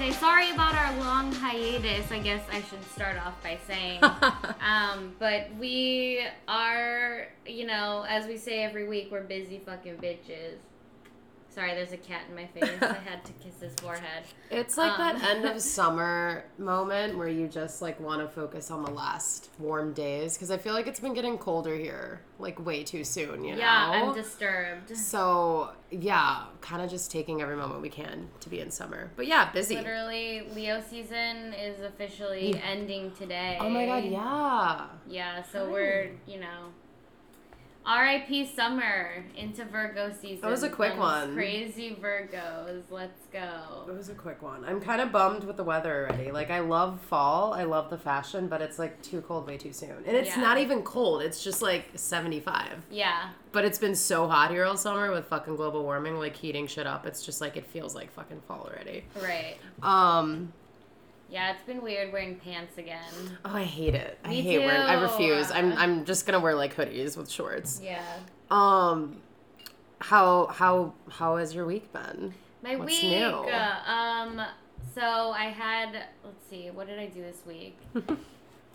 today. 0.00 0.12
Sorry 0.12 0.50
about 0.50 0.74
our 0.74 0.96
long 0.98 1.30
hiatus. 1.30 2.10
I 2.10 2.20
guess 2.20 2.42
I 2.50 2.62
should 2.62 2.82
start 2.92 3.18
off 3.18 3.34
by 3.42 3.58
saying. 3.66 4.02
um, 4.02 5.14
but 5.18 5.48
we 5.58 6.22
are, 6.48 7.28
you 7.44 7.66
know, 7.66 8.06
as 8.08 8.26
we 8.26 8.38
say 8.38 8.62
every 8.62 8.88
week, 8.88 9.08
we're 9.10 9.22
busy 9.22 9.60
fucking 9.64 9.96
bitches. 9.96 10.56
Sorry, 11.52 11.74
there's 11.74 11.90
a 11.92 11.96
cat 11.96 12.22
in 12.28 12.36
my 12.36 12.46
face. 12.46 12.80
I 12.80 12.94
had 12.94 13.24
to 13.24 13.32
kiss 13.42 13.60
his 13.60 13.74
forehead. 13.74 14.22
It's 14.52 14.76
like 14.76 14.98
Um. 14.98 15.18
that 15.18 15.28
end 15.30 15.44
of 15.44 15.60
summer 15.78 16.44
moment 16.58 17.16
where 17.18 17.28
you 17.28 17.46
just 17.48 17.82
like 17.82 17.98
want 18.00 18.20
to 18.20 18.28
focus 18.28 18.70
on 18.70 18.84
the 18.84 18.90
last 18.90 19.50
warm 19.58 19.92
days 19.92 20.34
because 20.34 20.50
I 20.50 20.58
feel 20.58 20.74
like 20.74 20.86
it's 20.88 20.98
been 21.00 21.14
getting 21.14 21.38
colder 21.38 21.76
here 21.76 22.20
like 22.40 22.64
way 22.64 22.82
too 22.84 23.04
soon, 23.04 23.44
you 23.44 23.52
know. 23.52 23.58
Yeah, 23.58 23.90
I'm 24.08 24.14
disturbed. 24.14 24.96
so 24.96 25.70
yeah, 25.90 26.44
kind 26.60 26.82
of 26.82 26.90
just 26.90 27.10
taking 27.10 27.42
every 27.42 27.56
moment 27.56 27.80
we 27.82 27.90
can 27.90 28.28
to 28.40 28.48
be 28.48 28.60
in 28.60 28.70
summer. 28.70 29.10
But 29.16 29.26
yeah, 29.28 29.50
busy. 29.52 29.74
Literally, 29.76 30.42
Leo 30.54 30.80
season 30.80 31.52
is 31.54 31.80
officially 31.80 32.50
Yeah. 32.54 32.58
ending 32.64 33.10
today. 33.12 33.56
Oh 33.60 33.68
my 33.68 33.86
god, 33.86 34.04
yeah. 34.04 34.86
Yeah, 35.08 35.42
so 35.42 35.66
Hi. 35.66 35.72
we're, 35.72 36.10
you 36.26 36.40
know, 36.40 36.70
RIP 37.86 38.46
summer 38.54 39.24
into 39.36 39.64
Virgo 39.64 40.12
season. 40.12 40.42
That 40.42 40.50
was 40.50 40.62
a 40.62 40.68
quick 40.68 40.96
one. 40.98 41.34
Crazy 41.34 41.96
Virgos. 42.00 42.82
Let's 42.90 43.26
go. 43.32 43.84
It 43.88 43.92
was 43.96 44.08
a 44.10 44.14
quick 44.14 44.42
one. 44.42 44.64
I'm 44.64 44.80
kind 44.80 45.00
of 45.00 45.10
bummed 45.10 45.44
with 45.44 45.56
the 45.56 45.64
weather 45.64 46.06
already. 46.06 46.30
Like 46.30 46.50
I 46.50 46.60
love 46.60 47.00
fall, 47.00 47.54
I 47.54 47.64
love 47.64 47.88
the 47.90 47.98
fashion, 47.98 48.48
but 48.48 48.60
it's 48.60 48.78
like 48.78 49.00
too 49.02 49.22
cold 49.22 49.46
way 49.46 49.56
too 49.56 49.72
soon. 49.72 49.96
And 50.06 50.16
it's 50.16 50.36
Yeah. 50.36 50.42
not 50.42 50.58
even 50.58 50.82
cold. 50.82 51.22
It's 51.22 51.42
just 51.42 51.62
like 51.62 51.86
75. 51.94 52.84
Yeah. 52.90 53.30
But 53.52 53.64
it's 53.64 53.78
been 53.78 53.94
so 53.96 54.28
hot 54.28 54.50
here 54.50 54.64
all 54.64 54.76
summer 54.76 55.10
with 55.10 55.26
fucking 55.26 55.56
global 55.56 55.82
warming, 55.82 56.16
like 56.18 56.36
heating 56.36 56.66
shit 56.66 56.86
up. 56.86 57.06
It's 57.06 57.24
just 57.24 57.40
like 57.40 57.56
it 57.56 57.66
feels 57.66 57.94
like 57.94 58.12
fucking 58.12 58.42
fall 58.46 58.68
already. 58.70 59.04
Right. 59.20 59.56
Um, 59.82 60.52
Yeah, 61.30 61.52
it's 61.52 61.62
been 61.62 61.80
weird 61.82 62.12
wearing 62.12 62.36
pants 62.36 62.76
again. 62.76 63.38
oh, 63.44 63.54
I 63.54 63.62
hate 63.62 63.94
it. 63.94 64.18
I 64.24 64.28
Me 64.30 64.40
hate 64.42 64.58
wearing. 64.58 64.80
I 64.80 65.00
refuse. 65.00 65.50
I'm 65.52 65.72
I'm 65.74 66.04
just 66.04 66.26
gonna 66.26 66.40
wear 66.40 66.54
like 66.54 66.74
hoodies 66.74 67.16
with 67.16 67.30
shorts. 67.30 67.80
Yeah. 67.82 68.02
Um, 68.50 69.20
how 70.00 70.46
how 70.46 70.94
how 71.10 71.36
has 71.36 71.54
your 71.54 71.66
week 71.66 71.92
been? 71.92 72.34
My 72.62 72.76
What's 72.76 72.90
week. 72.90 73.12
new? 73.12 73.26
Um. 73.32 74.42
So 74.94 75.02
I 75.02 75.44
had. 75.44 75.92
Let's 76.24 76.46
see. 76.48 76.70
What 76.70 76.88
did 76.88 76.98
I 76.98 77.06
do 77.06 77.20
this 77.22 77.42
week? 77.46 77.78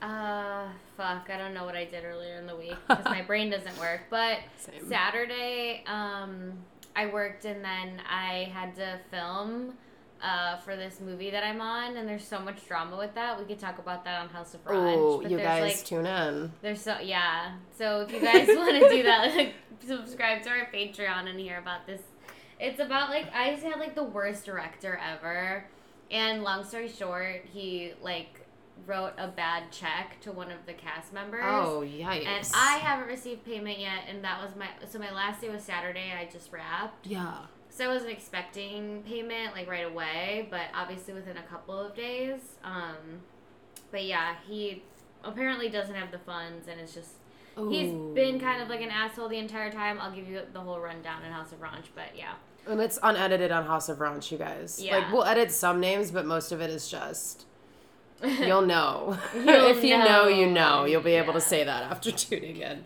uh, 0.02 0.68
fuck. 0.96 1.30
I 1.30 1.38
don't 1.38 1.54
know 1.54 1.66
what 1.66 1.76
I 1.76 1.86
did 1.86 2.06
earlier 2.06 2.38
in 2.38 2.46
the 2.48 2.56
week 2.56 2.78
because 2.88 3.06
my 3.06 3.22
brain 3.22 3.50
doesn't 3.50 3.78
work. 3.80 4.02
But 4.10 4.40
Same. 4.58 4.88
Saturday, 4.88 5.84
um, 5.88 6.54
I 6.96 7.08
worked 7.08 7.44
and 7.46 7.64
then 7.64 8.02
I 8.10 8.50
had 8.54 8.76
to 8.78 9.00
film. 9.12 9.74
Uh, 10.24 10.58
for 10.60 10.76
this 10.76 11.02
movie 11.02 11.30
that 11.30 11.44
I'm 11.44 11.62
on, 11.62 11.98
and 11.98 12.08
there's 12.08 12.26
so 12.26 12.40
much 12.40 12.66
drama 12.68 12.98
with 12.98 13.14
that. 13.14 13.38
We 13.38 13.46
could 13.46 13.60
talk 13.60 13.78
about 13.78 14.06
that 14.06 14.22
on 14.22 14.30
House 14.30 14.56
of 14.56 14.64
Brunch. 14.64 14.96
Oh, 14.98 15.22
but 15.22 15.30
you 15.30 15.38
guys 15.38 15.76
like, 15.76 15.86
tune 15.86 16.06
in. 16.06 16.52
there's 16.62 16.82
so 16.82 16.98
yeah. 17.00 17.52
So 17.78 18.02
if 18.02 18.12
you 18.12 18.22
guys 18.22 18.48
want 18.50 18.82
to 18.82 18.90
do 18.90 19.04
that, 19.04 19.36
like, 19.36 19.54
subscribe 19.86 20.42
to 20.44 20.50
our 20.50 20.68
Patreon 20.74 21.30
and 21.30 21.40
hear 21.40 21.60
about 21.60 21.86
this. 21.86 22.02
It's 22.60 22.80
about 22.80 23.10
like 23.10 23.32
I 23.36 23.52
just 23.52 23.64
had 23.64 23.78
like 23.78 23.94
the 23.94 24.04
worst 24.04 24.46
director 24.46 25.00
ever, 25.04 25.66
and 26.10 26.44
long 26.44 26.64
story 26.64 26.88
short, 26.88 27.44
he 27.52 27.94
like 28.02 28.46
wrote 28.86 29.14
a 29.18 29.28
bad 29.28 29.72
check 29.72 30.20
to 30.22 30.32
one 30.32 30.52
of 30.52 30.66
the 30.66 30.74
cast 30.74 31.14
members. 31.14 31.44
Oh 31.46 31.84
yikes! 31.86 32.26
And 32.26 32.48
I 32.54 32.78
haven't 32.78 33.08
received 33.08 33.46
payment 33.46 33.80
yet, 33.80 34.04
and 34.10 34.24
that 34.24 34.42
was 34.42 34.56
my 34.56 34.68
so 34.88 35.00
my 35.00 35.12
last 35.12 35.42
day 35.42 35.50
was 35.50 35.64
Saturday. 35.64 36.14
I 36.18 36.30
just 36.32 36.52
wrapped, 36.52 37.08
yeah. 37.08 37.40
So 37.76 37.84
I 37.84 37.88
wasn't 37.90 38.12
expecting 38.12 39.04
payment 39.04 39.54
like 39.54 39.70
right 39.70 39.86
away, 39.86 40.48
but 40.50 40.62
obviously 40.74 41.14
within 41.14 41.36
a 41.36 41.44
couple 41.44 41.78
of 41.78 41.94
days. 41.94 42.40
Um, 42.64 43.22
but 43.92 44.06
yeah, 44.06 44.36
he 44.48 44.82
apparently 45.26 45.68
doesn't 45.68 45.94
have 45.94 46.10
the 46.10 46.20
funds, 46.20 46.70
and 46.70 46.80
it's 46.80 46.94
just 46.94 47.16
he's 47.70 47.92
been 48.14 48.40
kind 48.40 48.62
of 48.62 48.70
like 48.70 48.82
an 48.82 48.92
asshole 48.92 49.28
the 49.28 49.38
entire 49.38 49.72
time. 49.72 50.00
I'll 50.00 50.14
give 50.14 50.28
you 50.28 50.42
the 50.54 50.62
whole 50.62 50.80
rundown 50.80 51.24
in 51.26 51.32
House 51.34 51.52
of 51.52 51.62
Ranch, 51.62 51.88
but 51.94 52.16
yeah, 52.16 52.36
And 52.66 52.80
it's 52.80 52.98
unedited 53.04 53.52
on 53.52 53.66
House 53.66 53.90
of 53.90 54.00
Ranch, 54.00 54.32
you 54.32 54.38
guys. 54.38 54.82
Yeah. 54.82 54.98
Like 54.98 55.12
we'll 55.12 55.26
edit 55.26 55.52
some 55.52 55.82
names, 55.82 56.12
but 56.12 56.26
most 56.26 56.54
of 56.54 56.62
it 56.62 56.70
is 56.70 56.88
just 56.88 57.46
you'll 58.24 58.62
know. 58.62 59.18
You'll 59.34 59.68
if 59.78 59.84
you 59.84 59.98
know, 59.98 60.30
you 60.30 60.48
know. 60.48 60.80
know. 60.80 60.86
You'll 60.86 61.02
be 61.02 61.16
able 61.16 61.34
to 61.34 61.42
say 61.42 61.66
that 61.66 61.84
after 61.84 62.10
tuning 62.14 62.58
in. 62.58 62.86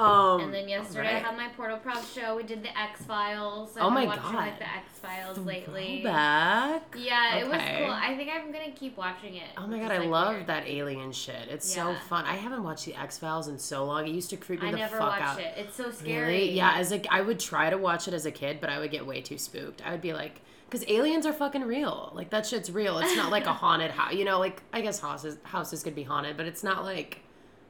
Um, 0.00 0.40
and 0.40 0.54
then 0.54 0.68
yesterday 0.68 1.16
I 1.16 1.18
had 1.18 1.36
my 1.36 1.48
Portal 1.48 1.76
Prop 1.76 2.04
show. 2.06 2.36
We 2.36 2.42
did 2.42 2.62
the 2.62 2.78
X 2.78 3.02
Files. 3.02 3.76
Oh 3.78 3.90
my 3.90 4.00
been 4.00 4.08
watching 4.10 4.34
like 4.34 4.58
God. 4.58 4.60
the 4.60 4.68
X 4.68 4.98
Files 4.98 5.38
lately. 5.38 6.00
Throwback. 6.02 6.96
Yeah, 6.98 7.36
it 7.36 7.44
was 7.48 7.60
cool. 7.60 7.90
I 7.92 8.14
think 8.16 8.30
I'm 8.32 8.50
gonna 8.52 8.70
keep 8.72 8.96
watching 8.96 9.34
it. 9.36 9.48
Oh 9.56 9.66
my 9.66 9.78
god, 9.78 9.92
is, 9.92 10.00
I 10.00 10.06
love 10.06 10.34
weird. 10.34 10.46
that 10.46 10.66
alien 10.66 11.12
shit. 11.12 11.48
It's 11.48 11.70
so 11.72 11.94
fun. 12.08 12.24
I 12.24 12.34
haven't 12.36 12.62
watched 12.62 12.86
the 12.86 12.94
X 12.94 13.18
Files 13.18 13.48
in 13.48 13.58
so 13.58 13.84
long. 13.84 14.06
It 14.06 14.12
used 14.12 14.30
to 14.30 14.36
creep 14.36 14.62
me 14.62 14.68
I 14.68 14.70
the 14.72 14.78
never 14.78 14.98
fuck 14.98 15.10
watched 15.10 15.22
out. 15.22 15.40
it. 15.40 15.54
It's 15.56 15.76
so 15.76 15.90
scary. 15.90 16.32
Really? 16.32 16.52
Yeah, 16.52 16.74
as 16.76 16.92
a 16.92 17.12
I 17.12 17.20
would 17.20 17.38
try 17.40 17.70
to 17.70 17.76
watch 17.78 18.08
it 18.08 18.14
as 18.14 18.26
a 18.26 18.30
kid, 18.30 18.60
but 18.60 18.70
I 18.70 18.78
would 18.78 18.90
get 18.90 19.06
way 19.06 19.20
too 19.20 19.38
spooked. 19.38 19.82
I 19.84 19.90
would 19.92 20.00
be 20.00 20.12
like, 20.12 20.40
because 20.68 20.88
aliens 20.88 21.26
are 21.26 21.32
fucking 21.32 21.62
real. 21.62 22.12
Like 22.14 22.30
that 22.30 22.46
shit's 22.46 22.70
real. 22.70 22.98
It's 22.98 23.16
not 23.16 23.30
like 23.30 23.46
a 23.46 23.52
haunted 23.62 23.90
house. 23.90 24.14
You 24.14 24.24
know, 24.24 24.38
like 24.38 24.62
I 24.72 24.80
guess 24.80 25.00
houses 25.00 25.38
houses 25.42 25.82
could 25.82 25.94
be 25.94 26.04
haunted, 26.04 26.36
but 26.36 26.46
it's 26.46 26.62
not 26.62 26.84
like, 26.84 27.20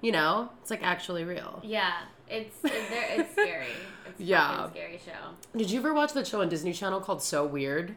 you 0.01 0.13
know, 0.13 0.51
it's 0.61 0.71
like 0.71 0.83
actually 0.83 1.25
real. 1.25 1.61
Yeah, 1.65 1.93
it's 2.31 2.57
it's, 2.65 2.75
it's 3.19 3.33
scary. 3.33 3.67
It's 4.09 4.21
Yeah. 4.21 4.71
scary 4.71 5.01
show. 5.05 5.59
Did 5.59 5.71
you 5.71 5.81
ever 5.81 5.93
watch 5.95 6.13
the 6.13 6.25
show 6.25 6.41
on 6.41 6.49
Disney 6.49 6.73
Channel 6.73 7.01
called 7.01 7.23
So 7.23 7.45
Weird? 7.45 7.97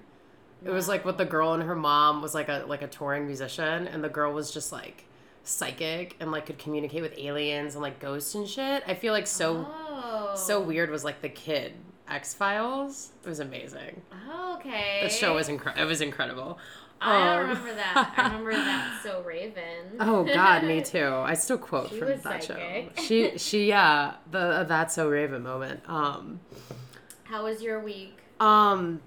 It 0.65 0.69
was 0.71 0.87
like 0.87 1.03
with 1.05 1.17
the 1.17 1.25
girl 1.25 1.53
and 1.53 1.63
her 1.63 1.75
mom 1.75 2.21
was 2.21 2.33
like 2.33 2.47
a 2.49 2.63
like 2.67 2.81
a 2.81 2.87
touring 2.87 3.25
musician, 3.27 3.87
and 3.87 4.03
the 4.03 4.09
girl 4.09 4.31
was 4.33 4.51
just 4.51 4.71
like 4.71 5.05
psychic 5.43 6.15
and 6.21 6.31
like 6.31 6.45
could 6.45 6.57
communicate 6.57 7.01
with 7.01 7.17
aliens 7.17 7.75
and 7.75 7.81
like 7.81 7.99
ghosts 7.99 8.33
and 8.35 8.47
shit. 8.47 8.83
I 8.87 8.93
feel 8.95 9.11
like 9.13 9.27
so 9.27 9.67
Oh. 9.69 10.33
so 10.35 10.61
weird 10.61 10.89
was 10.89 11.03
like 11.03 11.21
the 11.21 11.29
kid 11.29 11.73
X 12.07 12.33
Files. 12.33 13.11
It 13.23 13.29
was 13.29 13.39
amazing. 13.39 14.01
Oh, 14.29 14.55
okay. 14.59 14.99
The 15.03 15.09
show 15.09 15.35
was 15.35 15.49
incredible. 15.49 15.83
It 15.83 15.87
was 15.87 15.99
incredible. 16.01 16.57
I 17.05 17.35
don't 17.35 17.49
remember 17.49 17.73
that. 17.75 18.13
I 18.17 18.23
remember 18.27 18.51
that. 18.53 18.99
So 19.03 19.21
Raven. 19.23 19.97
Oh 19.99 20.23
God, 20.23 20.63
me 20.63 20.81
too. 20.93 21.05
I 21.07 21.33
still 21.33 21.57
quote 21.57 21.89
She 21.89 21.99
from 21.99 22.09
was 22.09 22.21
that 22.23 22.43
psychic. 22.43 22.97
show. 22.97 23.03
She 23.03 23.37
she 23.37 23.67
yeah 23.67 24.15
the 24.31 24.65
that's 24.67 24.95
so 24.95 25.09
Raven 25.09 25.43
moment. 25.43 25.81
Um 25.87 26.39
How 27.25 27.43
was 27.43 27.61
your 27.61 27.79
week? 27.79 28.17
um 28.39 29.01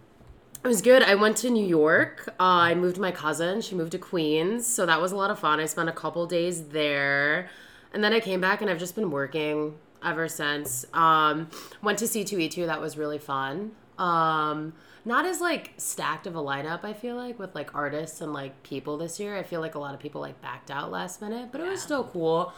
it 0.64 0.68
was 0.68 0.82
good. 0.82 1.02
I 1.04 1.14
went 1.14 1.36
to 1.38 1.50
New 1.50 1.64
York. 1.64 2.28
Uh, 2.40 2.42
I 2.42 2.74
moved 2.74 2.98
my 2.98 3.12
cousin. 3.12 3.60
She 3.60 3.76
moved 3.76 3.92
to 3.92 3.98
Queens, 3.98 4.66
so 4.66 4.84
that 4.84 5.00
was 5.00 5.12
a 5.12 5.16
lot 5.16 5.30
of 5.30 5.38
fun. 5.38 5.60
I 5.60 5.66
spent 5.66 5.88
a 5.88 5.92
couple 5.92 6.26
days 6.26 6.68
there, 6.68 7.48
and 7.92 8.02
then 8.02 8.12
I 8.12 8.18
came 8.18 8.40
back 8.40 8.62
and 8.62 8.68
I've 8.70 8.78
just 8.80 8.96
been 8.96 9.12
working 9.12 9.76
ever 10.04 10.26
since. 10.26 10.84
Um, 10.92 11.50
went 11.84 12.00
to 12.00 12.06
C2E2. 12.06 12.66
That 12.66 12.80
was 12.80 12.98
really 12.98 13.18
fun. 13.18 13.72
Um, 13.96 14.72
not 15.06 15.25
as 15.25 15.41
like 15.41 15.72
stacked 15.78 16.27
of 16.27 16.34
a 16.34 16.41
lineup. 16.41 16.84
I 16.84 16.93
feel 16.93 17.15
like 17.17 17.39
with 17.39 17.55
like 17.55 17.75
artists 17.75 18.21
and 18.21 18.33
like 18.33 18.62
people 18.65 18.99
this 18.99 19.19
year. 19.21 19.37
I 19.37 19.44
feel 19.44 19.61
like 19.61 19.77
a 19.77 19.78
lot 19.78 19.94
of 19.94 20.00
people 20.00 20.21
like 20.21 20.43
backed 20.43 20.71
out 20.71 20.91
last 20.91 21.22
minute, 21.22 21.50
but 21.53 21.61
it 21.61 21.67
was 21.69 21.81
still 21.81 22.05
cool. 22.05 22.53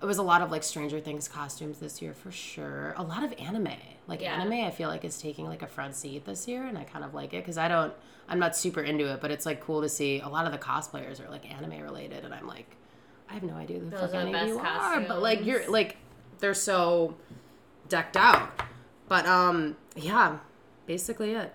It 0.00 0.06
was 0.06 0.16
a 0.16 0.22
lot 0.22 0.40
of 0.40 0.50
like 0.50 0.62
Stranger 0.62 1.00
Things 1.00 1.28
costumes 1.28 1.78
this 1.80 2.00
year 2.00 2.14
for 2.14 2.30
sure. 2.30 2.94
A 2.96 3.02
lot 3.02 3.24
of 3.24 3.34
anime. 3.38 3.74
Like 4.06 4.22
Yeah. 4.22 4.34
anime, 4.34 4.64
I 4.64 4.70
feel 4.70 4.88
like 4.88 5.04
is 5.04 5.18
taking 5.20 5.46
like 5.46 5.62
a 5.62 5.66
front 5.66 5.94
seat 5.96 6.24
this 6.24 6.46
year, 6.48 6.64
and 6.64 6.78
I 6.78 6.84
kind 6.84 7.04
of 7.04 7.12
like 7.12 7.34
it 7.34 7.42
because 7.42 7.58
I 7.58 7.68
don't. 7.68 7.92
I'm 8.28 8.38
not 8.38 8.56
super 8.56 8.80
into 8.80 9.12
it, 9.12 9.20
but 9.20 9.32
it's 9.32 9.44
like 9.44 9.60
cool 9.60 9.82
to 9.82 9.88
see 9.88 10.20
a 10.20 10.28
lot 10.28 10.46
of 10.46 10.52
the 10.52 10.58
cosplayers 10.58 11.24
are 11.24 11.28
like 11.28 11.50
anime 11.52 11.82
related, 11.82 12.24
and 12.24 12.32
I'm 12.32 12.46
like, 12.46 12.76
I 13.28 13.34
have 13.34 13.42
no 13.42 13.54
idea 13.54 13.80
who 13.80 13.90
the 13.90 13.98
fuck 13.98 14.14
any 14.14 14.32
of 14.32 14.46
you 14.48 14.56
best 14.58 14.68
are, 14.68 15.00
but 15.00 15.20
like 15.20 15.44
you're 15.44 15.68
like 15.68 15.96
they're 16.38 16.54
so 16.54 17.16
decked 17.88 18.16
out. 18.16 18.48
But 19.08 19.26
um, 19.26 19.76
yeah, 19.96 20.38
basically 20.86 21.32
it. 21.32 21.52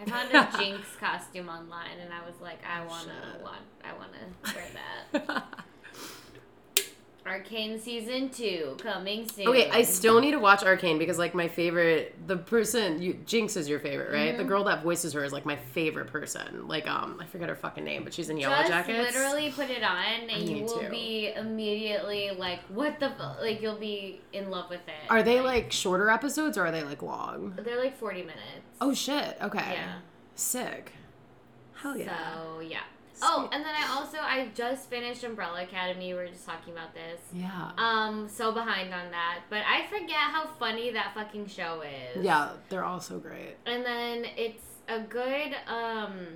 I 0.00 0.04
found 0.04 0.32
a 0.32 0.58
Jinx 0.58 0.86
costume 1.00 1.48
online, 1.48 1.98
and 2.00 2.12
I 2.12 2.24
was 2.24 2.40
like, 2.40 2.58
I 2.64 2.84
wanna 2.86 3.38
want, 3.42 3.62
I 3.84 3.92
wanna 3.94 4.54
wear 4.54 4.64
that. 5.26 5.44
Arcane 7.28 7.78
season 7.78 8.30
two 8.30 8.76
coming 8.80 9.28
soon. 9.28 9.48
Okay, 9.48 9.70
I 9.70 9.82
still 9.82 10.20
need 10.20 10.32
to 10.32 10.38
watch 10.38 10.62
Arcane 10.62 10.98
because 10.98 11.18
like 11.18 11.34
my 11.34 11.48
favorite, 11.48 12.14
the 12.26 12.36
person 12.36 13.00
you 13.02 13.14
Jinx 13.26 13.56
is 13.56 13.68
your 13.68 13.80
favorite, 13.80 14.12
right? 14.12 14.30
Mm-hmm. 14.30 14.38
The 14.38 14.44
girl 14.44 14.64
that 14.64 14.82
voices 14.82 15.12
her 15.12 15.24
is 15.24 15.32
like 15.32 15.44
my 15.44 15.56
favorite 15.56 16.06
person. 16.06 16.66
Like 16.66 16.88
um, 16.88 17.18
I 17.20 17.26
forget 17.26 17.48
her 17.48 17.54
fucking 17.54 17.84
name, 17.84 18.04
but 18.04 18.14
she's 18.14 18.30
in 18.30 18.38
Yellow 18.38 18.56
just 18.56 18.68
Jackets. 18.68 19.14
literally 19.14 19.50
put 19.50 19.70
it 19.70 19.82
on, 19.82 20.28
and 20.30 20.48
you 20.48 20.64
will 20.64 20.80
to. 20.80 20.90
be 20.90 21.32
immediately 21.34 22.30
like, 22.30 22.60
"What 22.68 22.98
the?" 22.98 23.10
Fu-? 23.10 23.42
Like 23.42 23.60
you'll 23.60 23.76
be 23.76 24.20
in 24.32 24.50
love 24.50 24.70
with 24.70 24.86
it. 24.86 25.10
Are 25.10 25.22
they 25.22 25.40
like 25.40 25.70
shorter 25.72 26.10
episodes 26.10 26.56
or 26.56 26.66
are 26.66 26.70
they 26.70 26.82
like 26.82 27.02
long? 27.02 27.58
They're 27.62 27.78
like 27.78 27.96
forty 27.98 28.22
minutes. 28.22 28.66
Oh 28.80 28.94
shit! 28.94 29.36
Okay. 29.42 29.58
Yeah. 29.58 29.98
Sick. 30.34 30.92
Hell 31.74 31.96
yeah. 31.96 32.16
So 32.16 32.60
yeah. 32.60 32.80
Oh, 33.22 33.48
and 33.52 33.64
then 33.64 33.74
I 33.74 33.94
also 33.94 34.18
I 34.18 34.48
just 34.54 34.88
finished 34.90 35.24
Umbrella 35.24 35.62
Academy. 35.62 36.12
We 36.12 36.18
were 36.18 36.28
just 36.28 36.46
talking 36.46 36.72
about 36.72 36.94
this. 36.94 37.20
Yeah. 37.32 37.70
Um, 37.78 38.28
so 38.28 38.52
behind 38.52 38.92
on 38.92 39.10
that, 39.10 39.40
but 39.50 39.62
I 39.68 39.86
forget 39.86 40.16
how 40.16 40.46
funny 40.58 40.90
that 40.92 41.14
fucking 41.14 41.46
show 41.46 41.82
is. 41.82 42.24
Yeah, 42.24 42.50
they're 42.68 42.84
all 42.84 43.00
so 43.00 43.18
great. 43.18 43.56
And 43.66 43.84
then 43.84 44.26
it's 44.36 44.64
a 44.88 45.00
good 45.00 45.54
um 45.66 46.28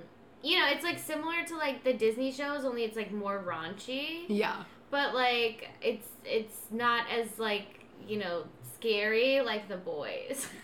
you 0.43 0.59
know, 0.59 0.67
it's 0.69 0.83
like 0.83 0.99
similar 0.99 1.43
to 1.47 1.55
like 1.57 1.83
the 1.83 1.93
Disney 1.93 2.31
shows, 2.31 2.65
only 2.65 2.83
it's 2.83 2.97
like 2.97 3.11
more 3.11 3.43
raunchy. 3.47 4.25
Yeah. 4.27 4.63
But 4.91 5.15
like 5.15 5.69
it's 5.81 6.07
it's 6.25 6.57
not 6.69 7.05
as 7.09 7.39
like, 7.39 7.85
you 8.05 8.17
know, 8.19 8.43
scary 8.75 9.41
like 9.41 9.69
the 9.69 9.77
boys. 9.77 10.47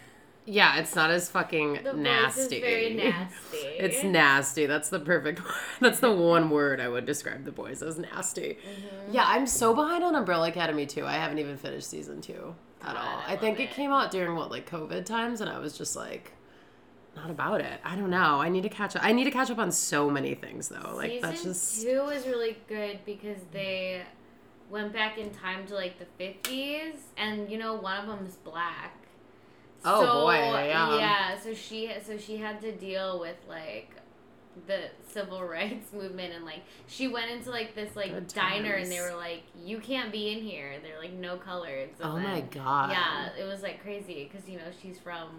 Yeah, 0.45 0.79
it's 0.79 0.95
not 0.95 1.11
as 1.11 1.29
fucking 1.29 1.81
The 1.83 1.93
nasty. 1.93 2.59
very 2.59 2.93
nasty. 2.95 3.57
It's 3.57 4.03
nasty. 4.03 4.65
That's 4.65 4.89
the 4.89 4.99
perfect. 4.99 5.41
That's 5.79 5.99
the 5.99 6.11
one 6.11 6.49
word 6.49 6.79
I 6.79 6.87
would 6.87 7.05
describe 7.05 7.45
the 7.45 7.51
boys 7.51 7.83
as 7.83 7.99
nasty. 7.99 8.57
Mm-hmm. 8.57 9.13
Yeah, 9.13 9.25
I'm 9.27 9.45
so 9.45 9.75
behind 9.75 10.03
on 10.03 10.15
Umbrella 10.15 10.47
Academy 10.49 10.85
too. 10.85 11.05
I 11.05 11.13
haven't 11.13 11.37
even 11.39 11.57
finished 11.57 11.87
season 11.89 12.21
two 12.21 12.55
at 12.81 12.95
God, 12.95 12.97
all. 12.97 13.23
I 13.27 13.33
I, 13.33 13.37
think 13.37 13.59
it 13.59 13.63
it. 13.63 13.71
came 13.71 13.91
out 13.91 14.09
during 14.11 14.35
what, 14.35 14.49
like 14.49 14.67
COVID 14.69 15.05
times, 15.05 15.41
and 15.41 15.49
I 15.49 15.59
was 15.59 15.77
just 15.77 15.95
like, 15.95 16.31
not 17.15 17.29
about 17.29 17.61
it. 17.61 17.79
I 17.83 17.95
don't 17.95 18.09
know. 18.09 18.39
I 18.41 18.49
need 18.49 18.63
to 18.63 18.69
catch 18.69 18.95
up. 18.95 19.03
I 19.03 19.11
need 19.11 19.25
to 19.25 19.31
catch 19.31 19.51
up 19.51 19.59
on 19.59 19.71
so 19.71 20.09
many 20.09 20.33
things 20.35 20.69
though. 20.69 20.95
Like 20.95 21.11
Season 21.11 21.29
that's 21.29 21.43
just 21.43 21.81
two 21.83 22.01
was 22.05 22.25
really 22.25 22.57
good 22.67 22.99
because 23.05 23.37
they 23.51 24.01
went 24.69 24.93
back 24.93 25.17
in 25.19 25.29
time 25.31 25.67
to 25.67 25.75
like 25.75 25.99
the 25.99 26.05
fifties, 26.17 26.95
and 27.17 27.51
you 27.51 27.57
know 27.59 27.75
one 27.75 27.97
of 27.99 28.07
them 28.07 28.25
is 28.25 28.35
black. 28.37 28.95
Oh, 29.85 30.25
boy, 30.25 30.33
yeah. 30.33 30.97
Yeah, 30.97 31.39
so 31.39 31.53
she 31.53 31.91
so 32.05 32.17
she 32.17 32.37
had 32.37 32.61
to 32.61 32.71
deal 32.71 33.19
with 33.19 33.37
like 33.47 33.91
the 34.67 34.89
civil 35.09 35.43
rights 35.45 35.93
movement 35.93 36.33
and 36.33 36.43
like 36.43 36.61
she 36.87 37.07
went 37.07 37.31
into 37.31 37.49
like 37.49 37.75
this 37.75 37.95
like 37.95 38.11
Good 38.11 38.27
diner 38.27 38.73
and 38.73 38.91
they 38.91 38.99
were 38.99 39.15
like 39.15 39.43
you 39.63 39.79
can't 39.79 40.11
be 40.11 40.31
in 40.33 40.41
here 40.41 40.73
they're 40.83 40.99
like 40.99 41.13
no 41.13 41.37
colors 41.37 41.91
and 42.01 42.09
oh 42.11 42.15
then- 42.15 42.23
my 42.23 42.41
god. 42.41 42.91
yeah 42.91 43.29
it 43.39 43.45
was 43.45 43.61
like 43.61 43.81
crazy 43.81 44.29
because 44.29 44.49
you 44.49 44.57
know 44.57 44.65
she's 44.81 44.99
from 44.99 45.29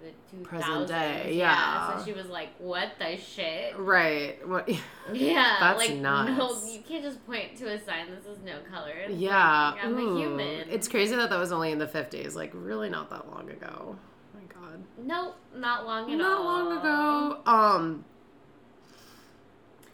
the 0.00 0.36
2000s 0.38 0.44
Present 0.44 0.88
day, 0.88 1.32
yeah. 1.34 1.98
so 1.98 2.04
she 2.04 2.12
was 2.12 2.26
like 2.26 2.50
what 2.58 2.90
the 2.98 3.16
shit 3.16 3.76
Right. 3.78 4.46
What? 4.46 4.68
yeah, 5.12 5.56
That's 5.60 5.78
like 5.78 5.94
nuts. 5.96 6.30
no, 6.38 6.72
you 6.72 6.80
can't 6.86 7.02
just 7.02 7.24
point 7.26 7.56
to 7.58 7.66
a 7.72 7.78
sign. 7.84 8.06
This 8.10 8.26
is 8.26 8.42
no 8.44 8.58
color. 8.70 8.92
It's 8.92 9.12
like, 9.12 9.20
Yeah. 9.20 9.74
I'm 9.82 9.96
a 9.96 10.18
human. 10.18 10.68
It's 10.68 10.86
crazy 10.88 11.16
that 11.16 11.30
that 11.30 11.38
was 11.38 11.50
only 11.52 11.72
in 11.72 11.78
the 11.78 11.86
50s. 11.86 12.34
Like 12.34 12.50
really 12.54 12.88
not 12.90 13.10
that 13.10 13.28
long 13.30 13.48
ago. 13.50 13.96
Oh 13.96 14.38
my 14.38 14.42
god. 14.54 14.84
nope, 14.98 15.36
not 15.56 15.86
long 15.86 16.12
at 16.12 16.18
Not 16.18 16.38
all. 16.38 16.44
long 16.44 16.78
ago. 16.78 17.38
Um. 17.46 18.04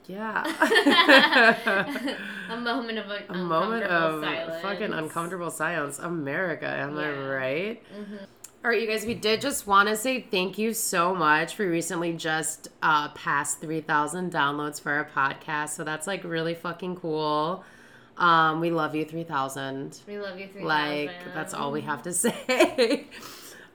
Yeah. 0.08 0.42
a 2.50 2.56
moment 2.60 2.98
of 2.98 3.06
a 3.30 3.34
moment 3.38 3.84
of 3.84 4.22
silence. 4.22 4.62
fucking 4.62 4.92
uncomfortable 4.92 5.50
silence. 5.50 5.98
America, 6.00 6.66
am 6.66 6.98
I 6.98 7.02
Yeah. 7.02 7.18
right? 7.28 7.82
Mhm. 7.94 8.26
All 8.64 8.70
right, 8.70 8.80
you 8.80 8.86
guys, 8.86 9.04
we 9.04 9.14
did 9.14 9.40
just 9.40 9.66
want 9.66 9.88
to 9.88 9.96
say 9.96 10.20
thank 10.20 10.56
you 10.56 10.72
so 10.72 11.16
much. 11.16 11.58
We 11.58 11.64
recently 11.64 12.12
just 12.12 12.68
uh, 12.80 13.08
passed 13.08 13.60
3,000 13.60 14.32
downloads 14.32 14.80
for 14.80 14.92
our 14.92 15.04
podcast. 15.04 15.70
So 15.70 15.82
that's 15.82 16.06
like 16.06 16.22
really 16.22 16.54
fucking 16.54 16.94
cool. 16.94 17.64
Um, 18.16 18.60
we 18.60 18.70
love 18.70 18.94
you, 18.94 19.04
3,000. 19.04 20.02
We 20.06 20.16
love 20.16 20.38
you, 20.38 20.46
three 20.46 20.62
Like, 20.62 21.10
that's 21.34 21.54
all 21.54 21.72
we 21.72 21.80
have 21.80 22.04
to 22.04 22.12
say. 22.12 23.08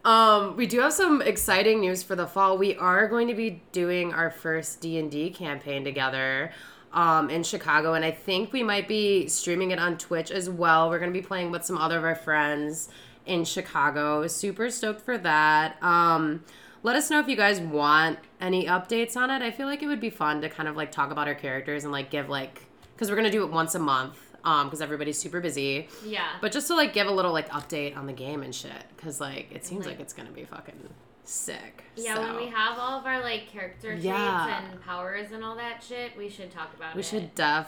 um, 0.06 0.56
we 0.56 0.66
do 0.66 0.80
have 0.80 0.94
some 0.94 1.22
exciting 1.22 1.82
news 1.82 2.02
for 2.02 2.16
the 2.16 2.26
fall. 2.26 2.58
We 2.58 2.78
are 2.78 3.10
going 3.10 3.28
to 3.28 3.34
be 3.34 3.62
doing 3.74 4.14
our 4.14 4.32
first 4.32 4.80
D&D 4.80 5.32
campaign 5.32 5.84
together 5.84 6.54
um, 6.94 7.30
in 7.30 7.44
Chicago. 7.44 7.94
And 7.96 8.06
I 8.06 8.12
think 8.12 8.54
we 8.54 8.64
might 8.64 8.88
be 8.88 9.28
streaming 9.28 9.72
it 9.72 9.80
on 9.80 9.98
Twitch 9.98 10.32
as 10.32 10.50
well. 10.50 10.90
We're 10.90 11.00
going 11.00 11.12
to 11.12 11.20
be 11.20 11.28
playing 11.28 11.52
with 11.52 11.66
some 11.66 11.78
other 11.78 11.98
of 11.98 12.06
our 12.06 12.16
friends 12.16 12.88
in 13.28 13.46
Chicago. 13.46 14.28
Super 14.28 14.70
stoked 14.70 15.02
for 15.02 15.18
that. 15.20 15.82
Um, 15.84 16.44
let 16.84 16.96
us 16.96 17.10
know 17.10 17.20
if 17.20 17.28
you 17.28 17.36
guys 17.36 17.60
want 17.60 18.20
any 18.40 18.66
updates 18.66 19.16
on 19.18 19.30
it. 19.30 19.42
I 19.42 19.52
feel 19.52 19.68
like 19.68 19.82
it 19.84 19.88
would 19.88 20.00
be 20.00 20.10
fun 20.10 20.42
to 20.42 20.50
kind 20.50 20.70
of 20.70 20.76
like 20.76 20.92
talk 20.92 21.12
about 21.12 21.28
our 21.28 21.36
characters 21.36 21.84
and 21.84 21.92
like 21.92 22.10
give 22.10 22.30
like 22.30 22.64
because 22.96 23.10
we're 23.10 23.16
gonna 23.18 23.30
do 23.32 23.44
it 23.44 23.52
once 23.52 23.76
a 23.76 23.80
month 23.80 24.18
um 24.44 24.68
because 24.68 24.82
everybody's 24.82 25.18
super 25.18 25.42
busy. 25.42 25.88
Yeah. 26.06 26.28
But 26.42 26.52
just 26.52 26.68
to 26.68 26.76
like 26.76 26.94
give 26.94 27.08
a 27.08 27.12
little 27.12 27.34
like 27.34 27.50
update 27.50 27.98
on 27.98 28.06
the 28.08 28.14
game 28.14 28.42
and 28.44 28.54
shit, 28.56 28.72
because 28.96 29.20
like 29.20 29.52
it 29.52 29.66
seems 29.66 29.86
Like- 29.86 29.96
like, 29.96 30.02
it's 30.02 30.14
gonna 30.14 30.32
be 30.32 30.46
fucking 30.46 30.90
sick. 31.26 31.84
yeah, 31.98 32.16
So, 32.16 32.22
when 32.22 32.36
we 32.38 32.46
have 32.48 32.78
all 32.80 33.00
of 33.00 33.06
our 33.06 33.22
like 33.22 33.50
character 33.52 33.90
traits 33.92 34.06
Yeah. 34.06 34.62
and 34.72 34.82
powers 34.82 35.32
and 35.34 35.44
all 35.44 35.56
that 35.58 35.84
shit, 35.84 36.16
we 36.18 36.30
should 36.30 36.52
talk 36.52 36.74
about 36.76 36.96
we 36.96 37.02
it. 37.02 37.04
We 37.06 37.20
should 37.20 37.36
def 37.36 37.68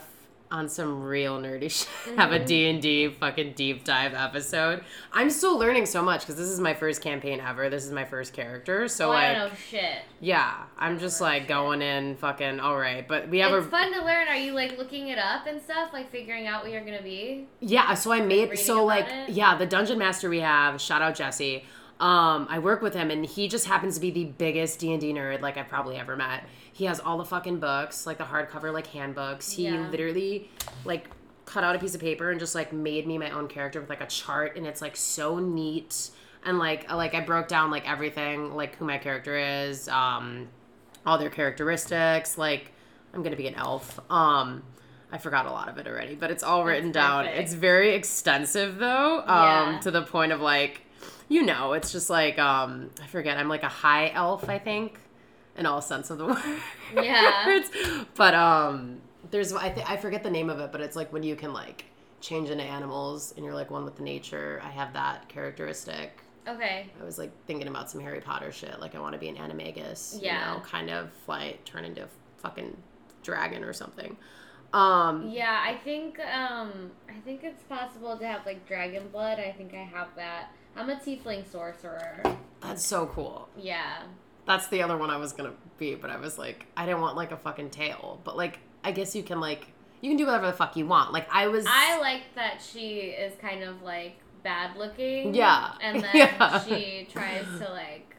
on 0.50 0.68
some 0.68 1.02
real 1.02 1.38
nerdy 1.40 1.70
shit 1.70 1.88
have 2.18 2.30
Mm-hmm. 2.30 2.42
a 2.42 2.44
D&D 2.44 3.08
fucking 3.20 3.52
deep 3.54 3.84
dive 3.84 4.14
episode. 4.14 4.82
I'm 5.12 5.30
still 5.30 5.56
learning 5.58 5.86
so 5.86 6.02
much 6.02 6.20
because 6.22 6.36
this 6.36 6.48
is 6.48 6.58
my 6.60 6.74
first 6.74 7.00
campaign 7.02 7.40
ever. 7.40 7.70
This 7.70 7.84
is 7.84 7.92
my 7.92 8.04
first 8.04 8.32
character, 8.32 8.88
so 8.88 9.08
oh, 9.08 9.12
I 9.12 9.28
like 9.28 9.36
don't 9.38 9.48
know 9.50 9.54
shit. 9.70 9.98
yeah, 10.20 10.54
I'm 10.76 10.98
just 10.98 11.20
like 11.20 11.46
going 11.46 11.82
in 11.82 12.16
fucking 12.16 12.58
all 12.60 12.76
right. 12.76 13.06
But 13.06 13.28
we 13.28 13.38
have 13.38 13.52
It's 13.52 13.66
a 13.66 13.70
fun 13.70 13.92
to 13.92 14.04
learn. 14.04 14.26
Are 14.28 14.36
you 14.36 14.52
like 14.52 14.76
looking 14.76 15.08
it 15.08 15.18
up 15.18 15.46
and 15.46 15.60
stuff, 15.62 15.92
like 15.92 16.10
figuring 16.10 16.46
out 16.46 16.62
what 16.62 16.72
you're 16.72 16.84
gonna 16.84 17.02
be? 17.02 17.46
Yeah, 17.60 17.94
so 17.94 18.12
I 18.12 18.20
made 18.20 18.50
reading 18.50 18.64
so 18.64 18.84
like 18.84 19.06
it? 19.08 19.30
yeah, 19.30 19.56
the 19.56 19.66
dungeon 19.66 19.98
master 19.98 20.28
we 20.28 20.40
have, 20.40 20.80
shout 20.80 21.00
out 21.02 21.14
Jesse. 21.14 21.64
Um, 22.00 22.46
I 22.48 22.58
work 22.60 22.80
with 22.80 22.94
him 22.94 23.10
and 23.10 23.26
he 23.26 23.46
just 23.46 23.66
happens 23.66 23.96
to 23.96 24.00
be 24.00 24.10
the 24.10 24.24
biggest 24.24 24.80
D 24.80 24.90
and 24.92 25.00
D 25.00 25.12
nerd 25.12 25.42
like 25.42 25.58
I've 25.58 25.68
probably 25.68 25.96
ever 25.96 26.16
met. 26.16 26.44
He 26.80 26.86
has 26.86 26.98
all 26.98 27.18
the 27.18 27.26
fucking 27.26 27.60
books, 27.60 28.06
like 28.06 28.16
the 28.16 28.24
hardcover 28.24 28.72
like 28.72 28.86
handbooks. 28.86 29.52
He 29.52 29.64
Yeah. 29.68 29.86
literally 29.90 30.48
like 30.86 31.10
cut 31.44 31.62
out 31.62 31.76
a 31.76 31.78
piece 31.78 31.94
of 31.94 32.00
paper 32.00 32.30
and 32.30 32.40
just 32.40 32.54
like 32.54 32.72
made 32.72 33.06
me 33.06 33.18
my 33.18 33.28
own 33.32 33.48
character 33.48 33.78
with 33.82 33.90
like 33.90 34.00
a 34.00 34.06
chart 34.06 34.56
and 34.56 34.66
it's 34.66 34.80
like 34.80 34.96
so 34.96 35.38
neat 35.38 36.08
and 36.42 36.58
like 36.58 36.90
like 36.90 37.14
I 37.14 37.20
broke 37.20 37.48
down 37.48 37.70
like 37.70 37.86
everything 37.86 38.54
like 38.56 38.76
who 38.76 38.86
my 38.86 38.96
character 38.96 39.36
is, 39.36 39.90
um 39.90 40.48
all 41.04 41.18
their 41.18 41.28
characteristics, 41.28 42.38
like 42.38 42.72
I'm 43.12 43.22
gonna 43.22 43.36
be 43.36 43.46
an 43.46 43.56
elf. 43.56 44.00
Um 44.10 44.62
I 45.12 45.18
forgot 45.18 45.44
a 45.44 45.50
lot 45.50 45.68
of 45.68 45.76
it 45.76 45.86
already, 45.86 46.14
but 46.14 46.30
it's 46.30 46.42
all 46.42 46.64
written 46.64 46.92
down. 46.92 47.26
It's 47.26 47.52
very 47.52 47.94
extensive 47.94 48.78
though, 48.78 49.18
um, 49.26 49.74
Yeah. 49.74 49.78
to 49.82 49.90
the 49.90 50.00
point 50.02 50.32
of 50.32 50.40
like, 50.40 50.80
you 51.28 51.42
know, 51.42 51.74
it's 51.74 51.92
just 51.92 52.08
like 52.08 52.38
um, 52.38 52.88
I 53.02 53.06
forget. 53.06 53.36
I'm 53.36 53.48
like 53.50 53.64
a 53.64 53.68
high 53.68 54.10
elf, 54.14 54.48
I 54.48 54.58
think, 54.58 54.98
in 55.60 55.66
all 55.66 55.80
sense 55.82 56.10
of 56.10 56.18
the 56.18 56.26
word. 56.26 56.60
Yeah. 56.94 57.62
but 58.16 58.34
um, 58.34 59.00
there's 59.30 59.52
I 59.52 59.68
th- 59.70 59.86
I 59.88 59.96
forget 59.96 60.22
the 60.22 60.30
name 60.30 60.50
of 60.50 60.58
it, 60.58 60.72
but 60.72 60.80
it's 60.80 60.96
like 60.96 61.12
when 61.12 61.22
you 61.22 61.36
can 61.36 61.52
like 61.52 61.84
change 62.20 62.50
into 62.50 62.64
animals 62.64 63.32
and 63.36 63.44
you're 63.44 63.54
like 63.54 63.70
one 63.70 63.84
with 63.84 63.96
the 63.96 64.02
nature. 64.02 64.60
I 64.64 64.70
have 64.70 64.92
that 64.94 65.28
characteristic. 65.28 66.18
Okay. 66.48 66.90
I 67.00 67.04
was 67.04 67.18
like 67.18 67.30
thinking 67.46 67.68
about 67.68 67.90
some 67.90 68.00
Harry 68.00 68.20
Potter 68.20 68.50
shit. 68.50 68.80
Like 68.80 68.94
I 68.94 69.00
want 69.00 69.12
to 69.12 69.18
be 69.18 69.28
an 69.28 69.36
animagus, 69.36 70.18
Yeah. 70.20 70.50
you 70.52 70.58
know, 70.58 70.64
kind 70.64 70.90
of 70.90 71.10
like 71.28 71.64
turn 71.64 71.84
into 71.84 72.02
a 72.02 72.08
fucking 72.38 72.76
dragon 73.22 73.62
or 73.62 73.72
something. 73.72 74.16
Um, 74.72 75.28
Yeah, 75.30 75.60
I 75.64 75.74
think 75.84 76.18
um 76.20 76.90
I 77.08 77.20
think 77.24 77.44
it's 77.44 77.62
possible 77.64 78.16
to 78.16 78.26
have 78.26 78.46
like 78.46 78.66
dragon 78.66 79.08
blood. 79.12 79.38
I 79.38 79.52
think 79.52 79.74
I 79.74 79.82
have 79.82 80.08
that. 80.16 80.48
I'm 80.76 80.88
a 80.88 80.94
tiefling 80.96 81.50
sorcerer. 81.50 82.22
that's 82.60 82.84
so 82.84 83.06
cool. 83.06 83.48
Yeah. 83.58 84.02
That's 84.50 84.66
the 84.66 84.82
other 84.82 84.96
one 84.96 85.10
I 85.10 85.16
was 85.16 85.32
gonna 85.32 85.52
be, 85.78 85.94
but 85.94 86.10
I 86.10 86.16
was 86.16 86.36
like, 86.38 86.66
I 86.76 86.84
didn't 86.86 87.00
want 87.02 87.16
like 87.16 87.30
a 87.30 87.36
fucking 87.36 87.70
tail. 87.70 88.20
But 88.24 88.36
like, 88.36 88.58
I 88.82 88.90
guess 88.90 89.14
you 89.14 89.22
can 89.22 89.38
like, 89.38 89.68
you 90.00 90.10
can 90.10 90.16
do 90.16 90.26
whatever 90.26 90.46
the 90.48 90.52
fuck 90.52 90.76
you 90.76 90.86
want. 90.86 91.12
Like 91.12 91.28
I 91.32 91.46
was, 91.46 91.64
I 91.68 92.00
like 92.00 92.22
that 92.34 92.60
she 92.60 92.98
is 93.10 93.32
kind 93.40 93.62
of 93.62 93.80
like 93.82 94.16
bad 94.42 94.76
looking. 94.76 95.34
Yeah. 95.34 95.72
And 95.80 96.02
then 96.02 96.10
Yeah. 96.14 96.60
she 96.64 97.06
tries 97.12 97.44
to 97.60 97.70
like 97.70 98.16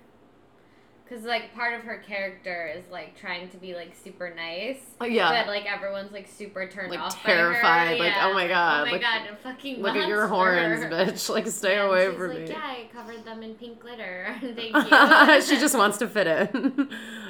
cuz 1.11 1.23
like 1.23 1.53
part 1.53 1.73
of 1.73 1.81
her 1.81 1.97
character 1.97 2.71
is 2.73 2.83
like 2.89 3.19
trying 3.19 3.49
to 3.49 3.57
be 3.57 3.75
like 3.75 3.93
super 4.01 4.33
nice. 4.33 4.79
yeah, 5.03 5.29
But 5.43 5.47
like 5.47 5.65
everyone's 5.65 6.11
like 6.13 6.27
super 6.27 6.67
turned 6.67 6.89
Like, 6.91 6.99
off 7.01 7.21
terrified, 7.23 7.61
by 7.63 7.85
her. 7.97 7.97
like, 7.99 8.13
Yeah. 8.13 8.27
oh 8.27 8.33
my 8.33 8.47
God, 8.47 8.81
Oh 8.81 8.85
my 8.85 8.91
look- 8.93 9.01
god, 9.01 9.21
a 9.31 9.35
fucking 9.35 9.81
look 9.81 9.95
at 9.95 10.07
your 10.07 10.27
horns, 10.27 10.85
bitch. 10.85 11.29
Like 11.29 11.47
stay 11.61 11.77
And 11.77 11.87
away 11.89 12.15
from 12.15 12.29
like, 12.29 12.39
me. 12.43 12.47
Yeah, 12.49 12.59
I 12.63 12.87
covered 12.93 13.25
them 13.25 13.43
in 13.43 13.55
pink 13.55 13.79
glitter. 13.81 14.33
Thank 14.41 14.57
you. 14.75 15.41
she 15.41 15.59
just 15.59 15.75
wants 15.77 15.97
to 15.97 16.07
fit 16.07 16.27
in. 16.27 16.89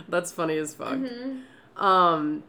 That's 0.10 0.32
funny 0.32 0.58
as 0.58 0.76
fuck. 0.76 0.98
Mhm. 0.98 1.42
Um, 1.78 2.44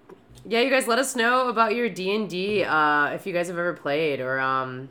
yeah, 0.45 0.61
you 0.61 0.71
guys, 0.71 0.87
let 0.89 0.99
us 0.99 1.15
know 1.17 1.49
about 1.49 1.75
your 1.75 1.89
D 1.89 2.15
and 2.15 2.29
D. 2.29 2.65
Uh, 2.65 3.07
if 3.11 3.27
you 3.27 3.33
guys 3.33 3.47
have 3.49 3.57
ever 3.59 3.73
played, 3.75 4.21
or 4.21 4.41
um, 4.41 4.89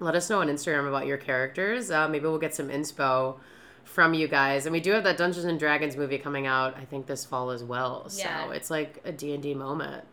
let 0.00 0.14
us 0.16 0.28
know 0.28 0.40
on 0.40 0.48
Instagram 0.48 0.88
about 0.88 1.06
your 1.06 1.16
characters. 1.16 1.90
Uh, 1.90 2.08
maybe 2.08 2.24
we'll 2.26 2.38
get 2.38 2.54
some 2.54 2.68
inspo 2.68 3.36
from 3.84 4.14
you 4.14 4.28
guys. 4.28 4.66
And 4.66 4.72
we 4.72 4.80
do 4.80 4.92
have 4.92 5.04
that 5.04 5.16
Dungeons 5.16 5.44
and 5.44 5.58
Dragons 5.58 5.96
movie 5.96 6.18
coming 6.18 6.46
out. 6.46 6.76
I 6.76 6.84
think 6.84 7.06
this 7.06 7.24
fall 7.24 7.50
as 7.50 7.64
well. 7.64 8.08
Yeah. 8.14 8.46
So 8.46 8.50
it's 8.52 8.70
like 8.70 9.00
a 9.04 9.12
D 9.12 9.34
and 9.34 9.42
D 9.42 9.54
moment. 9.54 10.04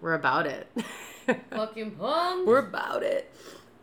We're 0.00 0.14
about 0.14 0.46
it. 0.46 0.66
Fucking 1.50 1.92
pumped. 1.92 2.46
We're 2.46 2.58
about 2.58 3.02
it. 3.02 3.32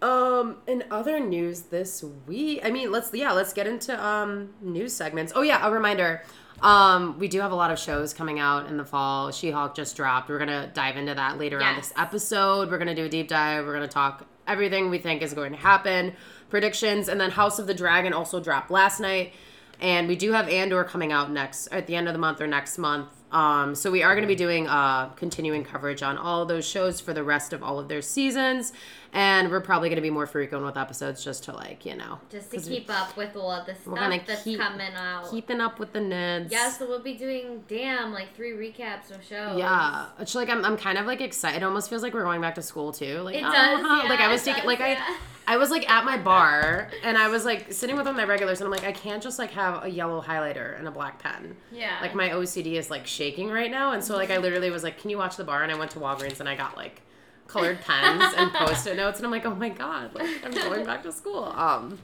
Um, 0.02 0.58
in 0.68 0.84
other 0.92 1.20
news 1.20 1.62
this 1.62 2.04
week, 2.28 2.62
I 2.64 2.70
mean, 2.70 2.92
let's 2.92 3.14
yeah, 3.14 3.32
let's 3.32 3.54
get 3.54 3.68
into 3.68 4.04
um 4.04 4.54
news 4.62 4.94
segments. 4.94 5.34
Oh 5.36 5.42
yeah, 5.42 5.66
a 5.66 5.72
reminder. 5.72 6.24
Um, 6.62 7.20
we 7.20 7.28
do 7.28 7.40
have 7.42 7.52
a 7.52 7.56
lot 7.56 7.70
of 7.70 7.78
shows 7.78 8.16
coming 8.16 8.40
out 8.40 8.68
in 8.68 8.78
the 8.78 8.86
fall. 8.86 9.32
She-Hulk 9.32 9.76
just 9.76 9.96
dropped. 9.96 10.28
We're 10.30 10.40
gonna 10.40 10.72
dive 10.74 10.98
into 10.98 11.14
that 11.14 11.38
later 11.38 11.62
on 11.62 11.76
this 11.76 11.94
episode. 11.96 12.72
We're 12.72 12.80
gonna 12.80 12.96
do 12.96 13.06
a 13.06 13.10
deep 13.10 13.28
dive. 13.28 13.66
We're 13.66 13.74
gonna 13.74 13.88
talk 13.88 14.26
everything 14.48 14.90
we 14.90 14.98
think 14.98 15.22
is 15.22 15.34
going 15.34 15.52
to 15.52 15.58
happen, 15.58 16.14
predictions, 16.50 17.08
and 17.10 17.20
then 17.20 17.32
House 17.32 17.60
of 17.60 17.68
the 17.68 17.74
Dragon 17.74 18.14
also 18.14 18.40
dropped 18.40 18.72
last 18.72 19.00
night. 19.00 19.34
and 19.80 20.08
we 20.08 20.16
do 20.16 20.32
have 20.32 20.50
Andor 20.50 20.84
coming 20.84 21.12
out 21.12 21.32
next 21.32 21.68
at 21.68 21.86
the 21.86 21.96
end 21.96 22.08
of 22.08 22.14
the 22.14 22.20
month 22.20 22.42
or 22.42 22.48
next 22.48 22.78
month. 22.80 23.10
Um, 23.32 23.76
so 23.76 23.92
we 23.92 24.04
are 24.04 24.16
going 24.16 24.24
to 24.24 24.28
be 24.28 24.36
doing 24.36 24.68
uh, 24.68 25.10
continuing 25.10 25.64
coverage 25.64 26.02
on 26.02 26.18
all 26.18 26.42
of 26.42 26.48
those 26.48 26.66
shows 26.68 27.00
for 27.00 27.14
the 27.14 27.24
rest 27.24 27.54
of 27.54 27.62
all 27.62 27.78
of 27.78 27.88
their 27.90 28.02
seasons, 28.02 28.74
and 29.14 29.50
we're 29.50 29.62
probably 29.62 29.90
going 29.90 29.98
to 29.98 30.02
be 30.02 30.10
more 30.10 30.28
frequent 30.28 30.64
with 30.66 30.78
episodes 30.78 31.24
just 31.24 31.44
to 31.46 31.54
like 31.54 31.86
you 31.86 31.96
know 31.96 32.20
Just 32.30 32.52
to 32.52 32.58
we- 32.58 32.64
keep 32.64 32.90
up 32.90 33.16
with 33.18 33.36
all 33.36 33.52
of 33.52 33.66
the 33.66 33.76
stuff 33.76 34.26
that's 34.26 34.44
keep- 34.44 34.60
coming 34.60 34.94
out. 34.96 35.30
keeping 35.32 35.62
up 35.62 35.80
with 35.80 35.94
the 35.94 36.00
nids. 36.00 36.52
yeah, 36.52 36.70
so 36.72 36.88
we'll 36.88 37.02
be 37.02 37.14
doing 37.14 37.64
damn 37.68 38.12
like 38.14 38.36
three 38.36 38.52
recaps 38.52 39.12
of 39.12 39.24
shows. 39.24 39.58
Yeah, 39.58 40.08
it's 40.20 40.36
like 40.36 40.50
I'm, 40.50 40.64
I'm 40.66 40.78
kind 40.78 40.98
of 40.98 41.06
like 41.06 41.22
excited. 41.22 41.58
It 41.58 41.64
almost 41.64 41.90
feels 41.90 42.04
like 42.04 42.14
we're 42.14 42.24
going 42.24 42.42
back 42.42 42.56
to 42.56 42.62
school 42.62 42.92
too. 42.92 43.20
Like 43.22 43.36
It 43.36 43.44
oh, 43.46 43.52
does, 43.52 43.82
yeah, 43.82 44.10
like 44.10 44.20
I 44.20 44.28
was 44.28 44.44
taking 44.44 44.64
does, 44.64 44.68
like 44.68 44.80
yeah. 44.80 44.98
I 45.00 45.18
I 45.50 45.56
was 45.56 45.72
like 45.72 45.90
at 45.90 46.04
my 46.04 46.18
bar 46.18 46.90
and 47.04 47.18
I 47.18 47.30
was 47.30 47.46
like 47.46 47.72
sitting 47.72 47.96
with 47.96 48.06
of 48.06 48.16
my 48.18 48.26
regulars 48.26 48.60
and 48.60 48.66
I'm 48.66 48.72
like 48.72 48.84
I 48.84 48.92
can't 48.92 49.24
just 49.24 49.40
like 49.40 49.52
have 49.52 49.86
a 49.86 49.88
yellow 49.90 50.22
highlighter 50.22 50.78
and 50.78 50.88
a 50.90 50.92
black 50.92 51.20
pen. 51.20 51.56
Yeah. 51.72 51.98
Like 52.02 52.14
my 52.14 52.30
OCD 52.30 52.74
is 52.74 52.90
like 52.90 53.08
shaking 53.08 53.50
right 53.50 53.72
now 53.72 53.94
and 53.94 54.04
so 54.04 54.18
like 54.18 54.30
I 54.30 54.38
literally 54.38 54.70
was 54.70 54.84
like, 54.84 55.00
can 55.00 55.10
you 55.10 55.18
watch 55.18 55.38
the 55.38 55.46
bar? 55.46 55.64
And 55.64 55.72
I 55.72 55.76
went 55.78 55.92
to 55.92 56.00
Walgreens 56.00 56.42
and 56.42 56.50
I 56.50 56.56
got 56.58 56.76
like 56.76 57.02
colored 57.48 57.80
pens 57.82 58.34
and 58.36 58.52
post-it 58.54 58.98
notes 58.98 59.20
and 59.20 59.26
I'm 59.26 59.32
like, 59.32 59.46
oh 59.46 59.56
my 59.56 59.70
god, 59.70 60.14
like 60.14 60.28
I'm 60.46 60.52
going 60.52 60.86
back 60.86 61.04
to 61.04 61.12
school. 61.12 61.44
Um, 61.46 61.98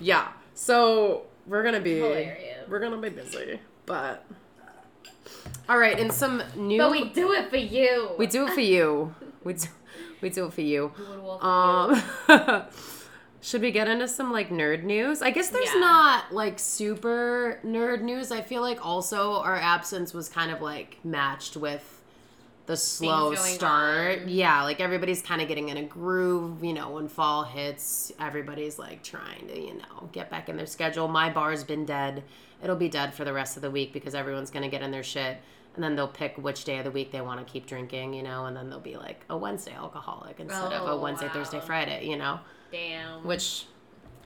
yeah. 0.00 0.28
So 0.54 1.22
we're 1.46 1.62
gonna 1.62 1.80
be 1.80 1.96
Hilarious. 1.96 2.68
we're 2.68 2.80
gonna 2.80 2.98
be 2.98 3.08
busy, 3.10 3.60
but. 3.86 4.24
All 5.68 5.78
right, 5.78 5.98
and 5.98 6.12
some 6.12 6.42
new. 6.56 6.78
But 6.78 6.90
we 6.90 7.08
do 7.10 7.32
it 7.32 7.48
for 7.48 7.56
you. 7.56 8.10
We 8.18 8.26
do 8.26 8.46
it 8.46 8.52
for 8.52 8.60
you. 8.60 9.14
We 9.44 9.54
do, 9.54 9.68
we 10.20 10.30
do 10.30 10.46
it 10.46 10.52
for 10.52 10.60
you. 10.60 10.92
Do 10.96 11.02
it 11.12 11.18
all 11.40 11.94
for 11.96 12.32
Um, 12.32 12.62
should 13.40 13.62
we 13.62 13.70
get 13.70 13.88
into 13.88 14.08
some 14.08 14.32
like 14.32 14.50
nerd 14.50 14.82
news? 14.82 15.22
I 15.22 15.30
guess 15.30 15.48
there's 15.50 15.72
Yeah. 15.72 15.80
not 15.80 16.32
like 16.34 16.58
super 16.58 17.60
nerd 17.64 18.02
news. 18.02 18.30
I 18.32 18.40
feel 18.42 18.60
like 18.62 18.84
also 18.84 19.32
our 19.34 19.56
absence 19.56 20.12
was 20.12 20.28
kind 20.28 20.50
of 20.50 20.60
like 20.60 20.98
matched 21.04 21.56
with 21.56 22.01
the 22.66 22.76
slow 22.76 23.34
start. 23.34 24.22
on. 24.22 24.28
Yeah, 24.28 24.62
like 24.62 24.80
everybody's 24.80 25.22
kind 25.22 25.42
of 25.42 25.48
getting 25.48 25.68
in 25.68 25.76
a 25.76 25.82
groove. 25.82 26.62
You 26.62 26.72
know, 26.72 26.90
when 26.90 27.08
fall 27.08 27.42
hits, 27.44 28.12
everybody's 28.20 28.78
like 28.78 29.02
trying 29.02 29.48
to 29.48 29.58
you 29.58 29.74
know 29.74 30.08
get 30.12 30.30
back 30.30 30.48
in 30.48 30.56
their 30.56 30.66
schedule. 30.66 31.08
My 31.08 31.30
bar's 31.30 31.64
been 31.64 31.84
dead. 31.84 32.22
It'll 32.62 32.76
be 32.76 32.88
dead 32.88 33.12
for 33.14 33.24
the 33.24 33.32
rest 33.32 33.56
of 33.56 33.62
the 33.62 33.70
week 33.70 33.92
because 33.92 34.14
everyone's 34.14 34.50
gonna 34.50 34.68
get 34.68 34.82
in 34.82 34.90
their 34.90 35.02
shit. 35.02 35.38
And 35.74 35.82
then 35.82 35.96
they'll 35.96 36.06
pick 36.06 36.36
which 36.36 36.64
day 36.64 36.76
of 36.78 36.84
the 36.84 36.90
week 36.90 37.12
they 37.12 37.22
want 37.22 37.44
to 37.44 37.50
keep 37.50 37.66
drinking, 37.66 38.12
you 38.12 38.22
know, 38.22 38.44
and 38.44 38.54
then 38.54 38.68
they'll 38.68 38.78
be 38.78 38.96
like 38.96 39.24
a 39.30 39.36
Wednesday 39.36 39.72
alcoholic 39.72 40.38
instead 40.38 40.70
of 40.70 40.86
a 40.86 40.90
Oh, 40.92 41.00
Wednesday, 41.00 41.28
wow. 41.28 41.32
Thursday, 41.32 41.60
Friday, 41.60 42.06
you 42.06 42.18
know, 42.18 42.40
Damn. 42.70 43.24
which 43.26 43.64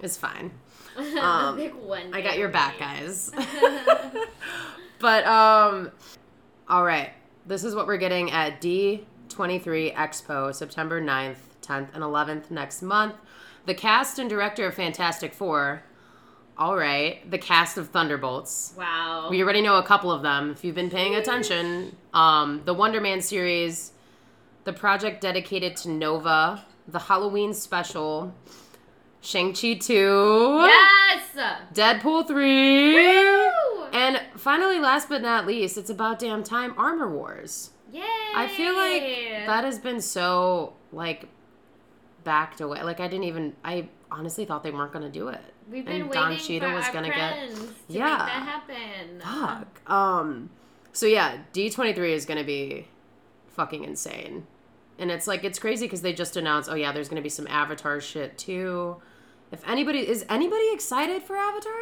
is 0.01 0.17
fine. 0.17 0.51
um, 0.97 1.61
I 2.13 2.21
got 2.21 2.37
your 2.37 2.49
back, 2.49 2.81
guys. 2.81 3.31
but 4.99 5.25
um 5.27 5.93
all 6.69 6.85
right. 6.85 7.11
This 7.47 7.63
is 7.63 7.77
what 7.77 7.87
we're 7.87 7.97
getting 7.97 8.33
at 8.33 8.61
D23 8.61 9.95
Expo, 9.95 10.53
September 10.53 11.01
9th, 11.01 11.37
10th, 11.63 11.95
and 11.95 12.03
11th 12.03 12.51
next 12.51 12.83
month. 12.83 13.15
The 13.67 13.75
cast 13.75 14.19
and 14.19 14.29
director 14.29 14.67
of 14.67 14.75
Fantastic 14.75 15.33
Four. 15.33 15.83
All 16.59 16.77
right. 16.77 17.31
The 17.31 17.39
cast 17.39 17.79
of 17.79 17.91
Thunderbolts. 17.91 18.75
Wow. 18.77 19.29
We 19.31 19.43
already 19.45 19.61
know 19.61 19.77
a 19.79 19.85
couple 19.85 20.11
of 20.11 20.23
them. 20.23 20.51
If 20.51 20.65
you've 20.65 20.75
been 20.75 20.91
paying 20.91 21.15
attention, 21.15 21.95
um, 22.13 22.63
the 22.65 22.75
Wonder 22.75 23.01
Man 23.01 23.21
series, 23.21 23.93
the 24.65 24.73
project 24.73 25.21
dedicated 25.21 25.77
to 25.79 25.91
Nova, 25.91 26.65
the 26.89 26.99
Halloween 26.99 27.55
special, 27.55 28.35
Shang-Chi 29.21 29.75
2, 29.75 30.67
yes. 30.67 31.23
Deadpool 31.73 32.27
3, 32.27 32.95
Woo! 32.95 33.46
And 33.97 34.21
finally, 34.37 34.79
last 34.79 35.09
but 35.09 35.23
not 35.23 35.47
least, 35.47 35.77
it's 35.79 35.91
about 35.91 36.19
damn 36.19 36.43
time 36.43 36.75
Armor 36.77 37.11
Wars. 37.11 37.71
Yay! 37.93 38.03
I 38.35 38.49
feel 38.49 38.75
like 38.75 39.47
that 39.47 39.65
has 39.65 39.79
been 39.79 40.01
so, 40.01 40.75
like, 40.93 41.27
backed 42.25 42.61
away. 42.61 42.83
Like, 42.83 43.01
I 43.01 43.09
didn't 43.09 43.25
even, 43.25 43.55
I 43.65 43.89
honestly 44.11 44.45
thought 44.45 44.63
they 44.63 44.71
weren't 44.71 44.93
going 44.93 45.05
to 45.05 45.11
do 45.11 45.29
it. 45.29 45.41
We've 45.71 45.85
been 45.85 46.03
and 46.03 46.11
waiting 46.11 46.23
Don 46.23 46.37
Cheadle 46.37 46.71
for 46.71 46.75
was 46.77 46.85
our 46.87 46.93
gonna 46.93 47.09
get- 47.09 47.49
to 47.55 47.63
Yeah. 47.89 48.05
make 48.09 48.19
that 48.19 48.29
happen. 48.29 49.21
Fuck. 49.21 49.91
Um. 49.91 50.51
So 50.93 51.07
yeah, 51.07 51.39
D 51.53 51.71
twenty 51.71 51.93
three 51.93 52.13
is 52.13 52.25
gonna 52.25 52.45
be 52.45 52.87
fucking 53.49 53.83
insane, 53.83 54.47
and 54.99 55.11
it's 55.11 55.27
like 55.27 55.43
it's 55.43 55.59
crazy 55.59 55.87
because 55.87 56.03
they 56.03 56.13
just 56.13 56.37
announced, 56.37 56.71
oh 56.71 56.75
yeah, 56.77 56.93
there's 56.93 57.09
gonna 57.09 57.21
be 57.21 57.29
some 57.29 57.49
Avatar 57.49 58.01
shit 58.01 58.39
too. 58.39 58.97
If 59.51 59.67
anybody 59.69 60.09
is 60.09 60.25
anybody 60.29 60.71
excited 60.73 61.23
for 61.25 61.37
Avatar, 61.37 61.73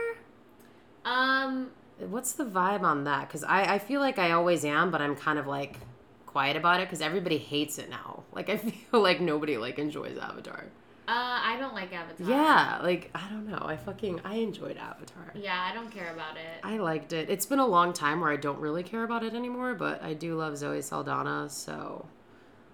Um, 1.05 1.71
what's 1.99 2.33
the 2.33 2.45
vibe 2.45 2.83
on 2.83 3.05
that? 3.05 3.29
Because 3.29 3.45
I 3.45 3.75
I 3.75 3.79
feel 3.79 4.01
like 4.01 4.19
I 4.19 4.33
always 4.33 4.65
am, 4.65 4.91
but 4.91 5.01
I'm 5.01 5.17
kind 5.17 5.39
of 5.39 5.47
like 5.47 5.79
quiet 6.27 6.57
about 6.57 6.81
it 6.81 6.89
because 6.89 7.01
everybody 7.01 7.39
hates 7.39 7.79
it 7.79 7.89
now. 7.91 8.25
Like 8.35 8.49
I 8.49 8.57
feel 8.57 9.01
like 9.01 9.21
nobody 9.21 9.57
like 9.57 9.79
enjoys 9.79 10.19
Avatar. 10.19 10.65
uh, 11.07 11.13
I 11.53 11.57
don't 11.61 11.75
like 11.75 11.93
Avatar. 11.93 12.27
Yeah, 12.29 12.81
like 12.83 13.11
I 13.15 13.29
don't 13.31 13.47
know. 13.49 13.63
I 13.65 13.77
fucking 13.77 14.21
I 14.25 14.35
enjoyed 14.37 14.77
Avatar. 14.77 15.33
Yeah, 15.35 15.61
I 15.71 15.73
don't 15.75 15.91
care 15.91 16.13
about 16.13 16.37
it. 16.37 16.61
I 16.65 16.79
liked 16.79 17.13
it. 17.13 17.31
It's 17.31 17.47
been 17.47 17.61
a 17.61 17.67
long 17.67 17.93
time 17.93 18.21
where 18.21 18.33
I 18.33 18.37
don't 18.37 18.59
really 18.59 18.83
care 18.83 19.05
about 19.05 19.23
it 19.23 19.35
anymore, 19.35 19.75
but 19.75 20.03
I 20.03 20.15
do 20.15 20.35
love 20.37 20.57
Zoe 20.59 20.83
Saldana, 20.83 21.49
so 21.49 22.07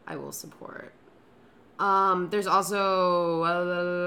I 0.06 0.16
will 0.16 0.32
support. 0.32 0.94
Um, 1.80 2.28
there's 2.30 2.46
also 2.46 3.42
uh, 3.42 3.48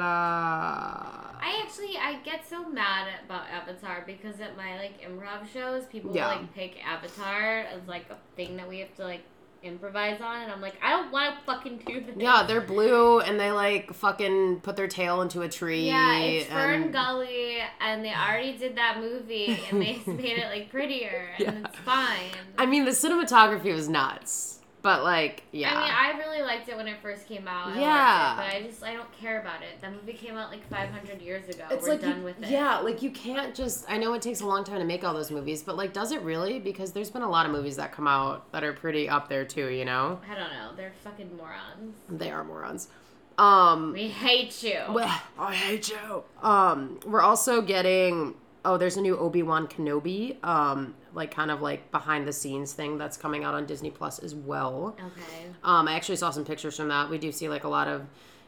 I 0.01 1.61
actually 1.65 1.97
I 1.97 2.19
get 2.23 2.47
so 2.47 2.67
mad 2.69 3.07
about 3.25 3.43
Avatar 3.49 4.03
because 4.05 4.39
at 4.39 4.55
my 4.55 4.77
like 4.77 5.01
improv 5.01 5.47
shows, 5.51 5.85
people 5.85 6.15
Yeah. 6.15 6.27
like 6.27 6.53
pick 6.53 6.85
Avatar 6.85 7.59
as 7.61 7.81
like 7.87 8.05
a 8.09 8.17
thing 8.35 8.57
that 8.57 8.67
we 8.69 8.79
have 8.79 8.93
to 8.95 9.03
like 9.03 9.23
improvise 9.63 10.19
on, 10.21 10.41
and 10.43 10.51
I'm 10.51 10.59
like, 10.61 10.75
I 10.83 10.89
don't 10.91 11.11
want 11.11 11.39
to 11.39 11.45
fucking 11.45 11.81
do 11.87 12.01
this. 12.01 12.15
yeah, 12.17 12.43
they're 12.45 12.59
blue 12.61 13.21
and 13.21 13.39
they 13.39 13.51
like 13.51 13.93
fucking 13.93 14.59
put 14.59 14.75
their 14.75 14.87
tail 14.89 15.21
into 15.21 15.41
a 15.41 15.49
tree. 15.49 15.87
Yeah, 15.87 16.17
it's 16.19 16.47
Fern 16.49 16.83
and- 16.83 16.93
Gully, 16.93 17.57
and 17.79 18.03
they 18.05 18.13
already 18.13 18.57
did 18.57 18.75
that 18.77 18.99
movie, 18.99 19.57
and 19.71 19.81
they 19.81 20.01
made 20.05 20.37
it 20.37 20.47
like 20.49 20.69
prettier, 20.69 21.29
and 21.39 21.45
Yeah. 21.61 21.67
it's 21.69 21.79
fine. 21.79 22.31
I 22.57 22.65
mean, 22.65 22.83
the 22.85 22.91
cinematography 22.91 23.73
was 23.73 23.87
nuts, 23.89 24.52
but 24.83 25.03
like, 25.03 25.43
yeah. 25.51 25.73
I 25.75 25.81
mean, 25.81 26.15
I 26.15 26.19
really 26.23 26.43
liked 26.43 26.69
it 26.69 26.77
when 26.77 26.87
it 26.87 26.97
first 27.01 27.27
came 27.27 27.47
out. 27.47 27.69
I 27.69 27.79
Yeah. 27.79 28.33
it, 28.33 28.35
but 28.37 28.55
I 28.55 28.61
just 28.67 28.83
I 28.83 28.93
don't 28.93 29.11
care 29.13 29.41
about 29.41 29.63
it. 29.63 29.81
That 29.81 29.91
movie 29.93 30.13
came 30.13 30.35
out 30.37 30.51
like 30.51 30.69
500 30.69 31.21
years 31.21 31.47
ago. 31.49 31.63
it's 31.71 31.83
We're 31.83 31.93
like 31.93 32.01
done 32.01 32.19
you- 32.19 32.23
with 32.25 32.43
it. 32.43 32.49
Yeah, 32.49 32.77
like 32.79 33.01
you 33.01 33.09
can't 33.09 33.55
just. 33.55 33.85
I 33.89 33.97
know 33.97 34.13
it 34.13 34.21
takes 34.21 34.41
a 34.41 34.45
long 34.45 34.63
time 34.63 34.77
to 34.79 34.85
make 34.85 35.03
all 35.03 35.13
those 35.15 35.31
movies, 35.31 35.63
but 35.63 35.75
like, 35.75 35.91
does 35.93 36.11
it 36.11 36.21
really? 36.21 36.59
Because 36.59 36.91
there's 36.91 37.09
been 37.09 37.23
a 37.23 37.29
lot 37.29 37.45
of 37.47 37.51
movies 37.51 37.77
that 37.77 37.91
come 37.91 38.07
out 38.07 38.51
that 38.51 38.63
are 38.63 38.73
pretty 38.73 39.09
up 39.09 39.27
there 39.29 39.45
too. 39.45 39.69
You 39.69 39.85
know, 39.85 40.19
I 40.29 40.35
don't 40.35 40.51
know. 40.51 40.71
They're 40.75 40.93
fucking 41.03 41.35
morons. 41.35 41.95
they 42.09 42.29
are 42.29 42.43
morons. 42.43 42.89
Um, 43.37 43.93
We 43.93 44.09
hate 44.09 44.61
you. 44.61 44.79
well, 44.91 45.19
I 45.39 45.55
hate 45.55 45.89
you. 45.89 46.23
Um, 46.43 46.99
we're 47.05 47.21
also 47.21 47.61
getting. 47.61 48.35
Oh, 48.65 48.77
there's 48.77 48.95
a 48.97 49.01
new 49.01 49.17
Obi 49.17 49.43
Wan 49.43 49.67
Kenobi. 49.67 50.43
Um, 50.43 50.95
like 51.13 51.31
kind 51.35 51.51
of 51.51 51.61
like 51.61 51.91
behind 51.91 52.25
the 52.27 52.31
scenes 52.33 52.73
thing 52.73 52.97
that's 52.97 53.17
coming 53.17 53.43
out 53.43 53.53
on 53.53 53.65
Disney 53.65 53.89
Plus 53.91 54.19
as 54.19 54.33
well. 54.33 54.95
Okay. 54.97 55.45
Um, 55.63 55.87
I 55.87 55.95
actually 55.95 56.15
saw 56.15 56.29
some 56.31 56.45
pictures 56.45 56.77
from 56.77 56.87
that. 56.87 57.09
We 57.09 57.17
do 57.17 57.31
see 57.31 57.49
like 57.49 57.65
a 57.65 57.69
lot 57.69 57.87
of 57.87 58.05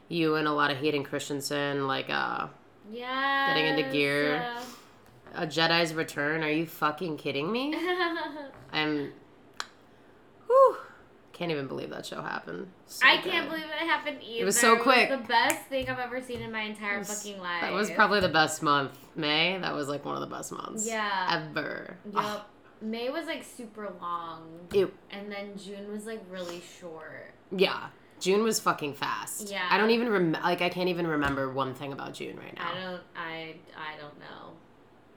you 0.08 0.36
and 0.36 0.48
a 0.48 0.52
lot 0.54 0.72
of 0.72 0.78
Hayden 0.78 1.04
Christensen, 1.04 1.86
like 1.88 2.10
uh, 2.10 2.48
Yeah. 2.92 3.48
Getting 3.54 3.78
into 3.78 3.92
gear. 3.92 4.46
a 5.36 5.46
Jedi's 5.46 5.94
Return. 5.94 6.44
Are 6.44 6.50
you 6.52 6.66
fucking 6.66 7.18
kidding 7.18 7.52
me? 7.52 7.76
I'm. 8.72 9.12
Can't 11.36 11.52
even 11.52 11.68
believe 11.68 11.90
that 11.90 12.06
show 12.06 12.22
happened. 12.22 12.68
So 12.88 13.06
I 13.06 13.18
good. 13.22 13.30
can't 13.32 13.50
believe 13.50 13.66
it 13.66 13.86
happened 13.88 14.20
either. 14.24 14.42
It 14.42 14.46
was 14.46 14.58
so 14.58 14.78
It 14.78 14.82
quick. 14.84 15.10
the 15.10 15.18
best 15.18 15.66
thing 15.66 15.90
I've 15.90 16.00
ever 16.00 16.22
seen 16.22 16.42
in 16.42 16.50
my 16.52 16.62
entire 16.62 16.98
was- 17.00 17.10
fucking 17.24 17.42
life. 17.42 17.60
That 17.62 17.74
was 17.74 17.92
probably 17.92 18.22
the 18.22 18.30
best 18.30 18.64
month. 18.64 18.98
May. 19.16 19.58
That 19.60 19.74
was 19.76 19.90
like 19.90 20.06
one 20.06 20.16
of 20.16 20.22
the 20.22 20.34
best 20.34 20.52
months. 20.54 20.88
Yeah. 20.88 21.44
Ever. 21.52 21.98
Yep. 22.06 22.14
Ah, 22.16 22.46
May 22.82 23.10
was 23.10 23.26
like 23.26 23.44
super 23.44 23.92
long, 24.02 24.68
it, 24.74 24.94
and 25.12 25.32
then 25.32 25.58
June 25.58 25.92
was 25.92 26.06
like 26.06 26.24
really 26.32 26.62
short. 26.80 27.34
yeah. 27.52 27.88
June 28.22 28.44
was 28.44 28.62
fucking 28.62 28.94
fast. 28.94 29.50
Yeah. 29.52 29.68
I 29.70 29.78
don't 29.78 29.90
even 29.92 30.10
rem- 30.10 30.38
like. 30.42 30.62
I 30.62 30.70
can't 30.70 30.88
even 30.88 31.06
remember 31.06 31.52
one 31.52 31.74
thing 31.74 31.92
about 31.92 32.14
June 32.14 32.38
right 32.38 32.56
now. 32.56 32.72
I 32.72 32.82
don't. 32.82 33.02
I. 33.14 33.56
I 33.78 34.00
don't 34.00 34.18
know. 34.20 34.54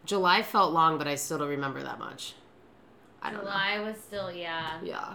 July 0.04 0.42
felt 0.42 0.72
long, 0.72 0.98
but 0.98 1.06
I 1.06 1.14
still 1.14 1.38
don't 1.38 1.48
remember 1.48 1.80
that 1.84 2.00
much. 2.00 2.34
I 3.22 3.30
don't 3.30 3.44
know. 3.44 3.50
July 3.50 3.80
was 3.80 3.96
still 3.98 4.32
yeah. 4.32 4.80
Yeah. 4.82 5.14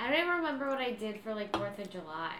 I 0.00 0.10
don't 0.10 0.20
even 0.20 0.34
remember 0.36 0.68
what 0.68 0.78
I 0.78 0.92
did 0.92 1.20
for 1.20 1.34
like 1.34 1.54
Fourth 1.56 1.78
of 1.78 1.90
July. 1.90 2.34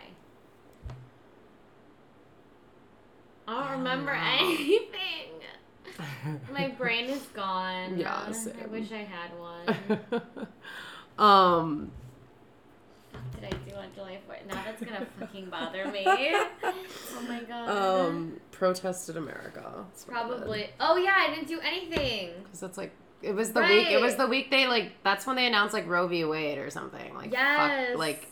I 3.47 3.53
don't 3.53 3.63
I 3.63 3.69
don't 3.71 3.79
remember 3.79 4.15
know. 4.15 4.21
anything. 4.41 6.39
My 6.53 6.69
brain 6.69 7.07
is 7.07 7.23
gone. 7.35 7.99
Yeah, 7.99 8.15
I 8.15 8.67
wish 8.67 8.93
I 8.93 8.99
had 8.99 9.31
one. 9.39 10.23
um 11.27 11.91
fuck 13.13 13.23
did 13.33 13.45
I 13.45 13.51
do 13.69 13.75
on 13.75 13.87
July 13.95 14.19
4th? 14.31 14.47
Now 14.47 14.63
that's 14.65 14.83
gonna 14.83 15.07
fucking 15.19 15.51
bother 15.51 15.91
me. 15.91 16.05
Oh 16.07 17.23
my 17.27 17.41
god. 17.41 17.69
Um, 17.71 18.41
protested 18.53 19.17
America. 19.17 19.85
That's 19.89 20.07
what. 20.07 20.13
Probably. 20.15 20.71
Oh 20.79 20.97
yeah, 20.97 21.15
I 21.17 21.35
didn't 21.35 21.49
do 21.49 21.59
anything. 21.61 22.31
Cause 22.53 22.63
it's 22.63 22.79
like 22.79 22.93
it 23.23 23.35
was 23.35 23.53
the 23.53 23.61
week. 23.63 23.89
It 23.91 24.01
was 24.01 24.17
the 24.17 24.27
week 24.27 24.51
they 24.51 24.67
like. 24.67 24.93
That's 25.03 25.27
when 25.27 25.37
they 25.37 25.47
announced 25.47 25.75
like 25.75 25.87
Roe 25.89 26.07
v. 26.07 26.25
Wade 26.25 26.59
or 26.59 26.71
something. 26.71 27.15
Like 27.15 27.33
Yes. 27.33 27.89
fuck, 27.91 27.99
like, 27.99 28.29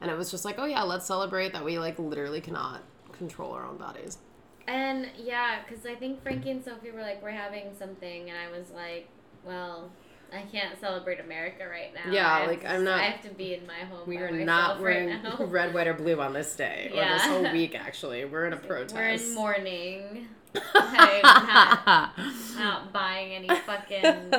and 0.00 0.10
it 0.10 0.16
was 0.16 0.30
just 0.30 0.44
like, 0.44 0.58
oh 0.58 0.64
yeah, 0.66 0.82
let's 0.82 1.06
celebrate 1.06 1.52
that 1.52 1.64
we 1.64 1.78
like 1.78 1.98
literally 1.98 2.40
cannot 2.40 2.82
control 3.12 3.52
our 3.52 3.64
own 3.64 3.76
bodies. 3.76 4.18
And 4.66 5.08
yeah, 5.18 5.58
because 5.66 5.84
I 5.86 5.94
think 5.94 6.22
Frankie 6.22 6.50
and 6.50 6.64
Sophie 6.64 6.90
were 6.90 7.02
like, 7.02 7.22
we're 7.22 7.30
having 7.30 7.64
something, 7.78 8.30
and 8.30 8.38
I 8.38 8.56
was 8.56 8.70
like, 8.70 9.08
well, 9.44 9.90
I 10.32 10.40
can't 10.50 10.80
celebrate 10.80 11.20
America 11.20 11.68
right 11.68 11.92
now. 11.94 12.10
Yeah, 12.10 12.46
like, 12.46 12.64
I'm 12.64 12.82
not- 12.82 12.98
I 12.98 13.04
have 13.04 13.20
to 13.22 13.28
be 13.34 13.52
in 13.54 13.66
my 13.66 13.80
home. 13.80 14.08
We 14.08 14.16
are 14.16 14.30
not 14.32 14.80
wearing 14.80 15.22
right 15.22 15.36
red, 15.40 15.74
white, 15.74 15.86
or 15.86 15.92
blue 15.94 16.18
on 16.18 16.32
this 16.32 16.56
day 16.56 16.90
or 16.92 16.96
this 17.04 17.22
whole 17.22 17.52
week. 17.52 17.74
Actually, 17.78 18.24
we're 18.24 18.46
in 18.46 18.54
a 18.54 18.56
protest. 18.56 18.94
We're 18.94 19.08
in 19.10 19.34
mourning. 19.34 20.28
I'm 20.54 21.46
not, 21.46 22.18
not 22.58 22.92
buying 22.92 23.32
any 23.32 23.48
fucking 23.48 24.30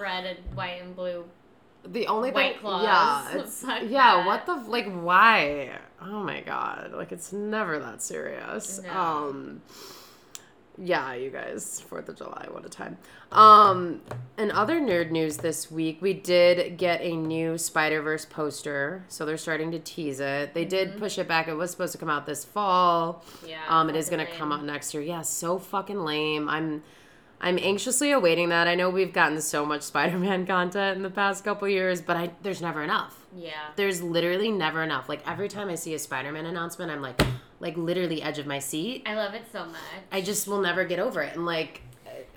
red 0.00 0.24
and 0.24 0.56
white 0.56 0.82
and 0.82 0.94
blue. 0.96 1.24
the 1.86 2.06
only 2.06 2.30
White 2.30 2.54
thing, 2.54 2.60
Claws. 2.60 2.84
yeah, 3.64 3.80
yeah. 3.82 3.88
that. 4.16 4.26
What 4.26 4.46
the 4.46 4.54
like? 4.54 4.90
Why? 4.92 5.78
Oh 6.00 6.22
my 6.22 6.40
god! 6.40 6.92
Like 6.94 7.12
it's 7.12 7.32
never 7.32 7.78
that 7.78 8.02
serious. 8.02 8.80
No. 8.82 8.90
Um, 8.92 9.62
yeah, 10.78 11.14
you 11.14 11.30
guys, 11.30 11.80
Fourth 11.80 12.08
of 12.08 12.16
July, 12.16 12.46
what 12.50 12.64
a 12.64 12.68
time. 12.68 12.96
Um, 13.30 14.00
in 14.38 14.50
other 14.50 14.80
nerd 14.80 15.10
news 15.10 15.38
this 15.38 15.70
week, 15.70 15.98
we 16.00 16.12
did 16.14 16.76
get 16.78 17.00
a 17.02 17.14
new 17.16 17.58
Spider 17.58 18.00
Verse 18.02 18.24
poster, 18.24 19.04
so 19.08 19.24
they're 19.26 19.36
starting 19.36 19.70
to 19.72 19.78
tease 19.78 20.20
it. 20.20 20.54
They 20.54 20.62
Mm-hmm. 20.62 20.68
did 20.70 20.98
push 20.98 21.18
it 21.18 21.28
back; 21.28 21.48
it 21.48 21.54
was 21.54 21.70
supposed 21.70 21.92
to 21.92 21.98
come 21.98 22.10
out 22.10 22.26
this 22.26 22.44
fall. 22.44 23.24
Yeah. 23.46 23.60
Um, 23.68 23.90
it 23.90 23.96
is 23.96 24.08
gonna 24.08 24.26
come 24.26 24.50
out 24.52 24.64
next 24.64 24.92
year. 24.94 25.02
Yeah, 25.02 25.22
so 25.22 25.58
fucking 25.58 26.00
lame. 26.04 26.48
I'm 26.48 26.82
I'm 27.40 27.58
anxiously 27.58 28.12
awaiting 28.12 28.50
that. 28.50 28.68
I 28.68 28.74
know 28.74 28.88
we've 28.88 29.12
gotten 29.12 29.40
so 29.40 29.66
much 29.66 29.82
Spider-Man 29.92 30.46
content 30.46 30.96
in 30.96 31.02
the 31.02 31.10
past 31.10 31.44
couple 31.44 31.68
years, 31.68 32.00
but 32.00 32.16
I 32.16 32.30
there's 32.42 32.62
never 32.62 32.82
enough. 32.82 33.21
Yeah. 33.36 33.70
There's 33.76 34.02
literally 34.02 34.50
never 34.50 34.82
enough. 34.82 35.08
Like 35.08 35.26
every 35.26 35.48
time 35.48 35.68
I 35.68 35.74
see 35.74 35.94
a 35.94 35.98
Spider-Man 35.98 36.46
announcement, 36.46 36.90
I'm 36.90 37.02
like 37.02 37.20
like 37.60 37.76
literally 37.76 38.22
edge 38.22 38.38
of 38.38 38.46
my 38.46 38.58
seat. 38.58 39.04
I 39.06 39.14
love 39.14 39.34
it 39.34 39.44
so 39.52 39.64
much. 39.64 39.80
I 40.10 40.20
just 40.20 40.46
will 40.48 40.60
never 40.60 40.84
get 40.84 40.98
over 40.98 41.22
it. 41.22 41.34
And 41.34 41.46
like 41.46 41.82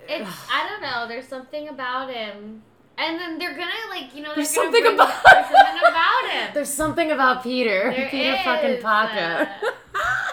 It's 0.08 0.30
I 0.52 0.70
don't 0.70 0.82
know. 0.82 1.08
There's 1.08 1.28
something 1.28 1.68
about 1.70 2.14
him, 2.14 2.62
and 2.98 3.20
then 3.20 3.38
they're 3.38 3.56
gonna 3.56 3.72
like 3.90 4.16
you 4.16 4.22
know. 4.24 4.34
There's 4.36 4.50
something 4.50 4.86
about- 4.86 5.24
There's 5.24 5.46
something 5.48 5.80
about 5.90 6.30
him. 6.32 6.52
there's 6.54 6.74
something 6.74 7.12
about 7.12 7.44
Peter. 7.44 7.92
There 7.96 8.10
Peter 8.12 8.38
fucking 8.44 8.70
is, 8.72 8.84
Parker. 8.84 9.50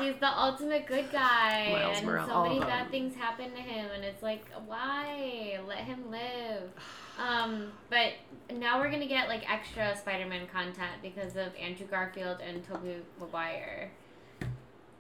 He's 0.01 0.15
the 0.19 0.37
ultimate 0.37 0.87
good 0.87 1.13
guy, 1.13 1.69
Miles 1.73 1.99
and 1.99 2.07
Morales, 2.07 2.29
so 2.29 2.43
many 2.43 2.59
bad 2.59 2.91
things 2.91 3.15
happen 3.15 3.51
to 3.53 3.61
him, 3.61 3.87
and 3.95 4.03
it's 4.05 4.23
like, 4.23 4.45
why? 4.67 5.61
Let 5.69 5.79
him 5.79 6.11
live. 6.11 6.71
Um, 7.19 7.71
but 7.89 8.15
now 8.53 8.81
we're 8.81 8.91
gonna 8.91 9.07
get 9.07 9.29
like 9.29 9.49
extra 9.51 9.97
Spider-Man 9.97 10.49
content 10.53 10.91
because 11.03 11.37
of 11.37 11.55
Andrew 11.61 11.87
Garfield 11.87 12.39
and 12.41 12.67
Tobey 12.67 12.97
Maguire. 13.21 13.91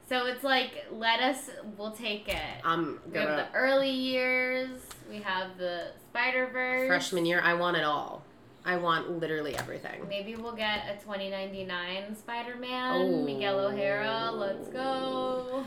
So 0.09 0.26
it's 0.26 0.44
like, 0.44 0.85
let 0.92 1.21
us, 1.21 1.49
we'll 1.78 1.92
take 1.92 2.28
it. 2.28 2.37
I'm 2.64 3.00
we 3.11 3.18
have 3.18 3.37
the 3.37 3.47
early 3.56 3.90
years. 3.90 4.68
We 5.09 5.21
have 5.21 5.56
the 5.59 5.92
Spider 6.11 6.49
Verse. 6.52 6.87
freshman 6.87 7.25
year. 7.25 7.40
I 7.42 7.54
want 7.54 7.76
it 7.76 7.85
all. 7.85 8.23
I 8.64 8.76
want 8.76 9.18
literally 9.18 9.56
everything. 9.56 10.06
Maybe 10.09 10.37
we'll 10.37 10.54
get 10.54 10.85
a 10.88 10.94
2099 11.02 12.14
Spider 12.16 12.57
Man. 12.57 12.92
Oh. 13.00 13.24
Miguel 13.24 13.59
O'Hara. 13.59 14.31
Let's 14.33 14.68
go. 14.68 15.64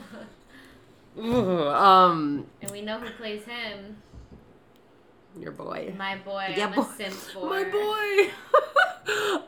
Ooh, 1.18 1.68
um, 1.68 2.46
And 2.62 2.70
we 2.70 2.82
know 2.82 2.98
who 3.00 3.10
plays 3.14 3.42
him. 3.44 3.96
your 5.38 5.52
boy. 5.52 5.92
My 5.96 6.16
boy. 6.18 6.54
Yeah, 6.56 6.66
I'm 6.68 6.74
boy. 6.74 6.82
a 6.82 6.94
simp 6.96 7.14
for. 7.14 7.48
My 7.50 7.64
boy. 7.64 8.32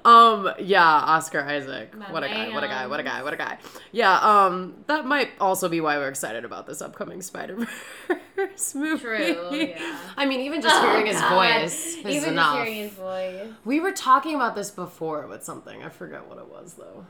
um, 0.04 0.52
yeah, 0.60 0.84
Oscar 0.84 1.40
Isaac. 1.40 1.96
My 1.96 2.10
what 2.12 2.22
a 2.24 2.28
guy, 2.28 2.48
what 2.54 2.62
a 2.64 2.68
guy, 2.68 2.86
what 2.86 3.00
a 3.00 3.02
guy, 3.02 3.22
what 3.22 3.32
a 3.32 3.36
guy. 3.36 3.58
Yeah, 3.92 4.16
um, 4.18 4.74
that 4.86 5.04
might 5.06 5.30
also 5.40 5.68
be 5.68 5.80
why 5.80 5.96
we're 5.98 6.08
excited 6.08 6.44
about 6.44 6.66
this 6.66 6.80
upcoming 6.80 7.20
Spider-Verse 7.22 8.74
movie. 8.74 8.98
True, 9.02 9.48
yeah. 9.52 9.98
I 10.16 10.26
mean, 10.26 10.40
even 10.40 10.60
just 10.60 10.80
hearing 10.82 11.06
his 11.06 11.16
Oh, 11.16 11.20
God. 11.28 11.60
voice 11.62 11.96
is 11.96 12.06
Even 12.06 12.30
enough. 12.34 12.56
just 12.56 12.66
hearing 12.68 12.82
his 12.82 12.92
voice. 12.92 13.48
We 13.64 13.80
were 13.80 13.92
talking 13.92 14.34
about 14.34 14.54
this 14.54 14.70
before 14.70 15.26
with 15.26 15.42
something. 15.44 15.82
I 15.82 15.88
forget 15.88 16.28
what 16.28 16.38
it 16.38 16.48
was 16.48 16.74
though. 16.74 17.06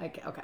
I 0.00 0.06
okay. 0.26 0.42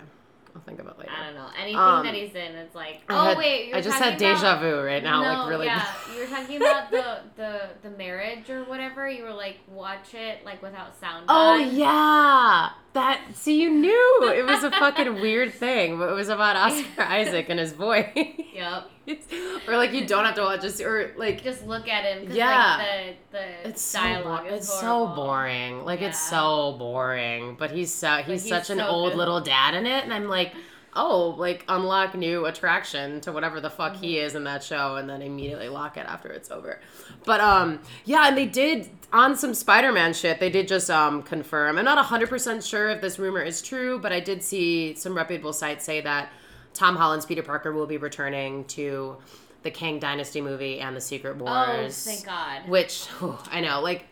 I'll 0.59 0.65
think 0.65 0.81
of 0.81 0.87
it 0.89 0.99
later. 0.99 1.11
I 1.17 1.27
don't 1.27 1.35
know. 1.37 1.47
Anything 1.57 1.79
Um, 1.79 2.05
that 2.05 2.15
he's 2.15 2.35
in, 2.35 2.55
it's 2.57 2.75
like, 2.75 3.03
I 3.09 3.15
oh, 3.15 3.25
had- 3.29 3.39
wait. 3.39 3.69
You're 3.69 3.77
I 3.77 3.81
just 3.81 3.99
had 3.99 4.19
deja 4.19 4.39
about- 4.41 4.61
vu 4.61 4.83
right 4.83 5.03
now, 5.03 5.23
no, 5.23 5.29
like 5.43 5.49
really. 5.51 5.67
Yeah, 5.67 5.87
you 6.13 6.21
were 6.21 6.27
talking 6.27 6.57
about 6.57 6.91
the, 6.91 7.21
the 7.37 7.61
the 7.83 7.91
marriage 7.97 8.51
or 8.51 8.65
whatever. 8.65 9.09
You 9.09 9.23
were 9.23 9.33
like, 9.33 9.59
watch 9.69 10.15
it 10.15 10.45
like 10.45 10.61
without 10.63 10.99
sound. 10.99 11.27
Oh 11.29 11.55
yeah, 11.57 12.71
that. 12.95 13.21
See, 13.35 13.61
you 13.63 13.71
knew 13.71 14.33
it 14.35 14.45
was 14.45 14.65
a 14.65 14.71
fucking 14.71 15.15
weird 15.21 15.53
thing, 15.55 15.99
but 15.99 16.09
it 16.11 16.15
was 16.15 16.29
about 16.29 16.57
Oscar 16.57 16.87
Isaac 17.03 17.47
and 17.49 17.59
his 17.61 17.73
voice. 17.73 18.07
Yep. 18.55 18.91
or 19.69 19.77
like 19.77 19.93
you 19.93 20.07
don't 20.07 20.25
have 20.25 20.35
to 20.35 20.43
watch 20.43 20.61
this, 20.61 20.81
or 20.81 21.13
like 21.17 21.43
Just 21.43 21.67
look 21.67 21.89
at 21.89 22.05
him. 22.05 22.31
Yeah. 22.33 22.77
Like, 23.07 23.31
the 23.31 23.39
the 23.39 23.69
it's 23.71 23.83
so 23.83 23.99
dialogue 24.01 24.45
bo- 24.49 24.55
is 24.55 24.65
it's 24.65 24.81
so 24.81 25.07
boring. 25.09 25.85
Like 25.85 26.03
it's 26.03 26.19
so 26.21 26.73
boring. 26.79 27.57
But 27.59 27.71
he's 27.71 27.93
so 27.93 28.17
he's, 28.17 28.43
he's 28.43 28.49
such 28.51 28.71
an 28.71 28.81
old 28.81 29.13
good. 29.13 29.19
little 29.19 29.41
dad 29.41 29.75
in 29.75 29.87
it, 29.87 30.05
and 30.05 30.13
I'm 30.13 30.29
like. 30.29 30.53
Oh, 31.01 31.37
like 31.39 31.65
unlock 31.69 32.17
new 32.17 32.47
attraction 32.47 33.21
to 33.21 33.31
whatever 33.31 33.61
the 33.61 33.71
fuck 33.71 33.95
he 33.95 34.15
Mm-hmm. 34.17 34.27
is 34.27 34.35
in 34.35 34.45
that 34.45 34.65
show, 34.65 34.97
and 34.97 35.09
then 35.09 35.23
immediately 35.23 35.69
lock 35.69 35.97
it 35.97 36.07
after 36.07 36.29
it's 36.31 36.51
over. 36.51 36.81
But 37.25 37.41
um, 37.41 37.81
yeah, 38.05 38.27
and 38.27 38.37
they 38.37 38.47
did 38.47 38.89
on 39.13 39.37
some 39.37 39.55
Spider-Man 39.55 40.13
shit. 40.13 40.41
They 40.41 40.51
did 40.51 40.69
just 40.69 40.91
um 40.91 41.23
confirm. 41.23 41.79
I'm 41.79 41.85
not 41.85 42.05
hundred 42.05 42.29
percent 42.29 42.63
sure 42.65 42.89
if 42.91 43.01
this 43.01 43.19
rumor 43.19 43.43
is 43.43 43.63
true, 43.63 43.99
but 43.99 44.13
I 44.13 44.21
did 44.21 44.43
see 44.43 44.95
some 44.95 45.17
reputable 45.17 45.53
sites 45.53 45.85
say 45.85 46.01
that 46.03 46.31
Tom 46.75 46.97
Holland's 46.97 47.27
Peter 47.27 47.43
Parker 47.43 47.73
will 47.73 47.87
be 47.87 47.97
returning 47.97 48.65
to 48.67 49.17
the 49.63 49.71
Kang 49.71 49.99
Dynasty 49.99 50.41
movie 50.41 50.81
and 50.81 50.97
the 50.97 51.01
Secret 51.01 51.37
Wars. 51.37 51.67
Oh, 51.69 51.81
Wars. 51.81 52.05
thank 52.05 52.25
God. 52.25 52.69
Which 52.69 53.07
whew, 53.19 53.37
I 53.51 53.61
know, 53.61 53.81
like, 53.81 54.05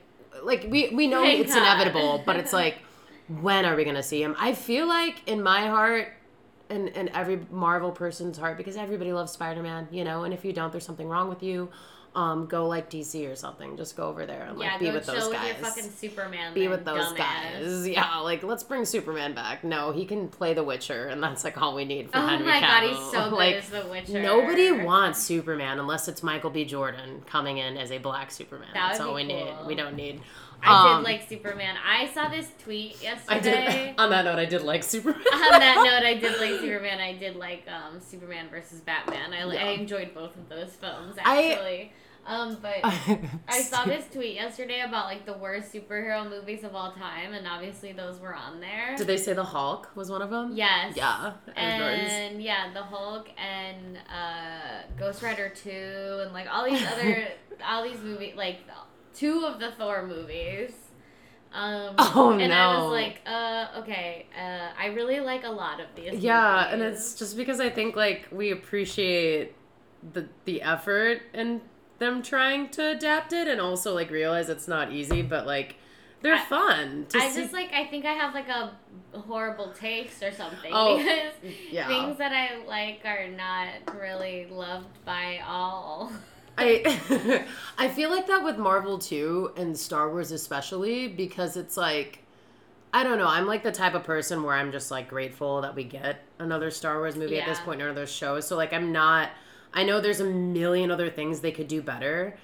like 0.42 0.66
we 0.68 0.88
we 0.90 1.06
know 1.06 1.22
Thank 1.22 1.40
it's 1.40 1.54
God. 1.54 1.62
inevitable, 1.62 2.22
but 2.26 2.36
it's 2.36 2.52
like, 2.62 2.78
when 3.40 3.64
are 3.64 3.76
we 3.76 3.84
gonna 3.84 4.02
see 4.02 4.22
him? 4.22 4.34
I 4.38 4.54
feel 4.54 4.86
like 4.86 5.22
in 5.28 5.42
my 5.42 5.68
heart, 5.68 6.08
and 6.68 6.88
and 6.96 7.08
every 7.10 7.40
Marvel 7.50 7.92
person's 7.92 8.38
heart, 8.38 8.56
because 8.56 8.76
everybody 8.76 9.12
loves 9.12 9.32
Spider 9.32 9.62
Man, 9.62 9.86
you 9.90 10.04
know. 10.04 10.24
And 10.24 10.34
if 10.34 10.44
you 10.44 10.52
don't, 10.52 10.72
there's 10.72 10.86
something 10.86 11.08
wrong 11.08 11.28
with 11.28 11.42
you. 11.42 11.68
Um, 12.16 12.46
go 12.46 12.66
like 12.66 12.88
DC 12.88 13.30
or 13.30 13.36
something. 13.36 13.76
Just 13.76 13.94
go 13.94 14.08
over 14.08 14.24
there 14.24 14.44
and 14.48 14.58
like 14.58 14.66
yeah, 14.70 14.78
be 14.78 14.90
with 14.90 15.04
those 15.04 15.24
with 15.24 15.34
guys. 15.34 15.46
your 15.48 15.56
fucking 15.56 15.90
Superman. 15.90 16.54
be 16.54 16.66
with 16.66 16.82
those 16.86 17.12
guys. 17.12 17.86
Yeah, 17.96 18.20
like 18.20 18.42
let's 18.42 18.62
bring 18.64 18.86
Superman 18.86 19.34
back. 19.34 19.62
No, 19.62 19.92
he 19.92 20.06
can 20.06 20.28
play 20.28 20.54
The 20.54 20.64
Witcher, 20.64 21.08
and 21.08 21.22
that's 21.22 21.44
like 21.44 21.60
all 21.60 21.74
we 21.74 21.84
need 21.84 22.10
for 22.10 22.16
Oh 22.16 22.26
Henry 22.26 22.46
my 22.46 22.58
god, 22.60 22.84
he's 22.88 23.10
so 23.12 23.24
good 23.30 23.36
like, 23.36 23.54
as 23.56 23.68
the 23.68 23.82
Witcher. 23.90 24.22
Nobody 24.22 24.72
wants 24.72 25.22
Superman 25.22 25.78
unless 25.78 26.08
it's 26.08 26.22
Michael 26.22 26.48
B. 26.48 26.64
Jordan 26.64 27.22
coming 27.26 27.58
in 27.58 27.76
as 27.76 27.92
a 27.92 27.98
black 27.98 28.30
Superman. 28.30 28.68
That 28.72 28.88
That's 28.92 29.00
all 29.00 29.12
we 29.14 29.22
need. 29.24 29.52
We 29.66 29.74
don't 29.74 29.94
need. 29.94 30.22
I 30.62 30.94
Um, 30.94 31.04
did 31.04 31.10
like 31.10 31.28
Superman. 31.28 31.76
I 31.86 32.08
saw 32.14 32.30
this 32.30 32.48
tweet 32.64 32.96
I 33.02 33.04
yesterday. 33.34 33.86
did. 33.88 34.00
On 34.00 34.08
that 34.08 34.24
note, 34.24 34.38
I 34.38 34.46
did 34.46 34.62
like 34.62 34.82
Superman. 34.84 35.20
On 35.34 35.60
that 35.60 35.82
note, 35.84 36.06
I 36.06 36.14
did 36.14 36.40
like 36.40 36.60
Superman. 36.60 36.98
I 36.98 37.12
did 37.12 37.36
like 37.36 37.64
um, 37.68 38.00
Superman 38.00 38.48
versus 38.50 38.80
Batman. 38.80 39.34
I, 39.34 39.52
Yeah. 39.52 39.64
I 39.66 39.68
enjoyed 39.72 40.14
both 40.14 40.34
of 40.34 40.48
those 40.48 40.70
films 40.70 41.16
I- 41.22 41.50
actually. 41.52 41.92
Um, 42.26 42.58
but 42.60 42.78
I 43.48 43.62
saw 43.62 43.84
this 43.84 44.04
tweet 44.12 44.34
yesterday 44.34 44.80
about 44.80 45.06
like 45.06 45.24
the 45.24 45.34
worst 45.34 45.72
superhero 45.72 46.28
movies 46.28 46.64
of 46.64 46.74
all 46.74 46.92
time, 46.92 47.32
and 47.32 47.46
obviously 47.46 47.92
those 47.92 48.18
were 48.18 48.34
on 48.34 48.60
there. 48.60 48.96
Did 48.96 49.06
they 49.06 49.16
say 49.16 49.32
the 49.32 49.44
Hulk 49.44 49.94
was 49.94 50.10
one 50.10 50.22
of 50.22 50.30
them? 50.30 50.52
Yes. 50.54 50.96
Yeah. 50.96 51.34
And 51.54 52.42
yeah, 52.42 52.72
the 52.74 52.82
Hulk 52.82 53.28
and 53.38 53.98
uh, 54.12 54.82
Ghost 54.98 55.22
Rider 55.22 55.50
two, 55.50 56.20
and 56.24 56.32
like 56.32 56.48
all 56.52 56.64
these 56.64 56.84
other, 56.84 57.28
all 57.64 57.84
these 57.84 58.00
movies, 58.00 58.34
like 58.36 58.58
two 59.14 59.44
of 59.44 59.60
the 59.60 59.70
Thor 59.72 60.06
movies. 60.06 60.72
Um, 61.52 61.94
Oh, 61.98 62.36
and 62.38 62.52
I 62.52 62.76
was 62.76 62.90
like, 62.90 63.20
uh, 63.24 63.80
okay, 63.80 64.26
uh, 64.36 64.68
I 64.78 64.86
really 64.86 65.20
like 65.20 65.44
a 65.44 65.50
lot 65.50 65.80
of 65.80 65.86
these. 65.94 66.18
Yeah, 66.20 66.68
and 66.72 66.82
it's 66.82 67.14
just 67.14 67.36
because 67.36 67.60
I 67.60 67.70
think 67.70 67.94
like 67.94 68.26
we 68.32 68.50
appreciate 68.50 69.54
the 70.12 70.28
the 70.44 70.62
effort 70.62 71.22
and 71.32 71.60
them 71.98 72.22
trying 72.22 72.68
to 72.70 72.90
adapt 72.90 73.32
it, 73.32 73.48
and 73.48 73.60
also 73.60 73.94
like 73.94 74.10
realize 74.10 74.48
it's 74.48 74.68
not 74.68 74.92
easy, 74.92 75.22
but 75.22 75.46
like 75.46 75.76
they're 76.22 76.34
I- 76.34 76.44
fun. 76.44 77.06
To 77.10 77.18
I 77.18 77.28
see. 77.30 77.40
just 77.42 77.52
like 77.52 77.72
I 77.72 77.86
think 77.86 78.04
I 78.04 78.12
have 78.12 78.34
like 78.34 78.48
a 78.48 78.72
horrible 79.18 79.72
taste 79.72 80.22
or 80.22 80.32
something 80.32 80.70
Oh, 80.74 80.96
because 80.98 81.32
yeah. 81.70 81.86
things 81.88 82.18
that 82.18 82.32
I 82.32 82.64
like 82.66 83.00
are 83.04 83.28
not 83.28 83.96
really 83.98 84.46
loved 84.50 85.04
by 85.04 85.40
all. 85.46 86.12
I 86.58 87.44
I 87.78 87.88
feel 87.88 88.08
like 88.10 88.26
that 88.28 88.42
with 88.42 88.56
Marvel 88.56 88.98
too 88.98 89.52
and 89.56 89.76
Star 89.78 90.10
Wars 90.10 90.32
especially 90.32 91.06
because 91.08 91.56
it's 91.56 91.76
like 91.76 92.20
I 92.94 93.02
don't 93.04 93.18
know. 93.18 93.28
I'm 93.28 93.46
like 93.46 93.62
the 93.62 93.72
type 93.72 93.92
of 93.94 94.04
person 94.04 94.42
where 94.42 94.54
I'm 94.54 94.72
just 94.72 94.90
like 94.90 95.08
grateful 95.08 95.60
that 95.60 95.74
we 95.74 95.84
get 95.84 96.22
another 96.38 96.70
Star 96.70 96.96
Wars 96.98 97.14
movie 97.14 97.38
at 97.38 97.46
this 97.46 97.58
Yeah. 97.58 97.64
point 97.66 97.82
or 97.82 97.86
another 97.90 98.06
show. 98.06 98.40
So 98.40 98.56
like 98.56 98.72
I'm 98.72 98.90
not 98.90 99.30
I 99.72 99.84
know 99.84 100.00
there's 100.00 100.20
a 100.20 100.24
million 100.24 100.90
other 100.90 101.10
things 101.10 101.40
they 101.40 101.52
could 101.52 101.68
do 101.68 101.82
better, 101.82 102.36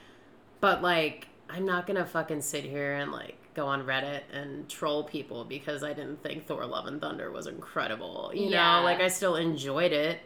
but 0.60 0.82
like 0.82 1.28
I'm 1.48 1.64
not 1.66 1.86
gonna 1.86 2.06
fucking 2.06 2.40
sit 2.42 2.64
here 2.64 2.94
and 2.94 3.12
like 3.12 3.36
go 3.54 3.66
on 3.66 3.84
Reddit 3.84 4.22
and 4.32 4.68
troll 4.68 5.04
people 5.04 5.44
because 5.44 5.82
I 5.82 5.92
didn't 5.92 6.22
think 6.22 6.46
Thor 6.46 6.64
Love 6.64 6.86
and 6.86 7.00
Thunder 7.00 7.30
was 7.30 7.46
incredible. 7.46 8.30
You 8.34 8.48
Yeah. 8.48 8.78
know, 8.78 8.84
like 8.84 9.00
I 9.00 9.08
still 9.08 9.36
enjoyed 9.36 9.92
it. 9.92 10.20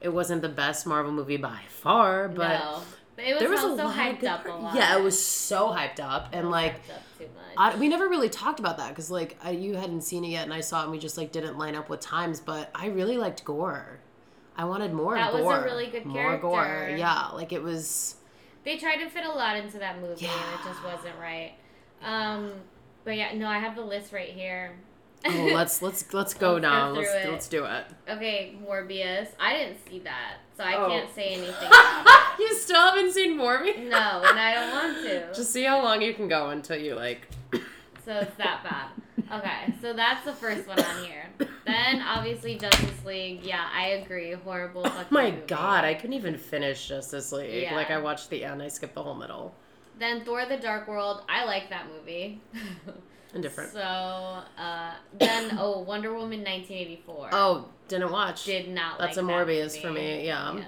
It 0.00 0.10
wasn't 0.10 0.42
the 0.42 0.48
best 0.48 0.86
Marvel 0.86 1.12
movie 1.12 1.36
by 1.36 1.60
far, 1.68 2.28
but 2.28 2.58
no. 2.60 2.82
Was 3.16 3.38
there 3.40 3.50
was 3.50 3.60
a 3.60 3.66
also 3.66 3.84
lot 3.84 3.86
of 3.86 3.92
hyped 3.96 4.20
good 4.20 4.28
up 4.28 4.46
a 4.46 4.50
lot. 4.50 4.74
Yeah, 4.76 4.96
it 4.96 5.02
was 5.02 5.20
so 5.20 5.68
hyped 5.70 5.98
up 5.98 6.28
and 6.32 6.50
like 6.52 6.86
hyped 6.86 6.94
up 6.94 7.02
too 7.18 7.24
much. 7.24 7.74
I, 7.74 7.76
we 7.76 7.88
never 7.88 8.08
really 8.08 8.28
talked 8.28 8.60
about 8.60 8.76
that 8.78 8.90
because 8.90 9.10
like 9.10 9.36
I, 9.42 9.50
you 9.50 9.74
hadn't 9.74 10.02
seen 10.02 10.24
it 10.24 10.28
yet 10.28 10.44
and 10.44 10.54
I 10.54 10.60
saw 10.60 10.80
it 10.80 10.82
and 10.84 10.92
we 10.92 11.00
just 11.00 11.16
like 11.18 11.32
didn't 11.32 11.58
line 11.58 11.74
up 11.74 11.88
with 11.88 11.98
times. 11.98 12.38
But 12.38 12.70
I 12.76 12.86
really 12.86 13.16
liked 13.18 13.44
Gorr. 13.44 13.98
I 14.58 14.64
wanted 14.64 14.92
more 14.92 15.14
That 15.14 15.32
was 15.32 15.40
a 15.40 15.44
Gorr. 15.44 15.62
really 15.64 15.86
good 15.86 16.04
more 16.04 16.36
Gorr. 16.36 16.90
Yeah, 16.96 17.28
like 17.28 17.52
it 17.52 17.62
was. 17.62 18.16
They 18.64 18.76
tried 18.76 18.96
to 18.96 19.08
fit 19.08 19.24
a 19.24 19.30
lot 19.30 19.56
into 19.56 19.78
that 19.78 20.00
movie, 20.00 20.26
and 20.26 20.54
it 20.54 20.64
just 20.66 20.82
wasn't 20.84 21.14
right. 21.20 21.52
Um, 22.02 22.50
but 23.04 23.16
yeah, 23.16 23.32
no, 23.34 23.46
I 23.46 23.58
have 23.60 23.76
the 23.76 23.82
list 23.82 24.12
right 24.12 24.28
here. 24.28 24.72
Oh, 25.24 25.50
let's 25.54 25.80
let's 25.80 26.12
let's 26.12 26.34
go 26.34 26.54
Let's 26.54 26.62
now. 26.62 26.92
through 26.94 27.02
Let's 27.04 27.24
it. 27.26 27.30
let's 27.30 27.48
do 27.48 27.64
it. 27.64 27.84
Okay, 28.08 28.56
Morbius. 28.66 29.28
I 29.40 29.56
didn't 29.56 29.78
see 29.88 30.00
that, 30.00 30.34
so 30.56 30.64
I 30.64 30.74
Oh. 30.76 30.88
can't 30.88 31.14
say 31.14 31.28
anything 31.34 31.70
you 32.40 32.54
still 32.56 32.80
haven't 32.80 33.12
seen 33.12 33.36
Morbius? 33.38 33.78
No, 33.88 34.22
and 34.24 34.38
I 34.38 34.54
don't 34.54 34.70
want 34.70 35.06
to. 35.06 35.26
Just 35.34 35.52
see 35.52 35.62
how 35.64 35.82
long 35.82 36.02
you 36.02 36.14
can 36.14 36.26
go 36.28 36.50
until 36.50 36.76
you 36.76 36.94
like. 36.96 37.28
So 38.08 38.14
it's 38.20 38.36
that 38.36 38.64
bad. 38.64 39.38
Okay, 39.38 39.74
so 39.82 39.92
that's 39.92 40.24
the 40.24 40.32
first 40.32 40.66
one 40.66 40.80
on 40.80 41.04
here. 41.04 41.26
Then 41.66 42.00
obviously 42.00 42.56
Justice 42.56 43.04
League. 43.04 43.44
Yeah, 43.44 43.68
I 43.70 43.88
agree. 43.88 44.32
Horrible. 44.32 44.80
Oh 44.86 45.06
my 45.10 45.30
movie. 45.30 45.42
god, 45.46 45.84
I 45.84 45.92
couldn't 45.92 46.14
even 46.14 46.38
finish 46.38 46.88
Justice 46.88 47.32
League. 47.32 47.64
Yeah. 47.64 47.74
Like 47.76 47.90
I 47.90 47.98
watched 47.98 48.30
the 48.30 48.46
end, 48.46 48.62
I 48.62 48.68
skipped 48.68 48.94
the 48.94 49.02
whole 49.02 49.14
middle. 49.14 49.54
Then 49.98 50.24
Thor: 50.24 50.46
The 50.46 50.56
Dark 50.56 50.88
World. 50.88 51.20
I 51.28 51.44
like 51.44 51.68
that 51.68 51.86
movie. 51.94 52.40
Indifferent. 53.34 53.72
So 53.72 53.80
uh, 53.80 54.94
then 55.18 55.58
oh 55.60 55.80
Wonder 55.80 56.14
Woman 56.14 56.38
1984. 56.38 57.28
Oh, 57.32 57.68
didn't 57.88 58.10
watch. 58.10 58.46
did 58.46 58.70
not 58.70 58.98
That's 58.98 59.18
like 59.18 59.22
a 59.22 59.26
that 59.26 59.30
Morbius 59.30 59.74
movie. 59.74 59.80
for 59.82 59.92
me, 59.92 60.26
yeah. 60.26 60.62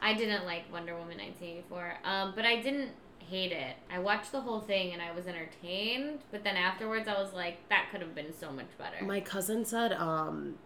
I 0.00 0.14
didn't 0.14 0.44
like 0.46 0.72
Wonder 0.72 0.92
Woman 0.94 1.18
1984. 1.18 1.94
Um, 2.04 2.32
but 2.36 2.44
I 2.44 2.62
didn't 2.62 2.90
hate 3.28 3.52
it. 3.52 3.76
I 3.90 3.98
watched 3.98 4.32
the 4.32 4.40
whole 4.40 4.60
thing 4.60 4.92
and 4.92 5.00
I 5.02 5.12
was 5.14 5.26
entertained, 5.26 6.20
but 6.30 6.44
then 6.44 6.56
afterwards 6.56 7.08
I 7.08 7.14
was 7.20 7.32
like 7.32 7.68
that 7.68 7.88
could 7.90 8.00
have 8.00 8.14
been 8.14 8.32
so 8.38 8.50
much 8.52 8.66
better. 8.78 9.04
My 9.04 9.20
cousin 9.20 9.64
said, 9.64 9.92
um, 9.92 10.56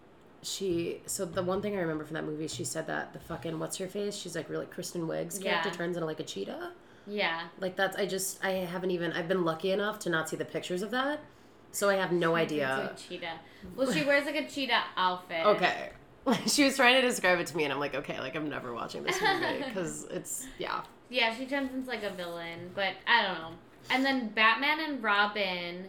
she. 0.42 1.00
So 1.06 1.24
the 1.24 1.42
one 1.42 1.60
thing 1.62 1.76
I 1.76 1.80
remember 1.80 2.04
from 2.04 2.14
that 2.14 2.24
movie, 2.24 2.48
she 2.48 2.64
said 2.64 2.86
that 2.86 3.12
the 3.12 3.18
fucking 3.18 3.58
what's 3.58 3.76
her 3.78 3.86
face? 3.88 4.14
She's 4.16 4.34
like 4.34 4.48
really 4.48 4.66
Kristen 4.66 5.02
Wiig's 5.06 5.38
character 5.38 5.68
Yeah. 5.70 5.74
turns 5.74 5.96
into 5.96 6.06
like 6.06 6.20
a 6.20 6.24
cheetah. 6.24 6.72
yeah. 7.06 7.48
Like 7.58 7.76
that's. 7.76 7.96
I 7.96 8.06
just. 8.06 8.42
I 8.44 8.50
haven't 8.50 8.90
even. 8.90 9.12
I've 9.12 9.28
been 9.28 9.44
lucky 9.44 9.70
enough 9.72 9.98
to 10.00 10.10
not 10.10 10.28
see 10.28 10.36
the 10.36 10.44
pictures 10.44 10.82
of 10.82 10.90
that, 10.92 11.20
so 11.72 11.88
I 11.90 11.96
have 11.96 12.12
no 12.12 12.34
idea. 12.36 12.92
A 12.94 12.96
cheetah. 12.98 13.38
Well, 13.76 13.92
she 13.92 14.04
wears 14.04 14.24
like 14.24 14.36
a 14.36 14.48
cheetah 14.48 14.82
outfit. 14.96 15.44
Okay. 15.44 15.90
she 16.46 16.64
was 16.64 16.76
trying 16.76 17.00
to 17.00 17.06
describe 17.06 17.38
it 17.40 17.46
to 17.48 17.56
me, 17.56 17.64
and 17.64 17.72
I'm 17.72 17.80
like, 17.80 17.94
okay, 17.94 18.18
like 18.20 18.34
I'm 18.36 18.48
never 18.48 18.72
watching 18.74 19.02
this 19.02 19.20
movie 19.20 19.62
because 19.66 20.04
it's 20.10 20.46
yeah. 20.58 20.82
Yeah, 21.10 21.34
she 21.34 21.44
turns 21.46 21.72
into 21.74 21.88
like 21.88 22.04
a 22.04 22.10
villain, 22.10 22.70
but 22.74 22.94
I 23.06 23.22
don't 23.26 23.34
know. 23.34 23.50
And 23.90 24.04
then 24.04 24.28
Batman 24.28 24.80
and 24.80 25.02
Robin 25.02 25.88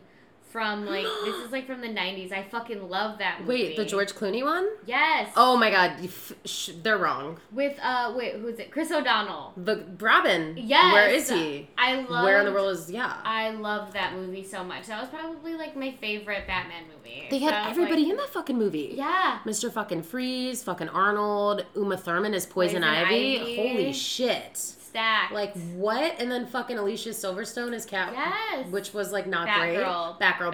from 0.51 0.85
like 0.85 1.03
this 1.23 1.35
is 1.35 1.51
like 1.51 1.65
from 1.65 1.81
the 1.81 1.87
90s. 1.87 2.31
I 2.31 2.43
fucking 2.43 2.89
love 2.89 3.19
that 3.19 3.41
movie. 3.41 3.49
Wait, 3.49 3.77
the 3.77 3.85
George 3.85 4.13
Clooney 4.13 4.43
one? 4.43 4.67
Yes. 4.85 5.31
Oh 5.35 5.57
my 5.57 5.71
god, 5.71 5.99
you 6.01 6.09
f- 6.09 6.33
sh- 6.45 6.71
they're 6.81 6.97
wrong. 6.97 7.39
With 7.51 7.79
uh 7.81 8.13
wait, 8.15 8.35
who's 8.35 8.59
it? 8.59 8.71
Chris 8.71 8.91
O'Donnell. 8.91 9.53
The 9.57 9.85
Robin. 9.99 10.55
Yes. 10.57 10.93
Where 10.93 11.09
is 11.09 11.29
he? 11.29 11.69
I 11.77 12.01
love 12.01 12.25
Where 12.25 12.39
in 12.39 12.45
the 12.45 12.51
world 12.51 12.71
is 12.71 12.91
yeah? 12.91 13.17
I 13.23 13.51
loved 13.51 13.93
that 13.93 14.13
movie 14.13 14.43
so 14.43 14.63
much. 14.63 14.87
That 14.87 14.99
was 14.99 15.09
probably 15.09 15.53
like 15.53 15.75
my 15.75 15.91
favorite 16.01 16.47
Batman 16.47 16.83
movie. 16.95 17.27
They 17.29 17.39
had 17.39 17.67
was 17.67 17.71
everybody 17.71 18.03
like, 18.03 18.11
in 18.11 18.17
that 18.17 18.29
fucking 18.29 18.57
movie. 18.57 18.93
Yeah. 18.95 19.39
Mr. 19.45 19.71
fucking 19.71 20.03
Freeze, 20.03 20.63
fucking 20.63 20.89
Arnold, 20.89 21.65
Uma 21.75 21.97
Thurman 21.97 22.33
is 22.33 22.45
Poison, 22.45 22.81
Poison 22.81 22.83
Ivy. 22.83 23.39
Ivy. 23.39 23.55
Holy 23.55 23.93
shit. 23.93 24.75
Stacked. 24.91 25.33
Like 25.33 25.53
what? 25.73 26.19
And 26.19 26.29
then 26.31 26.45
fucking 26.47 26.77
Alicia 26.77 27.09
Silverstone 27.09 27.73
is 27.73 27.85
Cat 27.85 28.11
Yes. 28.13 28.67
which 28.71 28.93
was 28.93 29.11
like 29.11 29.25
not 29.25 29.47
Batgirl. 29.47 30.17
great. 30.19 30.29
Batgirl, 30.29 30.53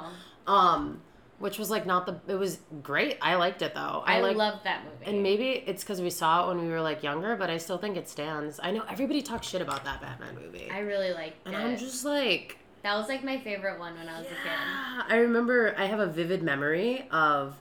Batgirl. 0.00 0.04
Um 0.46 1.00
which 1.38 1.56
was 1.56 1.70
like 1.70 1.86
not 1.86 2.04
the 2.04 2.20
it 2.32 2.34
was 2.36 2.58
great. 2.82 3.16
I 3.22 3.36
liked 3.36 3.62
it 3.62 3.74
though. 3.74 4.02
I, 4.04 4.18
I, 4.18 4.20
like 4.20 4.36
loved 4.36 4.64
that 4.64 4.84
movie. 4.84 5.04
and 5.10 5.22
maybe 5.22 5.62
it's 5.66 5.82
because 5.84 6.00
we 6.00 6.10
saw 6.10 6.44
it 6.44 6.48
when 6.54 6.64
we 6.64 6.68
were 6.70 6.80
like 6.80 7.02
younger, 7.02 7.36
but 7.36 7.48
I 7.48 7.58
still 7.58 7.78
think 7.78 7.96
it 7.96 8.08
stands. 8.08 8.58
I 8.62 8.72
know 8.72 8.82
everybody 8.90 9.22
talks 9.22 9.46
shit 9.48 9.62
about 9.62 9.84
that 9.84 10.00
Batman 10.00 10.34
movie. 10.34 10.68
I 10.70 10.80
really 10.80 11.12
liked 11.12 11.36
and 11.46 11.54
it. 11.54 11.58
And 11.58 11.68
I'm 11.68 11.76
just 11.78 12.04
like 12.04 12.58
that 12.82 12.96
was 12.96 13.08
like 13.08 13.24
my 13.24 13.38
favorite 13.38 13.78
one 13.78 13.96
when 13.96 14.08
I 14.08 14.18
was 14.18 14.26
a 14.26 14.30
kid. 14.30 14.36
Yeah, 14.46 15.02
I 15.08 15.16
remember 15.18 15.74
I 15.78 15.86
have 15.86 16.00
a 16.00 16.06
vivid 16.06 16.42
memory 16.42 17.06
of 17.10 17.54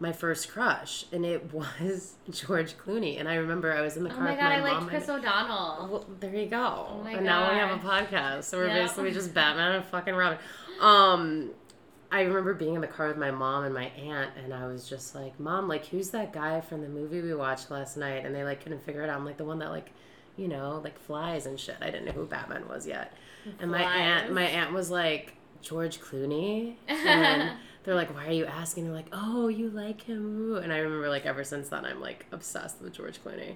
my 0.00 0.12
first 0.12 0.50
crush, 0.50 1.04
and 1.12 1.24
it 1.26 1.52
was 1.82 2.14
George 2.30 2.76
Clooney. 2.78 3.18
And 3.18 3.28
I 3.28 3.34
remember 3.36 3.72
I 3.72 3.80
was 3.80 3.96
in 3.96 4.04
the 4.04 4.10
Oh 4.10 4.14
car 4.14 4.24
my 4.24 4.30
with 4.30 4.38
god, 4.40 4.48
my 4.50 4.56
god, 4.58 4.66
I 4.68 4.72
liked. 4.74 4.88
Chris 4.88 5.08
and, 5.08 5.24
O'Donnell. 5.24 5.88
well, 5.90 6.06
there 6.20 6.34
you 6.34 6.46
go. 6.46 6.86
Oh 6.90 7.02
my 7.02 7.12
and 7.12 7.24
now 7.26 7.50
we 7.52 7.58
have 7.58 7.70
a 7.82 7.86
podcast, 7.86 8.44
so 8.44 8.58
we're 8.58 8.68
Yeah. 8.68 8.82
basically 8.82 9.10
just 9.12 9.34
Batman 9.34 9.76
and 9.76 9.84
fucking 9.84 10.14
Robin. 10.14 10.38
Um, 10.80 11.50
I 12.10 12.22
remember 12.22 12.54
being 12.54 12.74
in 12.74 12.80
the 12.80 12.86
car 12.86 13.08
with 13.08 13.18
my 13.18 13.30
mom 13.30 13.64
and 13.64 13.74
my 13.74 13.86
aunt, 13.86 14.30
and 14.42 14.54
I 14.54 14.66
was 14.66 14.88
just 14.88 15.14
like, 15.14 15.38
"Mom, 15.38 15.68
like, 15.68 15.86
who's 15.86 16.10
that 16.10 16.32
guy 16.32 16.60
from 16.62 16.80
the 16.80 16.88
movie 16.88 17.20
we 17.20 17.34
watched 17.34 17.70
last 17.70 17.96
night?" 17.96 18.24
And 18.24 18.34
they 18.34 18.44
like 18.44 18.62
couldn't 18.62 18.82
figure 18.84 19.02
it 19.02 19.10
out. 19.10 19.16
I'm 19.18 19.24
like 19.26 19.36
the 19.36 19.44
one 19.44 19.58
that 19.58 19.68
like, 19.70 19.90
you 20.36 20.48
know, 20.48 20.80
like 20.82 20.98
flies 20.98 21.44
and 21.44 21.58
shit. 21.60 21.76
I 21.82 21.86
didn't 21.90 22.06
know 22.06 22.12
who 22.12 22.24
Batman 22.24 22.66
was 22.68 22.86
yet. 22.86 23.12
And 23.60 23.70
my 23.70 23.82
aunt, 23.82 24.32
my 24.32 24.44
aunt 24.44 24.72
was 24.72 24.90
like, 24.90 25.34
George 25.60 26.00
Clooney. 26.00 26.76
And 26.88 27.50
they're 27.88 27.96
like, 27.96 28.14
why 28.14 28.26
are 28.26 28.32
you 28.32 28.44
asking? 28.44 28.84
They're 28.84 28.92
like, 28.92 29.08
oh, 29.12 29.48
you 29.48 29.70
like 29.70 30.02
him. 30.02 30.56
And 30.56 30.70
I 30.70 30.76
remember 30.76 31.08
like 31.08 31.24
ever 31.24 31.42
since 31.42 31.70
then, 31.70 31.86
I'm 31.86 32.02
like 32.02 32.26
obsessed 32.32 32.82
with 32.82 32.92
George 32.92 33.18
Clooney. 33.24 33.54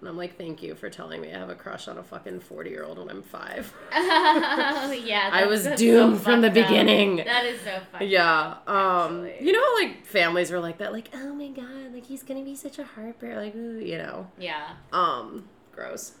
And 0.00 0.08
I'm 0.08 0.16
like, 0.16 0.36
thank 0.36 0.60
you 0.60 0.74
for 0.74 0.90
telling 0.90 1.20
me 1.20 1.32
I 1.32 1.38
have 1.38 1.50
a 1.50 1.54
crush 1.54 1.86
on 1.86 1.96
a 1.96 2.02
fucking 2.02 2.40
40 2.40 2.68
year 2.68 2.82
old 2.82 2.98
when 2.98 3.08
I'm 3.08 3.22
five. 3.22 3.72
yeah, 3.92 5.30
I 5.32 5.46
was 5.46 5.68
doomed 5.76 6.16
so 6.16 6.22
from 6.24 6.40
the 6.40 6.48
up. 6.48 6.54
beginning. 6.54 7.18
That 7.18 7.44
is 7.44 7.60
so 7.60 7.78
funny. 7.92 8.06
Yeah. 8.06 8.56
Um, 8.66 9.26
Actually. 9.26 9.46
you 9.46 9.52
know, 9.52 9.60
how, 9.62 9.86
like 9.86 10.04
families 10.04 10.50
were 10.50 10.58
like 10.58 10.78
that, 10.78 10.92
like, 10.92 11.10
oh 11.14 11.32
my 11.32 11.48
god, 11.48 11.94
like 11.94 12.06
he's 12.06 12.24
gonna 12.24 12.42
be 12.42 12.56
such 12.56 12.80
a 12.80 12.84
heartbreak, 12.84 13.36
like, 13.36 13.54
ooh, 13.54 13.78
you 13.78 13.98
know. 13.98 14.26
Yeah. 14.36 14.70
Um, 14.92 15.48
gross. 15.70 16.14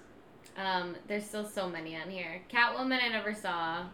Um, 0.56 0.94
there's 1.08 1.24
still 1.24 1.44
so 1.44 1.68
many 1.68 1.96
on 1.96 2.10
here. 2.10 2.42
Catwoman 2.48 3.02
I 3.02 3.08
never 3.08 3.34
saw. 3.34 3.86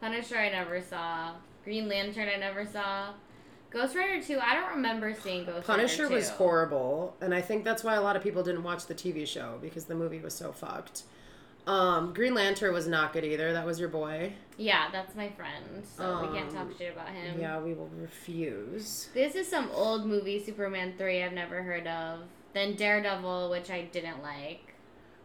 Punisher 0.00 0.38
I 0.38 0.48
never 0.48 0.80
saw. 0.80 1.32
Green 1.64 1.88
Lantern 1.88 2.28
I 2.28 2.36
never 2.38 2.66
saw. 2.66 3.08
Ghost 3.70 3.96
Rider 3.96 4.22
2, 4.22 4.38
I 4.38 4.54
don't 4.54 4.76
remember 4.76 5.14
seeing 5.14 5.44
Ghost 5.44 5.66
Punisher 5.66 6.04
Rider 6.04 6.08
2. 6.10 6.14
was 6.14 6.28
horrible, 6.30 7.16
and 7.20 7.34
I 7.34 7.40
think 7.40 7.64
that's 7.64 7.82
why 7.82 7.94
a 7.94 8.00
lot 8.00 8.14
of 8.14 8.22
people 8.22 8.44
didn't 8.44 8.62
watch 8.62 8.86
the 8.86 8.94
TV 8.94 9.26
show 9.26 9.58
because 9.60 9.86
the 9.86 9.96
movie 9.96 10.20
was 10.20 10.32
so 10.34 10.52
fucked. 10.52 11.02
Um, 11.66 12.12
Green 12.12 12.34
Lantern 12.34 12.72
was 12.74 12.86
not 12.86 13.12
good 13.14 13.24
either. 13.24 13.52
That 13.54 13.64
was 13.66 13.80
your 13.80 13.88
boy. 13.88 14.34
Yeah, 14.58 14.90
that's 14.92 15.16
my 15.16 15.30
friend, 15.30 15.82
so 15.96 16.20
we 16.30 16.38
can't 16.38 16.50
talk 16.50 16.66
Um, 16.66 16.74
shit 16.78 16.92
about 16.92 17.08
him. 17.08 17.40
Yeah, 17.40 17.58
we 17.58 17.72
will 17.74 17.90
refuse. 18.00 19.08
This 19.14 19.34
is 19.34 19.48
some 19.48 19.70
old 19.72 20.06
movie, 20.06 20.44
Superman 20.44 20.94
3, 20.98 21.22
I've 21.24 21.32
never 21.32 21.62
heard 21.62 21.86
of. 21.88 22.20
Then 22.52 22.76
Daredevil, 22.76 23.50
which 23.50 23.70
I 23.70 23.82
didn't 23.90 24.22
like. 24.22 24.73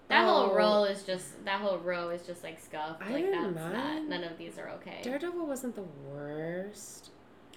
That 0.09 0.25
whole 0.25 0.49
Oh. 0.51 0.55
row 0.55 0.83
is 0.85 1.03
just 1.03 1.45
that 1.45 1.61
whole 1.61 1.77
row 1.77 2.09
is 2.09 2.23
just 2.23 2.43
like 2.43 2.59
scuffed. 2.59 3.01
I 3.01 3.11
like 3.11 3.25
didn't 3.25 3.53
that's 3.55 3.73
not 3.73 3.73
mind. 3.73 4.09
none 4.09 4.23
of 4.23 4.37
these 4.37 4.57
are 4.57 4.69
okay. 4.71 4.99
Daredevil 5.03 5.45
wasn't 5.45 5.75
the 5.75 5.85
worst. 6.11 7.11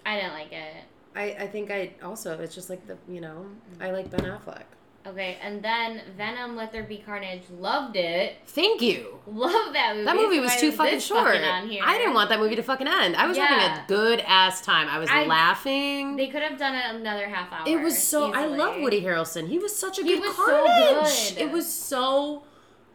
I 0.07 0.17
didn't 0.17 0.35
like 0.35 0.53
it. 0.53 0.85
I, 1.15 1.23
I 1.45 1.47
think 1.47 1.71
I 1.71 1.93
also 2.03 2.38
it's 2.38 2.55
just 2.55 2.71
like 2.71 2.87
the 2.87 2.97
you 3.09 3.21
know 3.21 3.47
mm-hmm. 3.75 3.83
I 3.83 3.91
like 3.91 4.11
Ben 4.11 4.21
Affleck. 4.21 4.65
Okay, 5.05 5.37
and 5.43 5.61
then 5.62 6.01
Venom 6.17 6.55
Let 6.55 6.71
There 6.71 6.85
Be 6.85 6.99
Carnage, 7.05 7.43
loved 7.59 7.97
it. 7.97 8.37
Thank 8.47 8.81
you. 8.81 9.19
Love 9.27 9.73
that 9.73 9.95
movie. 9.97 10.05
That 10.05 10.15
movie 10.17 10.38
was 10.38 10.55
too 10.57 10.71
fucking 10.71 11.01
short. 11.01 11.25
fucking? 11.41 11.81
I 11.83 11.99
didn't 11.99 12.15
want 12.15 12.29
that 12.31 12.38
movie 12.38 12.55
to 12.55 12.62
fucking 12.62 12.87
end. 12.87 13.17
I 13.17 13.27
was 13.27 13.37
having 13.37 13.59
a 13.59 13.85
good 13.88 14.21
ass 14.21 14.61
time. 14.61 14.87
I 14.88 14.99
was 14.99 15.09
I- 15.11 15.25
laughing. 15.25 16.15
They 16.17 16.29
could 16.29 16.43
have 16.43 16.57
done 16.57 16.77
it 16.77 16.85
another 16.95 17.27
half 17.29 17.53
hour. 17.53 17.69
it 17.69 17.83
was 17.83 17.99
so. 18.01 18.33
I 18.33 18.47
love 18.47 18.81
Woody 18.81 19.03
Harrelson. 19.03 19.49
He 19.49 19.59
was 19.59 19.75
such 19.75 19.99
a 19.99 20.03
He 20.05 20.15
good 20.15 20.21
was 20.21 20.37
so 20.37 21.35
good. 21.37 21.43
It 21.43 21.51
was 21.51 21.67
so 21.73 22.45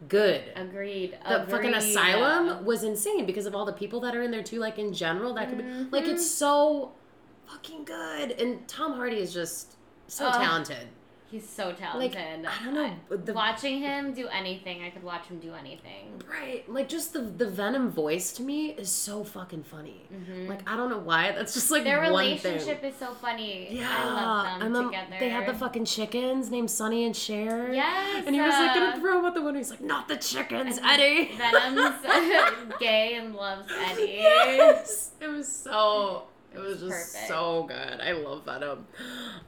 good. 0.08 0.44
Agreed. 0.56 1.12
the 1.28 1.44
fucking 1.48 1.74
agreed. 1.74 1.74
asylum 1.74 2.64
was 2.64 2.84
insane 2.84 3.26
because 3.26 3.44
of 3.44 3.54
all 3.54 3.66
the 3.66 3.72
people 3.74 4.00
that 4.00 4.16
are 4.16 4.22
in 4.22 4.30
there 4.30 4.42
too 4.44 4.60
like 4.60 4.78
in 4.78 4.92
general 4.94 5.34
that 5.34 5.48
could 5.48 5.58
be 5.58 5.64
like 5.90 6.04
Mm-hmm. 6.04 6.12
it's 6.14 6.30
so 6.30 6.92
fucking 7.46 7.82
good 7.84 8.30
and 8.40 8.66
tom 8.68 8.92
hardy 8.94 9.16
is 9.16 9.34
just 9.34 9.74
so 10.06 10.30
talented 10.30 10.86
He's 11.30 11.46
so 11.46 11.72
talented. 11.72 12.16
I 12.46 12.64
don't 12.64 12.74
know, 12.74 13.16
the- 13.16 13.34
Watching 13.34 13.80
him 13.80 14.14
do 14.14 14.28
anything, 14.28 14.82
I 14.82 14.88
could 14.88 15.02
watch 15.02 15.26
him 15.26 15.38
do 15.40 15.52
anything. 15.52 16.22
Right. 16.26 16.66
Like 16.66 16.88
just 16.88 17.12
the 17.12 17.20
the 17.20 17.46
Venom 17.46 17.90
voice 17.90 18.32
to 18.34 18.42
me 18.42 18.70
is 18.70 18.90
so 18.90 19.24
fucking 19.24 19.64
funny. 19.64 20.08
Like 20.48 20.66
I 20.70 20.74
don't 20.76 20.88
know 20.88 20.98
why. 20.98 21.32
That's 21.32 21.52
just 21.52 21.70
like 21.70 21.84
Their 21.84 22.00
relationship 22.00 22.80
thing. 22.80 22.90
is 22.92 22.96
so 22.98 23.12
funny. 23.12 23.68
Yeah. 23.76 23.94
I 23.94 24.56
love 24.66 24.72
them 24.72 24.86
together. 24.86 25.16
they 25.20 25.28
had 25.28 25.46
the 25.46 25.52
fucking 25.52 25.84
chickens 25.84 26.50
named 26.50 26.70
Sonny 26.70 27.04
and 27.04 27.14
Cher. 27.14 27.74
Yes. 27.74 28.24
And 28.26 28.34
he 28.34 28.40
was 28.40 28.54
like 28.54 28.70
uh, 28.70 28.74
gonna 28.74 29.00
throw 29.00 29.18
him 29.18 29.24
at 29.26 29.34
the 29.34 29.42
window. 29.42 29.58
He's 29.58 29.70
like, 29.70 29.82
not 29.82 30.08
the 30.08 30.16
chickens, 30.16 30.78
Eddie. 30.82 31.32
Venom's 31.36 31.96
gay 32.80 33.16
and 33.16 33.34
loves 33.34 33.70
Eddie. 33.90 34.12
yes. 34.22 35.10
It 35.20 35.28
was 35.28 35.46
so 35.46 36.22
it 36.54 36.58
was 36.58 36.80
just 36.80 36.90
Perfect. 37.12 37.28
so 37.28 37.64
good. 37.68 38.00
I 38.00 38.12
love 38.12 38.46
Venom. 38.46 38.86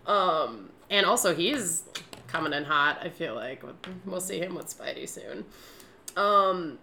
Um 0.06 0.68
and 0.90 1.06
also 1.06 1.34
he's 1.34 1.84
coming 2.28 2.52
in 2.52 2.64
hot, 2.64 2.98
I 3.02 3.08
feel 3.08 3.34
like. 3.34 3.62
We'll 4.04 4.20
see 4.20 4.38
him 4.38 4.54
with 4.54 4.66
Spidey 4.66 5.08
soon. 5.08 5.44
Um 6.16 6.78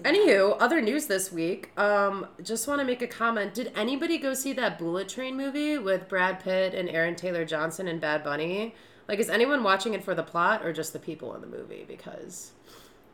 Anywho, 0.00 0.56
other 0.58 0.80
news 0.80 1.06
this 1.06 1.30
week. 1.30 1.70
Um, 1.78 2.26
just 2.42 2.66
want 2.66 2.80
to 2.80 2.84
make 2.84 3.02
a 3.02 3.06
comment. 3.06 3.52
Did 3.52 3.72
anybody 3.76 4.16
go 4.16 4.32
see 4.32 4.52
that 4.54 4.78
Bullet 4.78 5.08
Train 5.08 5.36
movie 5.36 5.78
with 5.78 6.08
Brad 6.08 6.40
Pitt 6.40 6.74
and 6.74 6.88
Aaron 6.88 7.14
Taylor 7.14 7.44
Johnson 7.44 7.86
and 7.86 8.00
Bad 8.00 8.24
Bunny? 8.24 8.74
Like, 9.06 9.18
is 9.18 9.28
anyone 9.28 9.62
watching 9.62 9.92
it 9.94 10.02
for 10.02 10.14
the 10.14 10.22
plot 10.22 10.64
or 10.64 10.72
just 10.72 10.92
the 10.92 10.98
people 10.98 11.34
in 11.34 11.42
the 11.42 11.46
movie? 11.46 11.84
Because 11.86 12.52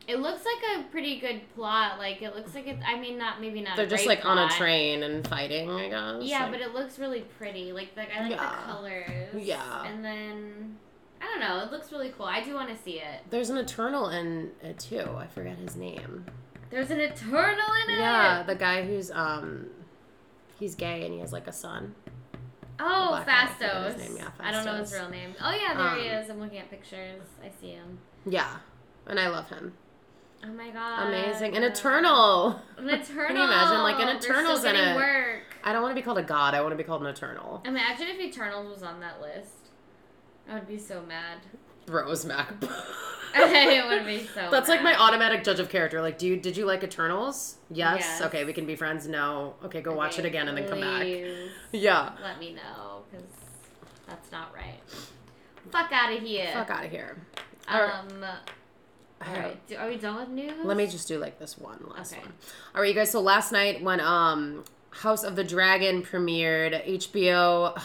It 0.09 0.21
looks 0.21 0.41
like 0.45 0.81
a 0.81 0.83
pretty 0.91 1.21
good 1.21 1.43
plot. 1.55 1.99
Like 1.99 2.23
it 2.23 2.35
looks 2.35 2.55
like 2.55 2.67
it. 2.67 2.79
I 2.85 2.99
mean, 2.99 3.19
not 3.19 3.41
maybe 3.41 3.61
not. 3.61 3.77
they're 3.77 3.87
just 3.87 4.07
like 4.07 4.25
on 4.25 4.39
a 4.39 4.49
train 4.49 5.03
and 5.03 5.27
fighting. 5.29 5.71
I 5.71 5.89
guess. 5.91 6.23
Yeah, 6.29 6.45
Like- 6.45 6.53
but 6.53 6.61
it 6.63 6.73
looks 6.75 6.99
really 6.99 7.21
pretty. 7.39 7.73
Like 7.73 7.91
like 7.97 8.09
I 8.17 8.23
like 8.23 8.31
Yeah. 8.31 8.51
the 8.67 8.73
colors. 8.73 9.35
Yeah. 9.45 9.85
And 9.85 10.03
then 10.05 10.79
I 11.21 11.27
don't 11.27 11.41
know. 11.41 11.61
It 11.63 11.71
looks 11.71 11.93
really 11.93 12.09
cool. 12.17 12.25
I 12.27 12.43
do 12.43 12.55
want 12.55 12.71
to 12.75 12.83
see 12.83 13.01
it. 13.01 13.21
There's 13.29 13.51
an 13.51 13.59
Eternal 13.59 14.09
in 14.09 14.53
it 14.63 14.79
too. 14.79 15.05
I 15.17 15.27
forget 15.27 15.59
his 15.59 15.77
name. 15.77 16.25
There's 16.71 16.91
an 16.91 17.01
Eternal 17.01 17.67
in 17.85 17.95
it. 17.95 17.99
Yeah, 17.99 18.43
the 18.45 18.55
guy 18.55 18.85
who's 18.87 19.11
um, 19.11 19.67
he's 20.59 20.75
gay 20.75 21.05
and 21.05 21.13
he 21.13 21.21
has 21.21 21.33
like 21.35 21.47
a 21.49 21.53
son. 21.53 21.95
Oh, 22.81 23.09
black 23.25 23.27
guy, 23.27 23.67
I 23.67 23.69
Phastos. 23.69 23.93
his 23.95 24.09
name, 24.09 24.17
yeah, 24.19 24.29
I 24.39 24.53
don't 24.53 24.65
know 24.65 24.77
his 24.77 24.93
real 24.93 25.09
name. 25.11 25.35
Oh 25.43 25.51
yeah, 25.51 25.75
there 25.75 25.97
he 26.03 26.09
Um, 26.09 26.23
is. 26.23 26.31
I'm 26.31 26.39
looking 26.41 26.59
at 26.59 26.71
pictures. 26.71 27.21
I 27.45 27.51
see 27.61 27.71
him. 27.73 27.99
Yeah, 28.25 28.57
and 29.07 29.19
I 29.19 29.29
love 29.29 29.49
him. 29.51 29.75
Oh 30.45 30.53
my 30.53 30.71
god. 30.71 31.09
Amazing. 31.09 31.57
An 31.57 31.65
Eternal. 31.65 32.61
An 32.77 32.89
Eternal. 32.89 33.27
Can 33.27 33.37
you 33.37 33.45
imagine, 33.45 33.83
like, 33.83 33.99
an 34.01 34.17
Eternal's 34.17 34.65
in 34.65 34.77
it. 34.77 34.97
work. 34.97 35.43
I 35.65 35.73
don't 35.73 35.83
want 35.83 35.93
to 35.93 36.01
be 36.01 36.05
called 36.05 36.19
a 36.19 36.23
god. 36.23 36.55
I 36.55 36.61
want 36.61 36.73
to 36.73 36.77
be 36.77 36.85
called 36.85 37.03
an 37.03 37.09
Eternal. 37.09 37.63
Imagine 37.65 38.09
if 38.09 38.21
Eternals 38.21 38.73
was 38.73 38.83
on 38.83 39.01
that 39.01 39.21
list. 39.21 39.71
I 40.49 40.55
would 40.55 40.69
be 40.69 40.79
so 40.79 41.03
mad. 41.03 41.39
Rose 41.89 42.25
Mac. 42.25 42.53
I 43.35 43.85
would 43.89 44.07
be 44.07 44.27
so. 44.27 44.49
That's 44.51 44.69
like 44.69 44.83
my 44.83 44.99
automatic 44.99 45.45
judge 45.45 45.61
of 45.61 45.69
character. 45.69 46.01
Like, 46.01 46.19
do 46.19 46.27
you 46.27 46.37
did 46.37 46.57
you 46.57 46.65
like 46.65 46.83
Eternals? 46.83 47.57
Yes. 47.71 48.01
Yes. 48.01 48.23
Okay, 48.23 48.45
we 48.45 48.53
can 48.53 48.65
be 48.67 48.75
friends. 48.75 49.07
No. 49.07 49.55
Okay, 49.65 49.83
go 49.83 49.95
watch 49.95 50.19
it 50.19 50.25
again 50.25 50.49
and 50.49 50.57
then 50.57 50.67
come 50.69 50.81
back. 50.81 51.07
Yeah. 51.73 52.13
Let 52.23 52.39
me 52.39 52.55
know, 52.55 53.03
because 53.11 53.27
that's 54.07 54.33
not 54.33 54.55
right. 54.55 54.81
Fuck 55.71 55.93
out 55.93 56.13
of 56.13 56.23
here. 56.23 56.51
Fuck 56.55 56.71
out 56.71 56.85
of 56.85 56.91
here. 56.91 57.19
Um. 57.69 58.25
All 59.27 59.35
right. 59.35 59.67
Do, 59.67 59.77
are 59.77 59.89
we 59.89 59.97
done 59.97 60.17
with 60.17 60.29
news? 60.29 60.53
Let 60.65 60.77
me 60.77 60.87
just 60.87 61.09
do 61.09 61.19
like 61.19 61.39
this 61.39 61.59
one 61.59 61.85
last 61.97 62.13
Okay. 62.13 62.21
one. 62.23 62.33
All 62.75 62.81
right, 62.83 62.89
you 62.89 62.95
guys. 62.95 63.11
So 63.11 63.21
last 63.21 63.53
night 63.53 63.83
when 63.83 64.01
um 64.01 64.65
House 64.91 65.23
of 65.25 65.37
the 65.37 65.45
Dragon 65.45 66.03
premiered, 66.03 66.85
HBO, 66.87 67.81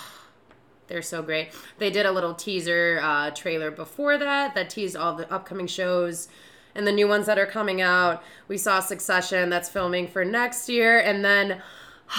they're 0.87 1.01
so 1.01 1.21
great. 1.21 1.49
They 1.79 1.89
did 1.89 2.05
a 2.05 2.11
little 2.11 2.33
teaser 2.33 2.99
uh, 3.01 3.31
trailer 3.31 3.71
before 3.71 4.17
that 4.17 4.55
that 4.55 4.69
teased 4.69 4.95
all 4.95 5.15
the 5.15 5.31
upcoming 5.31 5.67
shows 5.67 6.27
and 6.75 6.87
the 6.87 6.91
new 6.91 7.07
ones 7.07 7.25
that 7.25 7.37
are 7.37 7.45
coming 7.45 7.81
out. 7.81 8.23
We 8.47 8.57
saw 8.57 8.79
Succession 8.79 9.49
that's 9.49 9.69
filming 9.69 10.07
for 10.07 10.23
next 10.25 10.69
year, 10.69 10.99
and 10.99 11.23
then. 11.23 11.61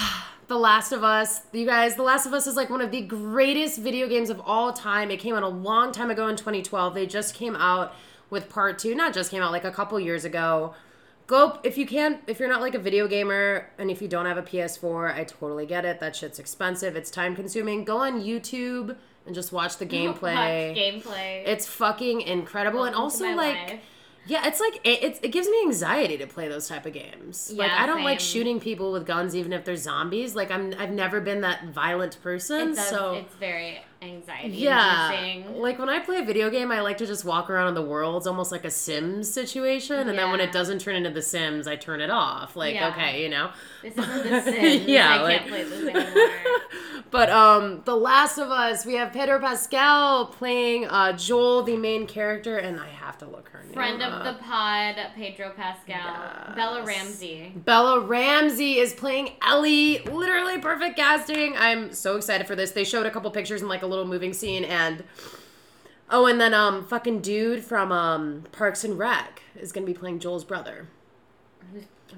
The 0.47 0.59
Last 0.59 0.91
of 0.91 1.03
Us, 1.03 1.41
you 1.53 1.65
guys, 1.65 1.95
The 1.95 2.03
Last 2.03 2.27
of 2.27 2.33
Us 2.35 2.45
is 2.45 2.55
like 2.55 2.69
one 2.69 2.79
of 2.79 2.91
the 2.91 3.01
greatest 3.01 3.79
video 3.79 4.07
games 4.07 4.29
of 4.29 4.39
all 4.45 4.71
time. 4.71 5.09
It 5.09 5.17
came 5.17 5.33
out 5.33 5.41
a 5.41 5.47
long 5.47 5.91
time 5.91 6.11
ago 6.11 6.27
in 6.27 6.35
2012. 6.35 6.93
They 6.93 7.07
just 7.07 7.33
came 7.33 7.55
out 7.55 7.95
with 8.29 8.49
part 8.49 8.79
two, 8.79 8.95
not 8.95 9.13
just 9.13 9.31
came 9.31 9.41
out, 9.41 9.51
like 9.51 9.63
a 9.65 9.71
couple 9.71 9.99
years 9.99 10.25
ago. 10.25 10.73
Go 11.27 11.59
if 11.63 11.75
you 11.77 11.87
can't 11.87 12.21
if 12.27 12.39
you're 12.39 12.49
not 12.49 12.61
like 12.61 12.75
a 12.75 12.79
video 12.79 13.07
gamer 13.07 13.67
and 13.79 13.89
if 13.89 13.99
you 14.01 14.07
don't 14.07 14.27
have 14.27 14.37
a 14.37 14.43
PS4, 14.43 15.15
I 15.15 15.23
totally 15.23 15.65
get 15.65 15.83
it. 15.83 15.99
That 15.99 16.15
shit's 16.15 16.37
expensive, 16.37 16.95
it's 16.95 17.09
time 17.09 17.35
consuming. 17.35 17.83
Go 17.83 17.97
on 17.97 18.21
YouTube 18.21 18.95
and 19.25 19.33
just 19.33 19.51
watch 19.51 19.77
the 19.77 19.85
gameplay. 19.97 20.75
Gameplay. 20.75 21.43
It's 21.47 21.65
fucking 21.65 22.21
incredible, 22.21 22.83
and 22.83 22.95
Welcome 22.95 23.19
to 23.19 23.25
also 23.25 23.35
like 23.35 23.55
life. 23.71 23.79
yeah, 24.27 24.45
it's 24.47 24.59
like 24.59 24.75
it, 24.83 25.03
it, 25.03 25.19
it 25.23 25.27
gives 25.29 25.47
me 25.49 25.59
anxiety 25.65 26.15
to 26.17 26.27
play 26.27 26.47
those 26.47 26.67
type 26.67 26.85
of 26.85 26.93
games. 26.93 27.51
like 27.55 27.71
I 27.71 27.87
don't 27.87 28.03
like 28.03 28.19
shooting 28.19 28.59
people 28.59 28.91
with 28.91 29.07
guns, 29.07 29.35
even 29.35 29.51
if 29.51 29.65
they're 29.65 29.75
zombies. 29.77 30.35
Like 30.35 30.51
I'm 30.51 30.75
I've 30.77 30.91
never 30.91 31.19
been 31.21 31.41
that 31.41 31.65
violent 31.69 32.21
person, 32.21 32.75
does, 32.75 32.87
so 32.87 33.13
it's 33.13 33.33
very 33.35 33.81
anxiety 34.01 34.57
yeah. 34.57 35.41
Like 35.55 35.79
when 35.79 35.89
I 35.89 35.99
play 35.99 36.17
a 36.19 36.23
video 36.25 36.49
game, 36.49 36.71
I 36.71 36.81
like 36.81 36.97
to 36.99 37.05
just 37.05 37.25
walk 37.25 37.49
around 37.49 37.69
in 37.69 37.73
the 37.75 37.81
worlds, 37.81 38.27
almost 38.27 38.51
like 38.51 38.65
a 38.65 38.71
Sims 38.71 39.31
situation. 39.31 40.09
And 40.09 40.17
then 40.17 40.29
when 40.31 40.39
it 40.39 40.51
doesn't 40.51 40.79
turn 40.79 40.95
into 40.95 41.09
The 41.09 41.21
Sims, 41.21 41.67
I 41.67 41.75
turn 41.75 42.01
it 42.01 42.09
off. 42.09 42.55
Like 42.55 42.75
Yeah. 42.75 42.89
okay, 42.89 43.23
you 43.23 43.29
know. 43.29 43.51
This 43.81 43.97
isn't 43.97 44.23
The 44.29 44.41
Sims. 44.51 44.85
yeah, 44.87 45.15
I 45.15 45.21
like, 45.21 45.37
can't 45.39 45.49
play 45.49 45.63
this 45.63 45.87
anymore. 45.95 46.29
but 47.11 47.29
um, 47.29 47.81
The 47.85 47.95
Last 47.95 48.37
of 48.37 48.49
Us, 48.51 48.85
we 48.85 48.95
have 48.95 49.11
Pedro 49.13 49.39
Pascal 49.39 50.27
playing 50.27 50.85
uh, 50.87 51.13
Joel, 51.13 51.63
the 51.63 51.77
main 51.77 52.05
character, 52.07 52.57
and 52.57 52.79
I 52.79 52.89
have 52.89 53.17
to 53.19 53.25
look 53.25 53.49
her 53.49 53.63
name 53.63 53.73
Friend 53.73 54.01
of 54.01 54.13
up. 54.13 54.23
the 54.37 54.43
pod, 54.43 54.95
Pedro 55.15 55.51
Pascal, 55.55 56.55
Bella 56.55 56.83
Ramsey. 56.83 57.53
Bella 57.55 58.01
Ramsey 58.01 58.77
is 58.79 58.93
playing 58.93 59.31
Ellie. 59.41 59.99
Literally 59.99 60.59
perfect 60.59 60.95
casting. 60.97 61.55
I'm 61.57 61.93
so 61.93 62.17
excited 62.17 62.45
for 62.47 62.55
this. 62.55 62.71
They 62.71 62.83
showed 62.83 63.05
a 63.05 63.11
couple 63.11 63.29
pictures 63.31 63.61
in 63.61 63.67
like 63.67 63.83
a 63.85 63.87
little 63.87 64.05
moving 64.05 64.33
scene 64.33 64.63
and 64.65 65.03
Oh, 66.09 66.25
and 66.27 66.39
then 66.39 66.53
um 66.53 66.85
fucking 66.85 67.21
dude 67.21 67.63
from 67.63 67.91
um 67.91 68.43
Parks 68.51 68.83
and 68.83 68.97
Rec 68.97 69.41
is 69.55 69.71
to 69.85 69.91
be 69.91 69.97
playing 69.97 70.19
Joel's 70.19 70.43
brother. 70.43 70.87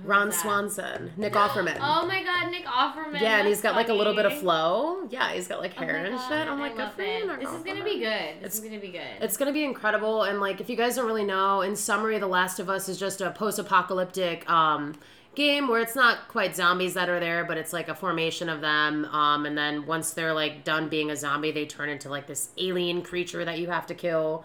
Ron 0.04 0.30
that? 0.30 0.36
Swanson, 0.36 1.14
Nick 1.18 1.34
Offerman. 1.34 1.78
Oh 1.82 2.06
my 2.06 2.22
god, 2.22 2.52
Nick 2.52 2.66
Offerman. 2.66 3.20
yeah, 3.20 3.40
and 3.40 3.48
he's 3.48 3.62
got 3.62 3.74
like 3.76 3.88
a 3.90 3.94
little 3.94 4.14
bit 4.14 4.26
of 4.26 4.38
flow. 4.38 5.08
Yeah, 5.10 5.32
he's 5.32 5.48
got 5.48 5.60
like 5.60 5.74
Oh 5.78 5.80
hair 5.80 6.06
and 6.06 6.20
shit. 6.20 6.48
I'm 6.48 6.60
like, 6.60 6.76
good 6.76 6.92
for 6.92 7.02
you, 7.02 7.26
This 7.40 7.50
is 7.50 7.64
gonna 7.64 7.84
be 7.84 7.98
good. 8.00 8.02
This 8.02 8.38
It's- 8.38 8.54
is 8.56 8.60
gonna 8.60 8.80
be 8.80 8.90
good. 8.90 9.22
It's 9.22 9.38
gonna 9.38 9.54
be 9.54 9.64
incredible, 9.64 10.24
and 10.24 10.40
like 10.40 10.60
if 10.62 10.70
you 10.70 10.76
guys 10.76 10.98
don't 10.98 11.08
really 11.08 11.24
know, 11.24 11.62
in 11.62 11.76
summary, 11.76 12.20
The 12.20 12.28
Last 12.28 12.60
of 12.60 12.70
Us 12.70 12.88
is 12.90 13.00
just 13.00 13.22
a 13.22 13.32
post-apocalyptic 13.32 14.48
um, 14.50 14.94
game 15.38 15.68
where 15.68 15.80
it's 15.80 15.96
not 15.96 16.28
quite 16.28 16.56
zombies 16.56 16.96
that 16.96 17.10
are 17.10 17.20
there, 17.20 17.46
but 17.46 17.58
it's 17.58 17.72
like 17.72 17.88
a 17.88 17.96
formation 17.96 18.50
of 18.50 18.60
them. 18.60 19.06
Um, 19.06 19.46
and 19.46 19.56
then 19.56 19.86
once 19.86 20.12
they're 20.12 20.34
like 20.34 20.64
done 20.64 20.90
being 20.90 21.12
a 21.12 21.16
zombie, 21.16 21.52
they 21.52 21.68
turn 21.68 21.90
into 21.90 22.10
like 22.10 22.26
this 22.26 22.50
alien 22.58 23.04
creature 23.04 23.46
that 23.46 23.60
you 23.60 23.68
have 23.68 23.86
to 23.86 23.94
kill, 23.94 24.44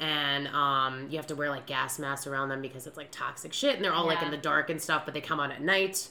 and 0.00 0.48
um, 0.48 1.06
you 1.10 1.18
have 1.18 1.26
to 1.26 1.36
wear 1.36 1.50
like 1.50 1.66
gas 1.66 1.98
masks 1.98 2.26
around 2.26 2.48
them 2.48 2.62
because 2.62 2.86
it's 2.86 2.96
like 2.96 3.10
toxic 3.10 3.52
shit, 3.52 3.76
and 3.76 3.84
they're 3.84 3.92
all 3.92 4.06
like 4.06 4.22
in 4.22 4.30
the 4.30 4.38
dark 4.38 4.70
and 4.70 4.80
stuff, 4.80 5.02
but 5.04 5.12
they 5.12 5.20
come 5.20 5.38
out 5.38 5.52
at 5.52 5.60
night. 5.60 6.08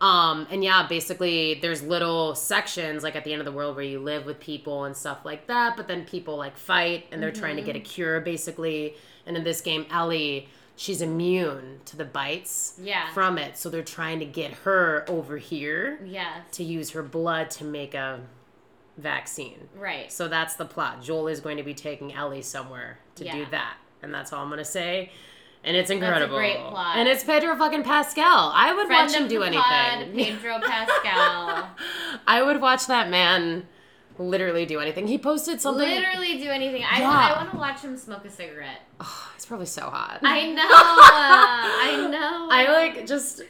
Um, 0.00 0.46
and 0.50 0.64
yeah, 0.64 0.86
basically 0.88 1.58
there's 1.60 1.82
little 1.82 2.34
sections 2.34 3.02
like 3.02 3.14
at 3.14 3.24
the 3.24 3.32
end 3.34 3.42
of 3.42 3.44
the 3.44 3.52
world 3.52 3.76
where 3.76 3.84
you 3.84 4.00
live 4.00 4.24
with 4.24 4.40
people 4.40 4.84
and 4.84 4.96
stuff 4.96 5.18
like 5.26 5.46
that, 5.48 5.76
but 5.76 5.86
then 5.86 6.06
people 6.06 6.38
like 6.38 6.56
fight 6.56 7.04
and 7.12 7.22
they're 7.22 7.30
trying 7.30 7.56
to 7.56 7.62
get 7.62 7.76
a 7.76 7.80
cure 7.80 8.20
basically. 8.20 8.94
And 9.26 9.36
in 9.36 9.44
this 9.44 9.60
game, 9.60 9.84
Ellie, 9.90 10.48
she's 10.80 11.02
immune 11.02 11.78
to 11.84 11.94
the 11.94 12.04
bites 12.06 12.72
Yeah. 12.82 13.12
from 13.12 13.36
it. 13.36 13.58
So 13.58 13.68
they're 13.68 13.82
trying 13.82 14.18
to 14.20 14.24
get 14.24 14.50
her 14.64 15.04
over 15.08 15.36
here 15.36 16.00
yes. 16.02 16.38
to 16.52 16.64
use 16.64 16.92
her 16.92 17.02
blood 17.02 17.50
to 17.50 17.64
make 17.64 17.92
a 17.92 18.20
vaccine. 18.96 19.68
Right. 19.76 20.10
So 20.10 20.26
that's 20.26 20.54
the 20.54 20.64
plot. 20.64 21.02
Joel 21.02 21.28
is 21.28 21.40
going 21.40 21.58
to 21.58 21.62
be 21.62 21.74
taking 21.74 22.14
Ellie 22.14 22.40
somewhere 22.40 22.98
to 23.16 23.30
do 23.30 23.44
that. 23.50 23.76
And 24.02 24.14
that's 24.14 24.32
all 24.32 24.42
I'm 24.42 24.48
going 24.48 24.56
to 24.56 24.64
say. 24.64 25.12
And 25.62 25.76
it's 25.76 25.90
a 25.90 25.92
incredible. 25.92 26.38
great 26.38 26.56
plot. 26.56 26.96
And 26.96 27.06
it's 27.06 27.24
Pedro 27.24 27.54
fucking 27.56 27.82
Pascal. 27.82 28.50
I 28.54 28.72
would 28.74 28.86
Friend 28.86 29.06
watch 29.06 29.14
him 29.14 29.28
do 29.28 29.42
anything. 29.42 29.62
pod, 29.62 30.14
Pedro 30.14 30.60
Pascal. 30.60 31.68
I 32.26 32.42
would 32.42 32.62
watch 32.62 32.86
that 32.86 33.10
man 33.10 33.68
literally 34.20 34.66
do 34.66 34.78
anything. 34.80 35.06
He 35.06 35.18
posted 35.18 35.60
something. 35.60 35.88
Literally 35.88 36.38
do 36.38 36.48
anything. 36.50 36.84
I, 36.84 36.98
Yeah. 37.00 37.10
I 37.10 37.32
want 37.38 37.50
to 37.52 37.56
watch 37.56 37.80
him 37.80 37.96
smoke 37.96 38.24
a 38.24 38.30
cigarette. 38.30 38.80
Oh, 39.00 39.32
it's 39.34 39.46
probably 39.46 39.66
so 39.66 39.82
hot. 39.88 40.20
I 40.22 40.46
know. 40.52 40.62
Uh, 40.62 40.66
I 40.68 42.08
know. 42.10 42.48
I 42.50 42.66
like 42.70 43.06
just. 43.06 43.42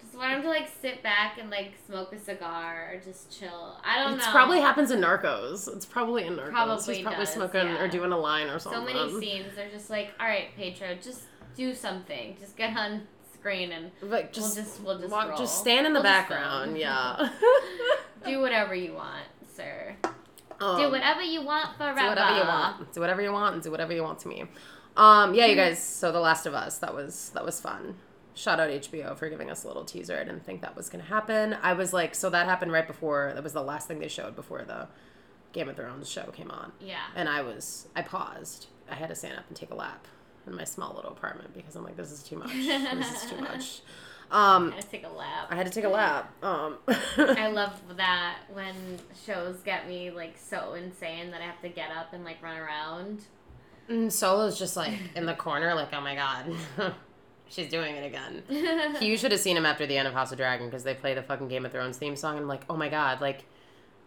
Just 0.00 0.16
want 0.16 0.32
him 0.32 0.42
to 0.42 0.48
like 0.48 0.68
sit 0.80 1.02
back 1.02 1.38
and 1.38 1.50
like 1.50 1.74
smoke 1.86 2.12
a 2.14 2.18
cigar 2.18 2.92
or 2.94 3.00
just 3.04 3.38
chill. 3.38 3.78
I 3.84 4.02
don't 4.02 4.14
It 4.14 4.16
know. 4.18 4.24
It 4.24 4.30
probably 4.30 4.60
happens 4.60 4.90
in 4.90 5.00
Narcos. 5.00 5.68
It's 5.74 5.84
probably 5.84 6.24
in 6.26 6.36
Narcos. 6.36 6.50
Probably 6.50 6.94
He's 6.94 7.02
probably 7.02 7.24
does, 7.26 7.34
smoking 7.34 7.66
yeah. 7.66 7.82
or 7.82 7.88
doing 7.88 8.12
a 8.12 8.16
line 8.18 8.46
or 8.48 8.58
something. 8.58 8.94
so 8.96 9.06
many 9.06 9.20
scenes. 9.20 9.54
They're 9.54 9.68
just 9.70 9.90
like, 9.90 10.12
all 10.18 10.26
right, 10.26 10.48
Pedro, 10.56 10.94
just 11.02 11.24
do 11.54 11.74
something. 11.74 12.36
Just 12.40 12.56
get 12.56 12.74
on 12.76 13.02
screen 13.34 13.72
and 13.72 13.90
Like 14.00 14.32
just, 14.32 14.56
we'll 14.56 14.64
just 14.64 14.82
we'll 14.82 14.98
just 14.98 15.12
walk, 15.12 15.36
just 15.36 15.58
stand 15.58 15.86
in 15.86 15.92
the 15.92 15.98
We'll 15.98 16.04
background. 16.04 16.78
yeah. 16.78 17.28
do 18.26 18.40
whatever 18.40 18.74
you 18.74 18.94
want, 18.94 19.24
sir. 19.56 19.96
Um, 20.60 20.78
Do 20.80 20.90
whatever 20.90 21.22
you 21.22 21.42
want 21.42 21.76
forever. 21.76 22.00
do 22.00 22.06
whatever 22.08 22.36
you 22.38 22.44
want. 22.44 22.92
Do 22.92 23.00
whatever 23.00 23.22
you 23.22 23.32
want 23.32 23.54
and 23.54 23.62
do 23.62 23.70
whatever 23.70 23.92
you 23.92 24.02
want 24.02 24.18
to 24.20 24.28
me. 24.28 24.44
Um, 24.96 25.34
yeah, 25.34 25.46
you 25.46 25.56
guys. 25.56 25.82
So 25.82 26.12
The 26.12 26.20
Last 26.20 26.46
of 26.46 26.54
Us. 26.54 26.78
That 26.78 26.94
was 26.94 27.30
that 27.34 27.44
was 27.44 27.60
fun. 27.60 27.96
Shout 28.34 28.60
out 28.60 28.68
HBO 28.70 29.16
for 29.16 29.28
giving 29.28 29.50
us 29.50 29.64
a 29.64 29.66
little 29.66 29.84
teaser. 29.84 30.14
I 30.18 30.24
didn't 30.24 30.44
think 30.44 30.60
that 30.62 30.76
was 30.76 30.88
gonna 30.88 31.04
happen. 31.04 31.56
I 31.62 31.72
was 31.74 31.92
like, 31.92 32.14
so 32.14 32.30
that 32.30 32.46
happened 32.46 32.72
right 32.72 32.86
before. 32.86 33.32
That 33.34 33.42
was 33.42 33.52
the 33.52 33.62
last 33.62 33.88
thing 33.88 33.98
they 33.98 34.08
showed 34.08 34.34
before 34.36 34.62
the 34.62 34.88
Game 35.52 35.68
of 35.68 35.76
Thrones 35.76 36.08
show 36.08 36.24
came 36.32 36.50
on. 36.50 36.72
Yeah. 36.80 36.96
And 37.14 37.28
I 37.28 37.42
was, 37.42 37.88
I 37.96 38.02
paused. 38.02 38.66
I 38.90 38.94
had 38.94 39.08
to 39.08 39.14
stand 39.14 39.38
up 39.38 39.44
and 39.48 39.56
take 39.56 39.70
a 39.70 39.74
lap 39.74 40.06
in 40.46 40.54
my 40.54 40.64
small 40.64 40.94
little 40.94 41.12
apartment 41.12 41.54
because 41.54 41.74
I'm 41.76 41.84
like, 41.84 41.96
this 41.96 42.12
is 42.12 42.22
too 42.22 42.36
much. 42.36 42.52
this 42.52 43.24
is 43.24 43.30
too 43.30 43.36
much. 43.40 43.80
Um, 44.30 44.72
I 44.72 44.74
had 44.76 44.82
to 44.84 44.90
take 44.90 45.04
a 45.06 45.08
lap. 45.08 45.46
I 45.50 45.54
had 45.56 45.66
to 45.66 45.72
take 45.72 45.84
a 45.84 45.88
lap. 46.00 46.32
Um, 46.42 46.78
I 46.88 47.48
love 47.52 47.72
that 47.96 48.38
when 48.52 48.74
shows 49.24 49.56
get 49.64 49.86
me 49.88 50.10
like 50.10 50.36
so 50.38 50.74
insane 50.74 51.30
that 51.30 51.40
I 51.40 51.44
have 51.44 51.60
to 51.62 51.68
get 51.68 51.90
up 51.90 52.12
and 52.12 52.24
like 52.24 52.42
run 52.42 52.56
around. 52.56 53.20
and 53.88 54.12
Solo's 54.12 54.58
just 54.58 54.76
like 54.76 54.92
in 55.14 55.26
the 55.26 55.34
corner, 55.46 55.74
like, 55.74 55.92
oh 55.92 56.00
my 56.00 56.14
god, 56.14 56.54
she's 57.48 57.68
doing 57.68 57.94
it 57.94 58.04
again. 58.04 58.96
you 59.00 59.16
should 59.16 59.30
have 59.32 59.40
seen 59.40 59.56
him 59.56 59.64
after 59.66 59.86
the 59.86 59.96
end 59.96 60.08
of 60.08 60.14
House 60.14 60.32
of 60.32 60.38
Dragon 60.38 60.66
because 60.66 60.82
they 60.84 60.94
play 60.94 61.14
the 61.14 61.22
fucking 61.22 61.48
Game 61.48 61.64
of 61.64 61.72
Thrones 61.72 61.96
theme 61.98 62.16
song, 62.16 62.34
and 62.36 62.42
I'm 62.42 62.48
like, 62.48 62.64
oh 62.68 62.76
my 62.76 62.88
god, 62.88 63.20
like, 63.20 63.44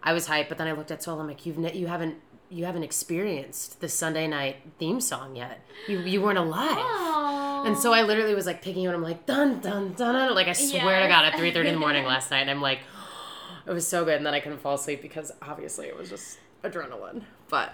I 0.04 0.12
was 0.14 0.28
hyped, 0.28 0.50
but 0.50 0.58
then 0.58 0.68
I 0.68 0.74
looked 0.74 0.92
at 0.92 1.02
Solo, 1.02 1.22
I'm 1.22 1.28
like, 1.28 1.46
you've 1.46 1.58
ne- 1.58 1.78
you 1.78 1.88
haven't 1.88 2.16
you 2.52 2.66
haven't 2.66 2.82
experienced 2.84 3.80
the 3.80 3.88
Sunday 3.88 4.26
night 4.28 4.58
theme 4.80 5.00
song 5.00 5.36
yet. 5.36 5.62
You 5.88 6.00
you 6.00 6.22
weren't 6.22 6.38
alive. 6.40 6.76
Oh. 6.78 7.49
And 7.66 7.78
so 7.78 7.94
I 7.94 8.02
literally 8.04 8.36
was 8.36 8.46
like 8.46 8.62
picking 8.62 8.84
it. 8.84 8.90
I'm 8.94 9.02
like 9.04 9.26
dun 9.26 9.60
dun 9.60 9.94
dun 9.94 10.14
dun. 10.14 10.36
Like 10.36 10.48
I 10.48 10.54
swear 10.54 10.80
to 11.02 11.08
Yes. 11.08 11.10
God, 11.10 11.26
at 11.26 11.38
three 11.38 11.52
thirty 11.52 11.70
in 11.70 11.76
the 11.76 11.80
morning 11.80 12.06
last 12.14 12.32
night, 12.32 12.42
and 12.42 12.50
I'm 12.50 12.62
like, 12.62 12.80
it 13.68 13.72
was 13.72 13.88
so 13.88 14.06
good. 14.06 14.16
And 14.18 14.26
then 14.26 14.34
I 14.34 14.40
couldn't 14.40 14.60
fall 14.60 14.76
asleep 14.76 15.02
because 15.02 15.32
obviously 15.42 15.88
it 15.88 15.98
was 15.98 16.10
just 16.10 16.40
adrenaline. 16.64 17.24
But 17.50 17.74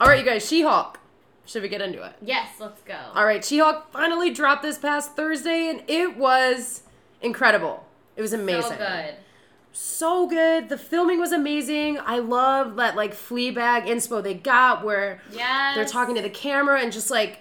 all 0.00 0.08
right, 0.08 0.18
you 0.18 0.24
guys, 0.24 0.46
She-Hulk. 0.48 0.98
Should 1.46 1.62
we 1.62 1.68
get 1.68 1.80
into 1.80 2.02
it? 2.02 2.12
Yes, 2.20 2.48
let's 2.58 2.82
go. 2.82 2.98
All 3.14 3.24
right, 3.24 3.44
She-Hulk 3.44 3.92
finally 3.92 4.32
dropped 4.32 4.62
this 4.64 4.78
past 4.78 5.14
Thursday, 5.14 5.68
and 5.68 5.80
it 5.86 6.16
was 6.16 6.82
incredible. 7.22 7.86
It 8.16 8.22
was 8.22 8.32
amazing. 8.32 8.72
So 8.72 8.76
good. 8.78 9.14
So 9.72 10.26
good. 10.26 10.68
The 10.68 10.78
filming 10.78 11.20
was 11.20 11.32
amazing. 11.32 11.98
I 12.04 12.18
love 12.18 12.76
that 12.76 12.96
like 12.96 13.14
Fleabag 13.14 13.86
inspo 13.86 14.22
they 14.22 14.34
got 14.34 14.84
where 14.84 15.20
Yes. 15.30 15.76
they're 15.76 15.84
talking 15.84 16.14
to 16.16 16.22
the 16.22 16.30
camera 16.30 16.80
and 16.80 16.90
just 16.92 17.10
like 17.10 17.38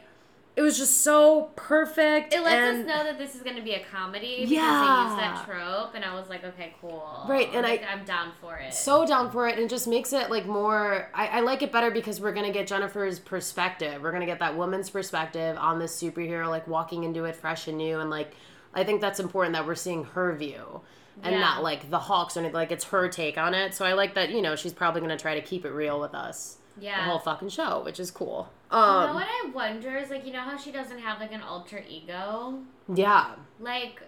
it 0.55 0.61
was 0.61 0.77
just 0.77 1.01
so 1.01 1.51
perfect. 1.57 2.33
It 2.33 2.41
lets 2.41 2.55
and, 2.55 2.81
us 2.81 2.87
know 2.87 3.03
that 3.03 3.17
this 3.17 3.35
is 3.35 3.41
going 3.41 3.57
to 3.57 3.61
be 3.61 3.73
a 3.73 3.83
comedy 3.83 4.37
because 4.37 4.51
Yeah. 4.51 4.61
they 4.61 5.09
use 5.09 5.19
that 5.19 5.45
trope, 5.45 5.95
and 5.95 6.05
I 6.05 6.13
was 6.15 6.29
like, 6.29 6.43
okay, 6.45 6.73
cool. 6.79 7.25
Right, 7.27 7.49
and 7.53 7.63
Like, 7.63 7.83
I- 7.83 7.91
I'm 7.91 8.05
down 8.05 8.31
for 8.39 8.55
it. 8.57 8.73
so 8.73 9.05
down 9.05 9.31
for 9.31 9.47
it 9.47 9.55
and 9.55 9.65
it 9.65 9.69
just 9.69 9.87
makes 9.87 10.13
it 10.13 10.29
like 10.29 10.45
more 10.45 11.09
I, 11.13 11.27
I 11.27 11.39
like 11.41 11.61
it 11.61 11.71
better 11.71 11.91
because 11.91 12.19
we're 12.21 12.33
gonna 12.33 12.51
get 12.51 12.67
jennifer's 12.67 13.19
perspective 13.19 14.01
we're 14.01 14.11
gonna 14.11 14.25
get 14.25 14.39
that 14.39 14.55
woman's 14.55 14.89
perspective 14.89 15.57
on 15.59 15.79
this 15.79 15.99
superhero 16.01 16.49
like 16.49 16.67
walking 16.67 17.03
into 17.03 17.25
it 17.25 17.35
fresh 17.35 17.67
and 17.67 17.77
new 17.77 17.99
and 17.99 18.09
like 18.09 18.33
i 18.73 18.83
think 18.83 19.01
that's 19.01 19.19
important 19.19 19.53
that 19.53 19.65
we're 19.65 19.75
seeing 19.75 20.03
her 20.03 20.33
view 20.35 20.81
and 21.23 21.33
Yeah. 21.33 21.39
not 21.41 21.63
like 21.63 21.89
the 21.89 21.99
Hulks 21.99 22.35
or 22.35 22.41
anything 22.41 22.55
like 22.55 22.71
it's 22.71 22.85
her 22.85 23.07
take 23.09 23.37
on 23.37 23.53
it 23.53 23.73
so 23.73 23.85
i 23.85 23.93
like 23.93 24.15
that 24.15 24.29
you 24.29 24.41
know 24.41 24.55
she's 24.55 24.73
probably 24.73 25.01
gonna 25.01 25.17
try 25.17 25.35
to 25.35 25.41
keep 25.41 25.65
it 25.65 25.71
real 25.71 25.99
with 25.99 26.13
us 26.15 26.57
yeah. 26.79 26.97
the 26.97 27.03
whole 27.09 27.19
fucking 27.19 27.49
show 27.49 27.83
which 27.83 27.99
is 27.99 28.11
cool 28.11 28.49
you 28.71 28.77
know 28.77 28.83
um 28.83 29.15
what 29.15 29.27
I 29.27 29.49
wonder 29.53 29.95
is 29.97 30.09
like, 30.09 30.25
you 30.25 30.33
know 30.33 30.41
how 30.41 30.57
she 30.57 30.71
doesn't 30.71 30.99
have 30.99 31.19
like 31.19 31.31
an 31.31 31.41
alter 31.41 31.83
ego? 31.87 32.59
yeah 32.93 33.35
Like, 33.59 34.01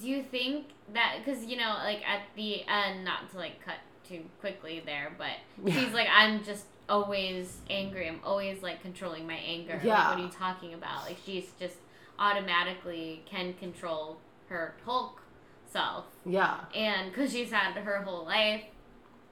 do 0.00 0.08
you 0.08 0.22
think 0.22 0.66
that 0.92 1.16
because 1.24 1.44
you 1.44 1.56
know, 1.56 1.74
like 1.82 2.02
at 2.06 2.22
the 2.36 2.62
end, 2.68 3.04
not 3.04 3.30
to 3.32 3.36
like 3.38 3.64
cut 3.64 3.76
too 4.08 4.22
quickly 4.40 4.82
there, 4.84 5.12
but 5.18 5.72
she's 5.72 5.92
like, 5.92 6.08
I'm 6.12 6.44
just 6.44 6.66
always 6.88 7.58
angry. 7.68 8.06
I'm 8.08 8.20
always 8.24 8.62
like 8.62 8.80
controlling 8.82 9.26
my 9.26 9.34
anger. 9.34 9.74
Like, 9.74 9.84
Yeah. 9.84 10.10
what 10.10 10.18
are 10.18 10.22
you 10.22 10.28
talking 10.30 10.74
about? 10.74 11.04
Like, 11.06 11.18
she's 11.24 11.50
just 11.58 11.76
automatically 12.18 13.22
can 13.26 13.54
control 13.54 14.18
her 14.48 14.74
Hulk 14.84 15.22
self, 15.68 16.04
yeah 16.24 16.60
and 16.74 17.10
because 17.10 17.32
she's 17.32 17.50
had 17.50 17.72
her 17.74 18.02
whole 18.02 18.24
life 18.24 18.62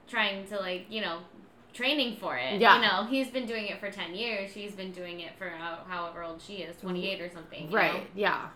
trying 0.07 0.45
to 0.47 0.57
like 0.57 0.85
you 0.89 1.01
know 1.01 1.19
training 1.75 2.17
for 2.19 2.35
it 2.37 2.59
Yeah. 2.59 2.75
you 2.77 2.81
know 2.87 3.03
he's 3.07 3.29
been 3.29 3.45
doing 3.45 3.67
it 3.67 3.79
for 3.79 3.91
10 3.91 4.15
years 4.15 4.51
she's 4.51 4.71
been 4.73 4.91
doing 4.91 5.19
it 5.19 5.33
for 5.37 5.49
how, 5.49 5.79
however 5.87 6.23
old 6.23 6.41
she 6.41 6.55
is 6.55 6.75
28 6.77 7.21
or 7.21 7.29
something 7.29 7.69
right 7.71 7.93
know? 7.93 7.99
yeah 8.15 8.47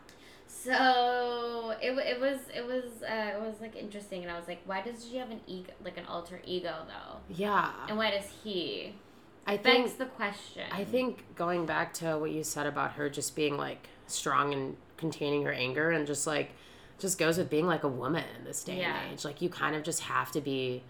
So 0.79 1.73
it, 1.81 1.91
it 1.97 2.19
was 2.19 2.39
it 2.55 2.65
was 2.65 3.03
uh, 3.03 3.37
it 3.37 3.41
was 3.41 3.61
like 3.61 3.75
interesting, 3.75 4.23
and 4.23 4.31
I 4.31 4.37
was 4.37 4.47
like, 4.47 4.59
why 4.65 4.81
does 4.81 5.07
she 5.07 5.17
have 5.17 5.29
an 5.31 5.39
ego 5.47 5.71
like 5.83 5.97
an 5.97 6.05
alter 6.07 6.41
ego 6.45 6.73
though, 6.87 7.17
yeah 7.29 7.71
and 7.87 7.97
why 7.97 8.11
does 8.11 8.27
he? 8.43 8.93
i 9.47 9.55
think 9.57 9.85
Begs 9.85 9.97
the 9.97 10.05
question. 10.05 10.63
I 10.71 10.83
think 10.83 11.23
going 11.35 11.65
back 11.65 11.93
to 11.95 12.17
what 12.17 12.31
you 12.31 12.43
said 12.43 12.67
about 12.67 12.91
her 12.93 13.09
just 13.09 13.35
being 13.35 13.57
like 13.57 13.87
strong 14.07 14.53
and 14.53 14.75
containing 14.97 15.43
her 15.43 15.51
anger 15.53 15.91
and 15.91 16.05
just 16.05 16.27
like 16.27 16.49
just 16.99 17.17
goes 17.17 17.37
with 17.37 17.49
being 17.49 17.65
like 17.65 17.83
a 17.83 17.87
woman 17.87 18.25
in 18.37 18.43
this 18.43 18.63
day 18.63 18.79
Yeah. 18.79 18.99
and 19.03 19.13
age. 19.13 19.23
Like 19.25 19.41
you 19.41 19.49
kind 19.49 19.75
of 19.75 19.83
just 19.83 20.01
have 20.01 20.31
to 20.33 20.41
be 20.41 20.83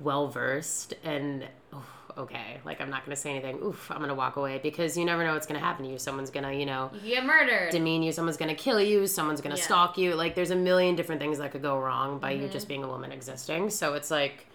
well 0.00 0.28
versed 0.28 0.94
and 1.04 1.44
oof, 1.74 1.84
okay, 2.18 2.60
like 2.64 2.80
I'm 2.80 2.90
not 2.90 3.04
gonna 3.04 3.16
say 3.16 3.30
anything. 3.30 3.58
Oof, 3.62 3.90
I'm 3.90 4.00
gonna 4.00 4.14
walk 4.14 4.36
away 4.36 4.58
because 4.62 4.96
you 4.96 5.04
never 5.04 5.24
know 5.24 5.32
what's 5.34 5.46
gonna 5.46 5.58
happen 5.60 5.84
to 5.86 5.90
you. 5.90 5.98
Someone's 5.98 6.30
gonna, 6.30 6.52
you 6.52 6.66
know, 6.66 6.90
you 7.02 7.14
get 7.16 7.24
murdered. 7.24 7.70
demean 7.70 8.02
you. 8.02 8.12
Someone's 8.12 8.36
gonna 8.36 8.54
kill 8.54 8.80
you. 8.80 9.06
Someone's 9.06 9.40
gonna 9.40 9.56
Yeah. 9.56 9.62
stalk 9.64 9.96
you. 9.98 10.14
Like 10.14 10.34
there's 10.34 10.50
a 10.50 10.56
million 10.56 10.96
different 10.96 11.20
things 11.20 11.38
that 11.38 11.52
could 11.52 11.62
go 11.62 11.78
wrong 11.78 12.18
by 12.18 12.34
Mm-hmm. 12.34 12.42
you 12.44 12.48
just 12.48 12.68
being 12.68 12.84
a 12.84 12.88
woman 12.88 13.12
existing. 13.12 13.70
So 13.70 13.94
it's 13.94 14.10
like, 14.10 14.46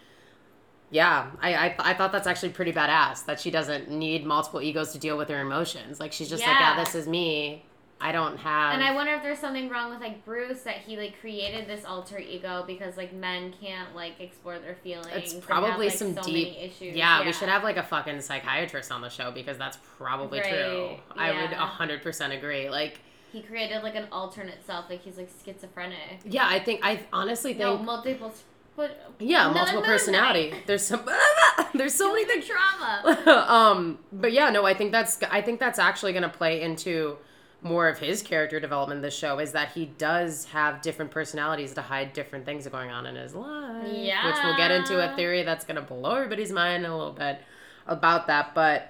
yeah, 0.89 1.32
I, 1.41 1.54
I 1.56 1.75
I 1.80 1.93
thought 1.93 2.12
that's 2.12 2.27
actually 2.27 2.49
pretty 2.49 2.73
badass 2.73 3.25
that 3.25 3.39
she 3.39 3.49
doesn't 3.49 3.89
need 3.89 4.25
multiple 4.25 4.62
egos 4.62 4.91
to 4.91 4.99
deal 4.99 5.17
with 5.17 5.30
her 5.30 5.39
emotions. 5.39 5.99
Like 5.99 6.12
she's 6.12 6.30
just 6.30 6.43
like, 6.45 6.51
yeah, 6.60 6.75
Yeah. 6.77 6.84
this 6.84 6.95
is 6.95 7.08
me. 7.08 7.65
I 8.02 8.12
don't 8.12 8.38
have. 8.38 8.74
and 8.74 8.84
I 8.84 8.94
wonder 8.96 9.14
if 9.14 9.22
there's 9.22 9.40
something 9.40 9.70
wrong 9.70 9.92
with 9.92 10.00
like 10.00 10.26
Bruce 10.26 10.62
that 10.62 10.78
he 10.78 10.98
like 10.98 11.20
created 11.20 11.68
this 11.68 11.86
alter 11.86 12.18
ego 12.18 12.64
because 12.66 12.98
like 12.98 13.14
men 13.14 13.54
can't 13.62 13.96
like 13.96 14.20
explore 14.20 14.60
their 14.60 14.76
feelings. 14.76 15.08
it's 15.14 15.34
and 15.34 15.42
have, 15.42 15.50
probably 15.50 15.88
like, 15.88 15.96
some 15.96 16.16
so 16.16 16.22
deep 16.24 16.50
many 16.50 16.60
issues. 16.66 16.96
Yeah, 16.96 17.26
we 17.26 17.32
should 17.32 17.50
have 17.50 17.64
like 17.64 17.78
a 17.78 17.84
fucking 17.84 18.22
psychiatrist 18.22 18.92
on 18.92 19.02
the 19.02 19.10
show 19.10 19.32
because 19.32 19.58
that's 19.58 19.78
probably 19.98 20.42
true. 20.42 20.50
Right, 20.50 21.00
I 21.16 21.32
would 21.32 21.52
yeah. 21.52 21.68
hundred 21.68 22.02
percent 22.02 22.34
agree. 22.34 22.70
Like, 22.70 23.00
He 23.32 23.42
created 23.42 23.84
like 23.84 23.96
an 23.96 24.08
alternate 24.12 24.66
self, 24.66 24.90
like 24.90 25.04
he's 25.04 25.18
like 25.18 25.30
schizophrenic. 25.46 26.22
yeah, 26.26 26.48
I 26.48 26.60
think 26.60 26.82
I 26.84 27.02
honestly 27.14 27.54
think 27.54 27.64
No, 27.64 27.78
multiple. 27.78 28.34
But 28.76 29.14
yeah, 29.20 29.52
multiple 29.52 29.82
personality. 29.82 30.54
There's 30.66 30.84
some 30.84 31.08
there's 31.74 31.94
so 31.94 32.12
many 32.12 32.26
things 32.26 32.46
trauma. 32.46 33.48
um 33.50 34.00
but 34.12 34.32
yeah 34.34 34.50
no 34.50 34.66
i 34.66 34.74
think 34.74 34.92
that's 34.92 35.22
i 35.30 35.42
think 35.42 35.60
that's 35.60 35.80
actually 35.80 36.12
going 36.12 36.24
to 36.24 36.30
play 36.30 36.62
into 36.62 37.18
more 37.63 37.88
of 37.88 38.00
his 38.00 38.21
character 38.24 38.60
development 38.60 38.97
in 38.97 39.02
the 39.04 39.12
show 39.12 39.38
is 39.39 39.52
that 39.52 39.71
he 39.74 39.86
does 39.86 40.45
have 40.45 40.82
different 40.82 41.12
personalities 41.12 41.74
to 41.74 41.82
hide 41.82 42.12
different 42.13 42.43
things 42.45 42.67
going 42.67 42.89
on 42.89 43.06
in 43.06 43.15
his 43.15 43.36
life 43.36 43.86
which 44.26 44.36
we'll 44.43 44.58
get 44.58 44.71
into 44.71 45.00
a 45.00 45.15
theory 45.15 45.43
that's 45.43 45.63
going 45.65 45.76
to 45.76 45.82
blow 45.82 46.15
everybody's 46.15 46.52
mind 46.52 46.86
a 46.86 46.95
little 46.95 47.13
bit 47.13 47.39
about 47.86 48.26
that 48.28 48.56
but 48.56 48.89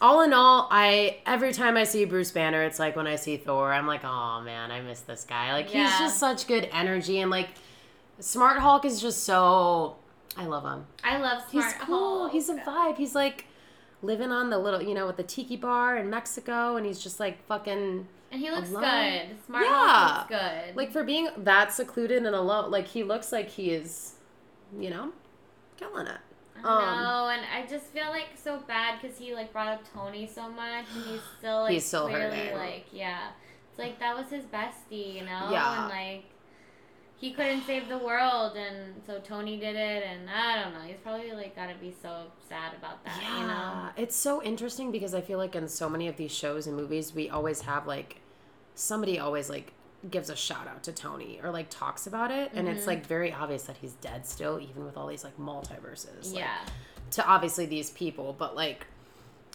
all 0.00 0.22
in 0.22 0.32
all 0.32 0.66
i 0.70 1.18
every 1.26 1.52
time 1.52 1.76
i 1.76 1.84
see 1.84 2.04
bruce 2.04 2.30
banner 2.32 2.62
it's 2.62 2.78
like 2.80 2.96
when 2.96 3.06
i 3.06 3.14
see 3.16 3.36
thor 3.36 3.72
i'm 3.72 3.86
like 3.86 4.04
oh 4.04 4.40
man 4.44 4.70
i 4.72 4.80
miss 4.80 5.00
this 5.00 5.24
guy 5.24 5.52
like 5.52 5.66
he's 5.68 5.90
just 5.98 6.18
such 6.18 6.46
good 6.46 6.68
energy 6.72 7.20
and 7.20 7.30
like 7.30 7.48
smart 8.20 8.58
hulk 8.58 8.84
is 8.84 9.00
just 9.00 9.22
so 9.24 9.96
i 10.36 10.44
love 10.44 10.64
him 10.64 10.84
I 11.04 11.18
love 11.18 11.42
He's 11.50 11.62
smart 11.64 11.80
cool. 11.80 12.18
Hulk. 12.20 12.32
He's 12.32 12.48
a 12.48 12.54
vibe. 12.56 12.96
He's 12.96 13.14
like 13.14 13.46
living 14.02 14.30
on 14.30 14.50
the 14.50 14.58
little, 14.58 14.82
you 14.82 14.94
know, 14.94 15.06
with 15.06 15.16
the 15.16 15.22
tiki 15.22 15.56
bar 15.56 15.96
in 15.96 16.08
Mexico, 16.10 16.76
and 16.76 16.86
he's 16.86 16.98
just 17.00 17.18
like 17.20 17.44
fucking 17.46 18.06
and 18.30 18.40
he 18.40 18.50
looks 18.50 18.70
alone. 18.70 18.82
good. 18.82 19.36
Smart 19.46 19.64
Yeah. 19.64 20.16
Looks 20.18 20.28
good. 20.28 20.76
like 20.76 20.92
for 20.92 21.02
being 21.04 21.28
that 21.38 21.72
secluded 21.72 22.24
and 22.24 22.34
alone. 22.36 22.70
Like 22.70 22.86
he 22.88 23.02
looks 23.02 23.32
like 23.32 23.48
he 23.48 23.70
is, 23.70 24.14
you 24.78 24.90
know, 24.90 25.12
killing 25.76 26.06
it. 26.06 26.18
Um, 26.64 26.64
know, 26.64 27.28
and 27.32 27.42
I 27.54 27.66
just 27.70 27.86
feel 27.86 28.08
like 28.08 28.26
so 28.34 28.58
bad 28.66 29.00
because 29.00 29.16
he 29.16 29.32
like 29.32 29.52
brought 29.52 29.68
up 29.68 29.82
Tony 29.94 30.26
so 30.32 30.48
much, 30.50 30.84
and 30.94 31.04
he's 31.04 31.20
still 31.38 31.60
like 31.62 31.72
He's 31.72 31.86
still 31.86 32.08
clearly 32.08 32.36
hurting. 32.36 32.56
like 32.58 32.86
yeah, 32.92 33.28
it's 33.70 33.78
like 33.78 33.98
that 34.00 34.16
was 34.16 34.28
his 34.28 34.44
bestie, 34.44 35.14
you 35.14 35.20
know, 35.20 35.48
Yeah. 35.52 35.82
and 35.84 35.88
like 35.90 36.24
he 37.20 37.32
couldn't 37.32 37.64
save 37.66 37.88
the 37.88 37.98
world, 37.98 38.56
and 38.56 38.94
so 39.06 39.18
Tony 39.18 39.58
did 39.58 39.74
it, 39.76 40.04
and 40.04 40.30
I 40.30 40.62
don't 40.62 40.72
know, 40.72 40.80
he's 40.86 40.96
probably 41.02 41.32
like 41.32 41.56
gotta 41.56 41.74
be 41.80 41.94
so 42.02 42.24
sad 42.48 42.74
about 42.78 43.04
that, 43.04 43.20
Yeah, 43.20 43.40
you 43.40 43.46
know. 43.48 43.88
it's 43.96 44.14
so 44.16 44.42
interesting 44.42 44.92
because 44.92 45.14
I 45.14 45.20
feel 45.20 45.38
like 45.38 45.56
in 45.56 45.68
so 45.68 45.88
many 45.88 46.06
of 46.08 46.16
these 46.16 46.30
shows 46.32 46.66
and 46.66 46.76
movies, 46.76 47.14
we 47.14 47.28
always 47.28 47.62
have 47.62 47.86
like 47.86 48.20
somebody 48.74 49.18
always 49.18 49.50
like 49.50 49.72
gives 50.08 50.30
a 50.30 50.36
shout 50.36 50.68
out 50.68 50.84
to 50.84 50.92
Tony 50.92 51.40
or 51.42 51.50
like 51.50 51.68
talks 51.70 52.06
about 52.06 52.30
it, 52.30 52.52
and 52.54 52.68
Mm-hmm. 52.68 52.76
it's 52.76 52.86
like 52.86 53.04
very 53.06 53.32
obvious 53.32 53.64
that 53.64 53.78
he's 53.78 53.94
dead 53.94 54.24
still, 54.26 54.60
even 54.60 54.84
with 54.84 54.96
all 54.96 55.08
these 55.08 55.24
like 55.24 55.36
multiverses. 55.38 56.32
like, 56.32 56.42
Yeah, 56.42 56.58
to 57.12 57.26
obviously 57.26 57.66
these 57.66 57.90
people, 57.90 58.32
but 58.38 58.54
like 58.54 58.86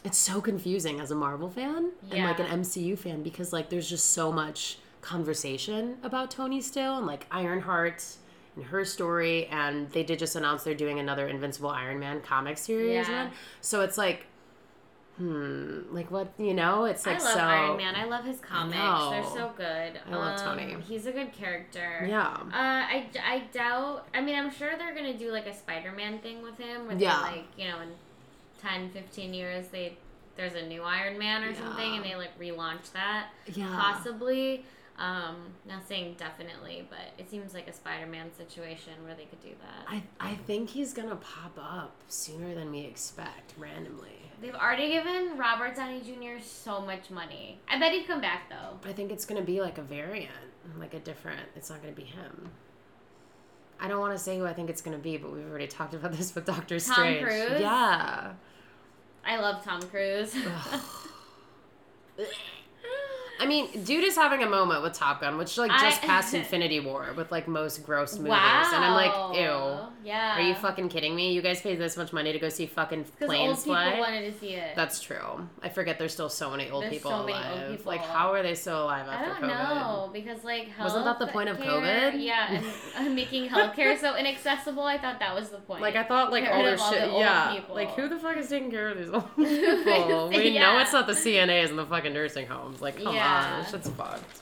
it's 0.04 0.18
so 0.18 0.42
confusing 0.42 1.00
as 1.00 1.12
a 1.12 1.16
Marvel 1.16 1.50
fan 1.50 1.92
and 2.12 2.26
like 2.26 2.40
an 2.42 2.60
MCU 2.60 2.98
fan 3.00 3.24
because 3.24 3.54
like 3.54 3.70
there's 3.70 3.90
just 3.90 4.12
so 4.12 4.34
much 4.34 4.78
conversation 5.04 5.98
about 6.04 6.32
Tony 6.32 6.62
still 6.62 6.98
and 6.98 7.06
like 7.06 7.28
Ironheart 7.32 8.04
and 8.56 8.66
her 8.66 8.84
story. 8.86 9.46
And 9.48 9.90
they 9.92 10.04
did 10.04 10.18
just 10.20 10.36
announce 10.36 10.64
they're 10.64 10.74
doing 10.74 11.00
another 11.00 11.28
Invincible 11.28 11.70
Iron 11.70 12.00
Man 12.00 12.22
comic 12.22 12.58
series. 12.58 13.08
Yeah. 13.08 13.30
So 13.62 13.82
it's 13.82 13.98
like, 13.98 14.26
hmm, 15.18 15.82
like 15.92 16.10
what 16.10 16.32
you 16.38 16.54
know? 16.54 16.86
It's 16.86 17.06
like 17.06 17.20
I 17.22 17.24
love 17.24 17.34
so. 17.34 17.40
Iron 17.40 17.78
Man. 17.78 17.96
I 17.96 18.06
love 18.06 18.26
his 18.26 18.40
comics. 18.40 18.78
They're 18.78 19.24
so 19.42 19.52
good. 19.56 20.00
I 20.10 20.16
love 20.16 20.40
Um, 20.40 20.58
Tony. 20.58 20.78
He's 20.88 21.06
a 21.06 21.12
good 21.12 21.32
character. 21.34 22.06
Yeah. 22.10 22.28
Uh, 22.28 22.48
I, 22.54 23.06
I 23.24 23.44
doubt. 23.52 24.08
I 24.14 24.22
mean, 24.22 24.36
I'm 24.36 24.52
sure 24.52 24.72
they're 24.78 24.96
gonna 24.96 25.18
do 25.18 25.32
like 25.32 25.46
a 25.46 25.54
Spider-Man 25.54 26.20
thing 26.20 26.42
with 26.42 26.58
him, 26.58 26.88
where 26.88 26.98
Yeah. 26.98 27.20
they 27.30 27.38
like 27.38 27.46
you 27.58 27.68
know 27.68 27.80
in 27.82 27.90
10, 28.62 28.90
15 28.92 29.34
years 29.34 29.68
they 29.68 29.98
there's 30.36 30.56
a 30.56 30.66
new 30.66 30.82
Iron 30.82 31.18
Man 31.20 31.44
or 31.44 31.54
something, 31.54 31.96
and 31.96 32.04
they 32.04 32.16
like 32.16 32.38
relaunch 32.40 32.92
that 32.94 33.28
Yeah. 33.54 33.68
possibly. 33.72 34.66
Um, 34.98 35.54
not 35.68 35.88
saying 35.88 36.16
definitely, 36.20 36.88
but 36.90 37.00
it 37.18 37.30
seems 37.30 37.54
like 37.54 37.68
a 37.68 37.74
Spider-Man 37.74 38.32
situation 38.38 38.94
where 39.04 39.16
they 39.16 39.26
could 39.26 39.42
do 39.42 39.50
that. 39.50 39.88
I, 39.92 40.04
I 40.20 40.36
think 40.36 40.70
he's 40.70 40.94
gonna 40.94 41.16
pop 41.16 41.58
up 41.58 41.96
sooner 42.08 42.54
than 42.54 42.72
we 42.72 42.82
expect 42.82 43.54
randomly. 43.58 44.20
They've 44.42 44.54
already 44.54 44.90
given 44.90 45.38
Robert 45.38 45.76
Downey 45.76 46.02
Jr. 46.02 46.44
so 46.44 46.80
much 46.82 47.10
money. 47.10 47.60
I 47.68 47.80
bet 47.80 47.92
he'd 47.92 48.06
come 48.06 48.22
back 48.22 48.50
though. 48.50 48.78
I 48.88 48.94
think 48.94 49.12
it's 49.12 49.26
gonna 49.26 49.42
be 49.42 49.62
like 49.62 49.80
a 49.80 49.84
variant, 49.84 50.32
like 50.78 50.94
a 50.94 51.00
different. 51.00 51.42
It's 51.56 51.70
not 51.72 51.82
gonna 51.82 51.94
be 51.94 52.04
him. 52.04 52.50
I 53.80 53.88
don't 53.88 54.00
want 54.00 54.16
to 54.16 54.24
say 54.24 54.38
who 54.38 54.46
I 54.46 54.54
think 54.54 54.70
it's 54.70 54.82
gonna 54.82 54.98
be, 55.00 55.18
but 55.18 55.34
we've 55.34 55.50
already 55.50 55.68
talked 55.68 55.96
about 55.96 56.14
this 56.14 56.36
with 56.36 56.46
Doctor 56.46 56.80
Tom 56.80 56.94
Strange. 56.94 57.26
Cruise? 57.26 57.62
Yeah. 57.62 58.34
I 59.26 59.38
love 59.38 59.64
Tom 59.64 59.82
Cruise. 59.82 60.36
I 63.44 63.46
mean, 63.46 63.84
dude 63.84 64.06
is 64.06 64.16
having 64.16 64.42
a 64.42 64.50
moment 64.50 64.84
with 64.84 64.94
Top 64.94 65.20
Gun, 65.20 65.38
which 65.38 65.58
like 65.58 65.70
just 65.72 66.02
I- 66.02 66.08
passed 66.08 66.34
Infinity 66.42 66.80
War 66.80 67.08
with 67.18 67.30
like 67.30 67.46
most 67.46 67.86
gross 67.86 68.16
movies, 68.16 68.30
wow. 68.30 68.72
and 68.74 68.86
I'm 68.86 68.94
like, 68.94 69.38
ew. 69.38 69.90
Yeah. 70.06 70.38
Are 70.38 70.42
you 70.42 70.56
fucking 70.56 70.90
kidding 70.90 71.16
me? 71.16 71.34
You 71.34 71.42
guys 71.42 71.62
paid 71.62 71.80
this 71.80 71.96
much 71.96 72.12
money 72.12 72.34
to 72.34 72.40
go 72.40 72.50
see 72.50 72.66
fucking 72.66 73.06
planes 73.20 73.50
old 73.50 73.58
people 73.60 73.74
fly? 73.74 74.00
wanted 74.00 74.34
to 74.34 74.40
see 74.40 74.54
it. 74.54 74.76
That's 74.76 75.00
true. 75.00 75.48
I 75.62 75.70
forget 75.70 75.98
there's 75.98 76.12
still 76.14 76.30
so 76.30 76.52
many 76.52 76.70
old 76.70 76.84
There's 76.84 76.94
people 76.94 77.12
so 77.12 77.26
many 77.26 77.38
old 77.50 77.78
people. 77.78 77.92
Like, 77.92 78.02
how 78.06 78.32
are 78.34 78.44
they 78.44 78.56
still 78.56 78.84
alive 78.84 79.08
after 79.08 79.26
COVID? 79.26 79.38
I 79.38 79.40
don't 79.40 79.50
COVID? 79.50 79.76
know 79.76 80.10
because 80.14 80.44
like 80.44 80.68
health 80.68 80.94
Wasn't 80.94 81.06
that 81.06 81.20
the 81.20 81.28
point 81.28 81.50
of 81.50 81.58
COVID? 81.58 82.22
Yeah, 82.22 82.62
and 82.98 83.16
making 83.16 83.50
healthcare 83.50 83.98
so 83.98 84.16
inaccessible. 84.16 84.84
I 84.84 84.98
thought 84.98 85.20
that 85.20 85.34
was 85.36 85.50
the 85.50 85.60
point. 85.60 85.82
Like 85.82 85.96
I 85.96 86.04
thought, 86.04 86.32
like 86.32 86.50
all 86.50 86.64
their 86.64 86.78
shit. 86.78 87.02
the 87.02 87.10
old 87.10 87.20
yeah, 87.22 87.54
people. 87.56 87.76
like 87.76 87.92
who 87.92 88.10
the 88.10 88.20
fuck 88.20 88.38
is 88.38 88.50
taking 88.50 88.72
care 88.72 88.90
of 88.90 88.98
these 88.98 89.10
old 89.10 89.24
people? 89.36 90.30
we 90.30 90.58
know 90.58 90.80
it's 90.80 90.94
not 90.94 91.08
the 91.08 91.14
CNAs 91.14 91.70
and 91.70 91.80
the 91.80 91.86
fucking 91.86 92.14
nursing 92.14 92.48
homes. 92.48 92.82
Like, 92.82 93.02
come 93.02 93.16
Yeah. 93.16 93.43
on, 93.43 93.43
shit's 93.70 93.90
fucked. 93.90 94.42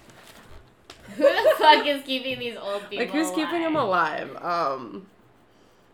who 1.17 1.23
the 1.23 1.55
fuck 1.57 1.85
is 1.85 2.03
keeping 2.03 2.39
these 2.39 2.57
old 2.57 2.89
people? 2.89 3.05
Like, 3.05 3.09
who's 3.09 3.29
keeping 3.31 3.61
them 3.61 3.75
alive? 3.75 4.29
alive? 4.31 4.43
Um, 4.43 5.07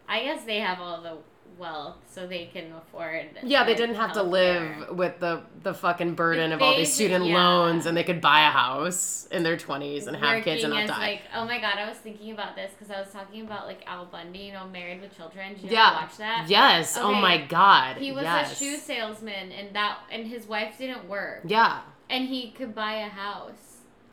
I 0.08 0.24
guess 0.24 0.44
they 0.44 0.60
have 0.60 0.80
all 0.80 1.02
the 1.02 1.18
wealth, 1.58 1.96
so 2.12 2.28
they 2.28 2.46
can 2.46 2.72
afford. 2.74 3.30
yeah, 3.44 3.64
they 3.64 3.76
didn't 3.76 3.96
have 3.96 4.14
to 4.14 4.24
live 4.24 4.96
with 4.96 5.20
the 5.20 5.42
the 5.64 5.74
fucking 5.74 6.14
burden 6.16 6.52
of 6.52 6.62
all 6.62 6.76
these 6.76 6.94
student 6.94 7.26
yeah. 7.26 7.36
loans, 7.36 7.86
and 7.86 7.98
they 7.98 8.04
could 8.04 8.22
buy 8.22 8.48
a 8.48 8.52
house 8.52 9.28
in 9.32 9.44
their 9.44 9.58
twenties 9.58 10.08
and 10.08 10.16
have 10.16 10.44
kids 10.44 10.64
and 10.64 10.72
not 10.72 10.82
Working 10.82 10.96
die. 10.96 11.08
Like, 11.08 11.22
oh 11.36 11.46
my 11.46 11.60
god, 11.60 11.78
I 11.78 11.88
was 11.88 11.98
thinking 11.98 12.32
about 12.32 12.56
this 12.56 12.72
because 12.78 12.94
I 12.94 13.00
was 13.00 13.12
talking 13.12 13.42
about 13.42 13.66
like 13.66 13.82
Al 13.88 14.06
Bundy, 14.06 14.40
you 14.40 14.54
know, 14.54 14.68
Married 14.68 15.02
with 15.02 15.16
Children. 15.16 15.54
Did 15.56 15.64
you 15.64 15.70
yeah, 15.72 16.02
watch 16.02 16.18
that? 16.18 16.46
yes. 16.48 16.98
Oh 16.98 17.14
my 17.14 17.38
god. 17.38 17.98
He 17.98 18.12
was 18.12 18.24
yes. 18.24 18.52
a 18.52 18.56
shoe 18.56 18.78
salesman, 18.78 19.52
and 19.52 19.76
that 19.76 20.00
and 20.12 20.28
his 20.28 20.48
wife 20.48 20.78
didn't 20.78 21.08
work, 21.08 21.42
Yeah, 21.46 21.82
and 22.10 22.28
he 22.28 22.52
could 22.52 22.74
buy 22.76 22.94
a 22.96 23.10
house. 23.10 23.54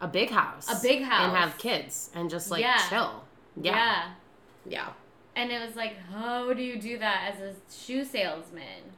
a 0.01 0.09
big 0.09 0.31
house. 0.31 0.69
A 0.69 0.83
big 0.83 1.03
house, 1.03 1.29
and 1.29 1.37
have 1.37 1.57
kids 1.59 2.11
and 2.15 2.29
just 2.29 2.51
like 2.51 2.61
Yeah. 2.61 2.79
chill. 2.91 3.25
Yeah. 3.61 3.73
Yeah, 3.75 4.11
yeah. 4.67 4.89
And 5.37 5.51
it 5.51 5.65
was 5.67 5.77
like, 5.77 5.97
how 6.13 6.53
do 6.53 6.63
you 6.63 6.79
do 6.81 6.99
that 6.99 7.33
as 7.35 7.41
a 7.41 7.55
shoe 7.73 8.05
salesman? 8.05 8.93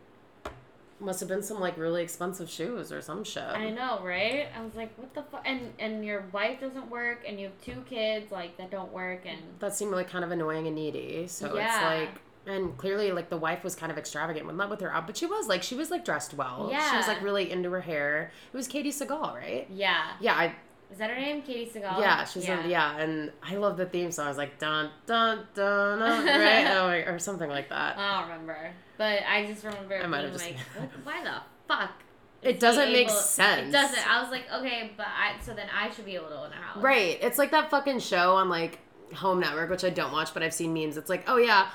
Must 0.98 1.20
have 1.20 1.28
been 1.28 1.42
some 1.42 1.60
like 1.60 1.76
really 1.76 2.02
expensive 2.02 2.48
shoes 2.48 2.90
or 2.90 3.02
some 3.02 3.22
shit. 3.22 3.42
I 3.42 3.68
know, 3.70 4.00
right? 4.02 4.46
I 4.56 4.62
was 4.64 4.74
like, 4.74 4.96
what 4.96 5.12
the 5.14 5.22
fuck? 5.22 5.42
And 5.44 5.74
and 5.78 6.02
your 6.04 6.24
wife 6.32 6.58
doesn't 6.60 6.88
work, 6.90 7.22
and 7.28 7.38
you 7.38 7.46
have 7.48 7.60
two 7.62 7.82
kids 7.88 8.32
like 8.32 8.56
that 8.56 8.70
don't 8.70 8.92
work, 8.92 9.26
and 9.26 9.38
That 9.58 9.74
seemed 9.76 9.92
like 9.92 10.08
kind 10.08 10.24
of 10.24 10.30
annoying 10.30 10.66
and 10.66 10.74
needy. 10.74 11.26
So 11.28 11.54
Yeah. 11.54 11.66
it's 11.66 11.84
like, 12.10 12.22
and 12.46 12.76
clearly 12.78 13.12
like 13.12 13.28
the 13.28 13.36
wife 13.36 13.64
was 13.64 13.74
kind 13.74 13.90
of 13.92 13.98
extravagant 13.98 14.46
when 14.46 14.56
not 14.56 14.70
with 14.70 14.80
her 14.80 14.92
out, 14.92 15.06
but 15.06 15.16
she 15.16 15.26
was 15.26 15.48
like 15.48 15.62
she 15.62 15.74
was 15.74 15.90
like 15.90 16.04
dressed 16.04 16.34
well. 16.34 16.68
Yeah, 16.70 16.90
she 16.90 16.96
was 16.96 17.06
like 17.08 17.22
really 17.22 17.50
into 17.50 17.70
her 17.70 17.80
hair. 17.80 18.30
It 18.52 18.56
was 18.56 18.68
Katey 18.68 18.88
Sagal, 18.88 19.34
right? 19.34 19.66
yeah. 19.70 20.12
Yeah, 20.20 20.34
I 20.34 20.54
Is 20.92 20.98
that 20.98 21.10
her 21.10 21.16
name, 21.20 21.42
Katey 21.42 21.70
Sagal? 21.72 21.98
yeah 22.00 22.24
she's 22.24 22.48
in 22.48 22.70
yeah, 22.70 22.96
and 22.98 23.32
I 23.42 23.56
love 23.56 23.76
the 23.76 23.86
theme 23.86 24.10
song. 24.12 24.26
I 24.26 24.28
was 24.28 24.38
like 24.38 24.58
dun 24.58 24.90
dun 25.06 25.46
dun, 25.54 25.98
dun 25.98 26.24
right 26.26 26.66
oh, 26.76 26.86
my- 26.86 26.96
or 27.12 27.18
something 27.18 27.48
like 27.50 27.68
that. 27.70 27.98
I 27.98 28.20
don't 28.20 28.30
remember, 28.30 28.70
but 28.96 29.22
I 29.28 29.46
just 29.46 29.64
remember 29.64 29.96
I 30.02 30.06
might 30.06 30.22
have 30.24 30.32
just- 30.32 30.44
like, 30.44 30.56
why 31.04 31.22
the 31.24 31.34
fuck? 31.68 31.90
It 32.42 32.60
doesn't 32.60 32.92
make 32.92 33.08
able- 33.08 33.14
sense. 33.14 33.70
It 33.70 33.72
doesn't. 33.72 34.08
I 34.08 34.22
was 34.22 34.30
like, 34.30 34.44
okay, 34.54 34.92
but 34.96 35.06
I 35.06 35.40
so 35.42 35.52
then 35.52 35.66
I 35.74 35.90
should 35.90 36.04
be 36.04 36.14
able 36.14 36.28
to 36.28 36.38
own 36.38 36.52
a 36.52 36.54
house, 36.54 36.80
Right. 36.82 37.18
It's 37.20 37.38
like 37.38 37.50
that 37.50 37.70
fucking 37.70 37.98
show 37.98 38.36
on 38.36 38.48
like 38.48 38.78
Home 39.14 39.40
Network, 39.40 39.68
which 39.70 39.82
I 39.84 39.90
don't 39.90 40.12
watch, 40.12 40.32
but 40.32 40.42
I've 40.44 40.54
seen 40.54 40.72
memes. 40.72 40.96
It's 40.96 41.08
like, 41.10 41.24
oh 41.28 41.38
yeah, 41.38 41.68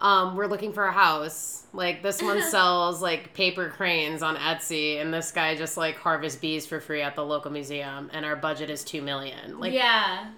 um, 0.00 0.36
we're 0.36 0.46
looking 0.46 0.72
for 0.72 0.84
a 0.84 0.92
house. 0.92 1.64
Like 1.72 2.02
this 2.02 2.22
one 2.22 2.42
sells 2.50 3.00
like 3.02 3.34
paper 3.34 3.68
cranes 3.68 4.22
on 4.22 4.36
Etsy, 4.36 5.00
and 5.00 5.12
this 5.12 5.32
guy 5.32 5.54
just 5.54 5.76
like 5.76 5.96
harvests 5.96 6.38
bees 6.38 6.66
for 6.66 6.80
free 6.80 7.02
at 7.02 7.16
the 7.16 7.24
local 7.24 7.50
museum, 7.50 8.10
and 8.12 8.24
our 8.24 8.36
budget 8.36 8.70
is 8.70 8.84
two 8.84 9.02
million. 9.02 9.58
Like, 9.58 9.72
yeah. 9.72 10.30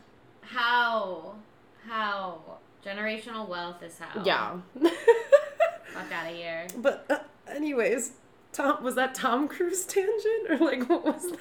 How? 0.43 1.35
How? 1.87 2.59
Generational 2.85 3.49
wealth 3.49 3.83
is 3.83 3.99
how. 3.99 4.23
yeah. 4.23 4.57
Fuck 5.93 6.13
out 6.13 6.31
of 6.31 6.37
here. 6.37 6.67
but 6.79 7.05
uh, 7.11 7.19
anyways, 7.49 8.13
Tom 8.53 8.83
was 8.83 8.95
that 8.95 9.15
Tom 9.15 9.49
Cruise 9.49 9.85
tangent 9.85 10.51
or 10.51 10.59
like 10.59 10.89
what 10.89 11.05
was 11.05 11.31
that? 11.31 11.39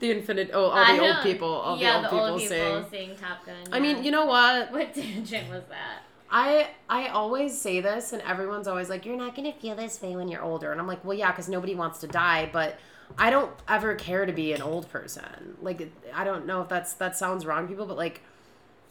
the 0.00 0.10
infinite. 0.10 0.50
Oh, 0.52 0.66
all 0.66 0.72
I 0.72 0.96
the 0.96 1.02
old 1.02 1.22
people. 1.22 1.48
All 1.48 1.78
yeah, 1.78 2.00
the 2.02 2.10
old 2.10 2.10
people 2.10 2.26
old 2.26 2.40
people 2.40 2.90
saying. 2.90 3.16
Top 3.16 3.44
Gun. 3.46 3.56
I 3.72 3.80
mean, 3.80 4.02
you 4.04 4.10
know 4.10 4.26
what? 4.26 4.72
what 4.72 4.94
tangent 4.94 5.48
was 5.48 5.62
that? 5.68 6.02
I 6.30 6.68
I 6.88 7.08
always 7.08 7.58
say 7.58 7.80
this, 7.80 8.12
and 8.12 8.22
everyone's 8.22 8.68
always 8.68 8.88
like, 8.90 9.06
"You're 9.06 9.16
not 9.16 9.34
gonna 9.34 9.52
feel 9.52 9.74
this 9.74 10.00
way 10.02 10.14
when 10.14 10.28
you're 10.28 10.42
older," 10.42 10.72
and 10.72 10.80
I'm 10.80 10.86
like, 10.86 11.04
"Well, 11.04 11.16
yeah, 11.16 11.30
because 11.30 11.48
nobody 11.48 11.74
wants 11.74 11.98
to 12.00 12.06
die, 12.06 12.48
but 12.52 12.78
I 13.16 13.30
don't 13.30 13.50
ever 13.66 13.94
care 13.94 14.26
to 14.26 14.32
be 14.32 14.52
an 14.52 14.60
old 14.60 14.90
person. 14.90 15.56
Like, 15.62 15.90
I 16.12 16.24
don't 16.24 16.46
know 16.46 16.60
if 16.62 16.68
that's 16.68 16.92
that 16.94 17.16
sounds 17.16 17.46
wrong, 17.46 17.66
people, 17.66 17.86
but 17.86 17.96
like, 17.96 18.20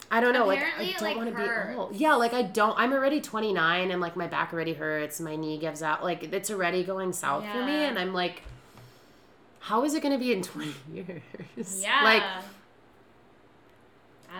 I 0.09 0.19
don't 0.19 0.33
know, 0.33 0.49
Apparently 0.49 0.87
like, 0.87 0.95
I 0.95 0.99
don't 0.99 1.07
like, 1.07 1.17
want 1.17 1.37
to 1.37 1.69
be 1.69 1.75
old. 1.75 1.95
Yeah, 1.95 2.15
like 2.15 2.33
I 2.33 2.41
don't. 2.41 2.77
I'm 2.79 2.93
already 2.93 3.21
29, 3.21 3.91
and 3.91 4.01
like 4.01 4.15
my 4.15 4.27
back 4.27 4.53
already 4.53 4.73
hurts, 4.73 5.19
my 5.19 5.35
knee 5.35 5.57
gives 5.57 5.83
out, 5.83 6.03
like 6.03 6.23
it's 6.23 6.49
already 6.49 6.83
going 6.83 7.13
south 7.13 7.45
for 7.51 7.63
me, 7.63 7.83
and 7.83 7.99
I'm 7.99 8.13
like, 8.13 8.41
how 9.59 9.83
is 9.83 9.93
it 9.93 10.01
gonna 10.01 10.17
be 10.17 10.31
in 10.33 10.41
20 10.41 10.73
years? 10.93 11.81
Yeah. 11.81 12.03
like. 12.03 12.23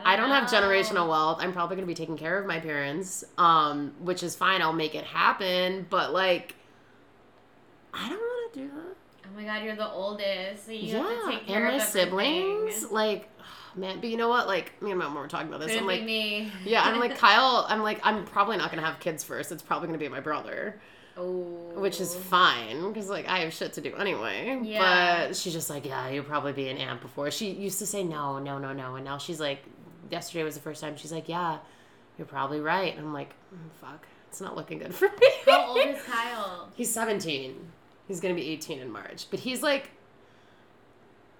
I 0.05 0.15
don't 0.15 0.29
have 0.29 0.49
generational 0.49 1.07
wealth. 1.09 1.37
I'm 1.41 1.53
probably 1.53 1.75
gonna 1.75 1.87
be 1.87 1.93
taking 1.93 2.17
care 2.17 2.37
of 2.37 2.45
my 2.45 2.59
parents, 2.59 3.23
um, 3.37 3.93
which 3.99 4.23
is 4.23 4.35
fine. 4.35 4.61
I'll 4.61 4.73
make 4.73 4.95
it 4.95 5.03
happen. 5.03 5.85
But 5.89 6.13
like, 6.13 6.55
I 7.93 8.09
don't 8.09 8.19
want 8.19 8.53
to 8.53 8.59
do 8.59 8.67
that. 8.67 8.95
Oh 9.25 9.35
my 9.35 9.43
god, 9.43 9.63
you're 9.63 9.75
the 9.75 9.89
oldest, 9.89 10.65
so 10.65 10.71
you 10.71 10.95
have 10.95 11.07
to 11.07 11.13
yeah, 11.13 11.37
take 11.37 11.47
care 11.47 11.65
and 11.65 11.77
my 11.77 11.83
of 11.83 11.89
siblings, 11.89 12.91
like, 12.91 13.29
man. 13.75 13.99
But 13.99 14.09
you 14.09 14.17
know 14.17 14.29
what? 14.29 14.47
Like, 14.47 14.81
me 14.81 14.91
and 14.91 14.99
my 14.99 15.05
mom 15.05 15.15
were 15.15 15.27
talking 15.27 15.47
about 15.47 15.59
this. 15.59 15.71
Could 15.71 15.81
I'm 15.81 15.87
like, 15.87 16.03
me. 16.03 16.51
yeah, 16.63 16.83
I'm 16.83 16.99
like 16.99 17.17
Kyle. 17.19 17.65
I'm 17.67 17.81
like, 17.83 17.99
I'm 18.03 18.25
probably 18.25 18.57
not 18.57 18.69
gonna 18.69 18.85
have 18.85 18.99
kids 18.99 19.23
first. 19.23 19.51
It's 19.51 19.63
probably 19.63 19.87
gonna 19.87 19.97
be 19.97 20.07
my 20.07 20.19
brother, 20.19 20.79
oh. 21.17 21.73
which 21.75 21.99
is 21.99 22.15
fine 22.15 22.87
because 22.87 23.09
like 23.09 23.27
I 23.27 23.39
have 23.39 23.53
shit 23.53 23.73
to 23.73 23.81
do 23.81 23.95
anyway. 23.95 24.59
Yeah. 24.63 25.27
But 25.27 25.35
she's 25.35 25.53
just 25.53 25.69
like, 25.69 25.85
yeah, 25.85 26.09
you'll 26.09 26.23
probably 26.23 26.53
be 26.53 26.69
an 26.69 26.77
aunt 26.77 27.01
before. 27.01 27.31
She 27.31 27.51
used 27.51 27.79
to 27.79 27.85
say 27.85 28.03
no, 28.03 28.39
no, 28.39 28.57
no, 28.59 28.73
no, 28.73 28.95
and 28.95 29.05
now 29.05 29.17
she's 29.17 29.39
like, 29.39 29.63
yesterday 30.09 30.43
was 30.43 30.55
the 30.55 30.61
first 30.61 30.81
time 30.81 30.95
she's 30.97 31.11
like, 31.11 31.29
yeah, 31.29 31.59
you're 32.17 32.27
probably 32.27 32.59
right. 32.59 32.95
And 32.95 33.05
I'm 33.05 33.13
like, 33.13 33.33
mm, 33.53 33.59
fuck, 33.79 34.07
it's 34.29 34.41
not 34.41 34.55
looking 34.55 34.79
good 34.79 34.93
for 34.93 35.09
me. 35.09 35.29
How 35.45 35.67
old 35.67 35.77
is 35.77 36.01
Kyle? 36.03 36.69
He's 36.75 36.91
17. 36.93 37.55
He's 38.07 38.19
going 38.19 38.35
to 38.35 38.41
be 38.41 38.49
18 38.49 38.79
in 38.79 38.91
March. 38.91 39.27
But 39.29 39.41
he's 39.41 39.61
like, 39.61 39.91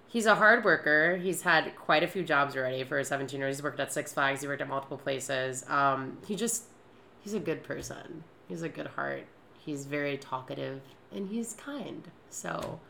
he's 0.08 0.26
a 0.26 0.36
hard 0.36 0.66
worker. 0.66 1.18
He's 1.18 1.44
had 1.44 1.76
quite 1.78 2.04
a 2.04 2.08
few 2.08 2.24
jobs 2.24 2.58
already 2.58 2.84
for 2.84 3.00
a 3.00 3.06
17 3.06 3.40
year 3.40 3.48
old. 3.48 3.56
He's 3.56 3.64
worked 3.64 3.80
at 3.80 3.94
Six 3.94 4.14
Flags, 4.14 4.42
he 4.42 4.48
worked 4.48 4.62
at 4.62 4.68
multiple 4.68 4.98
places. 4.98 5.64
Um, 5.70 6.18
he 6.28 6.36
just, 6.36 6.64
he's 7.22 7.34
a 7.34 7.40
good 7.40 7.64
person. 7.64 8.24
He's 8.50 8.64
a 8.64 8.70
good 8.70 8.88
heart. 8.88 9.26
He's 9.60 9.86
very 9.86 10.18
talkative 10.18 10.82
and 11.14 11.30
he's 11.30 11.54
kind. 11.54 12.04
So 12.30 12.82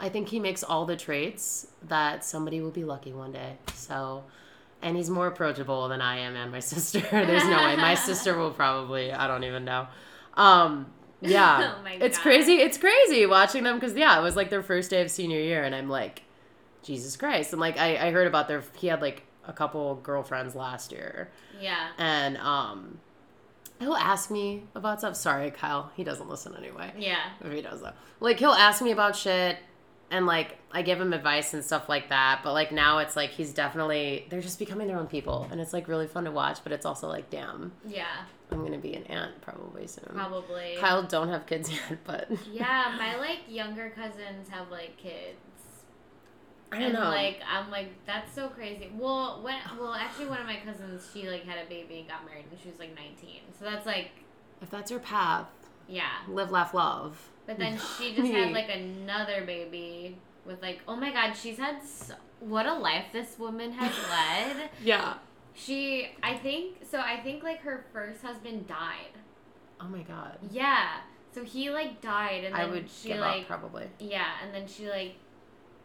I 0.00 0.08
think 0.08 0.28
he 0.28 0.40
makes 0.40 0.64
all 0.64 0.86
the 0.86 0.96
traits 0.96 1.68
that 1.86 2.24
somebody 2.24 2.60
will 2.60 2.72
be 2.72 2.84
lucky 2.84 3.12
one 3.12 3.32
day. 3.32 3.58
So. 3.74 4.24
And 4.84 4.96
he's 4.96 5.10
more 5.10 5.26
approachable 5.26 5.88
than 5.88 6.00
I 6.00 6.18
am 6.18 6.36
and 6.36 6.52
my 6.52 6.60
sister. 6.72 7.00
There's 7.00 7.44
no 7.44 7.56
way. 7.64 7.74
My 7.76 7.94
sister 7.96 8.36
will 8.38 8.52
probably, 8.52 9.12
I 9.12 9.26
don't 9.26 9.42
even 9.44 9.64
know. 9.64 9.88
Um, 10.34 10.86
yeah. 11.20 11.74
Oh 11.80 11.82
my 11.82 11.92
it's 11.94 12.18
God. 12.18 12.22
crazy. 12.22 12.52
It's 12.60 12.78
crazy 12.78 13.24
watching 13.26 13.64
them 13.64 13.76
because, 13.80 13.94
yeah, 13.94 14.18
it 14.18 14.22
was 14.22 14.36
like 14.36 14.50
their 14.50 14.62
first 14.62 14.90
day 14.90 15.00
of 15.02 15.10
senior 15.10 15.40
year. 15.40 15.64
And 15.64 15.74
I'm 15.74 15.88
like, 15.88 16.22
Jesus 16.82 17.16
Christ. 17.16 17.52
And 17.52 17.60
like, 17.60 17.78
I, 17.78 18.08
I 18.08 18.10
heard 18.12 18.26
about 18.26 18.46
their, 18.46 18.62
he 18.76 18.88
had 18.88 19.00
like 19.00 19.22
a 19.46 19.52
couple 19.52 19.94
girlfriends 19.96 20.54
last 20.54 20.92
year, 20.92 21.30
Yeah. 21.60 21.88
and 21.98 22.36
um, 22.38 22.98
he'll 23.78 23.94
ask 23.94 24.30
me 24.30 24.64
about 24.74 25.00
stuff. 25.00 25.16
Sorry, 25.16 25.50
Kyle, 25.50 25.90
he 25.96 26.02
doesn't 26.04 26.28
listen 26.30 26.54
anyway. 26.56 26.92
Yeah. 26.98 27.18
If 27.42 27.52
he 27.52 27.60
does 27.62 27.80
though, 27.82 27.92
like 28.20 28.38
he'll 28.38 28.52
ask 28.52 28.80
me 28.82 28.90
about 28.90 29.16
shit, 29.16 29.58
and 30.14 30.26
like 30.26 30.56
I 30.70 30.82
give 30.82 31.00
him 31.00 31.12
advice 31.12 31.54
and 31.54 31.64
stuff 31.64 31.88
like 31.88 32.08
that. 32.10 32.40
But 32.44 32.52
like 32.52 32.70
now 32.70 32.98
it's 32.98 33.16
like 33.16 33.30
he's 33.30 33.52
definitely 33.52 34.26
they're 34.30 34.40
just 34.40 34.58
becoming 34.60 34.86
their 34.86 34.96
own 34.98 35.08
people, 35.08 35.48
and 35.50 35.60
it's 35.60 35.72
like 35.72 35.88
really 35.88 36.06
fun 36.06 36.24
to 36.24 36.30
watch. 36.30 36.58
But 36.62 36.72
it's 36.72 36.86
also 36.86 37.08
like, 37.08 37.30
damn, 37.30 37.72
Yeah. 37.86 38.06
I'm 38.52 38.62
gonna 38.62 38.78
be 38.78 38.94
an 38.94 39.02
aunt 39.04 39.40
probably 39.40 39.86
soon. 39.88 40.04
Probably. 40.12 40.76
Kyle 40.78 41.02
don't 41.02 41.28
have 41.28 41.46
kids 41.46 41.70
yet, 41.90 41.98
but 42.04 42.28
Yeah, 42.50 42.94
my 42.96 43.16
like 43.16 43.40
younger 43.48 43.90
cousins 43.90 44.48
have 44.50 44.70
like 44.70 44.96
kids. 44.96 45.38
I 46.70 46.76
don't 46.78 46.84
and 46.86 46.94
know. 46.94 47.00
like 47.08 47.40
I'm 47.48 47.70
like 47.70 47.88
that's 48.06 48.32
so 48.32 48.48
crazy. 48.48 48.90
Well, 48.96 49.40
when 49.42 49.56
well 49.78 49.94
actually 49.94 50.26
one 50.28 50.40
of 50.40 50.46
my 50.46 50.58
cousins 50.64 51.08
she 51.12 51.28
like 51.28 51.44
had 51.44 51.64
a 51.64 51.68
baby 51.68 51.98
and 52.00 52.08
got 52.08 52.24
married 52.24 52.44
when 52.50 52.60
she 52.60 52.68
was 52.68 52.78
like 52.78 52.94
19. 52.94 53.40
So 53.58 53.64
that's 53.64 53.86
like 53.86 54.10
if 54.62 54.70
that's 54.70 54.90
your 54.92 55.00
path, 55.00 55.48
yeah. 55.88 56.10
live, 56.28 56.50
laugh, 56.52 56.72
love. 56.72 57.30
But 57.46 57.58
then 57.58 57.78
she 57.98 58.14
just 58.14 58.32
had 58.32 58.52
like 58.52 58.70
another 58.70 59.44
baby 59.44 60.18
with 60.46 60.60
like 60.62 60.80
oh 60.86 60.96
my 60.96 61.10
god 61.10 61.32
she's 61.32 61.56
had 61.58 61.82
so, 61.82 62.14
what 62.40 62.66
a 62.66 62.74
life 62.74 63.06
this 63.12 63.38
woman 63.38 63.72
has 63.72 63.92
led. 64.10 64.70
Yeah. 64.82 65.14
She 65.54 66.08
I 66.22 66.34
think 66.34 66.78
so 66.88 67.00
I 67.00 67.20
think 67.20 67.42
like 67.42 67.60
her 67.60 67.84
first 67.92 68.22
husband 68.22 68.66
died. 68.66 69.18
Oh 69.80 69.88
my 69.88 70.02
god. 70.02 70.38
Yeah. 70.50 71.00
So 71.34 71.42
he 71.42 71.70
like 71.70 72.00
died 72.00 72.44
and 72.44 72.54
then 72.54 72.60
I 72.60 72.66
would 72.66 72.88
she 72.88 73.08
give 73.08 73.18
like 73.18 73.42
up 73.42 73.48
probably. 73.48 73.86
Yeah, 73.98 74.30
and 74.42 74.54
then 74.54 74.66
she 74.66 74.88
like 74.88 75.16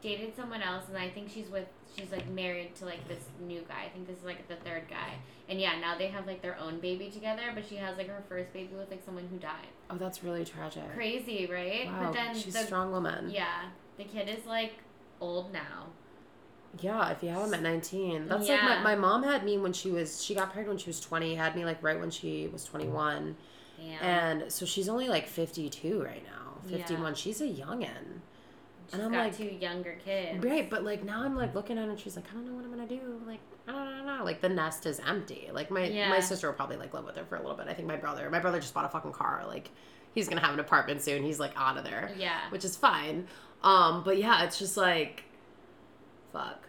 dated 0.01 0.35
someone 0.35 0.61
else, 0.61 0.85
and 0.87 0.97
I 0.97 1.09
think 1.09 1.29
she's 1.29 1.49
with 1.49 1.67
she's 1.97 2.11
like 2.11 2.27
married 2.29 2.75
to 2.75 2.85
like 2.85 3.07
this 3.07 3.23
new 3.45 3.61
guy. 3.67 3.83
I 3.85 3.89
think 3.89 4.07
this 4.07 4.17
is 4.17 4.23
like 4.25 4.47
the 4.47 4.55
third 4.57 4.83
guy, 4.89 5.13
and 5.47 5.59
yeah, 5.59 5.79
now 5.79 5.97
they 5.97 6.07
have 6.07 6.25
like 6.27 6.41
their 6.41 6.57
own 6.59 6.79
baby 6.79 7.09
together. 7.09 7.43
But 7.53 7.65
she 7.67 7.75
has 7.77 7.97
like 7.97 8.07
her 8.07 8.23
first 8.29 8.51
baby 8.53 8.75
with 8.75 8.89
like 8.89 9.03
someone 9.05 9.27
who 9.31 9.37
died. 9.37 9.67
Oh, 9.89 9.95
that's 9.97 10.23
really 10.23 10.45
tragic. 10.45 10.83
Crazy, 10.95 11.47
right? 11.51 11.87
Wow, 11.87 12.05
but 12.05 12.13
then 12.13 12.35
she's 12.35 12.53
the 12.53 12.61
a 12.61 12.65
strong 12.65 12.91
woman. 12.91 13.29
yeah, 13.29 13.65
the 13.97 14.03
kid 14.05 14.29
is 14.29 14.45
like 14.45 14.73
old 15.21 15.51
now. 15.53 15.87
Yeah, 16.79 17.09
if 17.09 17.23
you 17.23 17.29
have 17.29 17.47
him 17.47 17.53
at 17.55 17.63
19. 17.63 18.27
That's 18.27 18.47
Yeah. 18.47 18.55
like 18.67 18.83
my, 18.83 18.95
my 18.95 18.95
mom 18.95 19.23
had 19.23 19.43
me 19.43 19.57
when 19.57 19.73
she 19.73 19.89
was, 19.89 20.23
she 20.23 20.35
got 20.35 20.53
pregnant 20.53 20.69
when 20.69 20.77
she 20.77 20.87
was 20.87 20.99
20, 21.01 21.33
had 21.33 21.55
me 21.55 21.65
like 21.65 21.81
right 21.81 21.99
when 21.99 22.11
she 22.11 22.47
was 22.47 22.63
21. 22.63 23.35
Damn. 23.77 24.03
And 24.03 24.51
so 24.51 24.67
she's 24.67 24.87
only 24.87 25.07
like 25.07 25.27
52 25.27 25.99
right 26.03 26.23
now. 26.23 26.59
51. 26.69 27.15
She's 27.15 27.41
a 27.41 27.47
youngin'. 27.47 28.21
She's 28.89 28.93
and 28.95 29.03
I'm 29.03 29.11
got 29.11 29.25
like- 29.25 29.37
two 29.37 29.45
younger 29.45 29.97
kids. 30.03 30.43
Right, 30.43 30.69
but 30.69 30.83
like 30.83 31.03
now 31.03 31.23
I'm 31.23 31.35
like 31.35 31.55
looking 31.55 31.77
at 31.77 31.85
her 31.85 31.89
and 31.91 31.99
she's 31.99 32.15
like, 32.15 32.25
I 32.29 32.33
don't 32.33 32.45
know 32.47 32.53
what 32.53 32.63
I'm 32.65 32.71
gonna 32.71 32.87
do. 32.87 33.21
Like, 33.27 33.39
I 33.67 33.71
don't 33.71 34.05
know. 34.05 34.23
Like 34.23 34.41
the 34.41 34.49
nest 34.49 34.85
is 34.85 34.99
empty. 34.99 35.49
Like 35.53 35.69
my 35.71 35.85
Yeah. 35.85 36.09
my 36.09 36.19
sister 36.19 36.47
will 36.47 36.55
probably 36.55 36.77
like 36.77 36.93
live 36.93 37.05
with 37.05 37.15
her 37.17 37.25
for 37.25 37.35
a 37.35 37.41
little 37.41 37.55
bit. 37.57 37.67
I 37.67 37.73
think 37.73 37.87
my 37.87 37.95
brother 37.97 38.29
my 38.29 38.39
brother 38.39 38.59
just 38.59 38.73
bought 38.73 38.85
a 38.85 38.89
fucking 38.89 39.11
car. 39.13 39.43
Like 39.47 39.69
he's 40.13 40.27
gonna 40.27 40.41
have 40.41 40.53
an 40.53 40.59
apartment 40.59 41.01
soon. 41.01 41.23
He's 41.23 41.39
like 41.39 41.51
out 41.55 41.77
of 41.77 41.83
there. 41.83 42.11
Yeah. 42.17 42.39
Which 42.49 42.65
is 42.65 42.75
fine. 42.75 43.27
Um, 43.63 44.03
but 44.03 44.17
yeah, 44.17 44.43
it's 44.45 44.57
just 44.59 44.75
like 44.77 45.23
fuck. 46.33 46.67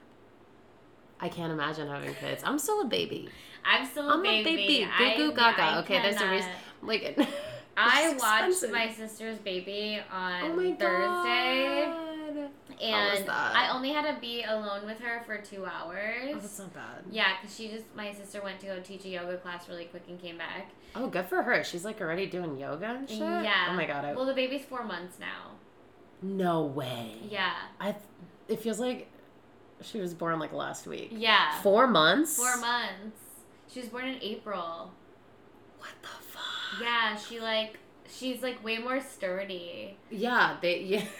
I 1.21 1.29
can't 1.29 1.53
imagine 1.53 1.87
having 1.89 2.15
kids. 2.15 2.43
I'm 2.45 2.59
still 2.59 2.81
a 2.81 2.87
baby. 2.87 3.29
I'm 3.65 3.85
still 3.87 4.09
a 4.09 4.15
I'm 4.15 4.23
baby. 4.23 4.51
a 4.51 4.57
baby. 4.57 4.89
I- 4.91 5.17
Goo 5.17 5.33
goo 5.33 5.41
yeah, 5.41 5.53
gaga. 5.53 5.63
I 5.63 5.79
okay, 5.81 6.01
there's 6.03 6.21
a 6.21 6.29
reason. 6.31 6.51
Like 6.83 7.19
I 7.77 8.11
watched 8.19 8.49
expensive. 8.49 8.71
my 8.73 8.91
sister's 8.93 9.39
baby 9.39 10.01
on 10.13 10.43
Oh 10.45 10.57
my 10.57 10.73
Thursday. 10.75 11.85
god. 11.87 12.10
And? 12.81 13.29
I 13.29 13.71
only 13.75 13.91
had 13.91 14.13
to 14.13 14.21
be 14.21 14.43
alone 14.43 14.87
with 14.87 14.99
her 15.01 15.23
for 15.27 15.39
two 15.39 15.67
hours. 15.67 16.31
Oh, 16.33 16.39
that's 16.39 16.59
not 16.59 16.73
bad. 16.75 17.05
yeah, 17.11 17.33
because 17.41 17.55
she 17.57 17.69
just, 17.69 17.85
my 17.95 18.13
sister 18.13 18.41
went 18.43 18.59
to 18.61 18.67
go 18.67 18.81
teach 18.81 19.05
a 19.05 19.09
yoga 19.09 19.37
class 19.37 19.69
really 19.69 19.85
quick 19.85 20.05
and 20.09 20.21
came 20.21 20.39
back. 20.39 20.71
Oh, 20.95 21.09
good 21.09 21.27
for 21.27 21.43
her. 21.43 21.63
She's 21.63 21.85
like 21.85 22.01
already 22.01 22.27
doing 22.27 22.57
yoga 22.59 22.87
and 22.87 23.09
shit. 23.09 23.19
Yeah. 23.19 23.69
Oh 23.71 23.75
my 23.75 23.87
god. 23.87 24.05
I, 24.05 24.15
Well, 24.15 24.27
the 24.27 24.35
baby's 24.35 24.65
four 24.65 24.83
months 24.85 25.19
now. 25.19 25.53
no 26.23 26.63
way. 26.65 27.17
Yeah. 27.29 27.53
I. 27.81 27.95
It 28.49 28.61
feels 28.61 28.81
like 28.81 29.09
she 29.83 30.01
was 30.01 30.13
born 30.15 30.39
like 30.39 30.53
last 30.53 30.87
week. 30.87 31.11
Yeah. 31.13 31.61
Four 31.63 31.87
months. 31.87 32.37
Four 32.37 32.57
months. 32.59 33.17
She 33.73 33.81
was 33.81 33.89
born 33.89 34.07
in 34.09 34.19
April. 34.23 34.91
What 35.79 35.91
the 36.03 36.09
fuck? 36.09 36.81
Yeah, 36.83 37.17
she 37.17 37.41
like, 37.41 37.79
she's 38.09 38.43
like 38.43 38.63
way 38.65 38.79
more 38.79 39.01
sturdy. 39.01 39.97
Yeah. 40.11 40.57
They. 40.61 40.81
Yeah. 40.81 41.05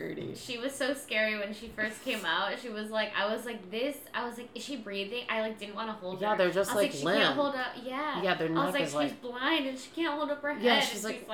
Sturdy. 0.00 0.34
She 0.34 0.58
was 0.58 0.72
so 0.74 0.94
scary 0.94 1.38
when 1.38 1.52
she 1.54 1.68
first 1.68 2.02
came 2.04 2.24
out. 2.24 2.58
She 2.60 2.68
was 2.68 2.90
like, 2.90 3.12
I 3.16 3.32
was 3.32 3.44
like, 3.44 3.70
this. 3.70 3.96
I 4.14 4.26
was 4.26 4.38
like, 4.38 4.48
is 4.54 4.62
she 4.64 4.76
breathing? 4.76 5.24
I 5.28 5.40
like 5.42 5.58
didn't 5.58 5.74
want 5.74 5.88
to 5.88 5.92
hold 5.94 6.20
Yeah, 6.20 6.30
her. 6.32 6.36
they're 6.38 6.50
just, 6.50 6.70
I 6.70 6.74
was 6.74 6.82
like, 6.84 6.92
she 6.92 7.04
limp. 7.04 7.18
can't 7.22 7.34
hold 7.34 7.54
up. 7.54 7.66
Yeah. 7.84 8.22
Yeah, 8.22 8.34
their 8.34 8.48
I 8.48 8.64
was 8.64 8.74
like, 8.74 8.84
she's 8.84 8.94
like. 8.94 9.20
blind 9.22 9.66
and 9.66 9.78
she 9.78 9.90
can't 9.94 10.14
hold 10.14 10.30
up 10.30 10.42
her 10.42 10.54
head. 10.54 10.62
Yeah, 10.62 10.74
And 10.76 10.84
she's 10.84 11.04
like- 11.04 11.26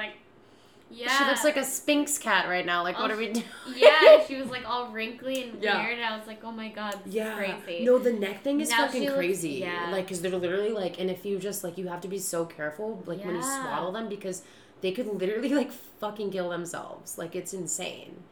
yeah. 0.89 1.19
She 1.19 1.25
looks 1.25 1.43
like 1.43 1.57
a 1.57 1.64
Sphinx 1.64 2.17
cat 2.17 2.49
right 2.49 2.64
now. 2.64 2.83
Like, 2.85 2.97
what 2.99 3.11
Oh, 3.11 3.14
are 3.14 3.17
we 3.17 3.33
doing? 3.33 3.45
yeah, 3.77 4.25
she 4.25 4.37
was 4.37 4.49
like 4.51 4.69
all 4.69 4.89
wrinkly 4.89 5.43
and 5.43 5.61
Yeah. 5.62 5.83
weird. 5.85 5.99
And 5.99 6.07
I 6.07 6.17
was 6.17 6.27
like, 6.29 6.45
oh 6.45 6.53
my 6.53 6.69
god, 6.69 7.01
this 7.05 7.14
Yeah. 7.14 7.41
is 7.41 7.62
crazy. 7.64 7.85
No, 7.85 7.99
the 7.99 8.12
neck 8.12 8.43
thing 8.45 8.61
is 8.61 8.71
Now 8.71 8.87
fucking 8.87 9.03
she 9.03 9.07
looks- 9.09 9.17
crazy. 9.19 9.51
yeah. 9.55 9.89
Like, 9.91 10.07
cause 10.09 10.21
they're 10.21 10.31
literally 10.37 10.71
like, 10.71 11.01
and 11.01 11.11
if 11.11 11.25
you 11.27 11.39
just 11.41 11.64
like, 11.64 11.77
you 11.77 11.89
have 11.89 12.01
to 12.03 12.09
be 12.09 12.19
so 12.21 12.45
careful, 12.45 13.03
like 13.07 13.25
when 13.25 13.35
you 13.35 13.41
Yeah. 13.41 13.62
swaddle 13.62 13.91
them, 13.93 14.09
because 14.09 14.43
they 14.81 14.93
could 14.93 15.07
literally 15.09 15.49
like 15.49 15.73
fucking 15.73 16.31
kill 16.31 16.51
themselves. 16.51 17.19
Like, 17.19 17.35
it's 17.35 17.53
insane. 17.53 18.23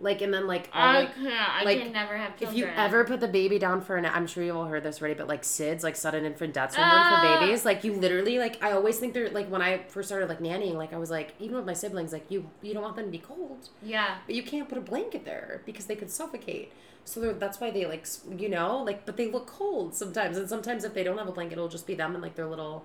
Like, 0.00 0.22
and 0.22 0.32
then 0.32 0.46
like, 0.46 0.70
all, 0.72 0.80
I 0.80 0.98
like 1.00 1.14
can't. 1.16 1.28
I 1.50 1.64
like, 1.64 1.82
can 1.82 1.92
never 1.92 2.16
have 2.16 2.32
if 2.40 2.54
you 2.54 2.66
ever 2.66 3.02
put 3.04 3.18
the 3.18 3.26
baby 3.26 3.58
down 3.58 3.80
for 3.80 3.96
an, 3.96 4.06
I'm 4.06 4.28
sure 4.28 4.44
you've 4.44 4.54
all 4.56 4.66
heard 4.66 4.84
this 4.84 5.00
already, 5.00 5.14
but 5.14 5.26
like 5.26 5.42
SIDS, 5.42 5.82
like 5.82 5.96
sudden 5.96 6.24
infant 6.24 6.54
death 6.54 6.70
syndrome 6.72 6.90
Ah. 6.94 7.38
for 7.38 7.46
babies, 7.46 7.64
like 7.64 7.82
you 7.82 7.92
literally, 7.94 8.38
like 8.38 8.62
I 8.62 8.70
always 8.72 8.98
think 9.00 9.12
they're 9.12 9.28
like 9.30 9.50
when 9.50 9.60
I 9.60 9.78
first 9.88 10.08
started 10.08 10.28
like 10.28 10.38
nannying, 10.38 10.74
like 10.74 10.92
I 10.92 10.98
was 10.98 11.10
like, 11.10 11.34
even 11.40 11.56
with 11.56 11.66
my 11.66 11.72
siblings, 11.72 12.12
like 12.12 12.30
you, 12.30 12.48
you 12.62 12.74
don't 12.74 12.82
want 12.84 12.94
them 12.94 13.06
to 13.06 13.10
be 13.10 13.18
cold, 13.18 13.70
Yeah. 13.82 14.18
but 14.24 14.36
you 14.36 14.44
can't 14.44 14.68
put 14.68 14.78
a 14.78 14.80
blanket 14.82 15.24
there 15.24 15.62
because 15.66 15.86
they 15.86 15.96
could 15.96 16.10
suffocate. 16.12 16.70
So 17.04 17.32
that's 17.32 17.58
why 17.58 17.72
they 17.72 17.84
like, 17.86 18.06
you 18.36 18.48
know, 18.48 18.82
like, 18.84 19.04
but 19.04 19.16
they 19.16 19.28
look 19.28 19.46
cold 19.48 19.96
sometimes, 19.96 20.36
and 20.36 20.48
sometimes 20.48 20.84
if 20.84 20.94
they 20.94 21.02
don't 21.02 21.18
have 21.18 21.26
a 21.28 21.32
blanket, 21.32 21.54
it'll 21.54 21.66
just 21.68 21.88
be 21.88 21.94
them 21.96 22.14
and 22.14 22.22
like 22.22 22.36
their 22.36 22.46
little 22.46 22.84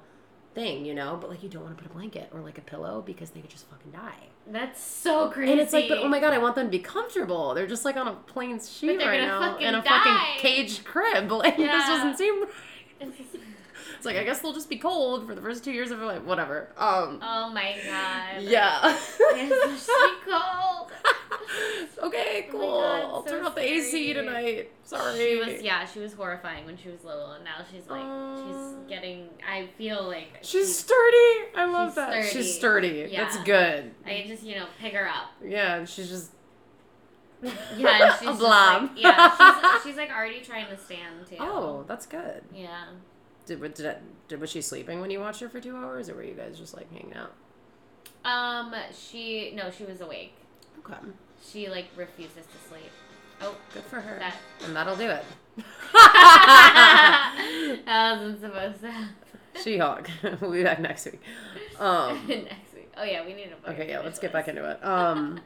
thing, 0.55 0.83
you 0.83 0.95
know. 0.95 1.17
But 1.21 1.29
like 1.29 1.43
you 1.43 1.49
don't 1.49 1.61
want 1.63 1.77
to 1.77 1.83
put 1.83 1.91
a 1.91 1.93
blanket 1.93 2.29
or 2.33 2.39
like 2.39 2.57
a 2.57 2.61
pillow 2.61 3.03
because 3.05 3.29
they 3.31 3.41
could 3.41 3.49
just 3.51 3.67
fucking 3.69 3.91
die. 3.91 4.29
That's 4.47 4.83
so 4.83 5.29
crazy. 5.29 5.51
And 5.53 5.61
it's 5.61 5.73
like, 5.73 5.87
but 5.87 5.99
oh 5.99 6.07
my 6.07 6.19
god, 6.19 6.33
I 6.33 6.37
want 6.37 6.55
them 6.55 6.67
to 6.67 6.71
be 6.71 6.79
comfortable. 6.79 7.53
They're 7.53 7.67
just 7.67 7.85
like 7.85 7.95
on 7.95 8.07
a 8.07 8.13
plain 8.13 8.59
sheet 8.59 8.99
right 8.99 9.21
now 9.21 9.57
in 9.57 9.73
a 9.75 9.81
die. 9.81 9.89
fucking 9.89 10.17
caged 10.39 10.83
crib. 10.83 11.31
Like 11.31 11.57
this 11.57 11.67
doesn't 11.67 12.17
seem 12.17 12.41
right. 13.01 13.13
It's 14.03 14.05
like 14.05 14.17
I 14.17 14.25
guess 14.25 14.41
they'll 14.41 14.51
just 14.51 14.69
be 14.69 14.75
cold 14.75 15.25
for 15.25 15.33
the 15.33 15.39
first 15.39 15.63
two 15.63 15.71
years 15.71 15.89
of 15.89 15.99
life. 15.99 16.23
Whatever. 16.23 16.67
Um. 16.77 17.19
Oh 17.23 17.49
my 17.53 17.73
god. 17.85 18.41
yeah. 18.43 18.81
It's 19.35 19.83
so 19.83 19.93
cold. 20.25 20.91
okay, 22.03 22.47
Oh 22.49 22.51
cool. 22.51 22.81
God, 22.81 23.01
I'll 23.01 23.23
so 23.25 23.31
turn 23.31 23.45
off 23.45 23.55
the 23.55 23.61
AC 23.63 24.11
tonight. 24.13 24.71
Sorry. 24.83 25.17
She 25.17 25.35
was 25.37 25.61
yeah, 25.61 25.85
she 25.85 25.99
was 26.01 26.11
horrifying 26.11 26.65
when 26.65 26.75
she 26.75 26.89
was 26.89 27.05
little, 27.05 27.31
and 27.31 27.45
now 27.45 27.63
she's 27.71 27.87
like 27.89 28.01
Aw. 28.03 28.35
she's 28.75 28.89
getting. 28.89 29.29
I 29.49 29.67
feel 29.77 30.03
like 30.03 30.39
She's 30.41 30.77
sturdy. 30.77 31.47
I 31.55 31.65
love 31.71 31.91
She's 31.91 31.95
that. 31.95 32.09
sturdy. 32.25 32.27
She's 32.43 32.55
sturdy. 32.55 33.07
Yeah. 33.09 33.23
That's 33.23 33.37
good. 33.45 33.91
I 34.05 34.25
just 34.27 34.43
you 34.43 34.55
know 34.57 34.65
pick 34.81 34.91
her 34.91 35.07
up. 35.07 35.31
Yeah, 35.41 35.75
and 35.77 35.87
she's 35.87 36.09
just 36.09 36.31
Yeah, 37.41 37.53
and 38.11 38.13
she's 38.19 38.27
a 38.29 38.33
blob. 38.33 38.81
like, 38.81 38.91
yeah, 38.97 39.73
she's, 39.75 39.83
she's 39.83 39.95
like 39.97 40.09
already 40.11 40.41
trying 40.41 40.67
to 40.67 40.77
stand 40.77 41.25
too. 41.29 41.37
oh, 41.39 41.85
that's 41.87 42.05
good. 42.05 42.43
Yeah. 42.53 42.83
Did, 43.45 43.61
did, 43.61 43.73
did, 43.73 43.95
did 44.27 44.39
was 44.41 44.49
she 44.49 44.61
sleeping 44.61 45.01
when 45.01 45.09
you 45.11 45.19
watched 45.19 45.41
her 45.41 45.49
for 45.49 45.59
two 45.59 45.75
hours, 45.75 46.09
or 46.09 46.15
were 46.15 46.23
you 46.23 46.33
guys 46.33 46.57
just 46.57 46.73
like 46.75 46.91
hanging 46.91 47.13
out? 47.15 47.33
Um. 48.25 48.73
She 48.97 49.51
no, 49.55 49.69
she 49.71 49.83
was 49.85 49.99
awake. 50.01 50.33
Okay, 50.79 50.95
She 51.45 51.67
like 51.69 51.87
refuses 51.95 52.45
to 52.45 52.69
sleep. 52.69 52.91
Oh, 53.41 53.55
good 53.73 53.83
for 53.83 53.99
her. 53.99 54.19
that 54.19 54.35
And 54.65 54.75
that'll 54.75 54.95
do 54.95 55.09
it. 55.09 55.25
that 57.85 58.17
wasn't 58.17 58.39
supposed 58.41 58.81
to. 58.81 58.93
She-Hulk. 59.61 60.09
we'll 60.41 60.51
be 60.51 60.63
back 60.63 60.79
next 60.79 61.05
week. 61.05 61.19
Um, 61.79 62.21
Next 62.27 62.73
week. 62.73 62.91
Oh 62.97 63.03
yeah, 63.03 63.25
we 63.25 63.33
need 63.33 63.49
to. 63.65 63.71
okay, 63.71 63.89
yeah, 63.89 63.99
let's 63.99 64.19
get 64.19 64.31
back 64.33 64.47
into 64.47 64.67
it. 64.69 64.83
Um, 64.85 65.39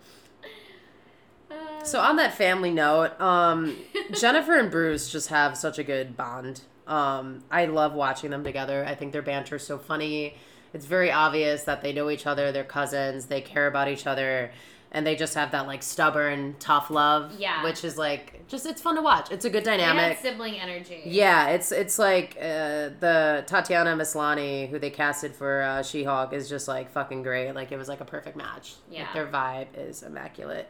Uh, 1.49 1.83
so 1.83 1.99
on 2.01 2.17
that 2.17 2.33
family 2.33 2.71
note, 2.71 3.19
um, 3.21 3.75
Jennifer 4.19 4.55
and 4.57 4.69
Bruce 4.69 5.09
just 5.09 5.29
have 5.29 5.57
such 5.57 5.79
a 5.79 5.83
good 5.83 6.15
bond. 6.17 6.61
Um, 6.87 7.43
I 7.51 7.65
love 7.65 7.93
watching 7.93 8.31
them 8.31 8.43
together. 8.43 8.85
I 8.85 8.95
think 8.95 9.11
their 9.11 9.21
banter 9.21 9.57
is 9.57 9.63
so 9.63 9.77
funny. 9.77 10.35
It's 10.73 10.85
very 10.85 11.11
obvious 11.11 11.63
that 11.63 11.81
they 11.81 11.93
know 11.93 12.09
each 12.09 12.25
other. 12.25 12.51
They're 12.51 12.63
cousins. 12.63 13.27
They 13.27 13.41
care 13.41 13.67
about 13.67 13.87
each 13.89 14.07
other, 14.07 14.51
and 14.91 15.05
they 15.05 15.15
just 15.15 15.33
have 15.35 15.51
that 15.51 15.67
like 15.67 15.83
stubborn, 15.83 16.55
tough 16.59 16.89
love. 16.89 17.33
Yeah. 17.37 17.63
which 17.63 17.83
is 17.83 17.97
like 17.97 18.47
just 18.47 18.65
it's 18.65 18.81
fun 18.81 18.95
to 18.95 19.01
watch. 19.01 19.31
It's 19.31 19.43
a 19.45 19.49
good 19.49 19.63
dynamic. 19.63 20.19
sibling 20.19 20.59
energy. 20.59 21.01
Yeah, 21.05 21.49
it's 21.49 21.71
it's 21.71 21.99
like 21.99 22.37
uh, 22.39 22.89
the 22.99 23.43
Tatiana 23.47 23.95
Maslany 23.95 24.69
who 24.69 24.79
they 24.79 24.89
casted 24.89 25.33
for 25.35 25.61
uh, 25.61 25.83
She-Hulk 25.83 26.31
is 26.33 26.47
just 26.47 26.67
like 26.67 26.91
fucking 26.91 27.23
great. 27.23 27.51
Like 27.53 27.71
it 27.71 27.77
was 27.77 27.89
like 27.89 27.99
a 28.01 28.05
perfect 28.05 28.37
match. 28.37 28.75
Yeah. 28.89 29.03
like, 29.03 29.13
their 29.13 29.27
vibe 29.27 29.67
is 29.75 30.03
immaculate. 30.03 30.69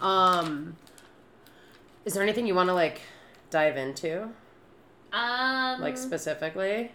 Um, 0.00 0.76
is 2.04 2.14
there 2.14 2.22
anything 2.22 2.46
you 2.46 2.54
want 2.54 2.68
to 2.68 2.74
like 2.74 3.00
dive 3.50 3.76
into, 3.76 4.30
Um, 5.12 5.80
like 5.80 5.96
specifically? 5.98 6.92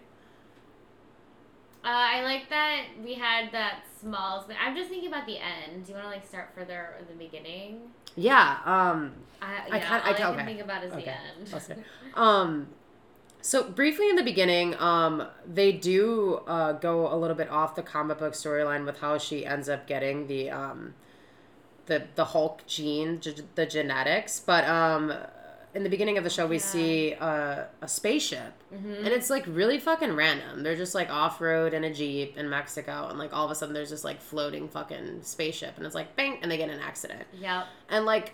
Uh, 1.83 1.89
I 1.89 2.21
like 2.23 2.49
that 2.49 2.83
we 3.03 3.13
had 3.13 3.51
that 3.51 3.83
small. 4.01 4.45
I'm 4.61 4.75
just 4.75 4.89
thinking 4.89 5.07
about 5.09 5.25
the 5.25 5.37
end. 5.37 5.85
Do 5.85 5.91
you 5.91 5.95
want 5.95 6.05
to 6.09 6.11
like 6.11 6.25
start 6.27 6.49
further 6.53 6.95
in 6.99 7.05
the 7.07 7.23
beginning? 7.23 7.79
Yeah. 8.15 8.57
Um. 8.65 9.13
I, 9.41 9.45
I 9.71 9.77
yeah, 9.77 9.79
can't- 9.87 10.05
I 10.05 10.07
all 10.09 10.13
I, 10.13 10.17
ca- 10.17 10.31
can 10.31 10.33
okay. 10.35 10.45
think 10.45 10.61
about 10.61 10.83
is 10.83 10.91
the 10.93 11.07
end. 11.07 11.85
Um. 12.15 12.67
So 13.39 13.63
briefly 13.69 14.09
in 14.09 14.15
the 14.17 14.23
beginning, 14.23 14.75
um, 14.79 15.25
they 15.45 15.71
do 15.71 16.41
uh, 16.47 16.73
go 16.73 17.13
a 17.13 17.15
little 17.15 17.35
bit 17.35 17.49
off 17.49 17.75
the 17.75 17.83
comic 17.83 18.17
book 18.17 18.33
storyline 18.33 18.83
with 18.85 18.99
how 18.99 19.17
she 19.19 19.45
ends 19.45 19.69
up 19.69 19.87
getting 19.87 20.27
the 20.27 20.49
um, 20.49 20.95
the 21.85 22.07
the 22.15 22.25
Hulk 22.25 22.65
gene, 22.65 23.21
g- 23.21 23.35
the 23.55 23.65
genetics. 23.65 24.39
But 24.41 24.65
um, 24.65 25.13
in 25.75 25.83
the 25.83 25.89
beginning 25.89 26.17
of 26.17 26.23
the 26.23 26.29
show, 26.29 26.47
we 26.47 26.55
Yeah. 26.55 26.61
see 26.61 27.13
uh, 27.19 27.63
a 27.81 27.87
spaceship, 27.87 28.53
hmm 28.73 28.93
and 28.93 29.07
it's 29.07 29.29
like 29.29 29.45
really 29.47 29.79
fucking 29.79 30.15
random. 30.15 30.63
They're 30.63 30.75
just 30.75 30.95
like 30.95 31.09
off 31.09 31.39
road 31.41 31.73
in 31.73 31.83
a 31.83 31.93
jeep 31.93 32.37
in 32.37 32.49
Mexico, 32.49 33.07
and 33.09 33.19
like 33.19 33.33
all 33.33 33.45
of 33.45 33.51
a 33.51 33.55
sudden 33.55 33.73
there's 33.73 33.89
this 33.91 34.03
like 34.03 34.21
floating 34.21 34.67
fucking 34.69 35.21
spaceship, 35.23 35.77
and 35.77 35.85
it's 35.85 35.95
like 35.95 36.15
bang, 36.15 36.39
and 36.41 36.49
they 36.51 36.57
get 36.57 36.69
in 36.69 36.75
an 36.75 36.81
accident, 36.81 37.23
Yep. 37.39 37.65
and 37.89 38.05
like. 38.05 38.33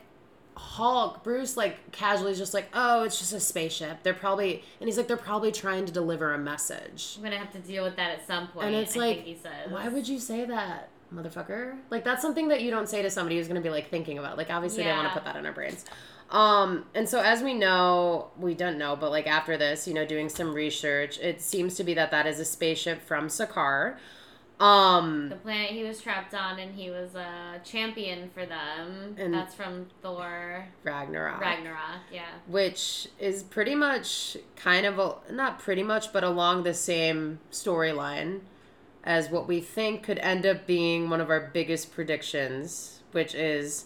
Hulk, 0.56 1.24
Bruce, 1.24 1.58
like 1.58 1.92
casually 1.92 2.32
is 2.32 2.38
just 2.38 2.54
like, 2.54 2.68
oh, 2.76 3.02
it's 3.02 3.18
just 3.18 3.34
a 3.34 3.40
spaceship. 3.40 4.04
They're 4.04 4.14
probably, 4.14 4.64
and 4.80 4.88
he's 4.88 4.98
like, 4.98 5.08
they're 5.08 5.18
probably 5.18 5.52
trying 5.52 5.88
to 5.88 5.92
deliver 5.92 6.32
a 6.32 6.38
message. 6.38 7.16
I'm 7.18 7.24
gonna 7.24 7.40
have 7.40 7.52
to 7.54 7.60
deal 7.60 7.84
with 7.84 7.96
that 7.96 8.12
at 8.12 8.28
some 8.28 8.48
point. 8.50 8.68
And 8.68 8.76
it's 8.76 8.96
I 8.96 9.00
like, 9.00 9.16
think 9.16 9.28
he 9.30 9.36
says. 9.36 9.72
Why 9.72 9.88
would 9.88 10.08
you 10.08 10.20
say 10.20 10.46
that, 10.46 10.90
motherfucker? 11.12 11.78
Like 11.90 12.04
that's 12.04 12.22
something 12.22 12.50
that 12.50 12.62
you 12.62 12.70
don't 12.70 12.88
say 12.88 13.02
to 13.02 13.10
somebody 13.10 13.38
who's 13.38 13.48
gonna 13.48 13.62
be 13.62 13.72
like 13.72 13.90
thinking 13.90 14.20
about. 14.20 14.38
Like 14.38 14.52
obviously 14.52 14.84
they 14.84 14.92
want 14.92 15.08
to 15.08 15.14
put 15.16 15.24
that 15.26 15.36
in 15.38 15.46
our 15.48 15.54
brains. 15.54 15.86
Um, 16.30 16.86
and 16.96 17.08
so 17.08 17.20
as 17.22 17.44
we 17.44 17.54
know, 17.54 18.30
we 18.38 18.56
don't 18.56 18.78
know, 18.78 18.96
but 18.96 19.12
like 19.12 19.28
after 19.28 19.56
this, 19.58 19.88
you 19.88 19.94
know, 19.94 20.06
doing 20.06 20.30
some 20.30 20.54
research, 20.54 21.20
it 21.20 21.42
seems 21.42 21.76
to 21.76 21.84
be 21.84 21.94
that 21.94 22.12
that 22.12 22.26
is 22.26 22.40
a 22.40 22.46
spaceship 22.46 23.02
from 23.04 23.28
Sakaar. 23.28 23.98
Um, 24.60 25.30
the 25.30 25.36
planet 25.36 25.72
he 25.72 25.84
was 25.84 26.00
trapped 26.00 26.34
on, 26.34 26.58
and 26.60 26.74
he 26.76 26.90
was 26.90 27.16
a 27.16 27.60
champion 27.66 28.30
for 28.34 28.46
them. 28.46 29.16
And- 29.18 29.34
That's 29.34 29.54
from 29.54 29.88
Thor 30.02 30.68
Ragnarok. 30.84 31.42
Ragnarok. 31.42 32.02
Yeah. 32.12 32.26
which 32.48 33.10
is 33.20 33.44
pretty 33.44 33.76
much 33.76 34.38
kind 34.56 34.86
of 34.86 35.00
a, 35.00 35.16
not 35.32 35.60
pretty 35.60 35.84
much 35.84 36.14
but 36.14 36.24
along 36.24 36.64
the 36.64 36.74
same 36.74 37.40
storyline 37.52 38.42
as 39.04 39.30
what 39.30 39.48
we 39.48 39.60
think 39.60 40.04
could 40.04 40.20
end 40.20 40.46
up 40.46 40.66
being 40.66 41.10
one 41.10 41.20
of 41.20 41.30
our 41.30 41.50
biggest 41.54 41.92
predictions 41.92 43.02
which 43.12 43.36
is 43.36 43.86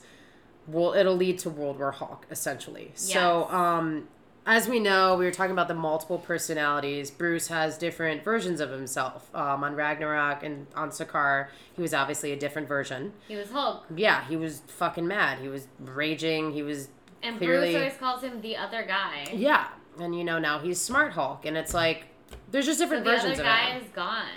well 0.68 0.94
it'll 0.94 1.16
lead 1.16 1.40
to 1.40 1.50
world 1.50 1.80
war 1.80 1.92
hulk 1.92 2.26
essentially 2.32 2.92
so 2.96 3.50
um 3.50 4.08
as 4.46 4.68
we 4.68 4.80
know 4.80 5.16
we 5.18 5.26
were 5.26 5.32
talking 5.32 5.52
about 5.52 5.68
the 5.68 5.74
multiple 5.74 6.18
personalities 6.18 7.10
bruce 7.12 7.48
has 7.48 7.78
different 7.78 8.24
versions 8.24 8.60
of 8.60 8.70
himself 8.70 9.30
um, 9.36 9.64
on 9.64 9.76
ragnarok 9.76 10.44
and 10.44 10.68
on 10.76 10.90
sakaar 10.90 11.48
he 11.76 11.82
was 11.82 11.94
obviously 11.94 12.32
a 12.32 12.36
different 12.38 12.68
version 12.68 13.12
He 13.28 13.36
was 13.36 13.50
Hulk, 13.52 13.86
yeah 13.96 14.26
he 14.28 14.36
was 14.36 14.62
fucking 14.68 15.08
mad 15.08 15.40
he 15.40 15.48
was 15.48 15.68
raging 15.80 16.52
he 16.54 16.62
was 16.64 16.90
and 17.24 17.38
Clearly- 17.40 17.72
Bruce 17.72 17.76
always 17.82 17.98
calls 17.98 18.22
him 18.24 18.42
the 18.42 18.56
other 18.58 18.84
guy. 18.86 19.28
yeah, 19.34 19.70
and 20.00 20.16
you 20.16 20.24
know 20.24 20.38
now 20.38 20.60
he's 20.60 20.80
Smart 20.80 21.14
Hulk, 21.14 21.48
and 21.48 21.58
it's 21.58 21.74
like 21.74 22.06
there's 22.52 22.68
just 22.68 22.78
So 22.78 22.86
different 22.86 23.06
the 23.06 23.10
other 23.12 23.22
versions 23.22 23.40
of 23.40 23.46
guy 23.46 23.72
him. 23.72 23.82
is 23.84 23.90
gone. 23.90 24.28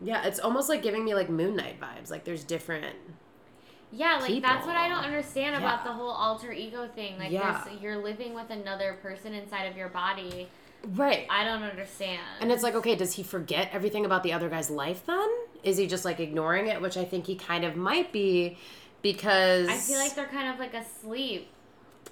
Yeah, 0.00 0.24
it's 0.24 0.38
almost 0.38 0.68
like 0.68 0.80
giving 0.80 1.04
me 1.04 1.14
like 1.16 1.28
Moon 1.28 1.56
Knight 1.56 1.80
vibes. 1.80 2.12
Like 2.12 2.22
there's 2.22 2.44
different. 2.44 2.94
Yeah, 3.90 4.18
like 4.20 4.42
that's 4.42 4.66
what 4.66 4.76
I 4.76 4.88
don't 4.88 5.04
understand 5.04 5.56
about 5.56 5.84
the 5.84 5.92
whole 5.92 6.10
alter 6.10 6.52
ego 6.52 6.88
thing. 6.94 7.18
Like 7.18 7.30
Yeah. 7.30 7.64
you're 7.80 7.96
living 7.96 8.34
with 8.34 8.50
another 8.50 8.98
person 9.02 9.32
inside 9.34 9.64
of 9.64 9.76
your 9.76 9.88
body. 9.88 10.48
Right. 10.94 11.26
I 11.30 11.44
don't 11.44 11.62
understand. 11.62 12.20
And 12.40 12.52
it's 12.52 12.62
like, 12.62 12.74
okay, 12.74 12.94
does 12.94 13.14
he 13.14 13.22
forget 13.22 13.70
everything 13.72 14.04
about 14.04 14.22
the 14.22 14.32
other 14.32 14.48
guy's 14.48 14.70
life 14.70 15.04
then? 15.06 15.28
Is 15.64 15.76
he 15.76 15.86
just 15.86 16.04
like 16.04 16.20
ignoring 16.20 16.66
it? 16.68 16.80
Which 16.80 16.96
I 16.96 17.04
think 17.04 17.26
he 17.26 17.34
kind 17.34 17.64
of 17.64 17.76
might 17.76 18.12
be 18.12 18.58
because 19.02 19.68
I 19.68 19.76
feel 19.76 19.98
like 19.98 20.14
they're 20.14 20.26
kind 20.26 20.52
of 20.52 20.58
like 20.60 20.74
asleep. 20.74 21.48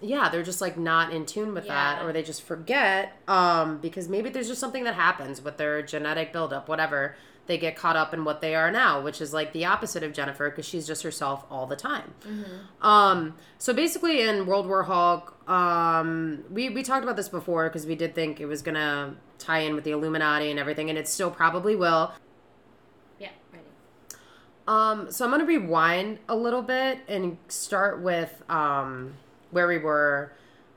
yeah, 0.00 0.28
they're 0.30 0.42
just 0.42 0.60
like 0.60 0.76
not 0.78 1.12
in 1.12 1.26
tune 1.26 1.54
with 1.54 1.66
that 1.68 2.02
or 2.02 2.12
they 2.12 2.22
just 2.22 2.42
forget 2.42 3.12
um 3.28 3.78
because 3.78 4.08
maybe 4.08 4.28
there's 4.30 4.48
just 4.48 4.60
something 4.60 4.84
that 4.84 4.94
happens 4.94 5.42
with 5.42 5.56
their 5.58 5.82
genetic 5.82 6.32
buildup, 6.32 6.68
whatever. 6.68 7.16
They 7.46 7.58
get 7.58 7.76
caught 7.76 7.96
up 7.96 8.12
in 8.12 8.24
what 8.24 8.40
they 8.40 8.54
are 8.54 8.70
now, 8.70 9.00
which 9.00 9.20
is 9.20 9.32
like 9.32 9.52
the 9.52 9.64
opposite 9.64 10.02
of 10.02 10.12
Jennifer 10.12 10.50
because 10.50 10.66
she's 10.66 10.86
just 10.86 11.02
herself 11.02 11.44
all 11.50 11.66
the 11.66 11.76
time. 11.76 12.14
Um, 12.82 13.34
so 13.58 13.72
basically, 13.72 14.20
in 14.20 14.46
World 14.46 14.66
War 14.66 14.82
Hulk, 14.84 15.48
um, 15.48 16.42
we 16.50 16.68
we 16.70 16.82
talked 16.82 17.04
about 17.04 17.16
this 17.16 17.28
before 17.28 17.68
because 17.68 17.86
we 17.86 17.94
did 17.94 18.14
think 18.14 18.40
it 18.40 18.46
was 18.46 18.62
gonna 18.62 19.16
tie 19.38 19.60
in 19.60 19.74
with 19.74 19.84
the 19.84 19.92
Illuminati 19.92 20.50
and 20.50 20.58
everything, 20.58 20.90
and 20.90 20.98
it 20.98 21.06
still 21.06 21.30
probably 21.30 21.76
will. 21.76 22.12
Yeah, 23.20 23.30
ready. 23.52 23.64
Um, 24.66 25.10
so 25.10 25.24
I'm 25.24 25.30
gonna 25.30 25.44
rewind 25.44 26.18
a 26.28 26.34
little 26.34 26.62
bit 26.62 26.98
and 27.08 27.38
start 27.48 28.02
with 28.02 28.42
um, 28.50 29.14
where 29.52 29.68
we 29.68 29.78
were 29.78 30.32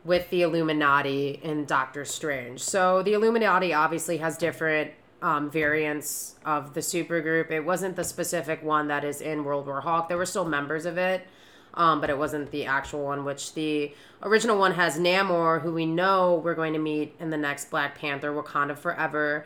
with 0.06 0.30
the 0.30 0.44
Illuminati 0.44 1.40
in 1.44 1.66
Doctor 1.66 2.06
Strange. 2.06 2.62
So 2.62 3.04
the 3.04 3.14
Illuminati 3.14 3.74
obviously 3.74 4.18
has 4.18 4.38
different 4.38 4.92
um, 5.22 5.50
variants 5.50 6.36
of 6.46 6.74
the 6.74 6.80
supergroup. 6.80 7.52
It 7.52 7.62
wasn't 7.62 7.96
the 7.96 8.04
specific 8.04 8.64
one 8.64 8.88
that 8.88 9.04
is 9.04 9.22
in 9.22 9.44
World 9.44 9.68
War 9.68 9.82
Hulk. 9.82 10.08
There 10.08 10.18
were 10.18 10.26
still 10.26 10.46
members 10.46 10.86
of 10.86 10.98
it, 10.98 11.28
um, 11.74 12.02
but 12.02 12.10
it 12.10 12.18
wasn't 12.18 12.52
the 12.52 12.66
actual 12.66 13.06
one. 13.06 13.26
Which 13.26 13.54
the 13.54 13.94
original 14.24 14.58
one 14.58 14.74
has 14.74 14.98
Namor, 14.98 15.62
who 15.62 15.74
we 15.74 15.86
know 15.86 16.42
we're 16.44 16.56
going 16.56 16.74
to 16.74 16.80
meet 16.80 17.16
in 17.20 17.30
the 17.30 17.38
next 17.38 17.70
Black 17.70 17.98
Panther, 17.98 18.32
Wakanda 18.32 18.78
Forever. 18.78 19.46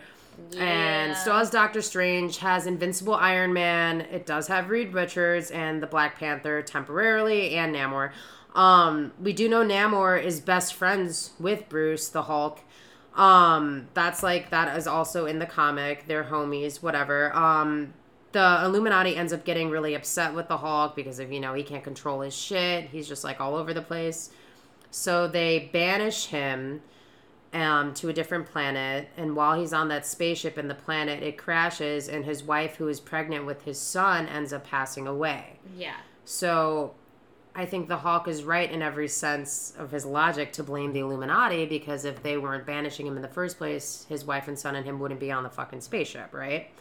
Yeah. 0.52 0.64
And 0.64 1.18
still 1.18 1.38
has 1.38 1.52
Doctor 1.52 1.82
Strange, 1.82 2.40
has 2.40 2.66
Invincible 2.66 3.14
Iron 3.14 3.54
Man. 3.54 4.02
It 4.02 4.26
does 4.26 4.48
have 4.48 4.70
Reed 4.70 4.94
Richards 4.94 5.52
and 5.52 5.82
the 5.82 5.88
Black 5.88 6.18
Panther 6.18 6.62
temporarily, 6.64 7.56
and 7.56 7.76
Namor. 7.76 8.12
Um, 8.56 9.14
we 9.20 9.34
do 9.34 9.50
know 9.50 9.64
Namor 9.64 10.22
is 10.22 10.40
best 10.40 10.74
friends 10.74 11.32
with 11.40 11.70
Bruce, 11.70 12.08
the 12.10 12.24
Hulk. 12.24 12.60
Um, 13.16 13.88
that's 13.94 14.24
like 14.24 14.50
that 14.50 14.78
is 14.78 14.88
also 14.88 15.26
in 15.26 15.40
the 15.40 15.46
comic. 15.46 16.08
They're 16.08 16.24
homies, 16.24 16.82
whatever. 16.82 17.36
Um, 17.36 17.94
the 18.32 18.62
Illuminati 18.64 19.16
ends 19.16 19.32
up 19.32 19.46
getting 19.46 19.70
really 19.70 19.94
upset 19.94 20.34
with 20.34 20.48
the 20.48 20.58
Hulk 20.58 20.96
because 20.96 21.20
of 21.20 21.32
you 21.32 21.40
know 21.40 21.54
he 21.54 21.64
can't 21.64 21.84
control 21.84 22.22
his 22.22 22.36
shit. 22.36 22.86
He's 22.86 23.08
just 23.08 23.24
like 23.24 23.40
all 23.40 23.56
over 23.56 23.74
the 23.74 23.82
place. 23.82 24.32
So 24.90 25.28
they 25.28 25.70
banish 25.72 26.28
him 26.28 26.82
um, 27.54 27.94
to 27.96 28.10
a 28.10 28.14
different 28.14 28.48
planet. 28.48 29.08
And 29.16 29.36
while 29.36 29.60
he's 29.60 29.74
on 29.74 29.88
that 29.90 30.06
spaceship 30.06 30.58
in 30.58 30.68
the 30.68 30.76
planet, 30.76 31.22
it 31.24 31.38
crashes, 31.38 32.10
and 32.10 32.26
his 32.26 32.44
wife, 32.44 32.76
who 32.76 32.88
is 32.88 33.00
pregnant 33.00 33.46
with 33.46 33.64
his 33.64 33.80
son, 33.80 34.28
ends 34.28 34.52
up 34.52 34.66
passing 34.66 35.08
away. 35.08 35.60
Yeah. 35.76 35.98
So 36.26 36.96
I 37.56 37.66
think 37.66 37.88
the 37.88 37.98
Hulk 37.98 38.28
is 38.28 38.44
right 38.44 38.72
in 38.72 38.82
every 38.82 39.08
sense 39.08 39.74
of 39.78 39.92
his 39.92 40.06
logic 40.06 40.54
to 40.54 40.64
blame 40.64 40.92
the 40.92 41.02
Illuminati 41.02 41.66
because 41.68 42.04
if 42.04 42.24
they 42.24 42.38
weren't 42.38 42.66
banishing 42.66 43.06
him 43.06 43.16
in 43.16 43.22
the 43.22 43.28
first 43.28 43.60
place, 43.60 44.08
his 44.10 44.26
wife 44.26 44.48
and 44.48 44.58
son 44.58 44.76
and 44.76 44.86
him 44.86 45.00
wouldn't 45.00 45.20
be 45.20 45.32
on 45.32 45.44
the 45.44 45.50
fucking 45.50 45.82
spaceship, 45.82 46.34
right? 46.34 46.72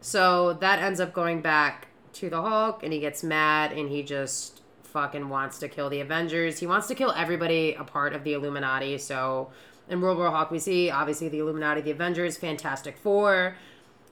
So 0.00 0.54
that 0.54 0.80
ends 0.80 0.98
up 0.98 1.12
going 1.12 1.42
back 1.42 1.88
to 2.14 2.28
the 2.28 2.42
Hulk 2.42 2.82
and 2.82 2.92
he 2.92 2.98
gets 2.98 3.22
mad 3.22 3.72
and 3.72 3.88
he 3.88 4.02
just 4.02 4.62
fucking 4.82 5.28
wants 5.28 5.58
to 5.60 5.68
kill 5.68 5.90
the 5.90 6.00
Avengers. 6.00 6.58
He 6.58 6.66
wants 6.66 6.88
to 6.88 6.94
kill 6.96 7.12
everybody 7.12 7.74
a 7.74 7.84
part 7.84 8.12
of 8.12 8.24
the 8.24 8.32
Illuminati. 8.32 8.98
So 8.98 9.50
in 9.88 10.00
World 10.00 10.18
War 10.18 10.30
Hulk, 10.30 10.50
we 10.50 10.58
see 10.58 10.90
obviously 10.90 11.28
the 11.28 11.38
Illuminati, 11.38 11.82
the 11.82 11.92
Avengers, 11.92 12.36
Fantastic 12.36 12.96
Four. 12.98 13.56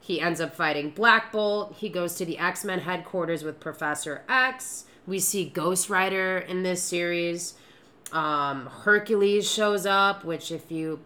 He 0.00 0.20
ends 0.20 0.40
up 0.40 0.54
fighting 0.54 0.90
Black 0.90 1.32
Bolt. 1.32 1.74
He 1.78 1.88
goes 1.88 2.14
to 2.16 2.24
the 2.24 2.38
X 2.38 2.64
Men 2.64 2.80
headquarters 2.80 3.42
with 3.42 3.58
Professor 3.58 4.22
X. 4.28 4.84
We 5.06 5.18
see 5.20 5.44
Ghost 5.46 5.90
Rider 5.90 6.38
in 6.38 6.62
this 6.62 6.82
series. 6.82 7.54
Um, 8.12 8.66
Hercules 8.66 9.50
shows 9.50 9.86
up, 9.86 10.24
which, 10.24 10.50
if 10.50 10.70
you, 10.70 11.00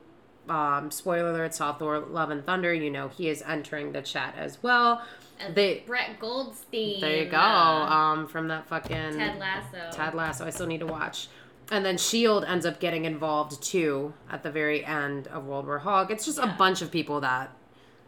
um, 0.49 0.91
spoiler 0.91 1.31
alert, 1.31 1.55
saw 1.55 1.73
Thor 1.73 1.99
Love 1.99 2.31
and 2.31 2.45
Thunder, 2.45 2.73
you 2.73 2.91
know 2.91 3.09
he 3.09 3.29
is 3.29 3.43
entering 3.47 3.93
the 3.93 4.03
chat 4.03 4.35
as 4.37 4.63
well. 4.63 5.03
And 5.41 5.55
They- 5.55 5.85
Brett 5.87 6.19
Goldstein. 6.19 7.01
There 7.01 7.25
you 7.25 7.31
go. 7.31 7.37
uh, 7.37 7.41
Um, 7.41 8.27
from 8.27 8.49
that 8.49 8.67
fucking 8.67 9.17
Ted 9.19 9.39
Lasso. 9.39 9.91
Ted 9.97 10.15
Lasso. 10.15 10.45
I 10.47 10.51
still 10.51 10.67
need 10.67 10.81
to 10.81 10.87
watch. 10.87 11.29
And 11.71 11.85
then 11.85 11.99
Shield 11.99 12.45
ends 12.45 12.65
up 12.67 12.81
getting 12.81 13.05
involved 13.05 13.63
too 13.63 14.15
at 14.31 14.43
the 14.43 14.51
very 14.51 14.85
end 14.85 15.29
of 15.29 15.45
World 15.47 15.67
War 15.67 15.81
Hulk. 15.81 16.11
It's 16.11 16.25
just 16.25 16.39
a 16.39 16.55
bunch 16.59 16.83
of 16.83 16.91
people 16.91 17.21
that 17.21 17.51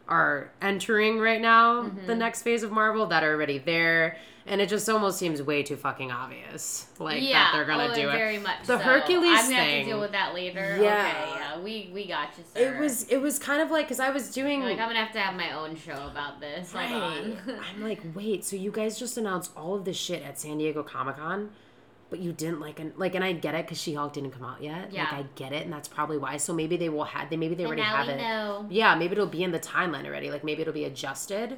are 0.08 0.50
entering 0.60 1.18
right 1.20 1.40
now 1.40 1.82
Mm-hmm. 1.84 2.06
the 2.06 2.14
next 2.16 2.42
phase 2.42 2.62
of 2.62 2.72
Marvel 2.72 3.06
that 3.06 3.22
are 3.22 3.32
already 3.34 3.58
there, 3.58 4.16
and 4.50 4.60
it 4.60 4.68
just 4.68 4.88
almost 4.88 5.16
seems 5.18 5.40
way 5.40 5.62
too 5.62 5.76
fucking 5.76 6.10
obvious, 6.10 6.86
like 6.98 7.22
yeah, 7.22 7.44
that 7.44 7.52
they're 7.54 7.64
gonna 7.64 7.92
oh, 7.92 7.94
do 7.94 8.08
it. 8.08 8.12
very 8.12 8.38
much. 8.38 8.66
The 8.66 8.78
so. 8.78 8.84
Hercules 8.84 9.38
I'm 9.38 9.44
gonna 9.48 9.62
have 9.62 9.78
to 9.78 9.84
deal 9.84 10.00
with 10.00 10.10
that 10.10 10.34
later. 10.34 10.76
Yeah. 10.80 11.08
Okay, 11.08 11.40
yeah, 11.40 11.60
we 11.60 11.90
we 11.94 12.08
got 12.08 12.36
you, 12.36 12.44
sir. 12.52 12.74
It 12.74 12.80
was 12.80 13.04
it 13.04 13.18
was 13.18 13.38
kind 13.38 13.62
of 13.62 13.70
like 13.70 13.86
because 13.86 14.00
I 14.00 14.10
was 14.10 14.32
doing 14.32 14.60
like 14.62 14.78
I'm 14.80 14.88
gonna 14.88 15.04
have 15.04 15.12
to 15.12 15.20
have 15.20 15.36
my 15.36 15.52
own 15.52 15.76
show 15.76 16.08
about 16.10 16.40
this. 16.40 16.74
Right. 16.74 16.90
I'm 16.90 17.80
like, 17.82 18.00
wait, 18.12 18.44
so 18.44 18.56
you 18.56 18.72
guys 18.72 18.98
just 18.98 19.16
announced 19.16 19.52
all 19.56 19.76
of 19.76 19.84
this 19.84 19.96
shit 19.96 20.22
at 20.24 20.38
San 20.40 20.58
Diego 20.58 20.82
Comic 20.82 21.16
Con? 21.16 21.50
but 22.10 22.18
you 22.18 22.32
didn't 22.32 22.58
like 22.58 22.80
and 22.80 22.92
like 22.96 23.14
and 23.14 23.22
I 23.24 23.32
get 23.32 23.54
it 23.54 23.64
because 23.64 23.80
She 23.80 23.94
Hulk 23.94 24.12
didn't 24.12 24.32
come 24.32 24.42
out 24.42 24.60
yet. 24.60 24.92
Yeah. 24.92 25.04
Like 25.04 25.12
I 25.12 25.24
get 25.36 25.52
it, 25.52 25.62
and 25.62 25.72
that's 25.72 25.86
probably 25.86 26.18
why. 26.18 26.38
So 26.38 26.52
maybe 26.52 26.76
they 26.76 26.88
will 26.88 27.04
have 27.04 27.30
they 27.30 27.36
maybe 27.36 27.54
they 27.54 27.62
And 27.62 27.68
already 27.68 27.82
have 27.82 28.08
it. 28.08 28.16
know. 28.18 28.66
Yeah, 28.68 28.96
maybe 28.96 29.12
it'll 29.12 29.26
be 29.26 29.44
in 29.44 29.52
the 29.52 29.60
timeline 29.60 30.06
already. 30.06 30.28
Like 30.28 30.42
maybe 30.42 30.62
it'll 30.62 30.74
be 30.74 30.84
adjusted 30.84 31.56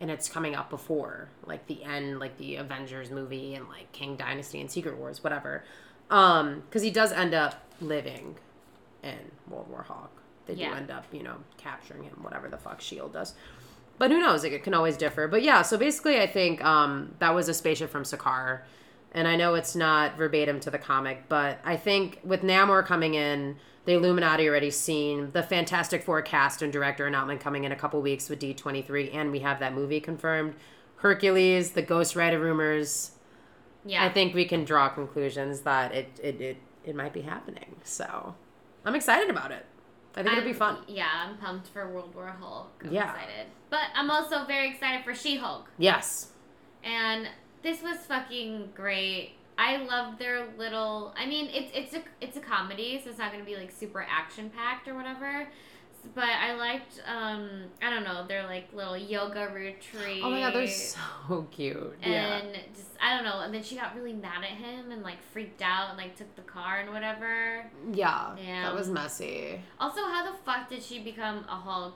and 0.00 0.10
it's 0.10 0.28
coming 0.28 0.54
up 0.54 0.70
before 0.70 1.28
like 1.46 1.66
the 1.66 1.82
end, 1.84 2.18
like 2.18 2.36
the 2.38 2.56
Avengers 2.56 3.10
movie 3.10 3.54
and 3.54 3.68
like 3.68 3.90
Kang 3.92 4.16
Dynasty 4.16 4.60
and 4.60 4.70
Secret 4.70 4.96
Wars, 4.96 5.22
whatever. 5.22 5.62
Um, 6.10 6.62
because 6.68 6.82
he 6.82 6.90
does 6.90 7.12
end 7.12 7.34
up 7.34 7.60
living 7.80 8.36
in 9.02 9.16
World 9.48 9.68
War 9.70 9.82
Hulk. 9.86 10.10
They 10.46 10.54
Yeah. 10.54 10.70
do 10.70 10.74
end 10.76 10.90
up, 10.90 11.04
you 11.12 11.22
know, 11.22 11.36
capturing 11.58 12.02
him, 12.04 12.18
whatever 12.22 12.48
the 12.48 12.56
fuck 12.56 12.80
Shield 12.80 13.12
does. 13.12 13.34
But 13.98 14.10
who 14.10 14.18
knows? 14.18 14.42
Like, 14.42 14.52
it 14.52 14.64
can 14.64 14.72
always 14.74 14.96
differ. 14.96 15.28
But 15.28 15.42
yeah, 15.42 15.62
so 15.62 15.76
basically, 15.76 16.20
I 16.20 16.26
think 16.26 16.64
um, 16.64 17.14
that 17.18 17.34
was 17.34 17.48
a 17.48 17.54
spaceship 17.54 17.90
from 17.90 18.02
Sakaar. 18.04 18.60
And 19.12 19.28
I 19.28 19.36
know 19.36 19.54
it's 19.54 19.76
not 19.76 20.16
verbatim 20.16 20.58
to 20.60 20.70
the 20.70 20.78
comic, 20.78 21.24
but 21.28 21.58
I 21.64 21.76
think 21.76 22.20
with 22.24 22.42
Namor 22.42 22.84
coming 22.86 23.14
in, 23.14 23.56
the 23.84 23.92
Illuminati 23.92 24.48
already 24.48 24.70
seen 24.70 25.30
the 25.32 25.42
Fantastic 25.42 26.02
Four 26.02 26.22
cast 26.22 26.62
and 26.62 26.72
director 26.72 27.06
announcement 27.06 27.40
coming 27.40 27.64
in 27.64 27.72
a 27.72 27.76
couple 27.76 28.00
weeks 28.02 28.28
with 28.28 28.40
D23, 28.40 29.14
and 29.14 29.30
we 29.32 29.40
have 29.40 29.58
that 29.60 29.74
movie 29.74 30.00
confirmed. 30.00 30.54
Hercules, 30.96 31.70
the 31.72 31.82
Ghost 31.82 32.14
Rider 32.14 32.38
rumors. 32.38 33.12
Yeah. 33.84 34.04
I 34.04 34.10
think 34.10 34.34
we 34.34 34.44
can 34.44 34.64
draw 34.64 34.88
conclusions 34.90 35.60
that 35.62 35.92
it 35.94 36.20
it, 36.22 36.40
it, 36.40 36.56
it 36.84 36.94
might 36.94 37.14
be 37.14 37.22
happening. 37.22 37.76
So 37.84 38.34
I'm 38.84 38.94
excited 38.94 39.30
about 39.30 39.50
it. 39.50 39.64
I 40.14 40.22
think 40.22 40.36
it'll 40.36 40.44
be 40.44 40.52
fun. 40.52 40.78
Yeah, 40.88 41.08
I'm 41.14 41.38
pumped 41.38 41.68
for 41.68 41.88
World 41.88 42.14
War 42.14 42.26
Hulk. 42.38 42.82
I'm 42.84 42.92
Yeah. 42.92 43.10
excited. 43.14 43.46
But 43.70 43.84
I'm 43.94 44.10
also 44.10 44.44
very 44.44 44.68
excited 44.68 45.04
for 45.04 45.14
She 45.14 45.36
Hulk. 45.36 45.70
Yes. 45.78 46.32
And 46.82 47.28
this 47.62 47.80
was 47.82 47.96
fucking 47.98 48.70
great. 48.74 49.32
I 49.62 49.76
love 49.76 50.18
their 50.18 50.46
little 50.58 51.14
I 51.16 51.26
mean, 51.26 51.48
it's 51.52 51.70
it's 51.74 51.94
a 51.94 52.02
it's 52.20 52.36
a 52.36 52.40
comedy, 52.40 52.98
so 53.04 53.10
it's 53.10 53.18
not 53.18 53.30
gonna 53.30 53.44
be 53.44 53.56
like 53.56 53.70
super 53.70 54.04
action 54.08 54.50
packed 54.50 54.88
or 54.88 54.94
whatever. 54.94 55.46
But 56.14 56.24
I 56.30 56.54
liked 56.54 57.02
um 57.06 57.64
I 57.82 57.90
don't 57.90 58.04
know, 58.04 58.26
their 58.26 58.44
like 58.44 58.72
little 58.72 58.96
yoga 58.96 59.50
retreat. 59.52 60.22
Oh 60.24 60.30
my 60.30 60.40
god, 60.40 60.54
they're 60.54 60.66
so 60.66 61.46
cute. 61.50 61.94
yeah. 62.00 62.38
and 62.38 62.58
just 62.74 62.88
I 63.02 63.14
don't 63.14 63.24
know, 63.26 63.40
and 63.40 63.52
then 63.52 63.62
she 63.62 63.76
got 63.76 63.94
really 63.94 64.14
mad 64.14 64.42
at 64.42 64.56
him 64.56 64.92
and 64.92 65.02
like 65.02 65.22
freaked 65.32 65.60
out 65.60 65.90
and 65.90 65.98
like 65.98 66.16
took 66.16 66.34
the 66.36 66.42
car 66.42 66.78
and 66.80 66.90
whatever. 66.90 67.66
Yeah. 67.92 68.34
Damn. 68.36 68.62
That 68.62 68.74
was 68.74 68.88
messy. 68.88 69.60
Also, 69.78 70.00
how 70.00 70.24
the 70.32 70.38
fuck 70.38 70.70
did 70.70 70.82
she 70.82 71.00
become 71.00 71.44
a 71.50 71.56
Hulk 71.56 71.94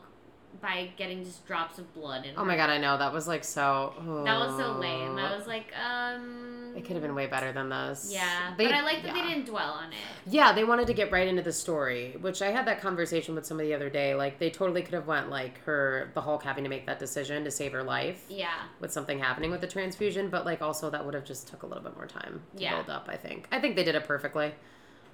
by 0.61 0.91
getting 0.99 1.25
just 1.25 1.47
drops 1.47 1.79
of 1.79 1.93
blood 1.95 2.27
in 2.27 2.35
Oh 2.37 2.41
her? 2.41 2.45
my 2.45 2.57
god, 2.57 2.69
I 2.69 2.77
know. 2.79 2.99
That 2.99 3.13
was 3.13 3.27
like 3.27 3.43
so. 3.43 3.95
That 4.27 4.39
was 4.39 4.55
so 4.59 4.79
lame. 4.79 5.17
I 5.17 5.35
was 5.35 5.47
like, 5.47 5.73
um. 5.83 6.54
It 6.77 6.85
could 6.85 6.95
have 6.97 7.03
been 7.03 7.15
way 7.15 7.27
better 7.27 7.53
than 7.53 7.69
this. 7.69 8.11
Yeah, 8.13 8.53
They- 8.59 8.65
but 8.67 8.75
I 8.75 8.83
like 8.83 9.03
that 9.03 9.15
yeah. 9.17 9.23
they 9.23 9.29
didn't 9.29 9.47
dwell 9.47 9.73
on 9.75 9.93
it. 9.93 9.99
Yeah, 10.27 10.53
they 10.53 10.65
wanted 10.65 10.87
to 10.89 10.93
get 10.95 11.13
right 11.13 11.29
into 11.29 11.43
the 11.43 11.53
story, 11.53 12.17
which 12.21 12.43
I 12.43 12.51
had 12.51 12.67
that 12.67 12.81
conversation 12.81 13.35
with 13.37 13.47
somebody 13.47 13.69
the 13.69 13.75
other 13.77 13.91
day. 13.91 14.15
Like 14.15 14.39
they 14.41 14.51
totally 14.51 14.83
could 14.83 14.95
have 14.95 15.07
went 15.07 15.31
like 15.31 15.63
her, 15.65 16.11
the 16.15 16.21
Hulk 16.21 16.43
having 16.43 16.65
to 16.65 16.71
make 16.71 16.87
that 16.87 16.99
decision 16.99 17.45
to 17.45 17.51
save 17.51 17.73
her 17.73 17.83
life 17.85 18.25
Yeah, 18.29 18.51
with 18.81 18.93
something 18.93 19.19
happening 19.21 19.51
with 19.53 19.61
the 19.61 19.69
transfusion, 19.69 20.31
but 20.31 20.45
like 20.45 20.63
also 20.63 20.91
that 20.91 21.05
would 21.05 21.15
have 21.15 21.25
just 21.25 21.47
took 21.49 21.63
a 21.63 21.67
little 21.67 21.83
bit 21.85 21.95
more 21.97 22.07
time 22.07 22.43
to 22.57 22.63
Yeah. 22.63 22.75
build 22.75 22.91
up. 22.91 23.07
I 23.09 23.17
think. 23.17 23.47
I 23.53 23.61
think 23.61 23.77
they 23.77 23.85
did 23.85 23.95
it 23.95 24.05
perfectly. 24.05 24.53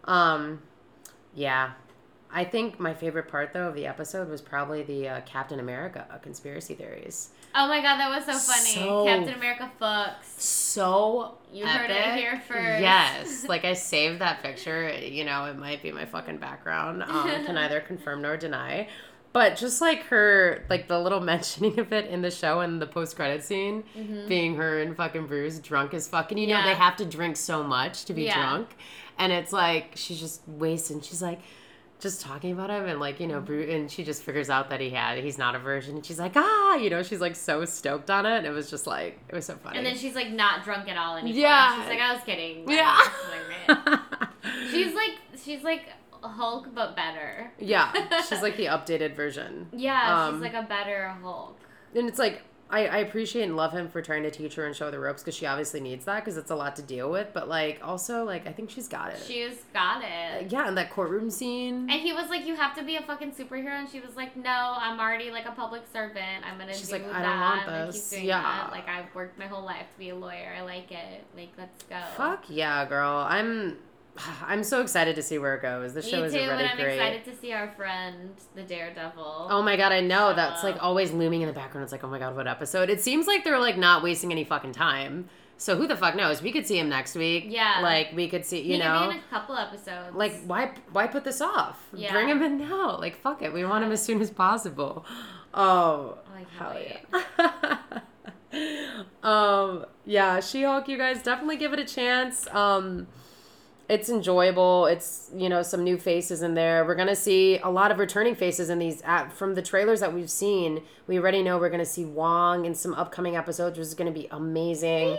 Um, 0.04 0.62
yeah. 1.34 1.72
I 2.32 2.44
think 2.44 2.78
my 2.78 2.94
favorite 2.94 3.28
part 3.28 3.52
though 3.52 3.68
of 3.68 3.74
the 3.74 3.86
episode 3.86 4.28
was 4.28 4.40
probably 4.40 4.82
the 4.84 5.08
uh, 5.08 5.20
Captain 5.22 5.58
America 5.60 6.06
conspiracy 6.22 6.74
theories. 6.74 7.30
Oh 7.54 7.66
my 7.68 7.80
god, 7.82 7.96
that 7.98 8.08
was 8.10 8.24
so 8.24 8.52
funny. 8.52 8.74
So- 8.74 9.04
Captain 9.04 9.34
America 9.34 9.70
fucks. 9.80 10.24
so 10.38 11.38
You 11.52 11.66
heard 11.66 11.90
it 11.90 12.14
here 12.16 12.40
first. 12.46 12.80
Yes, 12.80 13.44
like 13.48 13.64
I 13.64 13.72
saved 13.74 14.20
that 14.20 14.42
picture. 14.42 14.90
You 14.90 15.24
know, 15.24 15.46
it 15.46 15.56
might 15.58 15.82
be 15.82 15.90
my 15.92 16.04
fucking 16.06 16.38
background. 16.38 17.02
Um, 17.02 17.28
can 17.28 17.54
neither 17.56 17.80
confirm 17.80 18.22
nor 18.22 18.36
deny. 18.36 18.88
But 19.32 19.56
just 19.56 19.80
like 19.80 20.04
her, 20.06 20.64
like 20.68 20.88
the 20.88 20.98
little 21.00 21.20
mentioning 21.34 21.78
of 21.78 21.92
it 21.92 22.06
in 22.10 22.20
the 22.22 22.30
show 22.32 22.60
and 22.60 22.80
the 22.82 22.86
post 22.86 23.14
credit 23.16 23.42
scene, 23.44 23.84
being 24.28 24.56
her 24.56 24.80
and 24.80 24.96
fucking 24.96 25.26
Bruce 25.26 25.58
drunk 25.60 25.94
as 25.94 26.08
fucking. 26.08 26.36
You 26.38 26.48
know, 26.48 26.54
Mm-hmm. 26.56 26.68
They 26.68 26.74
have 26.74 26.96
to 26.96 27.04
drink 27.04 27.36
so 27.36 27.62
much 27.62 28.04
to 28.06 28.12
be 28.12 28.24
Yeah. 28.24 28.34
drunk, 28.34 28.76
and 29.18 29.32
it's 29.32 29.52
like 29.52 29.92
she's 29.96 30.20
just 30.20 30.42
wasting. 30.46 31.00
She's 31.00 31.22
like. 31.22 31.40
Just 32.00 32.22
talking 32.22 32.52
about 32.52 32.70
him 32.70 32.86
and 32.86 32.98
like 32.98 33.20
you 33.20 33.26
know, 33.26 33.38
and 33.46 33.90
she 33.90 34.04
just 34.04 34.22
figures 34.22 34.48
out 34.48 34.70
that 34.70 34.80
he 34.80 34.90
had 34.90 35.18
he's 35.18 35.36
not 35.38 35.54
a 35.54 35.58
virgin, 35.58 35.96
and 35.96 36.04
she's 36.06 36.18
like 36.18 36.32
ah, 36.34 36.74
you 36.76 36.88
know, 36.90 37.02
she's 37.02 37.20
like 37.20 37.36
so 37.36 37.64
stoked 37.64 38.10
on 38.10 38.24
it. 38.26 38.38
And 38.38 38.46
it 38.46 38.50
was 38.50 38.70
just 38.70 38.86
like 38.86 39.18
it 39.28 39.34
was 39.34 39.44
so 39.46 39.54
funny. 39.56 39.76
And 39.76 39.86
then 39.86 39.96
she's 39.96 40.14
like 40.14 40.30
not 40.30 40.64
drunk 40.64 40.88
at 40.88 40.96
all 40.96 41.16
anymore. 41.16 41.38
Yeah. 41.38 41.76
She's 41.78 41.88
like, 41.90 42.00
I 42.00 42.14
was 42.14 42.22
kidding. 42.24 42.64
Like, 42.66 42.76
Yeah. 42.76 42.98
like, 43.68 44.28
she's 44.70 44.94
like, 44.94 45.12
she's 45.44 45.62
like 45.62 45.82
Hulk, 46.22 46.68
but 46.74 46.96
better. 46.96 47.50
Yeah, 47.58 47.92
she's 48.28 48.42
like 48.42 48.56
the 48.56 48.66
updated 48.66 49.14
version. 49.16 49.68
Yeah, 49.72 50.26
Um, 50.26 50.34
she's 50.34 50.42
like 50.42 50.54
a 50.54 50.66
better 50.66 51.08
Hulk. 51.22 51.58
And 51.94 52.08
it's 52.08 52.18
like, 52.18 52.42
I, 52.70 52.86
I 52.86 52.96
appreciate 52.98 53.42
and 53.42 53.56
love 53.56 53.72
him 53.72 53.88
for 53.88 54.00
trying 54.00 54.22
to 54.22 54.30
teach 54.30 54.54
her 54.54 54.64
and 54.66 54.74
show 54.76 54.86
her 54.86 54.90
the 54.90 54.98
ropes 55.00 55.22
because 55.22 55.34
she 55.34 55.44
obviously 55.46 55.80
needs 55.80 56.04
that 56.04 56.24
because 56.24 56.36
it's 56.36 56.50
a 56.50 56.54
lot 56.54 56.76
to 56.76 56.82
deal 56.82 57.10
with. 57.10 57.28
But 57.34 57.48
like, 57.48 57.80
also, 57.82 58.24
like, 58.24 58.46
I 58.46 58.52
think 58.52 58.70
she's 58.70 58.88
got 58.88 59.12
it. 59.12 59.22
She's 59.26 59.56
got 59.74 60.02
it. 60.02 60.44
Uh, 60.44 60.46
yeah, 60.48 60.68
and 60.68 60.76
that 60.78 60.90
courtroom 60.90 61.30
scene. 61.30 61.90
And 61.90 62.00
he 62.00 62.12
was 62.12 62.30
like, 62.30 62.46
"You 62.46 62.54
have 62.56 62.74
to 62.76 62.82
be 62.84 62.96
a 62.96 63.02
fucking 63.02 63.32
superhero," 63.32 63.70
and 63.78 63.88
she 63.88 64.00
was 64.00 64.16
like, 64.16 64.36
"No, 64.36 64.74
I'm 64.78 64.98
already 65.00 65.30
like 65.30 65.46
a 65.46 65.52
public 65.52 65.82
servant. 65.92 66.44
I'm 66.48 66.58
gonna 66.58 66.72
She's 66.74 66.88
do 66.88 66.94
like, 66.94 67.06
that. 67.06 67.14
"I 67.16 67.22
don't 67.22 67.40
want 67.68 67.86
this." 67.92 68.10
doing 68.10 68.24
Yeah. 68.26 68.40
that. 68.42 68.70
Like 68.72 68.88
I've 68.88 69.12
worked 69.14 69.38
my 69.38 69.46
whole 69.46 69.64
life 69.64 69.86
to 69.92 69.98
be 69.98 70.10
a 70.10 70.14
lawyer. 70.16 70.54
I 70.56 70.62
like 70.62 70.92
it. 70.92 71.24
Like 71.36 71.50
let's 71.58 71.82
go." 71.84 72.00
Fuck 72.16 72.44
yeah, 72.48 72.84
girl. 72.86 73.26
I'm. 73.28 73.78
I'm 74.46 74.62
so 74.64 74.80
excited 74.82 75.16
to 75.16 75.22
see 75.22 75.38
where 75.38 75.54
it 75.54 75.62
goes. 75.62 75.94
The 75.94 76.02
show 76.02 76.24
is 76.24 76.34
already 76.34 76.64
I'm 76.68 76.76
great. 76.76 76.94
excited 76.98 77.24
to 77.24 77.36
see 77.36 77.52
our 77.52 77.70
friend, 77.72 78.30
the 78.54 78.62
Daredevil. 78.62 79.48
Oh 79.50 79.62
my 79.62 79.76
god, 79.76 79.92
I 79.92 80.00
know. 80.00 80.34
That's 80.34 80.62
like 80.64 80.82
always 80.82 81.12
looming 81.12 81.42
in 81.42 81.48
the 81.48 81.54
background. 81.54 81.84
It's 81.84 81.92
like, 81.92 82.04
oh 82.04 82.08
my 82.08 82.18
god, 82.18 82.36
what 82.36 82.46
episode? 82.48 82.90
It 82.90 83.00
seems 83.00 83.26
like 83.26 83.44
they're 83.44 83.58
like 83.60 83.76
not 83.78 84.02
wasting 84.02 84.32
any 84.32 84.44
fucking 84.44 84.72
time. 84.72 85.28
So 85.56 85.76
who 85.76 85.86
the 85.86 85.96
fuck 85.96 86.16
knows? 86.16 86.40
We 86.40 86.52
could 86.52 86.66
see 86.66 86.78
him 86.78 86.88
next 86.88 87.14
week. 87.14 87.44
Yeah. 87.48 87.80
Like 87.82 88.12
we 88.14 88.28
could 88.28 88.46
see, 88.46 88.60
you 88.62 88.72
he 88.74 88.78
know. 88.78 88.98
could 89.00 89.08
be 89.10 89.14
in 89.18 89.20
a 89.22 89.28
couple 89.28 89.56
episodes. 89.56 90.14
like 90.16 90.40
why 90.46 90.72
why 90.92 91.06
put 91.06 91.22
this 91.24 91.40
off 91.42 91.86
Yeah. 91.92 92.12
bring 92.12 92.28
him 92.28 92.42
in 92.42 92.58
now 92.58 92.96
like 92.98 93.16
fuck 93.20 93.42
it 93.42 93.52
we 93.52 93.62
want 93.64 93.84
him 93.84 93.92
as 93.92 94.02
soon 94.02 94.20
as 94.22 94.30
possible 94.30 95.04
oh 95.54 96.16
can't 96.34 96.48
hell 96.58 96.72
wait. 96.74 96.98
yeah 97.12 97.78
um 99.22 99.84
yeah 100.06 100.40
she-hulk 100.40 100.88
you 100.88 100.96
guys 100.96 101.22
definitely 101.22 101.56
give 101.56 101.72
it 101.72 101.78
a 101.78 101.84
chance 101.84 102.46
um 102.54 103.06
it's 103.90 104.08
enjoyable 104.08 104.86
it's 104.86 105.30
you 105.34 105.48
know 105.48 105.62
some 105.62 105.82
new 105.82 105.98
faces 105.98 106.42
in 106.42 106.54
there 106.54 106.84
we're 106.84 106.94
gonna 106.94 107.16
see 107.16 107.58
a 107.58 107.68
lot 107.68 107.90
of 107.90 107.98
returning 107.98 108.36
faces 108.36 108.70
in 108.70 108.78
these 108.78 109.02
at, 109.02 109.32
from 109.32 109.54
the 109.56 109.62
trailers 109.62 109.98
that 110.00 110.14
we've 110.14 110.30
seen 110.30 110.80
we 111.08 111.18
already 111.18 111.42
know 111.42 111.58
we're 111.58 111.68
gonna 111.68 111.84
see 111.84 112.04
wong 112.04 112.64
in 112.64 112.74
some 112.74 112.94
upcoming 112.94 113.36
episodes 113.36 113.76
which 113.76 113.86
is 113.86 113.94
gonna 113.94 114.12
be 114.12 114.28
amazing 114.30 115.18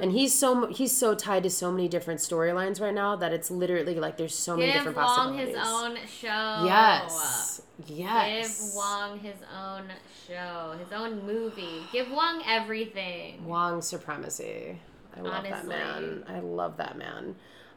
and 0.00 0.12
he's 0.12 0.34
so 0.34 0.66
he's 0.66 0.96
so 0.96 1.14
tied 1.14 1.42
to 1.42 1.50
so 1.50 1.70
many 1.70 1.88
different 1.88 2.20
storylines 2.20 2.80
right 2.80 2.94
now 2.94 3.16
that 3.16 3.32
it's 3.32 3.50
literally 3.50 3.94
like 3.94 4.16
there's 4.16 4.34
so 4.34 4.56
many 4.56 4.66
Give 4.66 4.76
different 4.76 4.96
Wong 4.96 5.06
possibilities. 5.06 5.56
his 5.56 5.66
own 5.66 5.96
show. 6.06 6.64
Yes. 6.64 7.62
Yes. 7.86 8.58
Give 8.66 8.74
Wong 8.76 9.18
his 9.18 9.36
own 9.54 9.84
show, 10.26 10.74
his 10.82 10.92
own 10.92 11.26
movie. 11.26 11.82
Give 11.92 12.10
Wong 12.10 12.42
everything. 12.46 13.44
Wong 13.44 13.82
supremacy. 13.82 14.78
I 15.16 15.20
love 15.20 15.42
that 15.42 15.52
Honestly. 15.52 15.68
man. 15.68 16.24
I 16.28 16.40
love 16.40 16.76
that 16.78 16.96
man. 16.96 17.34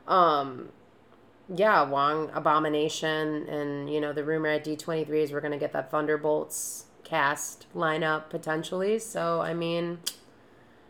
Um 0.07 0.69
yeah, 1.53 1.83
Wong 1.83 2.29
Abomination 2.33 3.47
and 3.49 3.93
you 3.93 3.99
know 3.99 4.13
the 4.13 4.23
rumor 4.23 4.47
at 4.49 4.63
D23 4.65 5.09
is 5.09 5.31
we're 5.31 5.41
to 5.51 5.57
get 5.59 5.73
that 5.73 5.91
Thunderbolts 5.91 6.85
cast 7.03 7.67
lineup 7.75 8.29
potentially. 8.29 8.99
So 8.99 9.41
I 9.41 9.53
mean 9.53 9.99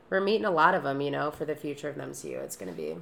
we're 0.09 0.21
meeting 0.21 0.45
a 0.45 0.51
lot 0.51 0.75
of 0.75 0.83
them, 0.83 1.01
you 1.01 1.09
know, 1.09 1.31
for 1.31 1.43
the 1.45 1.55
future 1.55 1.89
of 1.89 1.95
the 1.95 2.03
MCU. 2.03 2.37
It's 2.43 2.55
to 2.71 2.77
be 2.77 2.95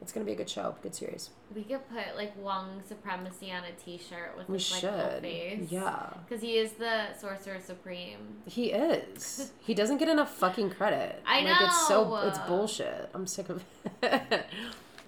it's 0.00 0.12
to 0.24 0.28
be 0.28 0.32
a 0.32 0.36
good 0.36 0.48
show, 0.50 0.76
good 0.82 0.94
series. 0.94 1.30
We 1.54 1.62
could 1.62 1.80
put 1.88 2.16
like 2.16 2.32
Wong 2.40 2.82
Supremacy 2.86 3.50
on 3.52 3.62
a 3.64 3.72
T-shirt 3.72 4.34
with 4.36 4.48
We 4.48 4.54
his 4.58 4.70
like 4.72 4.82
whole 4.92 5.10
should. 5.10 5.22
face. 5.22 5.66
Yeah. 5.70 6.10
Because 6.28 6.40
he 6.42 6.56
is 6.56 6.72
the 6.72 7.14
Sorcerer 7.20 7.58
Supreme. 7.64 8.18
He 8.46 8.66
is. 8.72 9.52
He 9.60 9.74
doesn't 9.74 9.98
get 9.98 10.08
enough 10.08 10.34
fucking 10.34 10.70
credit. 10.70 11.20
I 11.26 11.42
Like 11.42 11.60
it's 11.62 11.88
so 11.88 12.16
it's 12.26 12.38
bullshit. 12.40 13.08
I'm 13.14 13.26
sick 13.26 13.48
of 13.50 13.64
it. 14.02 14.46